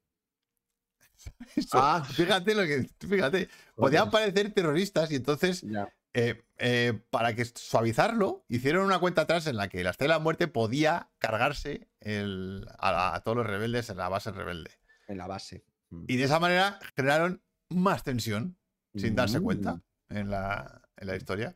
Eso, 1.55 1.77
Ah. 1.79 2.03
Fíjate 2.03 2.55
lo 2.55 2.63
que. 2.63 2.89
Fíjate. 3.07 3.49
Podían 3.75 4.09
parecer 4.11 4.53
terroristas 4.53 5.11
y 5.11 5.15
entonces, 5.15 5.61
Ya. 5.61 5.93
eh, 6.13 6.43
eh, 6.57 6.99
para 7.09 7.35
que 7.35 7.45
suavizarlo, 7.45 8.45
hicieron 8.47 8.85
una 8.85 8.99
cuenta 8.99 9.23
atrás 9.23 9.47
en 9.47 9.57
la 9.57 9.67
que 9.69 9.83
la 9.83 9.91
estrella 9.91 10.13
de 10.13 10.19
la 10.19 10.23
muerte 10.23 10.47
podía 10.47 11.09
cargarse 11.19 11.89
el- 11.99 12.67
a, 12.79 13.15
a 13.15 13.21
todos 13.23 13.37
los 13.37 13.45
rebeldes 13.47 13.89
en 13.89 13.97
la 13.97 14.09
base 14.09 14.31
rebelde. 14.31 14.71
En 15.07 15.17
la 15.17 15.27
base. 15.27 15.65
Mm. 15.89 16.05
Y 16.07 16.17
de 16.17 16.23
esa 16.23 16.39
manera 16.39 16.79
generaron 16.95 17.41
más 17.69 18.03
tensión 18.03 18.57
sin 18.95 19.15
darse 19.15 19.39
Mm. 19.39 19.43
cuenta 19.43 19.81
en 20.09 20.29
la, 20.29 20.81
en 20.97 21.07
la 21.07 21.15
historia. 21.15 21.55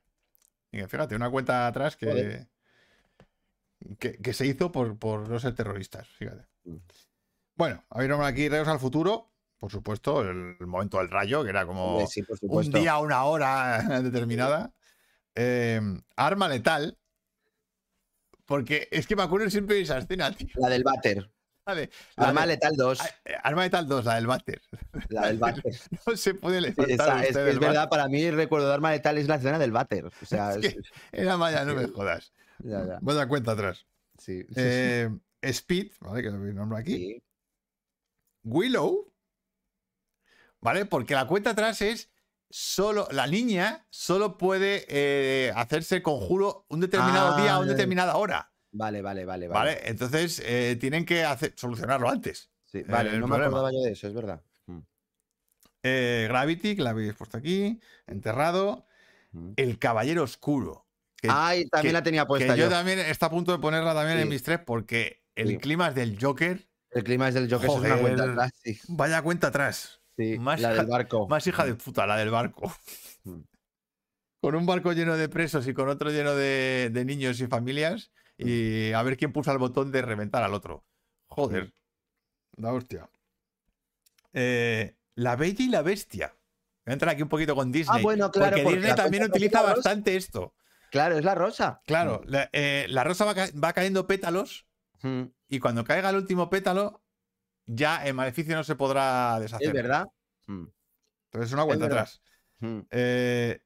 Y 0.72 0.80
fíjate, 0.82 1.16
una 1.16 1.30
cuenta 1.30 1.68
atrás 1.68 1.96
que, 1.96 2.48
que, 4.00 4.18
que 4.18 4.34
se 4.34 4.46
hizo 4.46 4.72
por, 4.72 4.98
por 4.98 5.30
no 5.30 5.40
ser 5.40 5.56
terroristas. 5.56 6.08
Fíjate. 6.10 6.46
Mm. 6.66 6.78
Bueno, 7.56 7.84
a 7.90 8.00
ver 8.00 8.12
aquí 8.14 8.50
Regreso 8.50 8.72
al 8.72 8.80
futuro, 8.80 9.32
por 9.58 9.72
supuesto, 9.72 10.22
el, 10.22 10.56
el 10.60 10.68
momento 10.68 11.00
del 11.00 11.10
rayo, 11.10 11.44
que 11.44 11.50
era 11.50 11.66
como 11.66 12.06
sí, 12.06 12.24
un 12.42 12.72
día, 12.72 13.00
una 13.00 13.24
hora 13.24 13.82
determinada. 14.04 14.74
Eh, 15.34 15.82
arma 16.16 16.48
letal. 16.48 16.98
Porque 18.46 18.88
es 18.92 19.08
que 19.08 19.16
me 19.16 19.24
acuerdo 19.24 19.50
siempre 19.50 19.76
de 19.76 19.82
esa 19.82 19.98
escena, 19.98 20.32
tío. 20.32 20.48
La 20.56 20.70
del 20.70 20.84
váter. 20.84 21.30
La 21.76 22.28
Arma 22.28 22.42
de- 22.42 22.48
letal 22.48 22.76
2. 22.76 23.02
Ah, 23.02 23.10
eh, 23.26 23.36
Arma 23.44 23.64
letal 23.64 23.88
2, 23.88 24.06
la 24.06 24.16
del 24.16 24.28
váter. 24.28 24.62
La 25.10 25.28
del 25.28 25.38
váter. 25.38 25.64
No 26.08 26.16
se 26.18 26.34
puede 26.34 26.62
levantar 26.62 26.90
esa- 26.92 27.24
es, 27.26 27.36
es 27.36 27.60
verdad, 27.60 27.90
para 27.90 28.08
mí 28.08 28.22
el 28.24 28.36
recuerdo 28.36 28.68
de 28.68 28.74
arma 28.74 28.92
letal 28.92 29.18
es 29.18 29.28
la 29.28 29.36
escena 29.36 29.60
del 29.60 29.72
váter. 29.72 30.06
O 30.06 30.26
sea, 30.26 30.52
Es 30.56 30.74
que- 30.76 30.82
Era 31.12 31.38
Maya, 31.38 31.66
no 31.66 31.74
me 31.76 31.88
jodas. 31.88 32.32
ya, 32.60 32.86
ya. 32.86 32.98
Vaya 33.02 33.28
cuenta 33.28 33.52
atrás. 33.52 33.86
Sí. 34.18 34.46
Eh, 34.56 35.10
Speed, 35.42 35.92
¿vale? 36.02 36.24
Que 36.24 36.30
lo 36.32 36.38
nombro 36.38 36.78
aquí. 36.78 36.96
Sí. 36.96 37.24
Willow, 38.44 39.12
¿vale? 40.62 40.86
Porque 40.86 41.14
la 41.14 41.28
cuenta 41.28 41.52
atrás 41.52 41.82
es 41.82 42.10
solo, 42.50 43.08
la 43.12 43.28
niña 43.28 43.86
solo 43.90 44.38
puede 44.38 44.86
eh, 44.88 45.52
hacerse 45.56 46.02
conjuro 46.02 46.66
un 46.70 46.80
determinado 46.80 47.36
Ah, 47.36 47.42
día 47.42 47.54
a 47.56 47.60
una 47.60 47.72
determinada 47.72 48.16
hora, 48.16 48.52
Vale, 48.78 49.02
vale, 49.02 49.26
vale. 49.26 49.48
¿vale? 49.48 49.60
Vale, 49.76 49.90
Entonces 49.90 50.42
eh, 50.46 50.78
tienen 50.80 51.04
que 51.06 51.24
hacer, 51.24 51.54
solucionarlo 51.56 52.10
antes. 52.10 52.52
Sí, 52.66 52.84
vale, 52.84 53.10
el 53.10 53.20
no 53.20 53.28
me 53.28 53.36
problema. 53.36 53.48
acordaba 53.48 53.72
yo 53.72 53.80
de 53.82 53.92
eso, 53.94 54.08
es 54.08 54.14
verdad. 54.14 54.42
Mm, 54.68 54.80
Eh, 55.84 56.26
Gravity, 56.30 56.76
que 56.76 56.82
la 56.82 56.92
habéis 56.92 57.14
puesto 57.14 57.38
aquí, 57.38 57.80
enterrado. 58.08 58.86
mm. 59.32 59.54
El 59.56 59.80
Caballero 59.80 60.24
Oscuro. 60.24 60.86
Que, 61.16 61.30
Ay, 61.32 61.68
también 61.70 61.92
que- 61.92 61.94
la 61.94 62.04
tenía 62.04 62.22
que 62.24 62.28
puesta 62.28 62.56
yo 62.56 62.66
yo. 62.66 62.70
también 62.70 63.00
está 63.00 63.26
a 63.26 63.30
punto 63.32 63.52
de 63.52 63.58
ponerla 63.60 63.94
también 63.96 64.20
en 64.20 64.30
mis 64.30 64.44
tres 64.44 64.60
porque 64.66 65.24
el 65.36 65.48
Sí. 65.50 65.58
clima 65.58 65.88
es 65.90 65.96
del 65.96 66.18
Joker. 66.22 66.68
El 66.92 67.04
clima 67.04 67.28
es 67.28 67.34
del 67.34 67.50
Joker, 67.52 67.70
eso 67.70 67.80
es 67.84 67.92
una 67.92 67.98
cuenta 68.00 68.22
Joder. 68.24 68.34
atrás, 68.34 68.52
sí. 68.64 68.80
Vaya 68.90 69.22
cuenta 69.24 69.48
atrás. 69.48 70.02
Sí, 70.16 70.38
Más 70.40 70.62
la 70.62 70.74
hija- 70.74 70.82
del 70.84 70.92
barco. 70.92 71.28
Más 71.28 71.46
hija 71.48 71.66
de 71.66 71.74
puta, 71.76 72.06
la 72.08 72.18
del 72.18 72.30
barco. 72.30 72.72
Mm. 73.24 73.42
Con 74.42 74.56
un 74.56 74.66
barco 74.68 74.94
lleno 74.94 75.18
de 75.18 75.30
presos 75.30 75.68
y 75.68 75.74
con 75.74 75.90
otro 75.90 76.12
lleno 76.12 76.36
de, 76.36 76.90
de 76.94 77.06
niños 77.06 77.40
y 77.42 77.48
familias. 77.48 78.12
Y 78.38 78.92
a 78.94 79.02
ver 79.04 79.18
quién 79.18 79.32
pulsa 79.34 79.52
el 79.52 79.58
botón 79.58 79.92
de 79.92 80.02
reventar 80.02 80.44
al 80.44 80.54
otro. 80.54 80.84
Joder. 81.28 81.74
La 82.58 82.72
hostia. 82.74 83.10
Eh, 84.34 84.96
la 85.16 85.36
Bella 85.36 85.64
y 85.66 85.70
la 85.70 85.82
Bestia. 85.82 86.36
Voy 86.86 86.92
a 86.92 86.94
entrar 86.94 87.14
aquí 87.14 87.22
un 87.24 87.30
poquito 87.30 87.56
con 87.56 87.72
Disney. 87.72 88.00
Ah, 88.00 88.02
bueno, 88.04 88.32
claro, 88.32 88.52
Porque 88.52 88.64
porque 88.64 88.78
Disney 88.80 88.96
también 88.96 89.24
utiliza 89.24 89.62
rosa- 89.62 89.74
bastante 89.76 90.16
esto. 90.16 90.54
Claro, 90.92 91.18
es 91.18 91.26
la 91.26 91.36
rosa. 91.36 91.82
Claro, 91.86 92.22
la, 92.26 92.50
eh, 92.54 92.86
la 92.90 93.04
rosa 93.04 93.26
va, 93.26 93.36
ca- 93.36 93.50
va 93.62 93.74
cayendo 93.74 94.08
pétalos 94.08 94.66
Mm, 95.04 95.24
y 95.50 95.60
cuando 95.60 95.84
caiga 95.84 96.10
el 96.10 96.16
último 96.16 96.50
pétalo, 96.50 97.04
ya 97.68 98.04
el 98.08 98.16
maleficio 98.16 98.56
no 98.56 98.64
se 98.64 98.76
podrá 98.76 99.40
deshacer. 99.40 99.68
Es 99.68 99.74
verdad. 99.74 100.08
Mm, 100.48 100.66
Entonces 101.26 101.50
es 101.50 101.54
una 101.54 101.66
cuenta 101.66 101.86
verdad. 101.86 102.00
atrás. 102.02 102.22
mm. 102.60 102.80
Eh, 102.90 103.62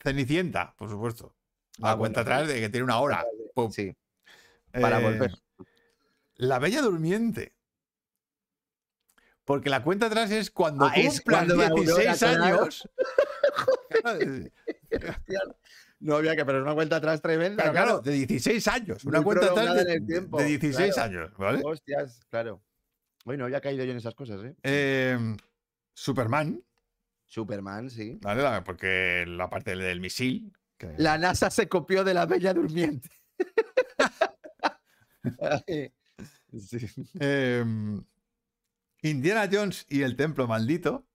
Cenicienta, 0.00 0.74
por 0.76 0.88
supuesto. 0.90 1.34
La 1.78 1.92
Ah, 1.92 1.96
cuenta 1.96 2.22
bueno, 2.22 2.34
atrás 2.36 2.48
de 2.48 2.60
que 2.60 2.68
tiene 2.68 2.84
una 2.84 2.98
hora. 3.00 3.24
Sí, 3.72 3.96
para 4.72 5.00
Eh, 5.00 5.02
volver. 5.02 5.32
La 6.36 6.58
Bella 6.58 6.82
Durmiente. 6.82 7.54
Porque 9.44 9.70
la 9.70 9.82
cuenta 9.82 10.06
atrás 10.06 10.30
es 10.30 10.50
cuando 10.50 10.84
Ah, 10.86 10.92
es 10.94 11.20
cumplas 11.20 11.38
cuando 11.46 11.56
la 11.56 11.68
aurora, 11.68 12.02
16 12.02 12.18
claro. 12.18 12.60
años. 12.62 12.88
No 16.00 16.16
había 16.16 16.34
que, 16.34 16.44
pero 16.44 16.58
es 16.58 16.62
una 16.64 16.74
cuenta 16.74 16.96
atrás 16.96 17.22
tremenda. 17.22 17.62
Claro, 17.70 17.72
claro, 17.72 18.00
de 18.00 18.12
16 18.12 18.66
años. 18.68 19.04
Una 19.04 19.22
cuenta 19.22 19.46
atrás 19.52 19.84
de, 19.86 20.00
tiempo, 20.00 20.38
de 20.38 20.44
16 20.46 20.94
claro. 20.94 21.08
años, 21.10 21.32
¿vale? 21.38 21.60
Hostias, 21.64 22.20
claro. 22.28 22.60
Bueno, 23.24 23.44
había 23.44 23.60
caído 23.60 23.84
yo 23.84 23.92
en 23.92 23.98
esas 23.98 24.14
cosas, 24.16 24.42
¿eh? 24.42 24.56
Eh, 24.64 25.36
Superman, 25.94 26.60
Superman, 27.26 27.88
sí. 27.88 28.18
¿vale? 28.20 28.62
Porque 28.62 29.24
la 29.28 29.48
parte 29.48 29.70
del, 29.70 29.80
del 29.80 30.00
misil. 30.00 30.52
que- 30.76 30.94
La 30.98 31.18
NASA 31.18 31.50
se 31.50 31.68
copió 31.68 32.02
de 32.02 32.14
la 32.14 32.26
Bella 32.26 32.52
Durmiente. 32.52 33.08
Sí. 35.66 35.92
Eh, 37.20 37.64
Indiana 39.02 39.48
Jones 39.50 39.86
y 39.88 40.02
el 40.02 40.16
Templo 40.16 40.46
Maldito. 40.46 41.06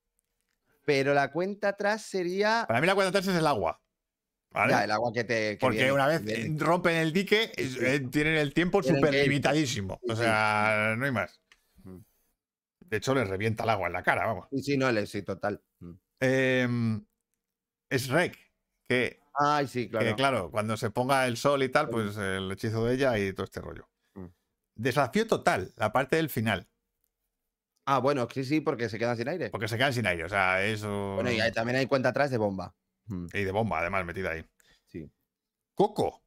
Pero 0.84 1.14
la 1.14 1.32
cuenta 1.32 1.70
atrás 1.70 2.02
sería. 2.02 2.66
Para 2.68 2.82
mí 2.82 2.88
la 2.88 2.96
cuenta 2.96 3.10
atrás 3.10 3.28
es 3.28 3.38
el 3.38 3.46
agua. 3.46 3.82
¿vale? 4.52 4.74
Ya, 4.74 4.84
el 4.84 4.92
agua 4.92 5.12
que 5.14 5.24
te. 5.24 5.52
que 5.52 5.58
Porque 5.60 5.78
viene, 5.78 5.92
una 5.92 6.08
vez 6.08 6.24
viene. 6.24 6.58
rompen 6.58 6.96
el 6.96 7.14
dique, 7.14 7.52
Sí, 7.56 7.78
eh, 7.82 8.00
tienen 8.12 8.36
el 8.36 8.54
tiempo 8.54 8.82
súper 8.82 9.14
limitadísimo. 9.14 10.00
O 10.10 10.16
sea, 10.16 10.96
no 10.98 11.06
hay 11.06 11.12
más. 11.12 11.40
De 12.80 12.98
hecho, 12.98 13.14
les 13.14 13.28
revienta 13.28 13.64
el 13.64 13.70
agua 13.70 13.88
en 13.88 13.94
la 13.94 14.04
cara, 14.04 14.26
vamos. 14.26 14.48
Sí, 14.52 14.64
sí, 14.64 14.78
no, 14.78 15.06
sí, 15.06 15.22
total. 15.22 15.62
Eh, 16.22 16.68
es 17.90 18.08
Rec, 18.08 18.38
que, 18.88 19.20
Ay, 19.40 19.68
sí, 19.68 19.88
claro. 19.90 20.04
claro. 20.06 20.16
claro, 20.18 20.52
cuando 20.52 20.78
se 20.78 20.90
ponga 20.90 21.28
el 21.28 21.38
sol 21.38 21.62
y 21.64 21.70
tal, 21.70 21.90
pues 21.90 22.18
el 22.18 22.52
hechizo 22.52 22.86
de 22.86 22.96
ella 22.96 23.18
y 23.20 23.34
todo 23.34 23.44
este 23.46 23.62
rollo. 23.62 23.88
Mm. 24.16 24.26
Desafío 24.76 25.28
total, 25.28 25.74
la 25.76 25.92
parte 25.92 26.16
del 26.16 26.30
final. 26.30 26.68
Ah, 27.86 28.00
bueno, 28.00 28.28
sí, 28.34 28.44
sí, 28.44 28.60
porque 28.62 28.90
se 28.90 29.00
quedan 29.00 29.16
sin 29.16 29.30
aire. 29.30 29.50
Porque 29.50 29.68
se 29.68 29.78
quedan 29.78 29.94
sin 29.94 30.06
aire, 30.08 30.26
o 30.26 30.30
sea, 30.30 30.64
eso. 30.66 31.16
Bueno, 31.16 31.32
y 31.32 31.52
también 31.54 31.78
hay 31.78 31.86
cuenta 31.86 32.10
atrás 32.10 32.30
de 32.32 32.38
bomba. 32.38 32.76
Mm, 33.06 33.28
Y 33.34 33.44
de 33.44 33.52
bomba, 33.52 33.80
además, 33.80 34.06
metida 34.06 34.32
ahí. 34.32 34.44
Sí. 34.88 35.10
Coco. 35.74 36.22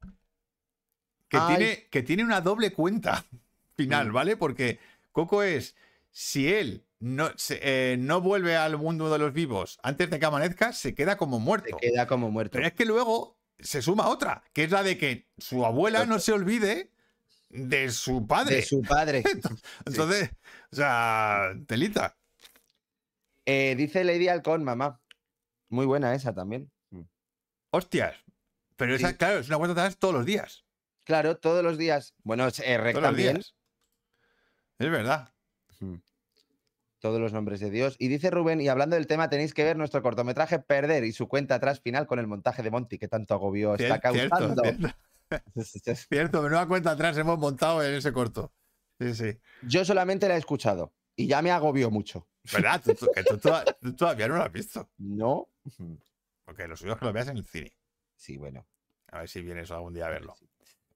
Que, 1.27 1.37
Ay. 1.37 1.55
tiene, 1.55 1.87
que 1.89 2.01
tiene 2.03 2.23
una 2.23 2.41
doble 2.41 2.71
cuenta 2.73 3.23
final, 3.75 4.09
Mm. 4.09 4.13
¿vale? 4.13 4.37
Porque 4.37 4.79
Coco 5.11 5.43
es, 5.43 5.75
si 6.09 6.51
él 6.51 6.83
no, 7.01 7.31
se- 7.35 7.59
eh, 7.61 7.97
no 7.97 8.21
vuelve 8.21 8.55
al 8.55 8.77
mundo 8.77 9.11
de 9.11 9.19
los 9.19 9.33
vivos 9.33 9.79
antes 9.83 10.09
de 10.09 10.19
que 10.19 10.25
amanezca, 10.25 10.71
se 10.71 10.95
queda 10.95 11.17
como 11.17 11.37
Se 11.37 11.43
muerto. 11.43 11.77
queda 11.77 12.07
como 12.07 12.31
muerto. 12.31 12.53
Pero 12.53 12.67
es 12.67 12.73
que 12.73 12.85
luego 12.85 13.37
se 13.59 13.81
suma 13.81 14.07
otra, 14.07 14.43
que 14.53 14.63
es 14.63 14.71
la 14.71 14.81
de 14.83 14.97
que 14.97 15.27
su 15.37 15.65
abuela 15.65 16.05
no 16.05 16.17
se 16.19 16.31
olvide 16.31 16.91
de 17.49 17.91
su 17.91 18.25
padre. 18.27 18.55
De 18.57 18.61
su 18.61 18.81
padre. 18.81 19.23
Entonces, 19.85 20.29
o 20.71 20.75
sea, 20.75 21.51
telita. 21.67 22.17
Eh, 23.45 23.75
dice 23.75 24.03
Lady 24.03 24.27
Halcón, 24.29 24.63
mamá. 24.63 25.01
Muy 25.69 25.85
buena 25.85 26.13
esa 26.15 26.33
también. 26.33 26.71
Mm. 26.91 27.01
Hostias. 27.71 28.15
Pero 28.75 28.95
esa, 28.95 29.09
Sí. 29.09 29.15
claro, 29.17 29.39
es 29.39 29.47
una 29.47 29.57
cuenta 29.57 29.73
atrás 29.73 29.97
todos 29.97 30.13
los 30.13 30.25
días. 30.25 30.63
Claro, 31.03 31.37
todos 31.37 31.63
los 31.63 31.77
días. 31.77 32.13
Bueno, 32.23 32.47
eh, 32.47 32.77
Rec 32.77 32.93
Todos 32.93 33.01
los 33.03 33.03
también. 33.03 33.33
días. 33.35 33.55
Es 34.79 34.89
verdad. 34.89 35.33
Mm. 35.79 35.95
Todos 37.01 37.19
los 37.19 37.33
nombres 37.33 37.59
de 37.59 37.69
Dios. 37.71 37.95
Y 37.99 38.07
dice 38.07 38.29
Rubén, 38.29 38.61
y 38.61 38.67
hablando 38.69 38.95
del 38.95 39.07
tema, 39.07 39.27
tenéis 39.27 39.53
que 39.53 39.63
ver 39.63 39.75
nuestro 39.75 40.01
cortometraje 40.03 40.59
Perder 40.59 41.03
y 41.03 41.11
su 41.11 41.27
cuenta 41.27 41.55
atrás 41.55 41.81
final 41.81 42.05
con 42.07 42.19
el 42.19 42.27
montaje 42.27 42.61
de 42.61 42.69
Monty, 42.71 42.97
que 42.99 43.07
tanto 43.07 43.33
agobio 43.33 43.73
está 43.75 43.99
Cier- 43.99 44.13
Cierto, 44.13 44.35
causando. 44.37 44.63
cierto. 44.63 44.95
Cierto, 46.09 46.41
menuda 46.43 46.67
cuenta 46.67 46.91
atrás 46.91 47.17
hemos 47.17 47.39
montado 47.39 47.83
en 47.83 47.95
ese 47.95 48.13
corto. 48.13 48.53
Sí, 48.99 49.15
sí. 49.15 49.37
Yo 49.63 49.83
solamente 49.83 50.27
la 50.27 50.35
he 50.35 50.37
escuchado 50.37 50.93
y 51.15 51.25
ya 51.27 51.41
me 51.41 51.49
agobió 51.51 51.89
mucho. 51.89 52.27
¿Verdad? 52.53 52.81
Tú, 52.83 52.93
tú- 52.93 53.07
que 53.15 53.23
tú, 53.23 53.37
toda- 53.39 53.65
tú 53.65 53.95
todavía 53.95 54.27
no 54.27 54.35
lo 54.35 54.43
has 54.43 54.51
visto. 54.51 54.87
¿No? 54.99 55.47
Porque 56.45 56.67
lo 56.67 56.75
suyo 56.75 56.93
es 56.93 56.99
que 56.99 57.05
lo 57.05 57.13
veas 57.13 57.29
en 57.29 57.37
el 57.37 57.45
cine. 57.45 57.71
Sí, 58.15 58.37
bueno. 58.37 58.65
A 59.11 59.19
ver 59.19 59.29
si 59.29 59.41
vienes 59.41 59.71
algún 59.71 59.93
día 59.93 60.05
a 60.05 60.09
verlo. 60.09 60.35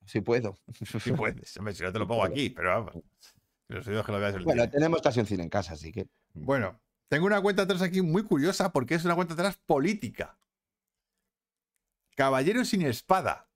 Sí 0.06 0.22
puedo. 0.22 0.56
Si 1.01 1.12
puedes. 1.14 1.58
Hombre, 1.58 1.74
si 1.74 1.82
no 1.82 1.91
te 1.91 1.97
lo 1.97 2.08
pongo 2.08 2.24
aquí, 2.24 2.51
pero 2.51 2.70
vamos. 2.70 3.03
Que 3.68 3.74
lo 3.76 4.43
Bueno, 4.43 4.70
tenemos 4.70 5.01
casi 5.01 5.20
un 5.20 5.26
cine 5.26 5.43
en 5.43 5.49
casa, 5.49 5.74
así 5.74 5.91
que. 5.91 6.07
Bueno, 6.34 6.80
tengo 7.07 7.26
una 7.26 7.41
cuenta 7.41 7.63
atrás 7.63 7.82
aquí 7.82 8.01
muy 8.01 8.24
curiosa 8.24 8.72
porque 8.72 8.95
es 8.95 9.05
una 9.05 9.16
cuenta 9.16 9.34
atrás 9.34 9.57
política. 9.66 10.38
Caballero 12.16 12.63
sin 12.63 12.84
espada. 12.84 13.49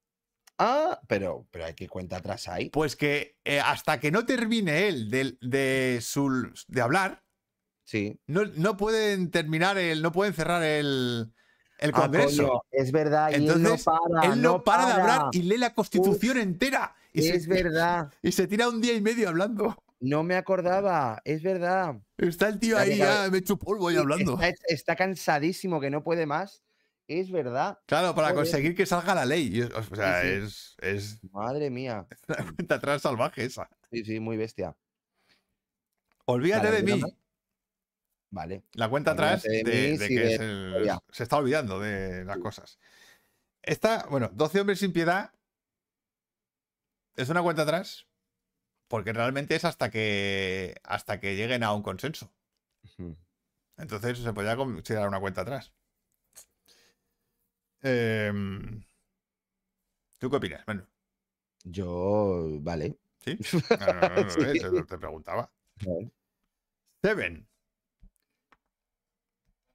Ah, 0.57 0.99
pero, 1.07 1.47
pero 1.51 1.65
hay 1.65 1.73
que 1.73 1.87
cuenta 1.87 2.17
atrás 2.17 2.47
ahí. 2.49 2.69
Pues 2.69 2.95
que 2.95 3.37
eh, 3.45 3.59
hasta 3.61 3.99
que 3.99 4.11
no 4.11 4.25
termine 4.25 4.87
él 4.89 5.09
de, 5.09 5.37
de, 5.41 5.99
su, 6.01 6.51
de 6.67 6.81
hablar, 6.81 7.23
Sí. 7.85 8.19
no, 8.27 8.45
no 8.45 8.77
pueden 8.77 9.31
terminar 9.31 9.77
el. 9.77 10.01
No 10.01 10.11
pueden 10.11 10.33
cerrar 10.33 10.61
el, 10.63 11.31
el 11.79 11.91
Ah, 11.93 12.01
congreso. 12.01 12.47
coño, 12.47 12.61
es 12.71 12.91
verdad. 12.91 13.31
y 13.31 13.35
él 13.35 13.41
Entonces, 13.43 13.85
no 13.87 13.91
para. 13.93 14.33
él 14.33 14.41
no, 14.41 14.63
para, 14.63 14.85
de 14.87 14.91
hablar 14.93 15.21
y 15.31 15.43
lee 15.43 15.57
la 15.57 15.73
constitución 15.73 16.37
Uf, 16.37 16.43
entera. 16.43 16.95
Y 17.13 17.27
Es 17.27 17.43
se, 17.45 17.49
verdad. 17.49 18.13
y 18.21 18.31
se 18.31 18.45
tira 18.47 18.67
un 18.69 18.81
día 18.81 18.93
y 18.93 19.01
medio 19.01 19.29
hablando. 19.29 19.81
No 19.99 20.23
me 20.23 20.35
acordaba. 20.35 21.21
Es 21.25 21.43
verdad. 21.43 21.95
Está 22.17 22.47
el 22.47 22.59
tío 22.59 22.77
ahí 22.77 22.97
ya 22.97 23.27
me 23.29 23.39
hecho 23.39 23.57
polvo 23.57 23.91
y 23.91 23.97
hablando. 23.97 24.33
Está, 24.41 24.63
está 24.67 24.95
cansadísimo, 24.95 25.79
que 25.81 25.89
no 25.89 26.03
puede 26.03 26.25
más. 26.25 26.63
Es 27.07 27.31
verdad. 27.31 27.79
Claro, 27.87 28.13
para 28.13 28.29
Joder. 28.29 28.43
conseguir 28.43 28.75
que 28.75 28.85
salga 28.85 29.15
la 29.15 29.25
ley. 29.25 29.61
O 29.61 29.95
sea, 29.95 30.21
Sí, 30.21 30.27
sí. 30.27 30.33
es, 30.35 30.75
es 30.81 31.23
Madre 31.31 31.69
mía. 31.69 32.05
una 32.29 32.53
cuenta 32.53 32.75
atrás 32.75 33.01
salvaje 33.01 33.45
esa. 33.45 33.67
Sí, 33.91 34.05
sí, 34.05 34.19
muy 34.19 34.37
bestia. 34.37 34.75
Olvídate 36.25 36.67
Vale, 36.67 36.77
de 36.77 36.83
mí. 36.83 36.91
¿alguna 36.91 37.13
Vale. 38.31 38.63
La 38.73 38.89
cuenta 38.89 39.11
atrás 39.11 39.41
de, 39.41 39.63
de 39.63 40.07
que 40.07 40.33
es 40.35 40.39
el- 40.39 40.91
se 41.11 41.23
está 41.23 41.37
olvidando 41.37 41.79
de 41.79 42.23
las 42.25 42.37
cosas. 42.37 42.77
Esta, 43.63 44.05
bueno, 44.09 44.29
12 44.31 44.59
hombres 44.61 44.77
sin 44.79 44.93
piedad 44.93 45.31
es 47.15 47.27
una 47.29 47.41
cuenta 47.41 47.63
atrás 47.63 48.05
porque 48.89 49.13
realmente 49.13 49.55
es 49.55 49.63
hasta 49.63 49.89
que 49.89 50.75
hasta 50.83 51.21
que 51.21 51.37
lleguen 51.37 51.63
a 51.63 51.71
un 51.73 51.81
consenso. 51.83 52.33
Entonces 53.77 54.17
se 54.17 54.33
podía 54.33 54.57
considerar 54.57 55.07
una 55.07 55.21
cuenta 55.21 55.41
atrás. 55.41 55.71
Em, 57.81 58.83
¿Tú 60.17 60.29
qué 60.29 60.35
opinas? 60.35 60.65
Bueno, 60.65 60.85
Yo, 61.63 62.57
vale. 62.61 62.97
¿sí? 63.25 63.37
No, 63.79 63.85
no, 63.87 63.93
no, 63.93 64.09
no, 64.09 64.23
no, 64.23 64.29
Sí. 64.31 64.39
eso 64.57 64.85
te 64.85 64.97
preguntaba. 64.97 65.49
Seven. 67.01 67.47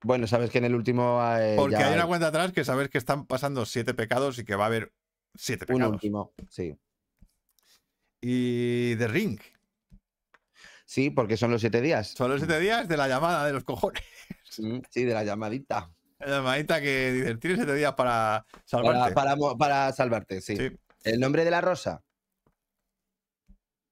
Bueno, 0.02 0.26
sabes 0.26 0.50
que 0.50 0.58
en 0.58 0.64
el 0.64 0.74
último. 0.74 1.18
eh, 1.38 1.54
Porque 1.56 1.72
ya 1.72 1.88
hay 1.88 1.94
una 1.94 2.06
cuenta 2.06 2.26
atrás 2.26 2.52
que 2.52 2.64
sabes 2.64 2.90
que 2.90 2.98
están 2.98 3.26
pasando 3.26 3.64
siete 3.64 3.94
pecados 3.94 4.38
y 4.38 4.44
que 4.44 4.54
va 4.56 4.64
a 4.64 4.66
haber 4.66 4.92
siete 5.34 5.64
un 5.70 5.76
pecados. 5.78 5.94
último, 5.94 6.34
sí. 6.50 6.76
Y 8.26 8.96
The 8.96 9.06
Ring. 9.09 9.38
Sí, 10.86 11.10
porque 11.10 11.36
son 11.36 11.51
los 11.51 11.60
siete 11.60 11.82
días. 11.82 12.09
Son 12.09 12.30
los 12.30 12.40
siete 12.40 12.59
días 12.59 12.88
de 12.88 12.96
la 12.96 13.06
llamada 13.06 13.44
de 13.46 13.52
los 13.52 13.64
cojones. 13.64 14.02
Mm, 14.56 14.78
Sí, 14.88 15.05
de 15.05 15.12
la 15.12 15.24
llamadita. 15.24 15.92
La 16.20 16.26
llamadita 16.28 16.80
que 16.80 17.12
dices, 17.12 17.38
tienes 17.38 17.59
siete 17.59 17.74
días 17.74 17.92
para 17.94 18.46
salvarte. 18.64 19.12
Para, 19.12 19.36
para 19.59 19.92
salvarte, 19.92 20.40
sí. 20.40 20.56
Sí. 20.56 20.70
El 21.02 21.20
nombre 21.20 21.44
de 21.44 21.51
la 21.51 21.60
rosa. 21.60 22.02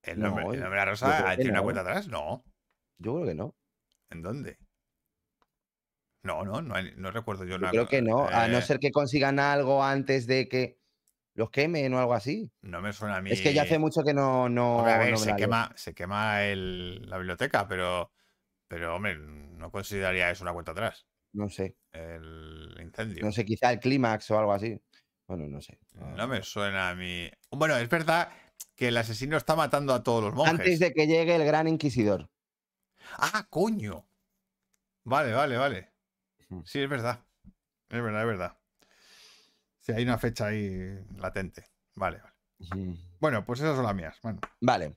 El 0.02 0.18
nombre, 0.20 0.44
No, 0.44 0.52
el 0.54 0.60
nombre 0.60 0.78
de 0.80 0.84
la 0.86 0.90
Rosa 0.90 1.36
tiene 1.36 1.50
una 1.50 1.62
cuenta 1.62 1.82
atrás. 1.82 2.08
No. 2.08 2.42
Yo 2.98 3.14
creo 3.16 3.26
que 3.26 3.34
no. 3.34 3.54
¿En 4.10 4.22
dónde? 4.22 4.56
No, 6.22 6.44
no, 6.44 6.62
no, 6.62 6.74
hay- 6.74 6.94
no 6.96 7.10
recuerdo 7.10 7.44
yo 7.44 7.50
Yo 7.50 7.56
una 7.56 7.70
creo 7.70 7.86
que 7.86 8.00
no. 8.00 8.26
A 8.28 8.48
no 8.48 8.58
eh, 8.58 8.62
ser 8.62 8.78
que 8.78 8.90
consigan 8.92 9.38
algo 9.38 9.84
antes 9.84 10.26
de 10.26 10.48
que 10.48 10.78
los 11.34 11.50
quemen 11.50 11.92
o 11.94 11.98
algo 11.98 12.14
así. 12.14 12.50
No 12.62 12.80
me 12.80 12.92
suena 12.92 13.16
a 13.16 13.20
mí. 13.22 13.30
Es 13.30 13.40
que 13.40 13.54
ya 13.54 13.62
hace 13.62 13.78
mucho 13.78 14.02
que 14.02 14.14
no. 14.14 14.48
no, 14.48 14.76
Hombre, 14.76 14.92
a 14.92 14.98
ver, 14.98 15.10
no 15.12 15.18
se, 15.18 15.34
quema, 15.36 15.72
se 15.74 15.94
quema 15.94 16.44
el- 16.44 17.08
la 17.08 17.18
biblioteca, 17.18 17.66
pero, 17.66 18.12
pero, 18.68 18.94
hombre, 18.96 19.16
no 19.16 19.70
consideraría 19.70 20.30
eso 20.30 20.44
una 20.44 20.52
cuenta 20.52 20.72
atrás. 20.72 21.06
No 21.32 21.48
sé. 21.48 21.76
El 21.92 22.76
incendio. 22.80 23.24
No 23.24 23.32
sé, 23.32 23.44
quizá 23.44 23.72
el 23.72 23.80
clímax 23.80 24.30
o 24.30 24.38
algo 24.38 24.52
así. 24.52 24.78
Bueno, 25.26 25.46
no 25.48 25.60
sé. 25.60 25.78
No 25.94 26.28
me 26.28 26.42
suena 26.42 26.90
a 26.90 26.94
mí. 26.94 27.30
Bueno, 27.50 27.76
es 27.76 27.88
verdad 27.88 28.30
que 28.74 28.88
el 28.88 28.96
asesino 28.96 29.36
está 29.36 29.56
matando 29.56 29.94
a 29.94 30.02
todos 30.02 30.22
los 30.24 30.34
monjes. 30.34 30.52
Antes 30.60 30.78
de 30.78 30.92
que 30.92 31.06
llegue 31.06 31.34
el 31.36 31.44
gran 31.44 31.68
inquisidor. 31.68 32.28
¡Ah, 33.16 33.46
coño! 33.48 34.06
Vale, 35.04 35.32
vale, 35.32 35.56
vale. 35.56 35.92
Ujú. 36.50 36.62
Sí, 36.66 36.80
es 36.80 36.88
verdad. 36.88 37.24
Es 37.88 38.02
verdad, 38.02 38.20
es 38.22 38.26
verdad. 38.26 38.58
Sí, 39.92 39.98
hay 39.98 40.04
una 40.04 40.18
fecha 40.18 40.46
ahí 40.46 40.98
latente. 41.16 41.64
Vale, 41.94 42.20
vale. 42.20 42.96
Bueno, 43.20 43.44
pues 43.44 43.60
esas 43.60 43.76
son 43.76 43.84
las 43.84 43.94
mías. 43.94 44.16
Bueno. 44.22 44.40
Vale. 44.60 44.96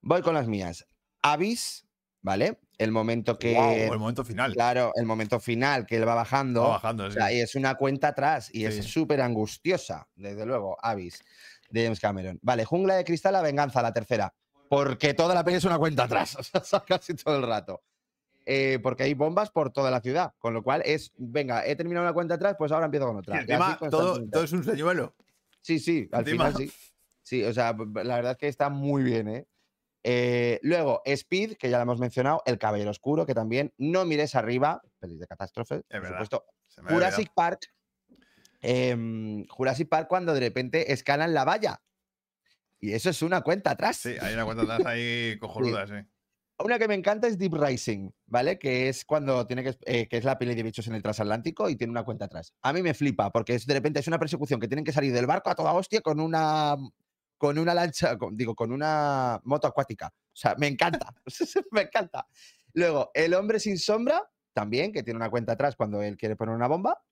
Voy 0.00 0.22
con 0.22 0.34
las 0.34 0.46
mías. 0.48 0.86
Avis, 1.22 1.86
¿vale? 2.20 2.58
El 2.78 2.90
momento 2.90 3.38
que. 3.38 3.54
Guau, 3.54 3.72
el 3.72 3.98
momento 3.98 4.24
final. 4.24 4.52
Claro, 4.52 4.92
el 4.94 5.06
momento 5.06 5.38
final 5.38 5.86
que 5.86 5.96
él 5.96 6.08
va 6.08 6.14
bajando. 6.14 6.62
Va 6.62 6.68
bajando, 6.70 7.04
O 7.04 7.10
sí. 7.10 7.16
sea, 7.16 7.32
y 7.32 7.40
es 7.40 7.54
una 7.54 7.76
cuenta 7.76 8.08
atrás 8.08 8.50
y 8.52 8.64
es 8.64 8.84
súper 8.84 9.20
angustiosa, 9.20 10.08
desde 10.14 10.46
luego, 10.46 10.76
Avis, 10.82 11.22
de 11.70 11.84
James 11.84 12.00
Cameron. 12.00 12.38
Vale, 12.42 12.64
Jungla 12.64 12.94
de 12.94 13.04
Cristal, 13.04 13.34
la 13.34 13.42
venganza, 13.42 13.82
la 13.82 13.92
tercera. 13.92 14.34
Porque 14.68 15.14
toda 15.14 15.34
la 15.34 15.44
peli 15.44 15.58
es 15.58 15.64
una 15.64 15.78
cuenta 15.78 16.04
atrás, 16.04 16.36
o 16.54 16.60
sea, 16.64 16.80
casi 16.80 17.14
todo 17.14 17.36
el 17.36 17.42
rato. 17.42 17.82
Eh, 18.44 18.78
porque 18.82 19.04
hay 19.04 19.14
bombas 19.14 19.50
por 19.50 19.70
toda 19.72 19.90
la 19.90 20.00
ciudad, 20.00 20.34
con 20.38 20.52
lo 20.52 20.62
cual 20.62 20.82
es, 20.84 21.12
venga, 21.16 21.64
he 21.66 21.76
terminado 21.76 22.04
una 22.06 22.12
cuenta 22.12 22.34
atrás, 22.34 22.56
pues 22.58 22.72
ahora 22.72 22.86
empiezo 22.86 23.06
con 23.06 23.16
otra. 23.18 23.36
Y 23.36 23.38
encima, 23.40 23.78
todo, 23.88 24.20
es 24.42 24.52
un 24.52 24.64
señuelo. 24.64 25.14
Sí, 25.60 25.78
sí, 25.78 26.08
al 26.12 26.20
encima. 26.20 26.50
final 26.50 26.68
sí. 26.68 26.72
Sí, 27.22 27.44
o 27.44 27.52
sea, 27.54 27.72
la 27.72 28.16
verdad 28.16 28.32
es 28.32 28.38
que 28.38 28.48
está 28.48 28.68
muy 28.68 29.04
bien, 29.04 29.28
¿eh? 29.28 29.46
Eh, 30.02 30.58
luego, 30.62 31.02
Speed, 31.04 31.54
que 31.56 31.70
ya 31.70 31.76
lo 31.76 31.84
hemos 31.84 32.00
mencionado, 32.00 32.42
El 32.44 32.58
Caballero 32.58 32.90
Oscuro, 32.90 33.24
que 33.24 33.34
también 33.34 33.72
no 33.78 34.04
mires 34.04 34.34
arriba, 34.34 34.82
pelis 34.98 35.20
de 35.20 35.28
catástrofe, 35.28 35.82
por 35.82 36.00
verdad. 36.00 36.08
supuesto, 36.24 36.44
Jurassic 36.88 37.30
Park. 37.32 37.72
em, 38.60 39.46
Jurassic 39.46 39.88
Park 39.88 40.08
cuando 40.08 40.34
de 40.34 40.40
repente 40.40 40.92
escalan 40.92 41.32
la 41.34 41.44
valla. 41.44 41.80
Y 42.80 42.92
eso 42.92 43.10
es 43.10 43.22
una 43.22 43.42
cuenta 43.42 43.70
atrás. 43.70 43.98
Sí, 43.98 44.16
hay 44.20 44.34
una 44.34 44.44
cuenta 44.44 44.64
atrás 44.64 44.84
ahí 44.86 45.38
cojonuda, 45.40 45.86
sí. 45.86 45.94
Una 46.64 46.78
que 46.78 46.88
me 46.88 46.94
encanta 46.94 47.26
es 47.28 47.38
Deep 47.38 47.54
Rising, 47.54 48.10
¿vale? 48.26 48.58
Que 48.58 48.88
es 48.88 49.04
cuando 49.04 49.46
tiene 49.46 49.62
que, 49.64 49.76
eh, 49.84 50.08
que 50.08 50.16
es 50.18 50.24
la 50.24 50.38
peli 50.38 50.54
de 50.54 50.62
bichos 50.62 50.86
en 50.86 50.94
el 50.94 51.02
transatlántico 51.02 51.68
y 51.68 51.76
tiene 51.76 51.90
una 51.90 52.04
cuenta 52.04 52.26
atrás. 52.26 52.54
A 52.62 52.72
mí 52.72 52.82
me 52.82 52.94
flipa 52.94 53.30
porque 53.30 53.54
es, 53.54 53.66
de 53.66 53.74
repente 53.74 54.00
es 54.00 54.06
una 54.08 54.18
persecución 54.18 54.60
que 54.60 54.68
tienen 54.68 54.84
que 54.84 54.92
salir 54.92 55.12
del 55.12 55.26
barco 55.26 55.50
a 55.50 55.54
toda 55.54 55.72
hostia 55.72 56.00
con 56.00 56.20
una 56.20 56.76
con 57.38 57.58
una 57.58 57.74
lancha, 57.74 58.16
con- 58.16 58.36
digo, 58.36 58.54
con 58.54 58.70
una 58.70 59.40
moto 59.44 59.66
acuática. 59.66 60.12
O 60.14 60.30
sea, 60.32 60.54
me 60.58 60.68
encanta, 60.68 61.12
me 61.72 61.82
encanta. 61.82 62.28
Luego, 62.72 63.10
El 63.14 63.34
hombre 63.34 63.58
sin 63.58 63.78
sombra, 63.78 64.22
también, 64.52 64.92
que 64.92 65.02
tiene 65.02 65.16
una 65.16 65.28
cuenta 65.30 65.52
atrás 65.54 65.74
cuando 65.74 66.00
él 66.02 66.16
quiere 66.16 66.36
poner 66.36 66.54
una 66.54 66.68
bomba. 66.68 67.02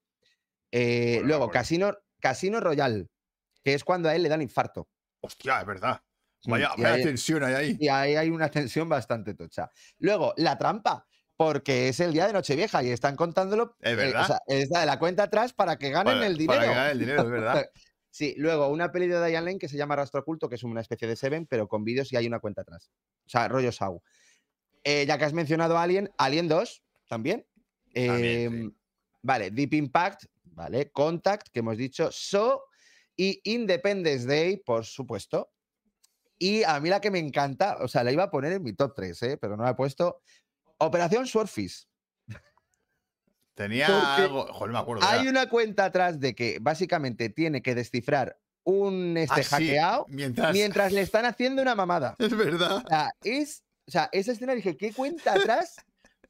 Eh, 0.70 1.14
Bueno, 1.14 1.26
luego, 1.26 1.44
bueno. 1.46 1.52
Casino, 1.52 1.92
Casino 2.20 2.60
Royal, 2.60 3.10
que 3.64 3.74
es 3.74 3.82
cuando 3.82 4.08
a 4.08 4.14
él 4.14 4.22
le 4.22 4.28
dan 4.28 4.40
infarto. 4.40 4.88
Hostia, 5.20 5.60
es 5.60 5.66
verdad. 5.66 6.00
Vaya, 6.46 6.70
y 6.76 6.82
vaya 6.82 6.94
ahí- 6.94 7.02
tensión 7.04 7.44
hay 7.44 7.54
ahí. 7.54 7.76
y 7.78 7.88
ahí 7.88 8.16
hay 8.16 8.30
una 8.30 8.50
tensión 8.50 8.88
bastante 8.88 9.34
tocha. 9.34 9.70
Luego, 9.98 10.32
la 10.36 10.56
trampa, 10.56 11.06
porque 11.36 11.88
es 11.88 12.00
el 12.00 12.12
día 12.12 12.26
de 12.26 12.32
Nochevieja 12.32 12.82
y 12.82 12.90
están 12.90 13.16
contándolo. 13.16 13.76
Es 13.80 13.92
eh, 13.92 13.96
verdad. 13.96 14.22
o 14.22 14.26
sea, 14.26 14.38
es 14.46 14.70
la 14.70 14.80
de 14.80 14.86
la 14.86 14.98
cuenta 14.98 15.24
atrás 15.24 15.52
para 15.52 15.76
que 15.76 15.90
ganen 15.90 16.14
Para- 16.14 16.26
el 16.26 16.36
dinero. 16.36 16.60
Para 16.60 16.68
que 16.70 16.74
gane 16.74 16.90
el 16.92 16.98
dinero, 16.98 17.22
es 17.22 17.30
verdad. 17.30 17.66
Sí, 18.12 18.34
luego 18.38 18.66
una 18.70 18.90
peli 18.90 19.06
de 19.06 19.24
Diane 19.24 19.46
Lane 19.46 19.58
que 19.60 19.68
se 19.68 19.76
llama 19.76 19.94
Rastro 19.94 20.18
Oculto, 20.22 20.48
que 20.48 20.56
es 20.56 20.64
una 20.64 20.80
especie 20.80 21.06
de 21.06 21.14
Seven, 21.14 21.46
pero 21.46 21.68
con 21.68 21.84
vídeos 21.84 22.12
y 22.12 22.16
hay 22.16 22.26
una 22.26 22.40
cuenta 22.40 22.62
atrás. 22.62 22.90
O 23.24 23.28
sea, 23.28 23.46
rollo 23.46 23.70
Sau. 23.70 24.02
Eh, 24.82 25.04
ya 25.06 25.16
que 25.16 25.26
has 25.26 25.32
mencionado 25.32 25.78
Alien, 25.78 26.10
Alien 26.18 26.48
2 26.48 26.82
también. 27.08 27.46
También, 27.94 28.50
sí. 28.50 28.56
Em, 28.56 28.72
Vale, 29.22 29.52
Deep 29.52 29.74
Impact, 29.74 30.24
vale, 30.42 30.90
Contact, 30.90 31.50
que 31.52 31.60
hemos 31.60 31.76
dicho, 31.76 32.10
So 32.10 32.64
y 33.16 33.40
Independence 33.44 34.26
Day, 34.26 34.56
por 34.56 34.84
supuesto. 34.84 35.52
Y 36.42 36.62
a 36.64 36.80
mí 36.80 36.88
la 36.88 37.00
que 37.02 37.10
me 37.10 37.18
encanta, 37.18 37.76
o 37.80 37.86
sea, 37.86 38.02
la 38.02 38.12
iba 38.12 38.24
a 38.24 38.30
poner 38.30 38.52
en 38.54 38.62
mi 38.62 38.72
top 38.72 38.94
3, 38.96 39.22
¿eh? 39.24 39.36
pero 39.36 39.56
no 39.58 39.62
la 39.64 39.70
he 39.70 39.74
puesto. 39.74 40.22
Operación 40.78 41.26
Swordfish. 41.26 41.86
Tenía 43.54 43.86
Porque 43.86 44.22
algo. 44.22 44.46
Joder, 44.52 44.72
me 44.72 44.78
acuerdo. 44.78 45.04
Hay 45.06 45.24
ya. 45.24 45.30
una 45.30 45.48
cuenta 45.48 45.84
atrás 45.84 46.18
de 46.18 46.34
que 46.34 46.58
básicamente 46.60 47.28
tiene 47.28 47.60
que 47.62 47.74
descifrar 47.74 48.38
un 48.64 49.16
este 49.18 49.40
Ah, 49.40 49.42
sí, 49.42 49.50
hackeado 49.50 50.06
Mientras. 50.08 50.52
mientras 50.52 50.92
le 50.92 51.02
están 51.02 51.26
haciendo 51.26 51.60
una 51.60 51.74
mamada. 51.74 52.14
Es 52.18 52.34
verdad. 52.36 52.76
O 52.84 52.88
sea, 52.88 53.12
es, 53.22 53.62
o 53.86 53.90
sea, 53.90 54.08
esa 54.12 54.32
escena 54.32 54.54
dije, 54.54 54.76
¿qué 54.76 54.92
cuenta 54.94 55.34
atrás? 55.34 55.76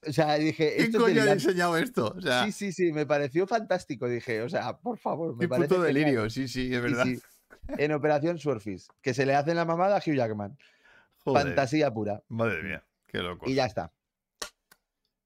O 0.06 0.12
sea, 0.12 0.36
dije, 0.38 0.74
¿Quién 0.76 0.92
coño 0.92 1.04
ha 1.04 1.08
delirante. 1.08 1.34
diseñado 1.36 1.76
esto? 1.76 2.14
O 2.16 2.20
sea, 2.22 2.44
Sí, 2.46 2.52
sí, 2.52 2.72
sí, 2.72 2.90
me 2.92 3.04
pareció 3.06 3.46
fantástico. 3.46 4.08
Dije, 4.08 4.42
o 4.42 4.48
sea, 4.48 4.78
por 4.78 4.96
favor, 4.98 5.34
me 5.36 5.40
qué 5.40 5.48
parece 5.48 5.68
puto 5.68 5.82
genial. 5.86 5.94
delirio. 6.04 6.30
Sí, 6.30 6.48
sí, 6.48 6.62
es 6.72 6.76
Sí, 6.76 6.80
verdad. 6.80 7.04
sí. 7.04 7.20
En 7.78 7.92
Operación 7.92 8.38
Swordfish, 8.38 8.86
que 9.02 9.14
se 9.14 9.26
le 9.26 9.34
hacen 9.34 9.56
la 9.56 9.64
mamada 9.64 9.96
a 9.96 9.98
Hugh 9.98 10.14
Jackman. 10.14 10.56
Joder, 11.24 11.46
Fantasía 11.46 11.92
pura. 11.92 12.22
Madre 12.28 12.62
mía, 12.62 12.82
qué 13.06 13.18
loco. 13.18 13.48
Y 13.48 13.54
ya 13.54 13.66
está. 13.66 13.92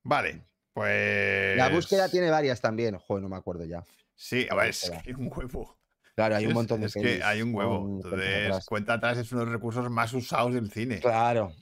Vale, 0.02 0.44
pues. 0.72 1.56
La 1.56 1.68
búsqueda 1.70 2.08
tiene 2.08 2.30
varias 2.30 2.60
también. 2.60 2.98
Joder, 2.98 3.22
no 3.22 3.28
me 3.28 3.36
acuerdo 3.36 3.64
ya. 3.64 3.84
Sí, 4.14 4.46
a 4.50 4.54
ver, 4.54 4.68
es 4.70 4.90
que 4.90 4.96
hay 5.10 5.14
un 5.14 5.30
huevo. 5.34 5.76
Claro, 6.14 6.36
hay 6.36 6.46
un 6.46 6.52
montón 6.52 6.80
de 6.80 6.86
Es 6.86 6.94
que 6.94 7.22
hay 7.22 7.42
un 7.42 7.54
huevo. 7.54 7.86
Entonces, 8.02 8.46
atrás. 8.46 8.66
cuenta 8.66 8.94
atrás 8.94 9.18
es 9.18 9.32
uno 9.32 9.40
de 9.40 9.46
los 9.46 9.54
recursos 9.54 9.90
más 9.90 10.12
usados 10.12 10.54
del 10.54 10.70
cine. 10.70 11.00
Claro. 11.00 11.52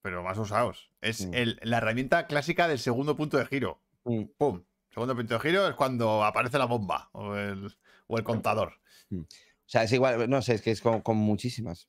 Pero 0.00 0.22
más 0.22 0.36
usados. 0.38 0.90
Es 1.00 1.26
Mm. 1.26 1.34
el- 1.34 1.60
la 1.62 1.78
herramienta 1.78 2.26
clásica 2.26 2.68
del 2.68 2.78
segundo 2.78 3.16
punto 3.16 3.38
de 3.38 3.46
giro. 3.46 3.80
Mm. 4.04 4.24
¡Pum! 4.36 4.62
Segundo 4.90 5.16
punto 5.16 5.34
de 5.34 5.40
giro 5.40 5.66
es 5.66 5.74
cuando 5.74 6.22
aparece 6.24 6.58
la 6.58 6.66
bomba 6.66 7.08
o 7.12 7.34
el, 7.34 7.74
o 8.06 8.18
el 8.18 8.24
contador. 8.24 8.74
O 9.66 9.68
sea, 9.68 9.82
es 9.84 9.92
igual, 9.92 10.28
no 10.28 10.42
sé, 10.42 10.54
es 10.54 10.62
que 10.62 10.70
es 10.70 10.80
con, 10.80 11.00
con 11.00 11.16
muchísimas. 11.16 11.88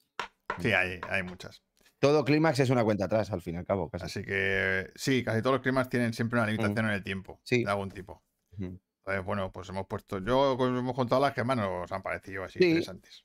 Sí, 0.60 0.72
hay, 0.72 1.00
hay 1.10 1.24
muchas. 1.24 1.62
Todo 2.00 2.24
clímax 2.24 2.60
es 2.60 2.70
una 2.70 2.84
cuenta 2.84 3.06
atrás, 3.06 3.32
al 3.32 3.42
fin 3.42 3.56
y 3.56 3.58
al 3.58 3.66
cabo. 3.66 3.90
casi. 3.90 4.06
Así 4.06 4.24
que 4.24 4.92
sí, 4.96 5.24
casi 5.24 5.42
todos 5.42 5.56
los 5.56 5.62
climas 5.62 5.90
tienen 5.90 6.14
siempre 6.14 6.40
una 6.40 6.48
limitación 6.50 6.86
en 6.86 6.92
el 6.92 7.04
tiempo. 7.04 7.34
Mm. 7.36 7.40
Sí. 7.44 7.64
De 7.64 7.70
algún 7.72 7.90
tipo. 7.92 8.24
Entonces, 8.58 9.26
bueno, 9.26 9.52
pues 9.52 9.70
hemos 9.70 9.88
puesto. 9.88 10.20
Yo 10.20 10.54
hemos 10.54 10.94
contado 10.96 11.22
las 11.22 11.34
que 11.34 11.44
más 11.44 11.58
nos 11.58 11.92
han 11.92 12.02
parecido 12.02 12.44
así 12.44 12.60
Sí. 12.60 12.66
interesantes. 12.66 13.24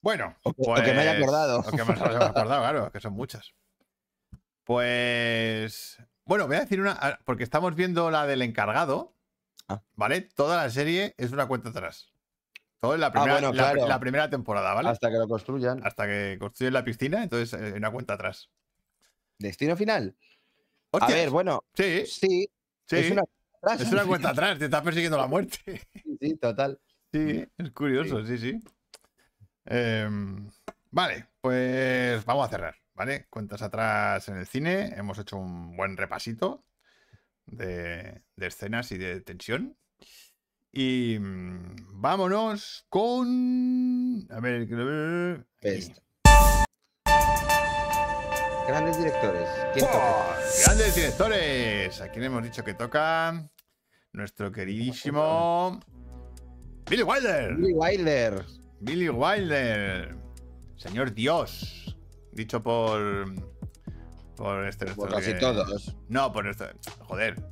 Bueno, 0.00 0.36
O 0.42 0.52
que- 0.52 0.62
o 0.70 0.74
que 0.74 0.92
me 0.92 1.00
haya 1.00 1.12
pues, 1.12 1.22
acordado. 1.22 1.60
O 1.60 1.70
que 1.70 1.76
me 1.84 1.92
haya 1.92 2.26
acordado, 2.26 2.44
claro, 2.44 2.92
que 2.92 3.00
son 3.00 3.12
muchas. 3.14 3.54
Pues. 4.64 5.98
Bueno, 6.24 6.46
voy 6.46 6.56
a 6.56 6.60
decir 6.60 6.80
una. 6.80 7.18
Porque 7.24 7.44
estamos 7.44 7.74
viendo 7.74 8.10
la 8.10 8.26
del 8.26 8.42
encargado. 8.42 9.14
Ah. 9.68 9.82
¿Vale? 9.94 10.22
Toda 10.22 10.56
la 10.56 10.70
serie 10.70 11.14
es 11.18 11.32
una 11.32 11.46
cuenta 11.46 11.70
atrás. 11.70 12.11
Todo 12.82 12.96
en 12.96 13.00
la 13.00 13.12
primera, 13.12 13.34
Ah, 13.36 13.40
bueno, 13.40 13.52
la, 13.52 13.70
claro. 13.72 13.86
la 13.88 14.00
primera 14.00 14.28
temporada, 14.28 14.74
¿vale? 14.74 14.88
Hasta, 14.88 15.06
Hasta 15.06 15.10
que 15.16 15.18
lo 15.20 15.28
construyan. 15.28 15.80
que 15.80 16.36
construyen 16.40 16.72
la 16.74 16.82
piscina, 16.82 17.22
entonces 17.22 17.52
eh, 17.60 17.74
una 17.76 17.92
cuenta 17.92 18.14
atrás. 18.14 18.50
Destino 19.38 19.76
final. 19.76 20.16
Hostia, 20.90 21.14
A 21.14 21.18
ver, 21.18 21.30
bueno, 21.30 21.62
sí, 21.74 22.02
sí, 22.06 22.50
sí. 22.88 22.96
es 22.96 23.10
una 23.12 23.22
atrás, 23.62 23.82
Es 23.82 23.92
una 23.92 24.04
cuenta 24.04 24.30
atrás, 24.30 24.58
te 24.58 24.64
está 24.64 24.82
persiguiendo 24.82 25.16
la 25.16 25.28
muerte. 25.28 25.58
Sí, 26.02 26.16
sí, 26.20 26.36
total. 26.36 26.80
Sí, 27.12 27.46
es 27.56 27.70
curioso, 27.70 28.26
sí, 28.26 28.36
sí. 28.36 28.58
Em, 29.64 30.50
vale, 30.90 31.28
pues 31.40 32.24
vamos 32.24 32.46
a 32.46 32.50
cerrar, 32.50 32.74
¿vale? 32.94 33.12
¿vale? 33.12 33.26
Cuentas 33.30 33.62
atrás 33.62 34.28
en 34.28 34.38
el 34.38 34.46
cine, 34.48 34.92
hemos 34.96 35.18
hecho 35.20 35.36
un 35.36 35.76
buen 35.76 35.96
repasito 35.96 36.64
de, 37.46 38.24
de 38.34 38.46
escenas 38.48 38.90
y 38.90 38.98
de 38.98 39.20
tensión. 39.20 39.76
Y 40.74 41.18
mm, 41.20 42.00
vámonos 42.00 42.86
con... 42.88 44.26
A 44.30 44.40
ver, 44.40 44.66
Best. 45.60 45.98
Grandes 48.66 48.96
directores. 48.96 49.48
¿Quién 49.74 49.84
toca? 49.86 50.38
Grandes 50.64 50.94
directores. 50.94 52.00
¿A 52.00 52.08
quién 52.10 52.24
hemos 52.24 52.42
dicho 52.42 52.64
que 52.64 52.72
toca? 52.72 53.50
Nuestro 54.12 54.50
queridísimo 54.50 55.78
Billy 56.88 57.02
Wilder. 57.02 57.54
Billy 57.56 57.72
Wilder. 57.74 58.44
Billy 58.80 59.08
Wilder. 59.10 60.16
Señor 60.76 61.12
Dios. 61.12 61.96
Dicho 62.32 62.62
por. 62.62 63.26
Por 64.36 64.66
este. 64.66 64.86
Por 64.94 65.10
casi 65.10 65.32
que- 65.34 65.38
todos. 65.38 65.94
No, 66.08 66.32
por 66.32 66.46
esto. 66.46 66.66
Joder. 67.00 67.42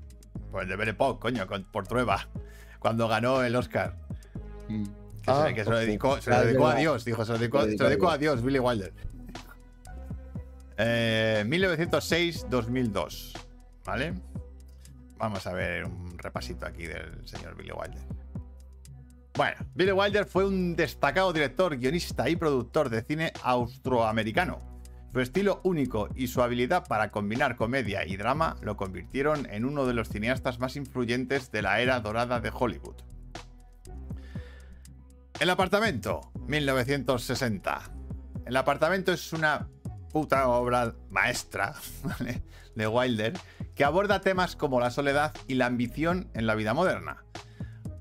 Por 0.51 0.63
el 0.63 0.69
de 0.69 0.77
Belle 0.77 0.97
coño, 0.97 1.47
con- 1.47 1.71
por 1.71 1.87
Trueba. 1.87 2.29
Cuando 2.81 3.07
ganó 3.07 3.45
el 3.45 3.55
Oscar. 3.55 3.97
Que, 4.67 4.85
Ah, 5.27 5.45
se, 5.49 5.55
que 5.55 5.65
se 5.65 5.71
lo 5.71 5.77
dedicó, 5.79 6.21
se 6.21 6.31
lo 6.31 6.37
Ah, 6.37 6.41
dedicó 6.43 6.67
a. 6.67 6.75
Dios, 6.77 7.05
dijo, 7.05 7.25
se 7.25 7.33
lo 7.33 7.39
dedicó, 7.39 7.63
Se 7.63 7.77
lo 7.77 7.89
dedicó 7.89 8.11
a 8.11 8.15
a 8.15 8.19
Dios, 8.19 8.43
Billy 8.43 8.59
Wilder. 8.59 8.93
Eh, 10.79 11.45
1906-2002, 11.47 13.33
¿vale? 13.85 14.15
Vamos 15.19 15.47
a 15.47 15.53
ver 15.53 15.85
un 15.85 16.17
repasito 16.19 16.65
aquí 16.65 16.87
del 16.87 17.29
señor 17.29 17.55
Billy 17.55 17.73
Wilder. 17.73 18.01
Bueno, 19.35 19.57
Billy 19.75 19.93
Wilder 19.93 20.25
fue 20.25 20.47
un 20.47 20.75
destacado 20.75 21.33
director, 21.35 21.77
guionista 21.77 22.29
y 22.31 22.37
productor 22.37 22.89
de 22.89 23.03
cine 23.03 23.33
austroamericano. 23.43 24.59
Su 25.13 25.21
estilo 25.21 25.61
único 25.65 26.09
y 26.15 26.29
su 26.29 26.41
habilidad 26.41 26.87
para 26.87 27.11
combinar 27.11 27.57
comedia 27.57 28.07
y 28.07 28.17
drama 28.17 28.57
lo 28.63 28.77
convirtieron 28.77 29.49
en 29.51 29.65
uno 29.65 29.85
de 29.87 29.95
los 29.95 30.09
cineastas 30.09 30.61
más 30.61 30.77
influyentes 30.77 31.51
de 31.51 31.63
la 31.63 31.81
era 31.81 31.99
dorada 32.01 32.41
de 32.41 32.53
Hollywood. 32.57 32.95
El 35.41 35.51
apartamento, 35.51 36.31
1960. 36.47 37.81
El 38.47 38.57
apartamento 38.57 39.13
es 39.13 39.33
una 39.33 39.69
puta 40.13 40.47
obra 40.49 40.95
maestra 41.09 41.75
de 42.77 42.87
Wilder 42.87 43.33
que 43.75 43.85
aborda 43.85 44.21
temas 44.21 44.55
como 44.55 44.79
la 44.79 44.91
soledad 44.91 45.35
y 45.49 45.55
la 45.55 45.67
ambición 45.67 46.31
en 46.35 46.47
la 46.47 46.55
vida 46.55 46.73
moderna. 46.73 47.25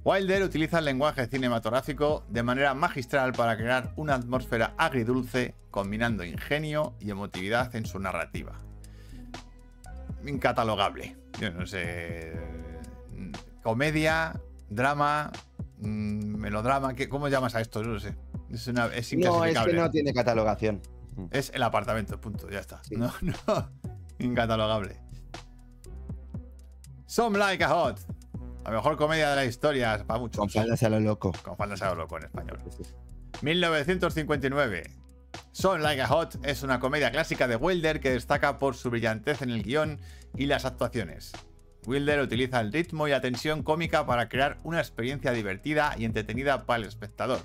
Wilder 0.04 0.44
utiliza 0.44 0.80
el 0.80 0.86
lenguaje 0.86 1.28
cinematográfico 1.28 2.24
de 2.30 2.42
manera 2.44 2.74
magistral 2.74 3.34
para 3.34 3.58
crear 3.58 3.94
una 3.98 4.16
atmósfera 4.16 4.74
agridulce, 4.78 5.56
combinando 5.72 6.24
ingenio 6.24 6.96
y 7.00 7.12
emotividad 7.12 7.76
en 7.76 7.86
su 7.86 8.00
narrativa. 8.00 8.54
Incatalogable. 10.26 11.16
Yo 11.40 11.52
no 11.52 11.66
sé. 11.66 12.34
Comedia, 13.62 14.40
drama, 14.70 15.32
mm, 15.80 16.36
melodrama. 16.38 16.94
¿qué- 16.96 17.10
¿Cómo 17.10 17.28
llamas 17.28 17.56
a 17.56 17.62
esto? 17.62 17.84
No 17.84 17.94
lo 17.94 18.00
sé. 18.00 18.16
Es, 18.50 18.68
una, 18.68 18.86
es 18.88 19.14
No, 19.18 19.46
es 19.46 19.60
que 19.60 19.74
no 19.74 19.90
tiene 19.92 20.14
catalogación. 20.14 20.82
Es 21.32 21.52
el 21.54 21.62
apartamento, 21.64 22.20
punto, 22.20 22.50
ya 22.50 22.60
está. 22.60 22.82
Sí. 22.84 22.96
No, 22.96 23.12
no, 23.22 23.70
incatalogable. 24.18 24.98
Some 27.06 27.38
Like 27.38 27.64
a 27.64 27.70
Hot. 27.70 28.00
La 28.66 28.72
mejor 28.72 28.98
comedia 28.98 29.30
de 29.32 29.36
la 29.36 29.46
historia 29.46 30.04
para 30.06 30.20
muchos. 30.20 30.40
Con 30.40 30.50
faldas 30.50 30.84
a 30.84 30.90
lo 30.90 31.00
loco. 31.00 31.32
Con 31.44 31.56
faldas 31.58 31.82
a 31.82 31.90
lo 31.90 31.96
loco 31.96 32.18
en 32.18 32.24
español. 32.26 32.60
1959. 33.42 34.84
Some 35.52 35.80
Like 35.80 36.02
a 36.02 36.08
Hot 36.08 36.38
es 36.44 36.64
una 36.64 36.80
comedia 36.80 37.12
clásica 37.12 37.48
de 37.48 37.56
Wilder 37.56 38.00
que 38.00 38.12
destaca 38.12 38.58
por 38.58 38.76
su 38.76 38.90
brillantez 38.90 39.42
en 39.42 39.50
el 39.52 39.64
guion 39.64 40.00
y 40.36 40.46
las 40.46 40.66
actuaciones. 40.66 41.32
Wilder 41.86 42.20
utiliza 42.20 42.60
el 42.60 42.72
ritmo 42.72 43.08
y 43.08 43.12
la 43.12 43.22
tensión 43.22 43.64
cómica 43.64 44.06
para 44.06 44.28
crear 44.30 44.58
una 44.64 44.80
experiencia 44.80 45.32
divertida 45.32 45.96
y 45.98 46.06
entretenida 46.06 46.66
para 46.66 46.82
el 46.82 46.88
espectador. 46.88 47.42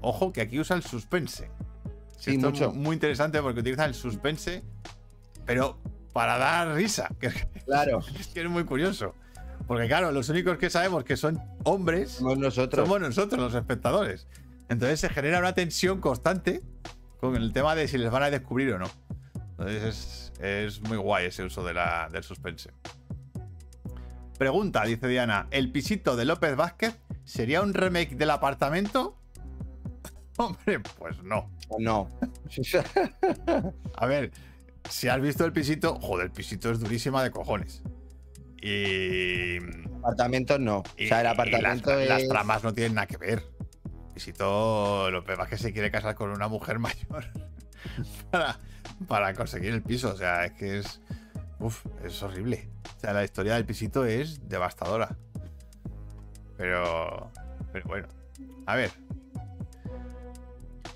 Ojo 0.00 0.32
que 0.32 0.40
aquí 0.40 0.58
usa 0.58 0.76
el 0.76 0.82
suspense. 0.82 1.50
Sí, 2.16 2.32
Esto 2.34 2.50
mucho. 2.50 2.68
es 2.70 2.74
muy 2.74 2.94
interesante 2.94 3.40
porque 3.40 3.60
utiliza 3.60 3.84
el 3.84 3.94
suspense, 3.94 4.62
pero 5.46 5.78
para 6.12 6.38
dar 6.38 6.74
risa. 6.74 7.08
Claro, 7.64 8.00
es 8.18 8.26
que 8.34 8.42
es 8.42 8.50
muy 8.50 8.64
curioso. 8.64 9.14
Porque 9.70 9.86
claro, 9.86 10.10
los 10.10 10.28
únicos 10.28 10.58
que 10.58 10.68
sabemos 10.68 11.04
que 11.04 11.16
son 11.16 11.40
hombres 11.62 12.10
somos 12.10 12.36
nosotros. 12.38 12.88
somos 12.88 13.00
nosotros, 13.00 13.40
los 13.40 13.54
espectadores. 13.54 14.26
Entonces 14.68 14.98
se 14.98 15.08
genera 15.08 15.38
una 15.38 15.54
tensión 15.54 16.00
constante 16.00 16.60
con 17.20 17.36
el 17.36 17.52
tema 17.52 17.76
de 17.76 17.86
si 17.86 17.96
les 17.96 18.10
van 18.10 18.24
a 18.24 18.30
descubrir 18.30 18.72
o 18.72 18.80
no. 18.80 18.90
Entonces 19.50 20.32
es, 20.40 20.42
es 20.44 20.80
muy 20.80 20.96
guay 20.96 21.26
ese 21.26 21.44
uso 21.44 21.62
de 21.62 21.74
la, 21.74 22.08
del 22.10 22.24
suspense. 22.24 22.72
Pregunta, 24.36 24.82
dice 24.82 25.06
Diana, 25.06 25.46
¿el 25.52 25.70
pisito 25.70 26.16
de 26.16 26.24
López 26.24 26.56
Vázquez 26.56 26.98
sería 27.22 27.62
un 27.62 27.72
remake 27.72 28.16
del 28.16 28.30
apartamento? 28.30 29.20
Hombre, 30.36 30.80
pues 30.98 31.22
no. 31.22 31.48
No. 31.78 32.08
A 33.98 34.06
ver, 34.06 34.32
si 34.88 35.06
has 35.06 35.20
visto 35.20 35.44
el 35.44 35.52
pisito, 35.52 35.94
joder, 36.00 36.26
el 36.26 36.32
pisito 36.32 36.72
es 36.72 36.80
durísima 36.80 37.22
de 37.22 37.30
cojones. 37.30 37.84
Y. 38.60 39.58
apartamento 39.98 40.58
no. 40.58 40.78
o 40.78 40.84
sea, 40.96 41.20
el 41.20 41.26
apartamento 41.26 41.94
las, 41.94 42.28
tramas 42.28 42.62
no 42.62 42.74
tienen 42.74 42.94
nada 42.94 43.06
que 43.06 43.16
ver. 43.16 43.42
Pisito, 44.14 45.10
lo 45.10 45.24
peor 45.24 45.40
es 45.42 45.48
que 45.48 45.56
se 45.56 45.72
quiere 45.72 45.90
casar 45.90 46.14
con 46.14 46.30
una 46.30 46.48
mujer 46.48 46.78
mayor 46.80 47.30
para, 48.30 48.58
para 49.08 49.34
conseguir 49.34 49.72
el 49.72 49.82
piso. 49.82 50.10
O 50.12 50.16
sea, 50.16 50.44
es 50.44 50.52
que 50.52 50.78
es. 50.78 51.00
Uf, 51.58 51.84
es 52.04 52.22
horrible. 52.22 52.68
O 52.96 53.00
sea, 53.00 53.12
la 53.12 53.24
historia 53.24 53.54
del 53.54 53.64
pisito 53.64 54.04
es 54.04 54.48
devastadora. 54.48 55.16
Pero. 56.56 57.30
Pero 57.72 57.86
bueno. 57.86 58.08
A 58.66 58.76
ver. 58.76 58.90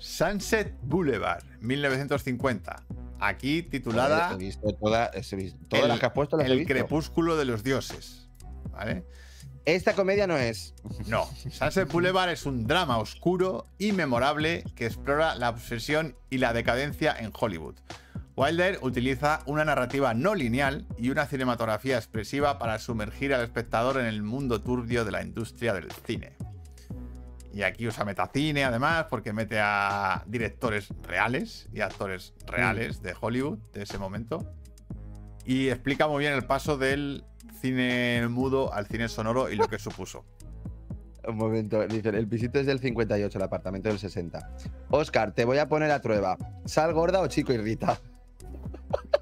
Sunset 0.05 0.71
Boulevard, 0.83 1.43
1950. 1.61 2.83
Aquí 3.19 3.63
titulada 3.63 4.33
He 4.33 4.37
visto 4.37 4.71
toda- 4.79 5.09
he 5.11 5.35
visto- 5.35 5.57
todas 5.67 5.83
El- 5.83 5.89
las 5.89 5.99
que 5.99 6.05
has 6.05 6.11
puesto 6.11 6.37
las 6.37 6.47
he 6.47 6.51
El 6.51 6.59
visto. 6.59 6.73
crepúsculo 6.75 7.35
de 7.35 7.45
los 7.45 7.63
dioses. 7.63 8.29
¿Vale? 8.71 9.03
Esta 9.65 9.93
comedia 9.93 10.27
no 10.27 10.37
es. 10.37 10.75
No, 11.07 11.25
Sunset 11.49 11.91
Boulevard 11.91 12.29
es 12.29 12.45
un 12.45 12.67
drama 12.67 12.99
oscuro 12.99 13.65
y 13.79 13.93
memorable 13.93 14.63
que 14.75 14.85
explora 14.85 15.33
la 15.33 15.49
obsesión 15.49 16.15
y 16.29 16.37
la 16.37 16.53
decadencia 16.53 17.15
en 17.17 17.31
Hollywood. 17.37 17.73
Wilder 18.35 18.77
utiliza 18.83 19.41
una 19.47 19.65
narrativa 19.65 20.13
no 20.13 20.35
lineal 20.35 20.85
y 20.99 21.09
una 21.09 21.25
cinematografía 21.25 21.97
expresiva 21.97 22.59
para 22.59 22.77
sumergir 22.77 23.33
al 23.33 23.43
espectador 23.43 23.97
en 23.99 24.05
el 24.05 24.21
mundo 24.21 24.61
turbio 24.61 25.03
de 25.03 25.11
la 25.11 25.23
industria 25.23 25.73
del 25.73 25.91
cine. 26.05 26.33
Y 27.55 27.63
aquí 27.63 27.87
usa 27.87 28.03
metacine 28.03 28.65
además 28.65 29.05
porque 29.09 29.31
mete 29.31 29.61
a 29.61 30.25
directores 30.27 30.89
reales 31.03 31.69
y 31.71 31.79
actores 31.79 32.33
reales 32.45 33.01
de 33.01 33.15
Hollywood 33.17 33.59
de 33.71 33.83
ese 33.83 33.97
momento. 33.97 34.53
Y 35.45 35.69
explica 35.69 36.05
muy 36.09 36.19
bien 36.19 36.33
el 36.33 36.43
paso 36.43 36.77
del 36.77 37.23
cine 37.61 38.27
mudo 38.27 38.73
al 38.73 38.87
cine 38.87 39.07
sonoro 39.07 39.49
y 39.49 39.55
lo 39.55 39.69
que 39.69 39.79
supuso. 39.79 40.25
Un 41.25 41.37
momento, 41.37 41.87
dicen, 41.87 42.15
el 42.15 42.27
pisito 42.27 42.59
es 42.59 42.65
del 42.65 42.79
58, 42.79 43.37
el 43.37 43.43
apartamento 43.45 43.87
del 43.87 43.99
60. 43.99 44.57
Oscar, 44.89 45.31
te 45.31 45.45
voy 45.45 45.57
a 45.57 45.69
poner 45.69 45.91
a 45.91 46.01
prueba. 46.01 46.37
¿Sal 46.65 46.93
gorda 46.93 47.21
o 47.21 47.27
chico 47.27 47.53
y 47.53 47.57
Rita? 47.57 48.01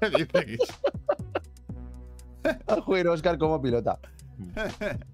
Dice 0.18 0.38
aquí. 0.38 0.58
A 2.66 2.80
jugar 2.80 3.06
Oscar 3.06 3.38
como 3.38 3.62
pilota. 3.62 4.00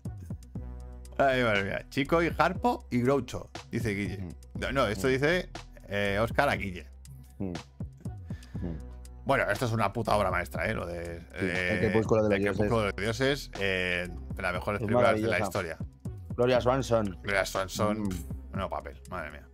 Ay. 1.29 1.85
Chico 1.91 2.23
y 2.23 2.33
Harpo 2.37 2.87
y 2.91 3.01
Groucho, 3.03 3.51
dice 3.71 3.91
Guille. 3.95 4.29
No, 4.55 4.73
no, 4.73 4.87
esto 4.87 5.09
dice 5.09 5.51
eh, 5.89 6.19
Oscar 6.21 6.49
a 6.49 6.57
Guille. 6.57 6.87
Mm. 7.39 7.53
Bueno, 9.25 9.49
esto 9.51 9.67
es 9.67 9.73
una 9.73 9.93
puta 9.93 10.17
obra 10.17 10.31
maestra, 10.31 10.67
¿eh? 10.69 10.75
Lo 10.75 10.87
de. 10.87 11.23
El 11.35 11.79
Crepúsculo 11.79 12.25
de 12.25 12.31
los 12.31 12.37
El 12.37 12.43
Dioses. 12.43 12.59
Crepúsculo 12.59 12.81
de 12.81 12.87
los 12.93 12.97
Dioses, 12.97 13.51
eh, 13.61 14.09
de 14.35 14.43
las 14.43 14.53
mejores 14.53 14.81
Es 14.81 14.87
películas 14.87 15.21
de 15.21 15.29
la 15.29 15.39
historia. 15.39 15.79
Gloria 16.37 16.61
Swanson. 16.61 17.19
Gloria 17.23 17.45
Swanson, 17.47 18.03
Mm. 18.03 18.11
no 18.57 18.69
papel, 18.69 19.01
madre 19.11 19.31
mía. 19.31 19.47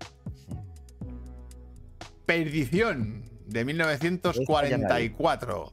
Perdición, 2.24 3.24
de 3.46 3.64
1944. 3.64 5.70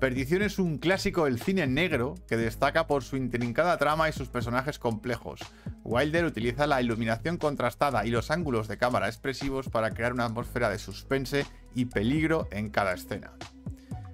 Perdición 0.00 0.42
es 0.42 0.58
un 0.58 0.76
clásico 0.76 1.24
del 1.24 1.40
cine 1.40 1.66
negro 1.66 2.16
que 2.28 2.36
destaca 2.36 2.86
por 2.86 3.02
su 3.02 3.16
intrincada 3.16 3.78
trama 3.78 4.08
y 4.10 4.12
sus 4.12 4.28
personajes 4.28 4.78
complejos. 4.78 5.40
Wilder 5.84 6.26
utiliza 6.26 6.66
la 6.66 6.82
iluminación 6.82 7.38
contrastada 7.38 8.04
y 8.04 8.10
los 8.10 8.30
ángulos 8.30 8.68
de 8.68 8.76
cámara 8.76 9.06
expresivos 9.08 9.70
para 9.70 9.92
crear 9.92 10.12
una 10.12 10.26
atmósfera 10.26 10.68
de 10.68 10.78
suspense 10.78 11.46
y 11.74 11.86
peligro 11.86 12.46
en 12.50 12.68
cada 12.68 12.92
escena. 12.92 13.32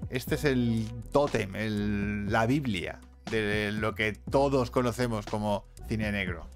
Este 0.09 0.37
es 0.37 0.45
el 0.45 0.87
tótem, 1.11 1.57
el- 1.57 2.31
la 2.31 2.47
Biblia 2.47 3.01
de 3.31 3.73
lo 3.73 3.95
que 3.97 4.13
todos 4.13 4.71
conocemos 4.71 5.27
como 5.27 5.65
cine 5.89 6.13
negro. 6.13 6.49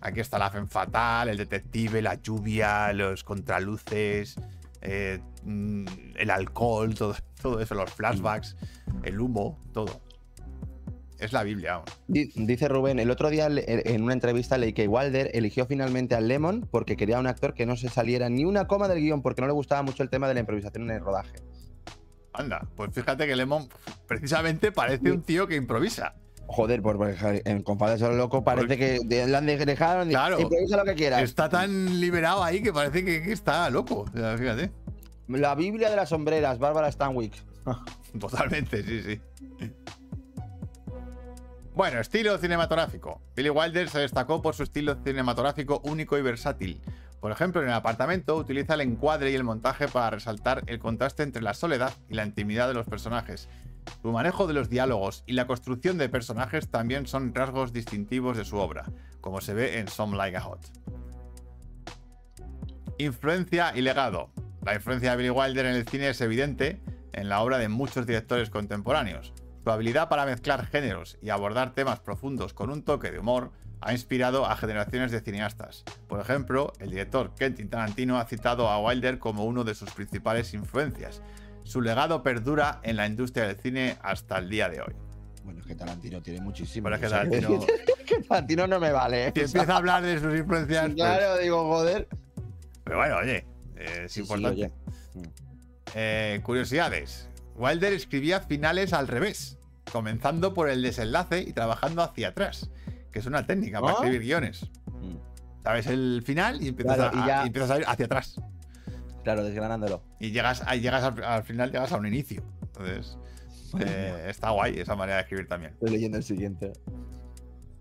Aquí 0.00 0.18
está 0.18 0.38
la 0.38 0.50
Femme 0.50 0.68
Fatal, 0.68 1.28
el 1.28 1.36
detective, 1.36 2.02
la 2.02 2.14
lluvia, 2.16 2.92
los 2.92 3.22
contraluces, 3.22 4.34
eh, 4.80 5.20
mm, 5.44 5.84
el 6.16 6.30
alcohol, 6.30 6.92
todo, 6.94 7.14
todo 7.42 7.60
eso, 7.60 7.74
los 7.74 7.90
flashbacks, 7.90 8.56
el 9.02 9.20
humo, 9.20 9.58
todo. 9.72 10.00
Es 11.18 11.32
la 11.32 11.44
Biblia, 11.44 11.82
Dice 12.08 12.66
Rubén, 12.66 12.98
el 12.98 13.08
otro 13.10 13.30
día 13.30 13.46
en 13.48 14.02
una 14.02 14.12
entrevista 14.12 14.58
leí 14.58 14.72
que 14.72 14.88
Wilder 14.88 15.30
eligió 15.34 15.66
finalmente 15.66 16.16
a 16.16 16.20
Lemon 16.20 16.66
porque 16.68 16.96
quería 16.96 17.20
un 17.20 17.28
actor 17.28 17.54
que 17.54 17.64
no 17.64 17.76
se 17.76 17.88
saliera 17.88 18.28
ni 18.28 18.44
una 18.44 18.66
coma 18.66 18.88
del 18.88 18.98
guion 18.98 19.22
porque 19.22 19.40
no 19.40 19.46
le 19.46 19.52
gustaba 19.52 19.82
mucho 19.82 20.02
el 20.02 20.10
tema 20.10 20.26
de 20.26 20.34
la 20.34 20.40
improvisación 20.40 20.90
en 20.90 20.96
el 20.96 21.00
rodaje. 21.00 21.34
Anda, 22.32 22.66
pues 22.74 22.90
fíjate 22.92 23.26
que 23.28 23.36
Lemon 23.36 23.68
precisamente 24.08 24.72
parece 24.72 25.12
un 25.12 25.22
tío 25.22 25.46
que 25.46 25.54
improvisa. 25.54 26.14
Joder, 26.48 26.82
por, 26.82 26.96
por- 26.96 27.14
en 27.44 27.62
Compadre 27.62 27.98
Solo 27.98 28.16
Loco 28.16 28.42
parece 28.42 28.66
Porque- 28.66 28.98
que 29.08 29.24
le 29.26 29.36
han 29.36 29.46
de- 29.46 29.64
dejaron 29.64 30.08
de- 30.08 30.14
Claro. 30.14 30.40
improvisa 30.40 30.76
lo 30.76 30.84
que 30.84 30.94
quieras. 30.94 31.22
Está 31.22 31.48
tan 31.48 32.00
liberado 32.00 32.42
ahí 32.42 32.62
que 32.62 32.72
parece 32.72 33.04
que, 33.04 33.22
que 33.22 33.32
está 33.32 33.70
loco. 33.70 34.06
O 34.12 34.18
sea, 34.18 34.36
fíjate. 34.36 34.72
La 35.38 35.54
Biblia 35.54 35.90
de 35.90 35.96
las 35.96 36.10
sombreras, 36.10 36.58
Bárbara 36.58 36.90
Stanwyck. 36.90 37.34
Totalmente, 38.18 38.82
sí, 38.82 39.02
sí. 39.02 39.20
Bueno, 41.74 42.00
estilo 42.00 42.36
cinematográfico. 42.36 43.22
Billy 43.34 43.48
Wilder 43.48 43.88
se 43.88 44.00
destacó 44.00 44.42
por 44.42 44.54
su 44.54 44.62
estilo 44.62 44.94
cinematográfico 45.02 45.80
único 45.84 46.18
y 46.18 46.22
versátil. 46.22 46.82
Por 47.18 47.32
ejemplo, 47.32 47.62
en 47.62 47.68
el 47.68 47.74
apartamento 47.74 48.36
utiliza 48.36 48.74
el 48.74 48.82
encuadre 48.82 49.30
y 49.30 49.34
el 49.34 49.44
montaje 49.44 49.88
para 49.88 50.10
resaltar 50.10 50.64
el 50.66 50.78
contraste 50.78 51.22
entre 51.22 51.40
la 51.40 51.54
soledad 51.54 51.92
y 52.10 52.14
la 52.14 52.26
intimidad 52.26 52.68
de 52.68 52.74
los 52.74 52.86
personajes. 52.86 53.48
Su 54.02 54.12
manejo 54.12 54.46
de 54.46 54.54
los 54.54 54.68
diálogos 54.68 55.24
y 55.26 55.32
la 55.32 55.46
construcción 55.46 55.96
de 55.96 56.08
personajes 56.08 56.68
también 56.68 57.06
son 57.06 57.34
rasgos 57.34 57.72
distintivos 57.72 58.36
de 58.36 58.44
su 58.44 58.58
obra, 58.58 58.84
como 59.20 59.40
se 59.40 59.54
ve 59.54 59.78
en 59.78 59.88
Some 59.88 60.16
Like 60.16 60.36
a 60.36 60.40
Hot. 60.42 60.60
Influencia 62.98 63.72
y 63.74 63.80
legado. 63.80 64.30
La 64.64 64.74
influencia 64.74 65.10
de 65.12 65.16
Billy 65.16 65.30
Wilder 65.30 65.66
en 65.66 65.74
el 65.74 65.86
cine 65.88 66.08
es 66.08 66.20
evidente 66.20 66.80
en 67.12 67.28
la 67.28 67.40
obra 67.42 67.58
de 67.58 67.68
muchos 67.68 68.06
directores 68.06 68.48
contemporáneos. 68.50 69.32
Su 69.64 69.70
habilidad 69.70 70.08
para 70.08 70.24
mezclar 70.26 70.66
géneros 70.66 71.18
y 71.20 71.30
abordar 71.30 71.74
temas 71.74 72.00
profundos 72.00 72.54
con 72.54 72.70
un 72.70 72.82
toque 72.82 73.10
de 73.10 73.18
humor 73.18 73.52
ha 73.80 73.92
inspirado 73.92 74.46
a 74.46 74.56
generaciones 74.56 75.10
de 75.10 75.20
cineastas. 75.20 75.84
Por 76.08 76.20
ejemplo, 76.20 76.72
el 76.78 76.90
director 76.90 77.34
Quentin 77.34 77.68
Tarantino 77.68 78.18
ha 78.18 78.24
citado 78.26 78.68
a 78.68 78.78
Wilder 78.80 79.18
como 79.18 79.44
uno 79.44 79.64
de 79.64 79.74
sus 79.74 79.90
principales 79.90 80.54
influencias. 80.54 81.20
Su 81.64 81.80
legado 81.80 82.22
perdura 82.22 82.80
en 82.84 82.96
la 82.96 83.06
industria 83.06 83.46
del 83.46 83.56
cine 83.56 83.96
hasta 84.02 84.38
el 84.38 84.48
día 84.48 84.68
de 84.68 84.80
hoy. 84.80 84.94
Bueno, 85.44 85.60
es 85.60 85.66
que 85.66 85.74
Tarantino 85.74 86.22
tiene 86.22 86.40
muchísimo. 86.40 86.84
Pero 86.84 86.96
es 86.96 87.02
que 87.02 87.08
Tarantino- 87.08 87.66
que 88.06 88.18
Tarantino 88.22 88.66
no 88.68 88.78
me 88.78 88.92
vale. 88.92 89.28
¿eh? 89.28 89.32
Si 89.34 89.40
empieza 89.42 89.74
a 89.74 89.76
hablar 89.76 90.02
de 90.04 90.20
sus 90.20 90.34
influencias, 90.36 90.84
pues- 90.84 90.94
Claro, 90.94 91.38
digo, 91.38 91.64
joder. 91.68 92.08
pero 92.84 92.98
bueno, 92.98 93.16
oye, 93.16 93.44
es 93.84 94.12
Sí, 94.12 94.14
sí, 94.14 94.20
importante. 94.20 94.64
oye. 94.66 94.72
Eh, 95.94 96.40
curiosidades. 96.42 97.28
Wilder 97.56 97.92
escribía 97.92 98.40
finales 98.40 98.92
al 98.92 99.08
revés, 99.08 99.58
comenzando 99.92 100.54
por 100.54 100.70
el 100.70 100.82
desenlace 100.82 101.40
y 101.42 101.52
trabajando 101.52 102.02
hacia 102.02 102.28
atrás, 102.28 102.70
que 103.10 103.18
es 103.18 103.26
una 103.26 103.46
técnica 103.46 103.80
para 103.80 103.92
¿Ah? 103.92 103.96
escribir 103.96 104.20
guiones. 104.22 104.70
Mm. 104.86 105.16
Sabes 105.62 105.86
el 105.86 106.22
final 106.24 106.62
y 106.62 106.68
empiezas, 106.68 106.96
Claro, 106.96 107.18
a, 107.18 107.24
y 107.24 107.28
ya- 107.28 107.42
y 107.44 107.46
empiezas 107.48 107.70
a 107.70 107.78
ir 107.78 107.84
hacia 107.86 108.06
atrás. 108.06 108.40
Claro, 109.22 109.44
desgranándolo. 109.44 110.02
Y 110.18 110.30
llegas, 110.32 110.62
llegas 110.80 111.04
al, 111.04 111.22
al 111.22 111.44
final, 111.44 111.70
llegas 111.70 111.92
a 111.92 111.96
un 111.98 112.06
inicio. 112.06 112.42
Entonces, 112.62 113.16
eh, 113.78 114.24
está 114.28 114.50
guay 114.50 114.80
esa 114.80 114.96
manera 114.96 115.16
de 115.18 115.22
escribir 115.22 115.46
también. 115.46 115.74
Estoy 115.74 115.90
leyendo 115.90 116.16
el 116.16 116.24
siguiente. 116.24 116.72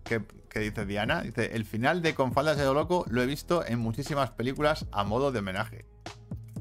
¿Qué, 0.03 0.21
qué 0.49 0.59
dice 0.59 0.85
Diana? 0.85 1.21
Dice, 1.21 1.55
el 1.55 1.65
final 1.65 2.01
de 2.01 2.13
Con 2.13 2.33
faldas 2.33 2.57
de 2.57 2.65
loco 2.65 3.05
lo 3.09 3.21
he 3.23 3.25
visto 3.25 3.65
en 3.65 3.79
muchísimas 3.79 4.31
películas 4.31 4.85
a 4.91 5.03
modo 5.03 5.31
de 5.31 5.39
homenaje. 5.39 5.85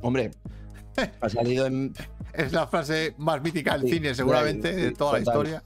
Hombre, 0.03 0.31
ha 1.21 1.29
salido 1.29 1.67
en. 1.67 1.93
Es 2.33 2.53
la 2.53 2.69
frase 2.69 3.13
más 3.19 3.43
mítica 3.43 3.73
del 3.73 3.89
Sí, 3.89 3.95
cine, 3.95 4.15
seguramente, 4.15 4.73
sí, 4.73 4.81
de 4.81 4.93
toda 4.93 5.19
la 5.19 5.25
total. 5.25 5.35
historia. 5.47 5.65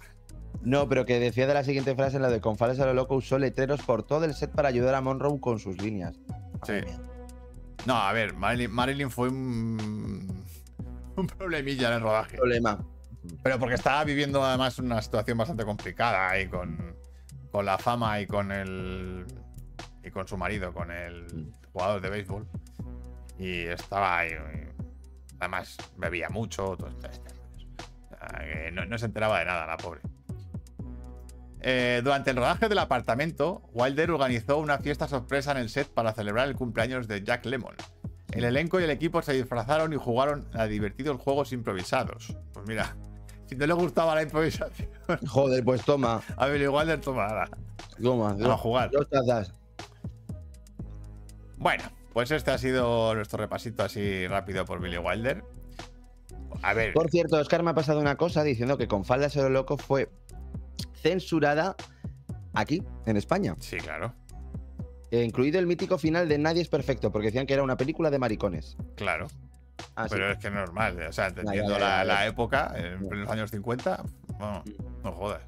No, 0.62 0.89
pero 0.89 1.05
que 1.05 1.20
decía 1.20 1.47
de 1.47 1.52
la 1.52 1.62
siguiente 1.62 1.94
frase, 1.94 2.16
en 2.16 2.23
la 2.23 2.31
de 2.31 2.40
con 2.40 2.56
Fales 2.56 2.81
a 2.81 2.86
lo 2.86 2.94
loco, 2.94 3.16
usó 3.16 3.39
letreros 3.39 3.82
por 3.82 4.02
todo 4.02 4.24
el 4.24 4.32
set 4.32 4.51
para 4.51 4.70
ayudar 4.70 4.94
a 4.94 5.02
Monroe 5.02 5.39
con 5.40 5.59
sus 5.59 5.77
líneas. 5.82 6.15
Sí. 6.66 6.81
No, 7.85 7.97
a 7.97 8.11
ver, 8.15 8.32
Marilyn, 8.32 8.70
Marilyn 8.70 9.11
fue 9.11 9.28
un, 9.28 10.43
un 11.16 11.27
problemilla 11.27 11.89
en 11.89 11.94
el 11.97 12.01
rodaje. 12.01 12.39
Problema. 12.39 12.82
Pero 13.43 13.59
porque 13.59 13.74
estaba 13.74 14.02
viviendo 14.05 14.43
además 14.43 14.78
una 14.78 15.02
situación 15.02 15.36
bastante 15.36 15.66
complicada 15.66 16.31
ahí 16.31 16.48
con, 16.48 16.97
con 17.52 17.66
la 17.66 17.77
fama 17.77 18.23
y 18.23 18.27
con 18.27 18.51
el. 18.52 19.27
y 20.02 20.11
con 20.11 20.27
su 20.27 20.39
marido, 20.39 20.73
con 20.73 20.90
el 20.90 21.52
jugador 21.74 22.01
de 22.01 22.09
béisbol. 22.09 22.47
Y 23.39 23.62
estaba 23.66 24.19
ahí. 24.19 24.31
Además, 25.40 25.77
bebía 25.97 26.28
mucho. 26.28 26.77
Todo 26.77 26.89
este- 26.89 27.35
no, 28.73 28.86
no 28.86 28.98
se 28.98 29.06
enteraba 29.06 29.39
de 29.40 29.44
nada, 29.44 29.66
la 29.66 29.77
pobre. 29.77 30.01
Eh, 31.61 32.01
durante 32.05 32.31
el 32.31 32.36
rodaje 32.36 32.69
del 32.69 32.78
apartamento, 32.78 33.62
Wilder 33.73 34.11
organizó 34.11 34.59
una 34.59 34.78
fiesta 34.78 35.09
sorpresa 35.09 35.52
en 35.52 35.59
el 35.59 35.69
set 35.70 35.89
para 35.89 36.12
celebrar 36.12 36.48
el 36.48 36.56
cumpleaños 36.56 37.09
de 37.09 37.23
Jack 37.23 37.47
Lemon. 37.47 37.74
El 38.32 38.44
elenco 38.44 38.81
y 38.81 38.85
el 38.85 38.90
equipo 38.90 39.23
se 39.23 39.32
disfrazaron 39.32 39.93
y 39.93 39.97
jugaron 39.97 40.48
a 40.55 40.66
divertidos 40.66 41.20
juegos 41.20 41.52
improvisados. 41.52 42.36
Pues 42.52 42.66
mira, 42.66 42.97
si 43.47 43.56
no 43.56 43.66
le 43.66 43.73
gustaba 43.74 44.15
la 44.15 44.23
improvisación, 44.23 44.89
Joder, 45.27 45.65
pues 45.65 45.82
toma. 45.85 46.20
a 46.36 46.47
Billy 46.48 46.66
Wilder 46.66 47.01
toma 47.01 47.47
Toma. 48.02 48.31
a 48.31 48.56
jugar. 48.56 48.90
Dos 48.90 49.09
tazas. 49.09 49.55
Bueno, 51.56 51.85
pues 52.15 52.31
este 52.31 52.53
ha 52.53 52.59
sido 52.59 53.15
nuestro 53.16 53.39
repasito 53.39 53.82
así 53.82 54.27
rápido 54.28 54.65
por 54.65 54.81
Billy 54.81 54.99
Wilder. 54.99 55.45
A 56.62 56.73
ver, 56.73 56.95
Por 56.95 57.11
cierto, 57.11 57.36
Oscar 57.36 57.65
me 57.65 57.73
ha 57.73 57.74
pasado 57.74 58.01
una 58.01 58.16
cosa 58.16 58.45
diciendo 58.45 58.78
que 58.78 58.86
con 58.86 59.05
Faldas 59.05 59.36
a 59.36 59.43
lo 59.43 59.51
loco 59.51 59.77
fue 59.77 60.09
censurada 60.95 61.74
aquí, 62.55 62.82
en 63.07 63.16
España. 63.16 63.57
sí, 63.59 63.77
claro, 63.78 64.15
Eh, 65.11 65.24
incluido 65.24 65.59
el 65.59 65.66
mítico 65.66 65.99
final 65.99 66.28
de 66.28 66.39
Nadie 66.39 66.62
es 66.62 66.69
perfecto, 66.69 67.11
porque 67.11 67.27
decían 67.27 67.47
que 67.47 67.55
era 67.55 67.65
una 67.65 67.77
película 67.77 68.11
de 68.11 68.19
maricones. 68.19 68.77
claro. 68.97 69.27
Ah, 69.97 70.09
sí. 70.09 70.15
Pero 70.15 70.31
es 70.31 70.39
que 70.39 70.47
es 70.49 70.53
normal, 70.53 71.01
o 71.09 71.12
sea, 71.12 71.28
entendiendo 71.28 71.78
la, 71.78 72.27
época, 72.27 72.74
en 72.77 73.20
los 73.20 73.28
años 73.28 73.51
50, 73.51 74.05
bueno, 74.39 74.65
no 75.03 75.12
jodas. 75.12 75.43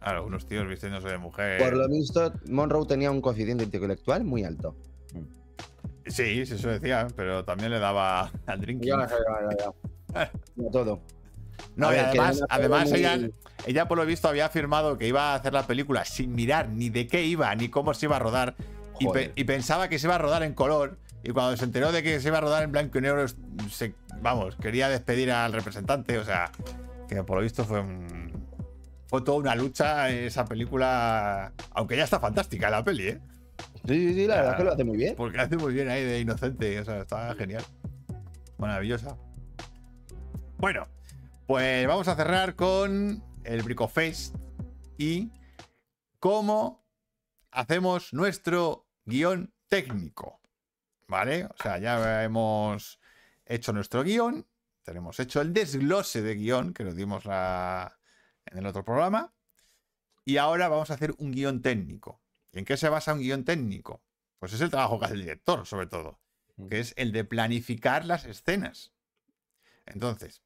Claro, 0.00 0.26
unos 0.26 0.46
tíos 0.46 0.68
vistiéndose 0.68 1.08
de 1.08 1.18
mujer. 1.18 1.58
Por 1.58 1.76
lo 1.76 1.88
visto, 1.88 2.32
Monroe 2.50 2.86
tenía 2.86 3.10
un 3.10 3.20
coeficiente 3.20 3.64
intelectual 3.64 4.24
muy 4.24 4.44
alto. 4.44 4.76
Sí, 6.06 6.44
sí, 6.46 6.54
eso 6.54 6.68
decía, 6.68 7.06
pero 7.16 7.44
también 7.44 7.70
le 7.70 7.78
daba 7.78 8.30
al 8.46 8.60
drinking. 8.60 8.88
A 10.14 10.30
todo. 10.70 11.00
No, 11.76 11.92
y 11.92 11.96
además, 12.08 12.36
además 12.50 12.88
ella, 12.98 13.16
ella 13.66 13.88
por 13.88 13.98
lo 13.98 14.06
visto 14.06 14.28
había 14.28 14.46
afirmado 14.46 14.98
que 14.98 15.08
iba 15.08 15.32
a 15.32 15.34
hacer 15.36 15.52
la 15.52 15.66
película 15.66 16.04
sin 16.04 16.34
mirar 16.34 16.68
ni 16.68 16.88
de 16.90 17.06
qué 17.06 17.24
iba 17.24 17.54
ni 17.54 17.68
cómo 17.68 17.94
se 17.94 18.06
iba 18.06 18.16
a 18.16 18.18
rodar 18.18 18.54
y, 19.00 19.06
pe- 19.12 19.32
y 19.34 19.44
pensaba 19.44 19.88
que 19.88 19.98
se 19.98 20.06
iba 20.06 20.14
a 20.16 20.18
rodar 20.18 20.42
en 20.42 20.54
color 20.54 20.98
y 21.22 21.30
cuando 21.30 21.56
se 21.56 21.64
enteró 21.64 21.90
de 21.90 22.02
que 22.02 22.20
se 22.20 22.28
iba 22.28 22.38
a 22.38 22.40
rodar 22.42 22.62
en 22.64 22.70
blanco 22.72 22.98
y 22.98 23.00
negro, 23.00 23.24
se, 23.70 23.94
vamos, 24.20 24.56
quería 24.56 24.88
despedir 24.88 25.30
al 25.32 25.52
representante, 25.52 26.18
o 26.18 26.24
sea, 26.24 26.50
que 27.08 27.22
por 27.24 27.36
lo 27.38 27.42
visto 27.42 27.64
fue 27.64 27.80
un- 27.80 28.46
fue 29.06 29.22
toda 29.22 29.38
una 29.38 29.54
lucha 29.54 30.10
esa 30.10 30.44
película, 30.44 31.52
aunque 31.70 31.96
ya 31.96 32.04
está 32.04 32.20
fantástica 32.20 32.68
la 32.70 32.84
peli, 32.84 33.08
¿eh? 33.08 33.20
Sí, 33.86 34.08
sí, 34.08 34.14
sí, 34.14 34.26
la 34.26 34.36
verdad 34.36 34.52
es 34.52 34.56
que 34.58 34.64
lo 34.64 34.72
hace 34.72 34.84
muy 34.84 34.96
bien. 34.96 35.14
Porque 35.16 35.38
hace 35.40 35.56
muy 35.56 35.74
bien 35.74 35.88
ahí 35.88 36.02
de 36.04 36.20
inocente, 36.20 36.80
o 36.80 36.84
sea, 36.84 37.00
está 37.00 37.34
genial. 37.34 37.62
Maravillosa. 38.58 39.16
Bueno, 40.58 40.86
pues 41.46 41.86
vamos 41.86 42.08
a 42.08 42.16
cerrar 42.16 42.54
con 42.56 43.22
el 43.44 43.62
Bricofest 43.62 44.34
y 44.96 45.30
cómo 46.18 46.86
hacemos 47.50 48.14
nuestro 48.14 48.86
guion 49.04 49.52
técnico. 49.68 50.40
¿Vale? 51.06 51.44
O 51.44 51.54
sea, 51.62 51.76
ya 51.78 52.24
hemos 52.24 52.98
hecho 53.44 53.74
nuestro 53.74 54.02
guion, 54.02 54.46
tenemos 54.82 55.20
hecho 55.20 55.42
el 55.42 55.52
desglose 55.52 56.22
de 56.22 56.34
guion 56.36 56.72
que 56.72 56.84
nos 56.84 56.96
dimos 56.96 57.26
la- 57.26 57.98
en 58.46 58.58
el 58.58 58.66
otro 58.66 58.82
programa. 58.84 59.34
Y 60.24 60.38
ahora 60.38 60.68
vamos 60.68 60.90
a 60.90 60.94
hacer 60.94 61.14
un 61.18 61.32
guion 61.32 61.60
técnico. 61.60 62.22
¿Y 62.54 62.60
en 62.60 62.64
qué 62.64 62.76
se 62.76 62.88
basa 62.88 63.12
un 63.12 63.20
guion 63.20 63.44
técnico? 63.44 64.04
Pues 64.38 64.52
es 64.52 64.60
el 64.60 64.70
trabajo 64.70 64.98
que 64.98 65.06
hace 65.06 65.14
el 65.14 65.22
director, 65.22 65.66
sobre 65.66 65.88
todo, 65.88 66.20
que 66.70 66.78
es 66.78 66.94
el 66.96 67.10
de 67.10 67.24
planificar 67.24 68.04
las 68.04 68.24
escenas. 68.24 68.94
Entonces, 69.86 70.44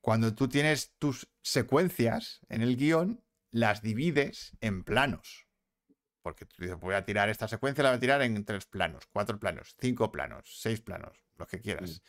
cuando 0.00 0.34
tú 0.34 0.48
tienes 0.48 0.94
tus 0.98 1.28
secuencias 1.42 2.40
en 2.48 2.62
el 2.62 2.76
guion, 2.76 3.24
las 3.50 3.82
divides 3.82 4.56
en 4.60 4.84
planos. 4.84 5.48
Porque 6.22 6.46
tú 6.46 6.62
dices, 6.62 6.78
voy 6.78 6.94
a 6.94 7.04
tirar 7.04 7.28
esta 7.28 7.48
secuencia, 7.48 7.82
la 7.82 7.90
voy 7.90 7.96
a 7.96 8.00
tirar 8.00 8.22
en 8.22 8.44
tres 8.44 8.66
planos, 8.66 9.06
cuatro 9.12 9.40
planos, 9.40 9.74
cinco 9.80 10.12
planos, 10.12 10.56
seis 10.60 10.80
planos, 10.80 11.24
los 11.36 11.48
que 11.48 11.60
quieras. 11.60 12.00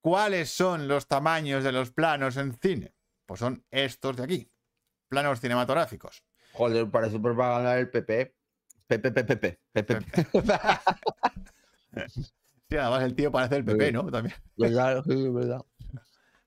¿Cuáles 0.00 0.48
son 0.48 0.88
los 0.88 1.06
tamaños 1.06 1.64
de 1.64 1.72
los 1.72 1.90
planos 1.90 2.38
en 2.38 2.54
cine? 2.54 2.94
Pues 3.26 3.40
son 3.40 3.66
estos 3.70 4.16
de 4.16 4.24
aquí. 4.24 4.52
Planos 5.08 5.40
cinematográficos. 5.40 6.24
Joder, 6.56 6.90
parece 6.90 7.18
propaganda 7.20 7.74
del 7.74 7.90
PP. 7.90 8.34
PP, 8.86 9.10
PP, 9.10 9.36
PP, 9.36 9.60
PP. 9.72 10.06
Sí, 12.68 12.76
además 12.76 13.02
el 13.02 13.14
tío 13.14 13.30
parece 13.30 13.56
el 13.56 13.64
PP, 13.64 13.92
¿no? 13.92 14.10
También. 14.10 14.34
¿Verdad? 14.56 15.04
Sí, 15.06 15.28
verdad. 15.28 15.64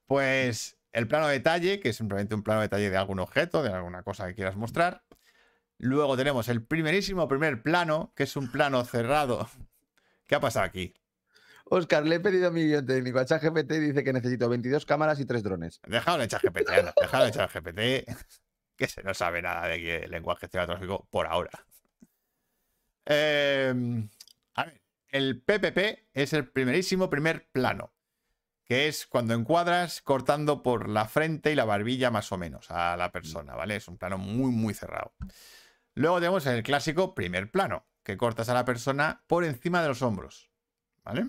Pues 0.08 0.78
el 0.94 1.08
plano 1.08 1.28
de 1.28 1.34
detalle, 1.34 1.80
que 1.80 1.90
es 1.90 1.96
simplemente 1.96 2.34
un 2.34 2.42
plano 2.42 2.62
de 2.62 2.66
detalle 2.66 2.90
de 2.90 2.98
algún 2.98 3.20
objeto, 3.20 3.62
de 3.62 3.70
alguna 3.70 4.02
cosa 4.02 4.28
que 4.28 4.34
quieras 4.34 4.56
mostrar. 4.56 5.04
Luego 5.78 6.18
tenemos 6.18 6.50
el 6.50 6.64
primerísimo 6.64 7.28
primer 7.28 7.62
plano, 7.62 8.12
que 8.16 8.24
es 8.24 8.36
un 8.36 8.52
plano 8.52 8.84
cerrado. 8.86 9.48
¿Qué 10.26 10.34
ha 10.34 10.40
pasado 10.40 10.66
aquí? 10.66 10.96
Oscar, 11.66 12.04
le 12.04 12.16
he 12.16 12.20
pedido 12.20 12.48
a 12.48 12.52
mi 12.52 12.66
guion 12.66 12.86
técnico. 12.86 13.20
A 13.20 13.26
ChatGPT 13.26 13.74
dice 13.74 14.04
que 14.04 14.12
necesito 14.12 14.50
22 14.50 14.88
cámaras 14.88 15.20
y 15.20 15.26
3 15.26 15.44
drones. 15.44 15.80
Dejadlo 15.86 16.20
de 16.20 16.26
echar 16.26 16.42
GPT, 16.42 16.70
anda, 16.70 16.94
dejadlo 17.00 17.26
de 17.26 17.30
echar 17.30 17.50
GPT, 17.50 18.10
que 18.80 18.88
se 18.88 19.04
no 19.04 19.14
sabe 19.14 19.42
nada 19.42 19.68
de 19.68 20.08
lenguaje 20.08 20.48
cinematográfico 20.48 21.06
por 21.12 21.28
ahora. 21.28 21.52
Eh, 23.06 23.74
a 24.56 24.64
ver, 24.64 24.82
el 25.10 25.42
PPP 25.42 26.08
es 26.14 26.32
el 26.32 26.48
primerísimo 26.48 27.10
primer 27.10 27.50
plano, 27.52 27.92
que 28.64 28.88
es 28.88 29.06
cuando 29.06 29.34
encuadras 29.34 30.02
cortando 30.02 30.64
por 30.64 30.88
la 30.88 31.10
frente 31.10 31.52
y 31.52 31.56
la 31.56 31.66
barbilla 31.66 32.10
más 32.10 32.32
o 32.32 32.38
menos 32.38 32.72
a 32.72 32.96
la 32.96 33.12
persona, 33.12 33.54
¿vale? 33.54 33.76
Es 33.76 33.90
un 33.90 33.98
plano 33.98 34.18
muy, 34.18 34.52
muy 34.52 34.74
cerrado. 34.74 35.14
Luego 35.94 36.20
tenemos 36.20 36.46
el 36.46 36.64
clásico 36.64 37.14
primer 37.14 37.52
plano, 37.52 37.86
que 38.02 38.16
cortas 38.16 38.48
a 38.48 38.54
la 38.54 38.64
persona 38.64 39.26
por 39.28 39.44
encima 39.44 39.82
de 39.82 39.90
los 39.90 40.02
hombros, 40.02 40.50
¿vale? 41.04 41.28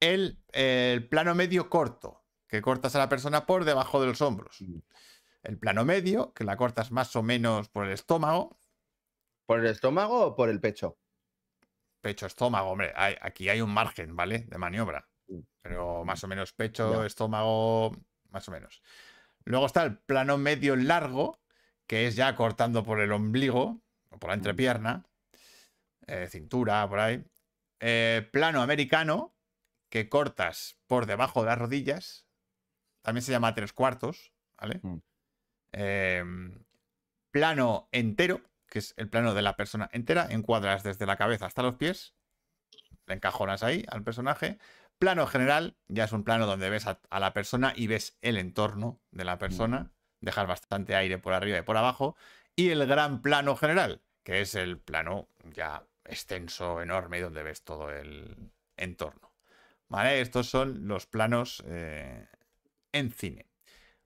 El, 0.00 0.42
el 0.50 1.06
plano 1.06 1.36
medio 1.36 1.70
corto, 1.70 2.24
que 2.48 2.60
cortas 2.60 2.96
a 2.96 2.98
la 2.98 3.08
persona 3.08 3.46
por 3.46 3.64
debajo 3.64 4.00
de 4.00 4.08
los 4.08 4.20
hombros. 4.20 4.64
El 5.42 5.58
plano 5.58 5.84
medio, 5.84 6.32
que 6.34 6.44
la 6.44 6.56
cortas 6.56 6.90
más 6.92 7.14
o 7.16 7.22
menos 7.22 7.68
por 7.68 7.86
el 7.86 7.92
estómago. 7.92 8.58
¿Por 9.46 9.60
el 9.60 9.66
estómago 9.66 10.26
o 10.26 10.36
por 10.36 10.48
el 10.48 10.60
pecho? 10.60 10.98
Pecho, 12.02 12.26
estómago, 12.26 12.70
hombre, 12.70 12.92
hay- 12.94 13.16
aquí 13.20 13.48
hay 13.48 13.60
un 13.60 13.72
margen, 13.72 14.14
¿vale? 14.16 14.40
De 14.40 14.58
maniobra. 14.58 15.08
Mm. 15.28 15.40
Pero 15.62 16.04
más 16.04 16.22
o 16.24 16.28
menos 16.28 16.52
pecho, 16.52 17.04
estómago, 17.04 17.92
más 18.30 18.48
o 18.48 18.52
menos. 18.52 18.82
Luego 19.44 19.66
está 19.66 19.82
el 19.82 19.98
plano 19.98 20.38
medio 20.38 20.76
largo, 20.76 21.40
que 21.86 22.06
es 22.06 22.16
ya 22.16 22.34
cortando 22.36 22.84
por 22.84 23.00
el 23.00 23.12
ombligo, 23.12 23.82
o 24.10 24.18
por 24.18 24.30
la 24.30 24.36
Mm. 24.36 24.38
entrepierna, 24.38 25.06
eh, 26.06 26.28
cintura, 26.30 26.88
por 26.88 26.98
ahí. 27.00 27.24
Eh, 27.80 28.28
plano 28.32 28.60
americano, 28.62 29.34
que 29.90 30.08
cortas 30.08 30.78
por 30.86 31.06
debajo 31.06 31.40
de 31.40 31.46
las 31.46 31.58
rodillas. 31.58 32.26
También 33.02 33.22
se 33.22 33.32
llama 33.32 33.54
tres 33.54 33.72
cuartos, 33.72 34.32
¿vale? 34.58 34.80
Mm. 34.82 34.98
Em, 35.72 36.64
plano 37.30 37.88
entero, 37.92 38.42
que 38.68 38.80
es 38.80 38.94
el 38.96 39.08
plano 39.08 39.34
de 39.34 39.42
la 39.42 39.56
persona 39.56 39.88
entera, 39.92 40.26
encuadras 40.30 40.82
desde 40.82 41.06
la 41.06 41.16
cabeza 41.16 41.46
hasta 41.46 41.62
los 41.62 41.76
pies, 41.76 42.14
le 43.06 43.14
encajonas 43.14 43.62
ahí 43.62 43.84
al 43.88 44.02
personaje. 44.02 44.58
Plano 44.98 45.26
general, 45.26 45.76
ya 45.88 46.04
es 46.04 46.12
un 46.12 46.24
plano 46.24 46.46
donde 46.46 46.70
ves 46.70 46.86
a, 46.86 47.00
a 47.10 47.20
la 47.20 47.32
persona 47.32 47.72
y 47.74 47.86
ves 47.86 48.18
el 48.20 48.36
entorno 48.36 49.00
de 49.10 49.24
la 49.24 49.38
persona, 49.38 49.92
dejas 50.20 50.46
bastante 50.46 50.94
aire 50.94 51.18
por 51.18 51.32
arriba 51.32 51.58
y 51.58 51.62
por 51.62 51.76
abajo. 51.76 52.16
Y 52.54 52.70
el 52.70 52.86
gran 52.86 53.22
plano 53.22 53.56
general, 53.56 54.02
que 54.22 54.42
es 54.42 54.54
el 54.54 54.78
plano 54.78 55.28
ya 55.54 55.84
extenso, 56.04 56.82
enorme, 56.82 57.20
donde 57.20 57.42
ves 57.42 57.62
todo 57.62 57.90
el 57.90 58.52
entorno. 58.76 59.32
¿Vale? 59.88 60.20
Estos 60.20 60.48
son 60.48 60.86
los 60.86 61.06
planos 61.06 61.62
eh, 61.66 62.26
en 62.92 63.10
cine. 63.10 63.49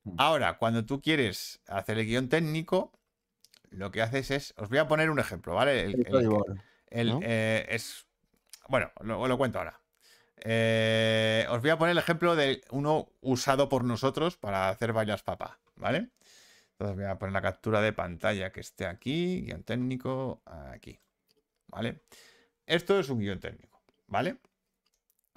Mm. 0.04 0.14
Ahora, 0.18 0.58
cuando 0.58 0.84
tú 0.84 1.00
quieres 1.00 1.60
hacer 1.66 1.98
el 1.98 2.06
guion 2.06 2.28
técnico, 2.28 2.92
lo 3.70 3.90
que 3.90 4.02
haces 4.02 4.30
es. 4.30 4.54
Os 4.56 4.68
voy 4.68 4.78
a 4.78 4.86
poner 4.88 5.10
un 5.10 5.18
ejemplo, 5.18 5.54
¿vale? 5.54 5.82
El- 5.84 5.94
el- 5.96 6.06
Storyboard. 6.06 6.58
el, 6.88 7.08
¿no? 7.08 7.20
eh, 7.22 7.66
es. 7.70 8.06
Bueno, 8.68 8.92
lo, 9.00 9.20
os 9.20 9.28
lo 9.28 9.36
cuento 9.38 9.58
ahora. 9.58 9.80
Eh, 10.36 11.46
os 11.50 11.60
voy 11.60 11.70
a 11.70 11.78
poner 11.78 11.92
el 11.92 11.98
ejemplo 11.98 12.36
de 12.36 12.62
uno 12.70 13.08
usado 13.20 13.68
por 13.68 13.84
nosotros 13.84 14.36
para 14.36 14.68
hacer 14.68 14.92
bailas 14.92 15.22
papá, 15.22 15.58
¿vale? 15.76 16.10
Entonces 16.72 16.96
voy 16.96 17.04
a 17.06 17.18
poner 17.18 17.32
la 17.32 17.40
captura 17.40 17.80
de 17.80 17.92
pantalla 17.92 18.50
que 18.50 18.60
esté 18.60 18.86
aquí, 18.86 19.42
guion 19.42 19.62
técnico, 19.62 20.42
aquí, 20.44 20.98
¿vale? 21.68 22.02
Esto 22.66 22.98
es 22.98 23.08
un 23.08 23.20
guion 23.20 23.38
técnico, 23.40 23.80
¿vale? 24.08 24.36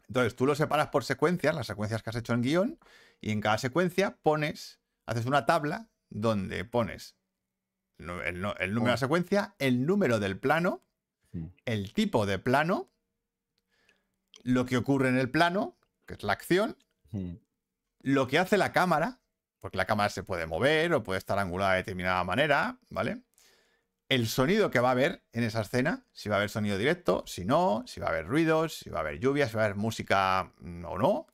Entonces 0.08 0.36
tú 0.36 0.46
lo 0.46 0.56
separas 0.56 0.88
por 0.88 1.04
secuencias, 1.04 1.56
las 1.56 1.68
secuencias 1.68 2.02
que 2.02 2.10
has 2.10 2.16
hecho 2.16 2.34
en 2.34 2.42
guion, 2.42 2.80
y 3.22 3.32
en 3.32 3.42
cada 3.42 3.58
secuencia 3.58 4.18
pones, 4.22 4.80
haces 5.06 5.26
una 5.26 5.46
tabla 5.46 5.90
donde 6.10 6.64
pones 6.66 7.18
el, 8.00 8.42
número 8.42 8.56
de 8.60 8.92
la 8.92 8.98
secuencia, 8.98 9.56
el 9.60 9.86
número 9.86 10.20
del 10.20 10.40
plano, 10.40 10.84
el 11.66 11.94
tipo 11.94 12.26
de 12.26 12.40
plano, 12.40 12.92
lo 14.44 14.66
que 14.66 14.78
ocurre 14.78 15.10
en 15.10 15.18
el 15.18 15.30
plano, 15.30 15.78
que 16.06 16.14
es 16.14 16.24
la 16.24 16.34
acción, 16.34 16.78
lo 18.02 18.28
que 18.28 18.40
hace 18.40 18.58
la 18.58 18.72
cámara, 18.72 19.20
porque 19.60 19.78
la 19.78 19.86
cámara 19.86 20.10
se 20.10 20.24
puede 20.24 20.46
mover 20.46 20.94
o 20.94 21.04
puede 21.04 21.18
estar 21.18 21.40
angulada 21.40 21.74
de 21.74 21.78
determinada 21.80 22.24
manera, 22.24 22.80
¿vale? 22.90 23.24
El 24.10 24.28
sonido 24.28 24.72
que 24.72 24.80
va 24.80 24.90
a 24.90 24.92
haber 24.92 25.26
en 25.34 25.44
esa 25.44 25.62
escena, 25.62 26.06
si 26.14 26.30
va 26.30 26.36
a 26.36 26.38
haber 26.38 26.50
sonido 26.50 26.78
directo, 26.78 27.24
si 27.28 27.44
no, 27.44 27.84
si 27.88 28.00
va 28.00 28.08
a 28.08 28.10
haber 28.12 28.26
ruidos, 28.26 28.78
si 28.78 28.90
va 28.90 29.00
a 29.00 29.02
haber 29.02 29.20
lluvia, 29.20 29.50
si 29.50 29.56
va 29.56 29.64
a 29.64 29.66
haber 29.66 29.76
música 29.76 30.54
mm, 30.60 30.86
o 30.86 30.98
no. 30.98 31.28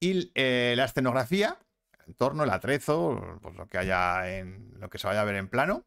Y 0.00 0.30
eh, 0.34 0.74
la 0.76 0.84
escenografía, 0.84 1.58
el 1.92 2.06
entorno, 2.08 2.44
el 2.44 2.50
atrezo, 2.50 3.38
pues 3.42 3.54
lo 3.56 3.68
que 3.68 3.78
haya 3.78 4.38
en 4.38 4.74
lo 4.78 4.88
que 4.90 4.98
se 4.98 5.06
vaya 5.06 5.22
a 5.22 5.24
ver 5.24 5.36
en 5.36 5.48
plano. 5.48 5.86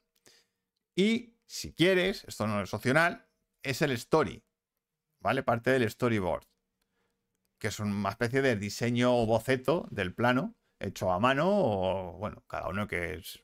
Y 0.95 1.37
si 1.47 1.73
quieres, 1.73 2.25
esto 2.25 2.47
no 2.47 2.61
es 2.61 2.73
opcional, 2.73 3.27
es 3.63 3.81
el 3.81 3.91
story, 3.91 4.43
¿vale? 5.21 5.43
Parte 5.43 5.71
del 5.71 5.89
storyboard 5.89 6.45
que 7.61 7.67
es 7.67 7.79
una 7.79 8.09
especie 8.09 8.41
de 8.41 8.55
diseño 8.55 9.15
o 9.15 9.27
boceto 9.27 9.87
del 9.91 10.15
plano 10.15 10.55
hecho 10.79 11.11
a 11.11 11.19
mano 11.19 11.47
o, 11.47 12.13
bueno, 12.17 12.43
cada 12.47 12.67
uno 12.69 12.87
que 12.87 13.13
es... 13.13 13.43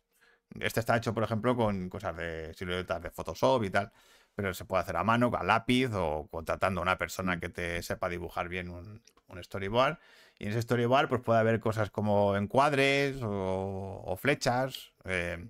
Este 0.60 0.80
está 0.80 0.98
hecho, 0.98 1.14
por 1.14 1.23
ejemplo, 1.23 1.56
con 1.56 1.88
cosas 1.88 2.18
de 2.18 2.52
siluetas 2.56 2.99
de 3.03 3.11
Photoshop 3.11 3.64
y 3.65 3.69
tal, 3.69 3.91
pero 4.34 4.56
se 4.56 4.65
puede 4.65 4.81
hacer 4.81 4.98
a 4.98 5.03
mano, 5.03 5.30
a 5.38 5.44
lápiz 5.44 5.91
o 5.94 6.27
contratando 6.31 6.81
a 6.81 6.84
una 6.84 6.98
persona 6.98 7.39
que 7.39 7.49
te 7.49 7.84
sepa 7.84 8.10
dibujar 8.10 8.49
bien 8.49 8.69
un, 8.69 9.03
un 9.27 9.44
storyboard. 9.44 9.99
Y 10.39 10.45
en 10.45 10.51
ese 10.51 10.61
storyboard 10.61 11.09
pues 11.09 11.22
puede 11.22 11.39
haber 11.39 11.59
cosas 11.59 11.89
como 11.89 12.35
encuadres 12.35 13.22
o, 13.22 14.03
o 14.05 14.15
flechas. 14.18 14.91
eh, 15.05 15.49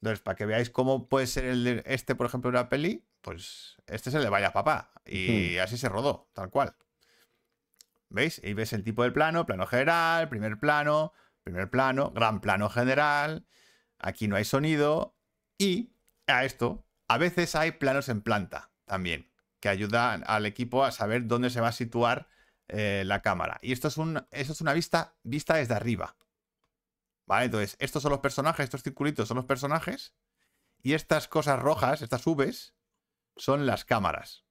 entonces, 0.00 0.20
para 0.20 0.36
que 0.36 0.46
veáis 0.46 0.70
cómo 0.70 1.08
puede 1.08 1.26
ser 1.26 1.44
el 1.44 1.64
de 1.64 1.82
este, 1.86 2.14
por 2.14 2.26
ejemplo, 2.26 2.50
una 2.50 2.68
peli, 2.68 3.04
pues 3.20 3.76
este 3.86 4.10
es 4.10 4.14
el 4.14 4.22
de 4.22 4.28
Vaya 4.28 4.52
Papá. 4.52 4.92
Y 5.04 5.58
así 5.58 5.76
se 5.76 5.88
rodó, 5.88 6.28
tal 6.34 6.50
cual. 6.50 6.76
¿Veis? 8.08 8.40
Y 8.44 8.54
ves 8.54 8.72
el 8.72 8.84
tipo 8.84 9.02
del 9.02 9.12
plano, 9.12 9.44
plano 9.44 9.66
general, 9.66 10.28
primer 10.28 10.58
plano, 10.58 11.12
primer 11.42 11.68
plano, 11.68 12.10
gran 12.12 12.40
plano 12.40 12.68
general. 12.68 13.46
Aquí 13.98 14.28
no 14.28 14.36
hay 14.36 14.44
sonido. 14.44 15.16
Y 15.58 15.90
a 16.26 16.44
esto, 16.44 16.86
a 17.08 17.18
veces 17.18 17.56
hay 17.56 17.72
planos 17.72 18.08
en 18.08 18.22
planta 18.22 18.70
también, 18.84 19.28
que 19.60 19.68
ayudan 19.68 20.22
al 20.26 20.46
equipo 20.46 20.84
a 20.84 20.92
saber 20.92 21.26
dónde 21.26 21.50
se 21.50 21.60
va 21.60 21.68
a 21.68 21.72
situar 21.72 22.28
eh, 22.68 23.02
la 23.06 23.22
cámara. 23.22 23.58
Y 23.62 23.72
esto 23.72 23.88
es, 23.88 23.96
un, 23.96 24.26
esto 24.30 24.52
es 24.52 24.60
una 24.60 24.72
vista, 24.72 25.16
vista 25.22 25.54
desde 25.54 25.74
arriba. 25.74 26.16
¿Vale? 27.26 27.46
Entonces, 27.46 27.76
estos 27.78 28.02
son 28.02 28.10
los 28.12 28.20
personajes, 28.20 28.64
estos 28.64 28.82
circulitos 28.82 29.28
son 29.28 29.36
los 29.36 29.46
personajes. 29.46 30.14
Y 30.82 30.94
estas 30.94 31.28
cosas 31.28 31.58
rojas, 31.60 32.02
estas 32.02 32.24
Vs, 32.24 32.74
son 33.36 33.66
las 33.66 33.84
cámaras. 33.84 34.44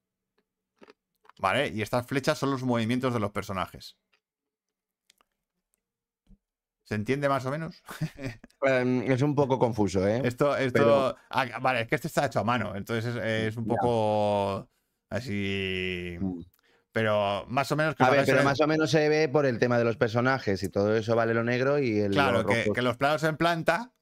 ¿Vale? 1.38 1.68
Y 1.68 1.82
estas 1.82 2.06
flechas 2.06 2.38
son 2.38 2.50
los 2.50 2.62
movimientos 2.62 3.14
de 3.14 3.20
los 3.20 3.30
personajes. 3.30 3.96
¿Se 6.84 6.94
entiende 6.94 7.28
más 7.28 7.44
o 7.44 7.50
menos? 7.50 7.82
Em, 8.62 9.02
es 9.02 9.22
un 9.22 9.34
poco 9.34 9.58
confuso, 9.58 10.06
¿eh? 10.08 10.22
Esto, 10.24 10.56
esto. 10.56 10.72
Pero- 10.72 11.16
ah, 11.30 11.58
vale, 11.60 11.82
es 11.82 11.88
que 11.88 11.94
este 11.94 12.08
está 12.08 12.26
hecho 12.26 12.40
a 12.40 12.44
mano, 12.44 12.74
entonces 12.74 13.14
es, 13.14 13.22
es 13.22 13.56
un 13.56 13.66
poco 13.66 14.68
así. 15.10 16.18
Pero 16.98 17.44
más 17.46 17.70
o 17.70 17.76
menos 17.76 17.94
que 17.94 18.02
A 18.02 18.10
ver, 18.10 18.26
pero 18.26 18.42
más 18.42 18.60
o 18.60 18.66
menos 18.66 18.90
se 18.90 19.08
ve 19.08 19.28
por 19.28 19.46
el 19.46 19.60
tema 19.60 19.78
de 19.78 19.84
los 19.84 19.96
personajes 19.96 20.60
y 20.64 20.68
todo 20.68 20.96
eso 20.96 21.14
vale 21.14 21.32
lo 21.32 21.44
negro 21.44 21.78
y 21.78 22.00
el 22.00 22.10
Claro, 22.10 22.42
lo 22.42 22.72
que, 22.72 22.82
los 22.82 22.96
planos 22.96 23.22
en 23.22 23.36
planta 23.36 23.92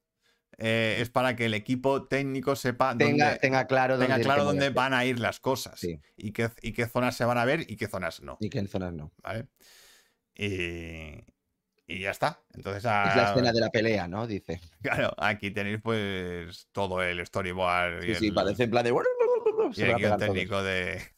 eh, 0.57 0.97
es 0.99 1.11
para 1.11 1.35
que 1.35 1.45
el 1.45 1.53
equipo 1.53 2.07
técnico 2.07 2.55
sepa 2.55 2.97
tenga, 2.97 3.25
dónde, 3.25 3.39
tenga 3.39 3.67
claro 3.67 3.99
tenga 3.99 4.15
dónde, 4.15 4.23
claro 4.23 4.43
dónde 4.45 4.71
van 4.71 4.95
a 4.95 5.05
ir 5.05 5.19
las 5.19 5.39
cosas 5.39 5.79
Sí. 5.79 6.01
y, 6.15 6.31
qué, 6.31 6.49
y 6.63 6.73
qué 6.73 6.87
zonas 6.87 7.15
se 7.15 7.23
van 7.23 7.37
a 7.37 7.45
ver 7.45 7.69
y 7.69 7.77
qué 7.77 7.87
zonas 7.87 8.23
no. 8.23 8.39
y 8.39 8.57
en 8.57 8.67
zonas 8.67 8.91
no. 8.93 9.11
¿Vale? 9.21 9.45
Y, 10.33 11.23
y 11.85 11.99
ya 11.99 12.09
está. 12.09 12.41
Entonces, 12.55 12.79
Es 12.79 12.85
la 12.85 13.29
escena 13.29 13.51
de 13.51 13.59
la 13.59 13.69
pelea, 13.69 14.07
¿no? 14.07 14.25
Dice. 14.25 14.59
claro, 14.81 15.13
aquí 15.19 15.51
tenéis 15.51 15.79
pues 15.83 16.67
todo 16.71 17.03
el 17.03 17.23
storyboard 17.23 18.05
y 18.05 18.15
Sí, 18.15 18.19
sí, 18.21 18.27
el, 18.29 18.33
parece 18.33 18.63
en 18.63 18.71
plan 18.71 18.83
de. 18.83 18.89
y 19.75 19.81
el 19.83 20.01
todos. 20.01 20.17
técnico 20.17 20.63
De 20.63 21.16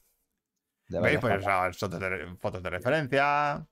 ¿Veis? 0.90 1.20
Pues 1.20 1.44
fotos 1.78 2.00
de, 2.00 2.36
fotos 2.40 2.64
de 2.64 2.70
referencia. 2.70 3.68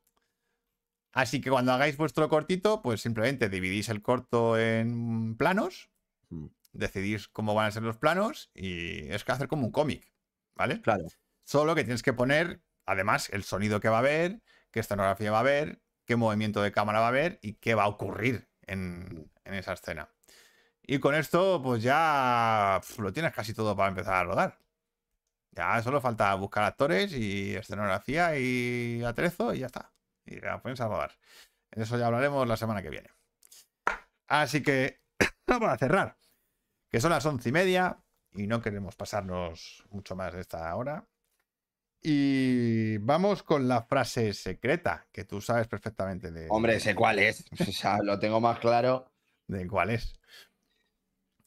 Así 1.13 1.41
que 1.41 1.49
cuando 1.49 1.71
hagáis 1.73 1.97
vuestro 1.97 2.29
cortito, 2.29 2.81
pues 2.81 3.01
simplemente 3.01 3.49
dividís 3.49 3.89
el 3.89 4.01
corto 4.01 4.57
en 4.57 5.35
planos, 5.35 5.89
Mm. 6.29 6.47
decidís 6.73 7.27
cómo 7.29 7.53
van 7.55 7.67
a 7.67 7.71
ser 7.71 7.83
los 7.83 7.97
planos 7.97 8.51
y 8.53 9.09
es 9.11 9.23
que 9.23 9.31
hacer 9.31 9.47
como 9.47 9.65
un 9.65 9.71
cómic, 9.71 10.13
¿vale? 10.55 10.81
Claro. 10.81 11.05
Solo 11.45 11.73
que 11.73 11.83
tienes 11.85 12.03
que 12.03 12.13
poner 12.13 12.61
además 12.85 13.29
el 13.31 13.43
sonido 13.43 13.79
que 13.79 13.89
va 13.89 13.97
a 13.97 13.99
haber, 13.99 14.41
qué 14.71 14.81
escenografía 14.81 15.31
va 15.31 15.37
a 15.37 15.41
haber, 15.41 15.81
qué 16.05 16.15
movimiento 16.17 16.61
de 16.61 16.71
cámara 16.73 16.99
va 16.99 17.05
a 17.05 17.09
haber 17.09 17.39
y 17.41 17.53
qué 17.55 17.75
va 17.75 17.83
a 17.83 17.87
ocurrir 17.87 18.49
en, 18.63 19.31
en 19.45 19.53
esa 19.53 19.73
escena. 19.73 20.09
Y 20.83 20.99
con 20.99 21.15
esto, 21.15 21.61
pues 21.63 21.81
ya 21.83 22.81
lo 22.97 23.13
tienes 23.13 23.33
casi 23.33 23.53
todo 23.53 23.75
para 23.75 23.89
empezar 23.89 24.15
a 24.15 24.23
rodar. 24.23 24.59
Ya 25.51 25.81
solo 25.81 26.01
falta 26.01 26.33
buscar 26.35 26.63
actores 26.63 27.13
y 27.13 27.55
escenografía 27.55 28.37
y 28.37 29.03
atrezo 29.03 29.53
y 29.53 29.59
ya 29.59 29.67
está. 29.67 29.91
Y 30.25 30.39
la 30.39 30.61
pones 30.61 30.81
a 30.81 30.87
rodar. 30.87 31.11
De 31.71 31.83
eso 31.83 31.97
ya 31.97 32.07
hablaremos 32.07 32.47
la 32.47 32.57
semana 32.57 32.81
que 32.81 32.89
viene. 32.89 33.09
Así 34.27 34.61
que, 34.61 35.01
para 35.45 35.77
cerrar, 35.77 36.17
que 36.89 36.99
son 36.99 37.11
las 37.11 37.25
once 37.25 37.49
y 37.49 37.51
media 37.51 37.97
y 38.33 38.47
no 38.47 38.61
queremos 38.61 38.95
pasarnos 38.95 39.83
mucho 39.89 40.15
más 40.15 40.33
de 40.33 40.41
esta 40.41 40.75
hora. 40.75 41.07
Y 42.01 42.97
vamos 42.99 43.43
con 43.43 43.67
la 43.67 43.81
frase 43.83 44.33
secreta, 44.33 45.07
que 45.11 45.23
tú 45.23 45.41
sabes 45.41 45.67
perfectamente 45.67 46.31
de, 46.31 46.47
Hombre, 46.49 46.79
sé 46.79 46.93
cuál 46.93 47.19
es. 47.19 47.45
O 47.67 47.71
sea, 47.71 47.99
lo 48.03 48.19
tengo 48.19 48.39
más 48.39 48.59
claro. 48.59 49.11
de 49.47 49.67
cuál 49.67 49.89
es. 49.89 50.13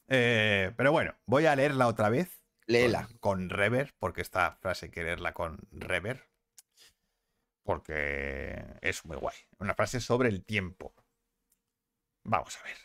Eh, 0.07 0.71
pero 0.75 0.91
bueno, 0.91 1.15
voy 1.25 1.45
a 1.45 1.55
leerla 1.55 1.87
otra 1.87 2.09
vez. 2.09 2.40
Léela. 2.67 3.07
Con, 3.07 3.17
con 3.19 3.49
rever, 3.49 3.93
porque 3.99 4.21
esta 4.21 4.53
frase 4.53 4.87
hay 4.87 4.91
que 4.91 5.03
leerla 5.03 5.33
con 5.33 5.59
rever. 5.71 6.29
Porque 7.63 8.63
es 8.81 9.05
muy 9.05 9.17
guay. 9.17 9.35
Una 9.59 9.75
frase 9.75 9.99
sobre 9.99 10.29
el 10.29 10.43
tiempo. 10.43 10.93
Vamos 12.23 12.57
a 12.57 12.63
ver. 12.63 12.77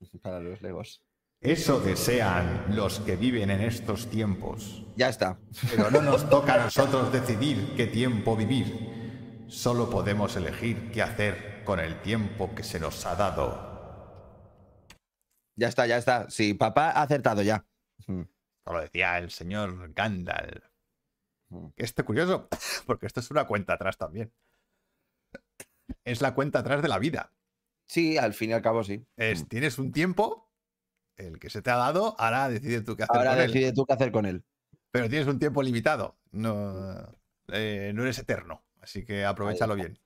Para 0.22 0.40
los 0.40 0.62
legos. 0.62 1.02
Eso 1.40 1.80
desean 1.80 2.66
los 2.76 3.00
que 3.00 3.16
viven 3.16 3.50
en 3.50 3.62
estos 3.62 4.08
tiempos. 4.08 4.84
Ya 4.96 5.08
está. 5.08 5.38
Pero 5.68 5.90
no 5.90 6.00
nos 6.00 6.30
toca 6.30 6.54
a 6.54 6.64
nosotros 6.64 7.12
decidir 7.12 7.74
qué 7.76 7.88
tiempo 7.88 8.36
vivir. 8.36 9.44
Solo 9.48 9.90
podemos 9.90 10.36
elegir 10.36 10.92
qué 10.92 11.02
hacer 11.02 11.64
con 11.64 11.80
el 11.80 12.00
tiempo 12.00 12.54
que 12.54 12.62
se 12.62 12.78
nos 12.78 13.04
ha 13.06 13.16
dado. 13.16 13.71
Ya 15.62 15.68
está, 15.68 15.86
ya 15.86 15.96
está. 15.96 16.28
Sí, 16.28 16.54
papá 16.54 16.90
ha 16.90 17.02
acertado 17.02 17.40
ya. 17.42 17.64
Mm. 18.08 18.22
Lo 18.66 18.80
decía 18.80 19.16
el 19.18 19.30
señor 19.30 19.92
Gandalf. 19.94 20.64
Mm. 21.50 21.68
Este 21.76 22.02
curioso, 22.02 22.48
porque 22.86 23.06
esto 23.06 23.20
es 23.20 23.30
una 23.30 23.46
cuenta 23.46 23.74
atrás 23.74 23.96
también. 23.96 24.32
Es 26.04 26.20
la 26.20 26.34
cuenta 26.34 26.58
atrás 26.58 26.82
de 26.82 26.88
la 26.88 26.98
vida. 26.98 27.32
Sí, 27.86 28.18
al 28.18 28.34
fin 28.34 28.50
y 28.50 28.52
al 28.54 28.62
cabo 28.62 28.82
sí. 28.82 29.06
Es, 29.16 29.44
Mm. 29.44 29.46
tienes 29.46 29.78
un 29.78 29.92
tiempo, 29.92 30.50
el 31.16 31.38
que 31.38 31.48
se 31.48 31.62
te 31.62 31.70
ha 31.70 31.76
dado, 31.76 32.16
ahora 32.18 32.48
decide 32.48 32.80
tú 32.80 32.96
qué 32.96 33.04
hacer 33.04 33.16
Ahora 33.16 33.30
con 33.34 33.40
él. 33.40 33.46
decide 33.52 33.72
tú 33.72 33.86
qué 33.86 33.92
hacer 33.92 34.10
con 34.10 34.26
él. 34.26 34.42
Pero 34.90 35.08
tienes 35.08 35.28
un 35.28 35.38
tiempo 35.38 35.62
limitado. 35.62 36.16
No, 36.32 37.14
eh, 37.52 37.92
no 37.94 38.02
eres 38.02 38.18
eterno. 38.18 38.64
Así 38.80 39.04
que 39.04 39.24
aprovechalo 39.24 39.76
bien. 39.76 39.96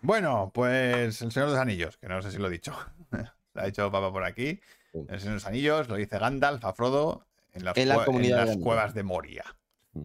Bueno, 0.00 0.50
pues 0.54 1.20
el 1.20 1.30
Señor 1.30 1.48
de 1.50 1.54
los 1.56 1.60
Anillos, 1.60 1.98
que 1.98 2.08
no 2.08 2.22
sé 2.22 2.30
si 2.30 2.38
lo 2.38 2.46
he 2.46 2.50
dicho. 2.50 2.72
lo 3.54 3.62
ha 3.62 3.66
dicho 3.66 3.90
papá 3.90 4.12
por 4.12 4.24
aquí. 4.24 4.60
Sí. 4.92 5.02
De 5.02 5.30
los 5.30 5.46
Anillos 5.46 5.88
lo 5.88 5.96
dice 5.96 6.18
Gandalf 6.18 6.64
a 6.64 6.72
Frodo 6.72 7.26
en 7.52 7.64
las, 7.64 7.76
En 7.76 7.88
la 7.88 8.04
comunidad 8.04 8.58
cuevas 8.58 8.94
de 8.94 9.02
Moria. 9.02 9.44
Mm. 9.92 10.04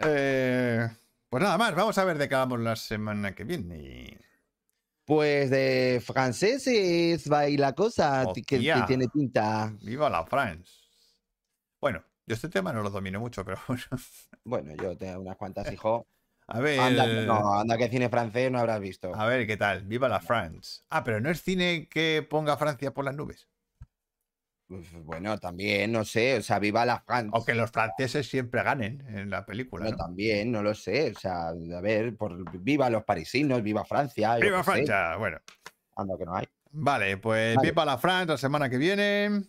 Eh, 0.00 0.88
pues 1.28 1.42
nada 1.42 1.58
más, 1.58 1.74
vamos 1.74 1.96
a 1.98 2.04
ver 2.04 2.18
de 2.18 2.28
qué 2.28 2.34
hablamos 2.34 2.60
la 2.60 2.76
semana 2.76 3.34
que 3.34 3.44
viene. 3.44 4.18
Pues 5.04 5.50
de 5.50 6.02
franceses 6.04 7.30
va 7.30 7.48
y 7.48 7.56
la 7.56 7.74
cosa 7.74 8.26
que, 8.34 8.58
tiene 8.86 9.08
pinta. 9.08 9.72
¡Viva 9.82 10.10
la 10.10 10.24
France! 10.24 10.72
Bueno, 11.80 12.02
yo 12.26 12.34
este 12.34 12.48
tema 12.48 12.72
no 12.72 12.82
lo 12.82 12.90
domino 12.90 13.20
mucho, 13.20 13.44
pero 13.44 13.58
bueno. 13.68 13.84
Bueno, 14.44 14.74
yo 14.82 14.96
tengo 14.96 15.20
unas 15.20 15.36
cuantas, 15.36 15.72
hijo. 15.72 16.06
A 16.48 16.60
ver. 16.60 16.78
Anda, 16.78 17.06
que 17.06 17.26
no, 17.26 17.58
anda 17.58 17.76
que 17.76 17.88
cine 17.88 18.08
francés 18.08 18.50
no 18.50 18.58
habrás 18.58 18.80
visto. 18.80 19.14
A 19.14 19.26
ver 19.26 19.46
qué 19.46 19.56
tal. 19.56 19.82
¡Viva 19.84 20.08
la 20.08 20.20
France! 20.20 20.82
Ah, 20.90 21.02
pero 21.02 21.20
no 21.20 21.30
es 21.30 21.42
cine 21.42 21.88
que 21.88 22.26
ponga 22.28 22.56
Francia 22.56 22.94
por 22.94 23.04
las 23.04 23.14
nubes. 23.14 23.48
Pues, 24.68 24.92
bueno, 25.04 25.38
también, 25.38 25.92
no 25.92 26.04
sé, 26.04 26.38
o 26.38 26.42
sea, 26.42 26.58
viva 26.58 26.84
la 26.84 27.00
France. 27.00 27.30
O 27.32 27.44
que 27.44 27.54
los 27.54 27.70
franceses 27.70 28.28
siempre 28.28 28.62
ganen 28.64 29.04
en 29.08 29.30
la 29.30 29.46
película. 29.46 29.90
¿no? 29.90 29.96
también, 29.96 30.50
no 30.50 30.62
lo 30.62 30.74
sé. 30.74 31.12
O 31.16 31.18
sea, 31.18 31.48
a 31.48 31.80
ver, 31.80 32.16
por, 32.16 32.60
viva 32.60 32.90
los 32.90 33.04
parisinos, 33.04 33.62
viva 33.62 33.84
Francia. 33.84 34.36
¡Viva 34.36 34.64
sé. 34.64 34.70
Francia! 34.70 35.16
Bueno. 35.16 35.38
Anda 35.94 36.18
que 36.18 36.24
no 36.24 36.34
hay. 36.34 36.46
Vale, 36.72 37.16
pues 37.16 37.56
Vale. 37.56 37.70
viva 37.70 37.84
la 37.84 37.98
France 37.98 38.26
la 38.28 38.38
semana 38.38 38.68
que 38.68 38.78
viene. 38.78 39.44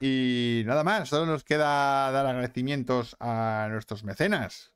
Y 0.00 0.62
nada 0.66 0.84
más, 0.84 1.08
solo 1.08 1.26
nos 1.26 1.44
queda 1.44 2.10
dar 2.10 2.26
agradecimientos 2.26 3.16
a 3.20 3.68
nuestros 3.70 4.04
mecenas. 4.04 4.71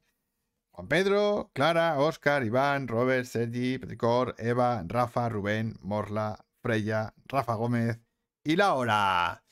Juan 0.76 0.88
Pedro, 0.88 1.50
Clara, 1.54 1.98
Oscar, 1.98 2.44
Iván, 2.44 2.86
Robert, 2.86 3.24
Sergi, 3.24 3.78
Petricor, 3.78 4.34
Eva, 4.36 4.84
Rafa, 4.86 5.30
Rubén, 5.30 5.78
Morla, 5.80 6.44
Freya, 6.60 7.14
Rafa 7.24 7.54
Gómez 7.54 7.98
y 8.44 8.56
Laura. 8.56 9.42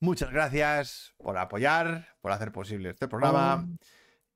Muchas 0.00 0.30
gracias 0.30 1.14
por 1.16 1.38
apoyar, 1.38 2.08
por 2.20 2.32
hacer 2.32 2.52
posible 2.52 2.90
este 2.90 3.08
programa. 3.08 3.66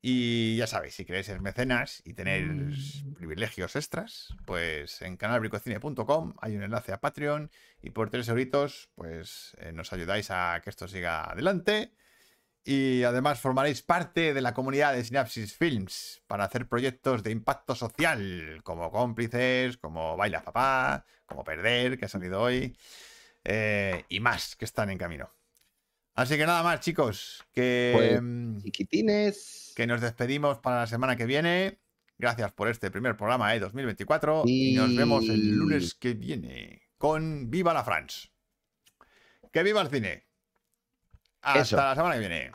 Y 0.01 0.57
ya 0.57 0.67
sabéis, 0.67 0.95
si 0.95 1.05
queréis 1.05 1.27
ser 1.27 1.43
mecenas 1.43 2.01
y 2.07 2.15
tener 2.15 2.73
privilegios 3.17 3.77
extras, 3.77 4.35
pues 4.47 5.03
en 5.03 5.19
canalbricocine.com 5.19 6.37
hay 6.41 6.57
un 6.57 6.63
enlace 6.63 6.95
a 6.95 7.01
Patreon 7.03 7.51
y 7.83 7.91
por 7.91 8.09
tres 8.09 8.31
euritos, 8.31 8.89
pues 8.95 9.55
eh, 9.59 9.73
nos 9.73 9.93
ayudáis 9.93 10.31
a 10.31 10.59
que 10.65 10.71
esto 10.71 10.89
siga 10.89 11.31
adelante. 11.31 11.93
Y 12.65 13.03
además 13.03 13.41
formaréis 13.41 13.83
parte 13.83 14.33
de 14.33 14.41
la 14.41 14.55
comunidad 14.55 14.95
de 14.95 15.05
Synapsis 15.05 15.55
Films 15.55 16.23
para 16.27 16.45
hacer 16.45 16.67
proyectos 16.67 17.23
de 17.23 17.31
impacto 17.31 17.75
social, 17.75 18.61
como 18.65 18.91
cómplices, 18.91 19.77
como 19.77 20.17
Baila 20.17 20.43
Papá, 20.43 21.05
como 21.27 21.45
Perder, 21.45 21.99
que 21.99 22.07
ha 22.07 22.09
salido 22.09 22.41
hoy, 22.41 22.75
eh, 23.45 24.05
y 24.09 24.21
más 24.21 24.57
que 24.57 24.65
están 24.65 24.89
en 24.89 24.97
camino. 24.97 25.29
Así 26.15 26.37
que 26.39 26.47
nada 26.47 26.63
más, 26.63 26.81
chicos, 26.81 27.45
que... 27.53 27.93
Pues, 27.95 28.23
mm, 28.23 28.63
Chiquitines. 28.63 29.73
que 29.77 29.87
nos 29.87 30.01
despedimos 30.01 30.59
para 30.59 30.81
la 30.81 30.87
semana 30.87 31.17
que 31.17 31.27
viene. 31.27 31.81
Gracias 32.17 32.53
por 32.53 32.69
este 32.69 32.91
primer 32.91 33.17
programa 33.17 33.53
de 33.53 33.59
2024 33.61 34.45
y 34.47 34.75
nos 34.77 34.95
vemos 34.97 35.25
el 35.29 35.41
Y- 35.45 35.51
lunes 35.51 35.95
que 35.95 36.15
viene 36.15 36.81
con 36.97 37.51
Viva 37.51 37.75
la 37.75 37.85
France. 37.85 38.29
Que 39.53 39.63
viva 39.65 39.83
el 39.83 39.89
cine. 39.91 40.24
Hasta 41.45 41.61
Eso. 41.61 41.77
la 41.77 41.95
semana 41.95 42.15
que 42.15 42.21
viene. 42.21 42.53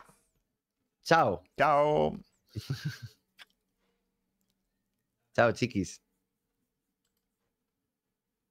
Chao. 1.04 1.42
Chao. 1.56 2.16
Chao, 5.34 5.52
chiquis. 5.52 6.00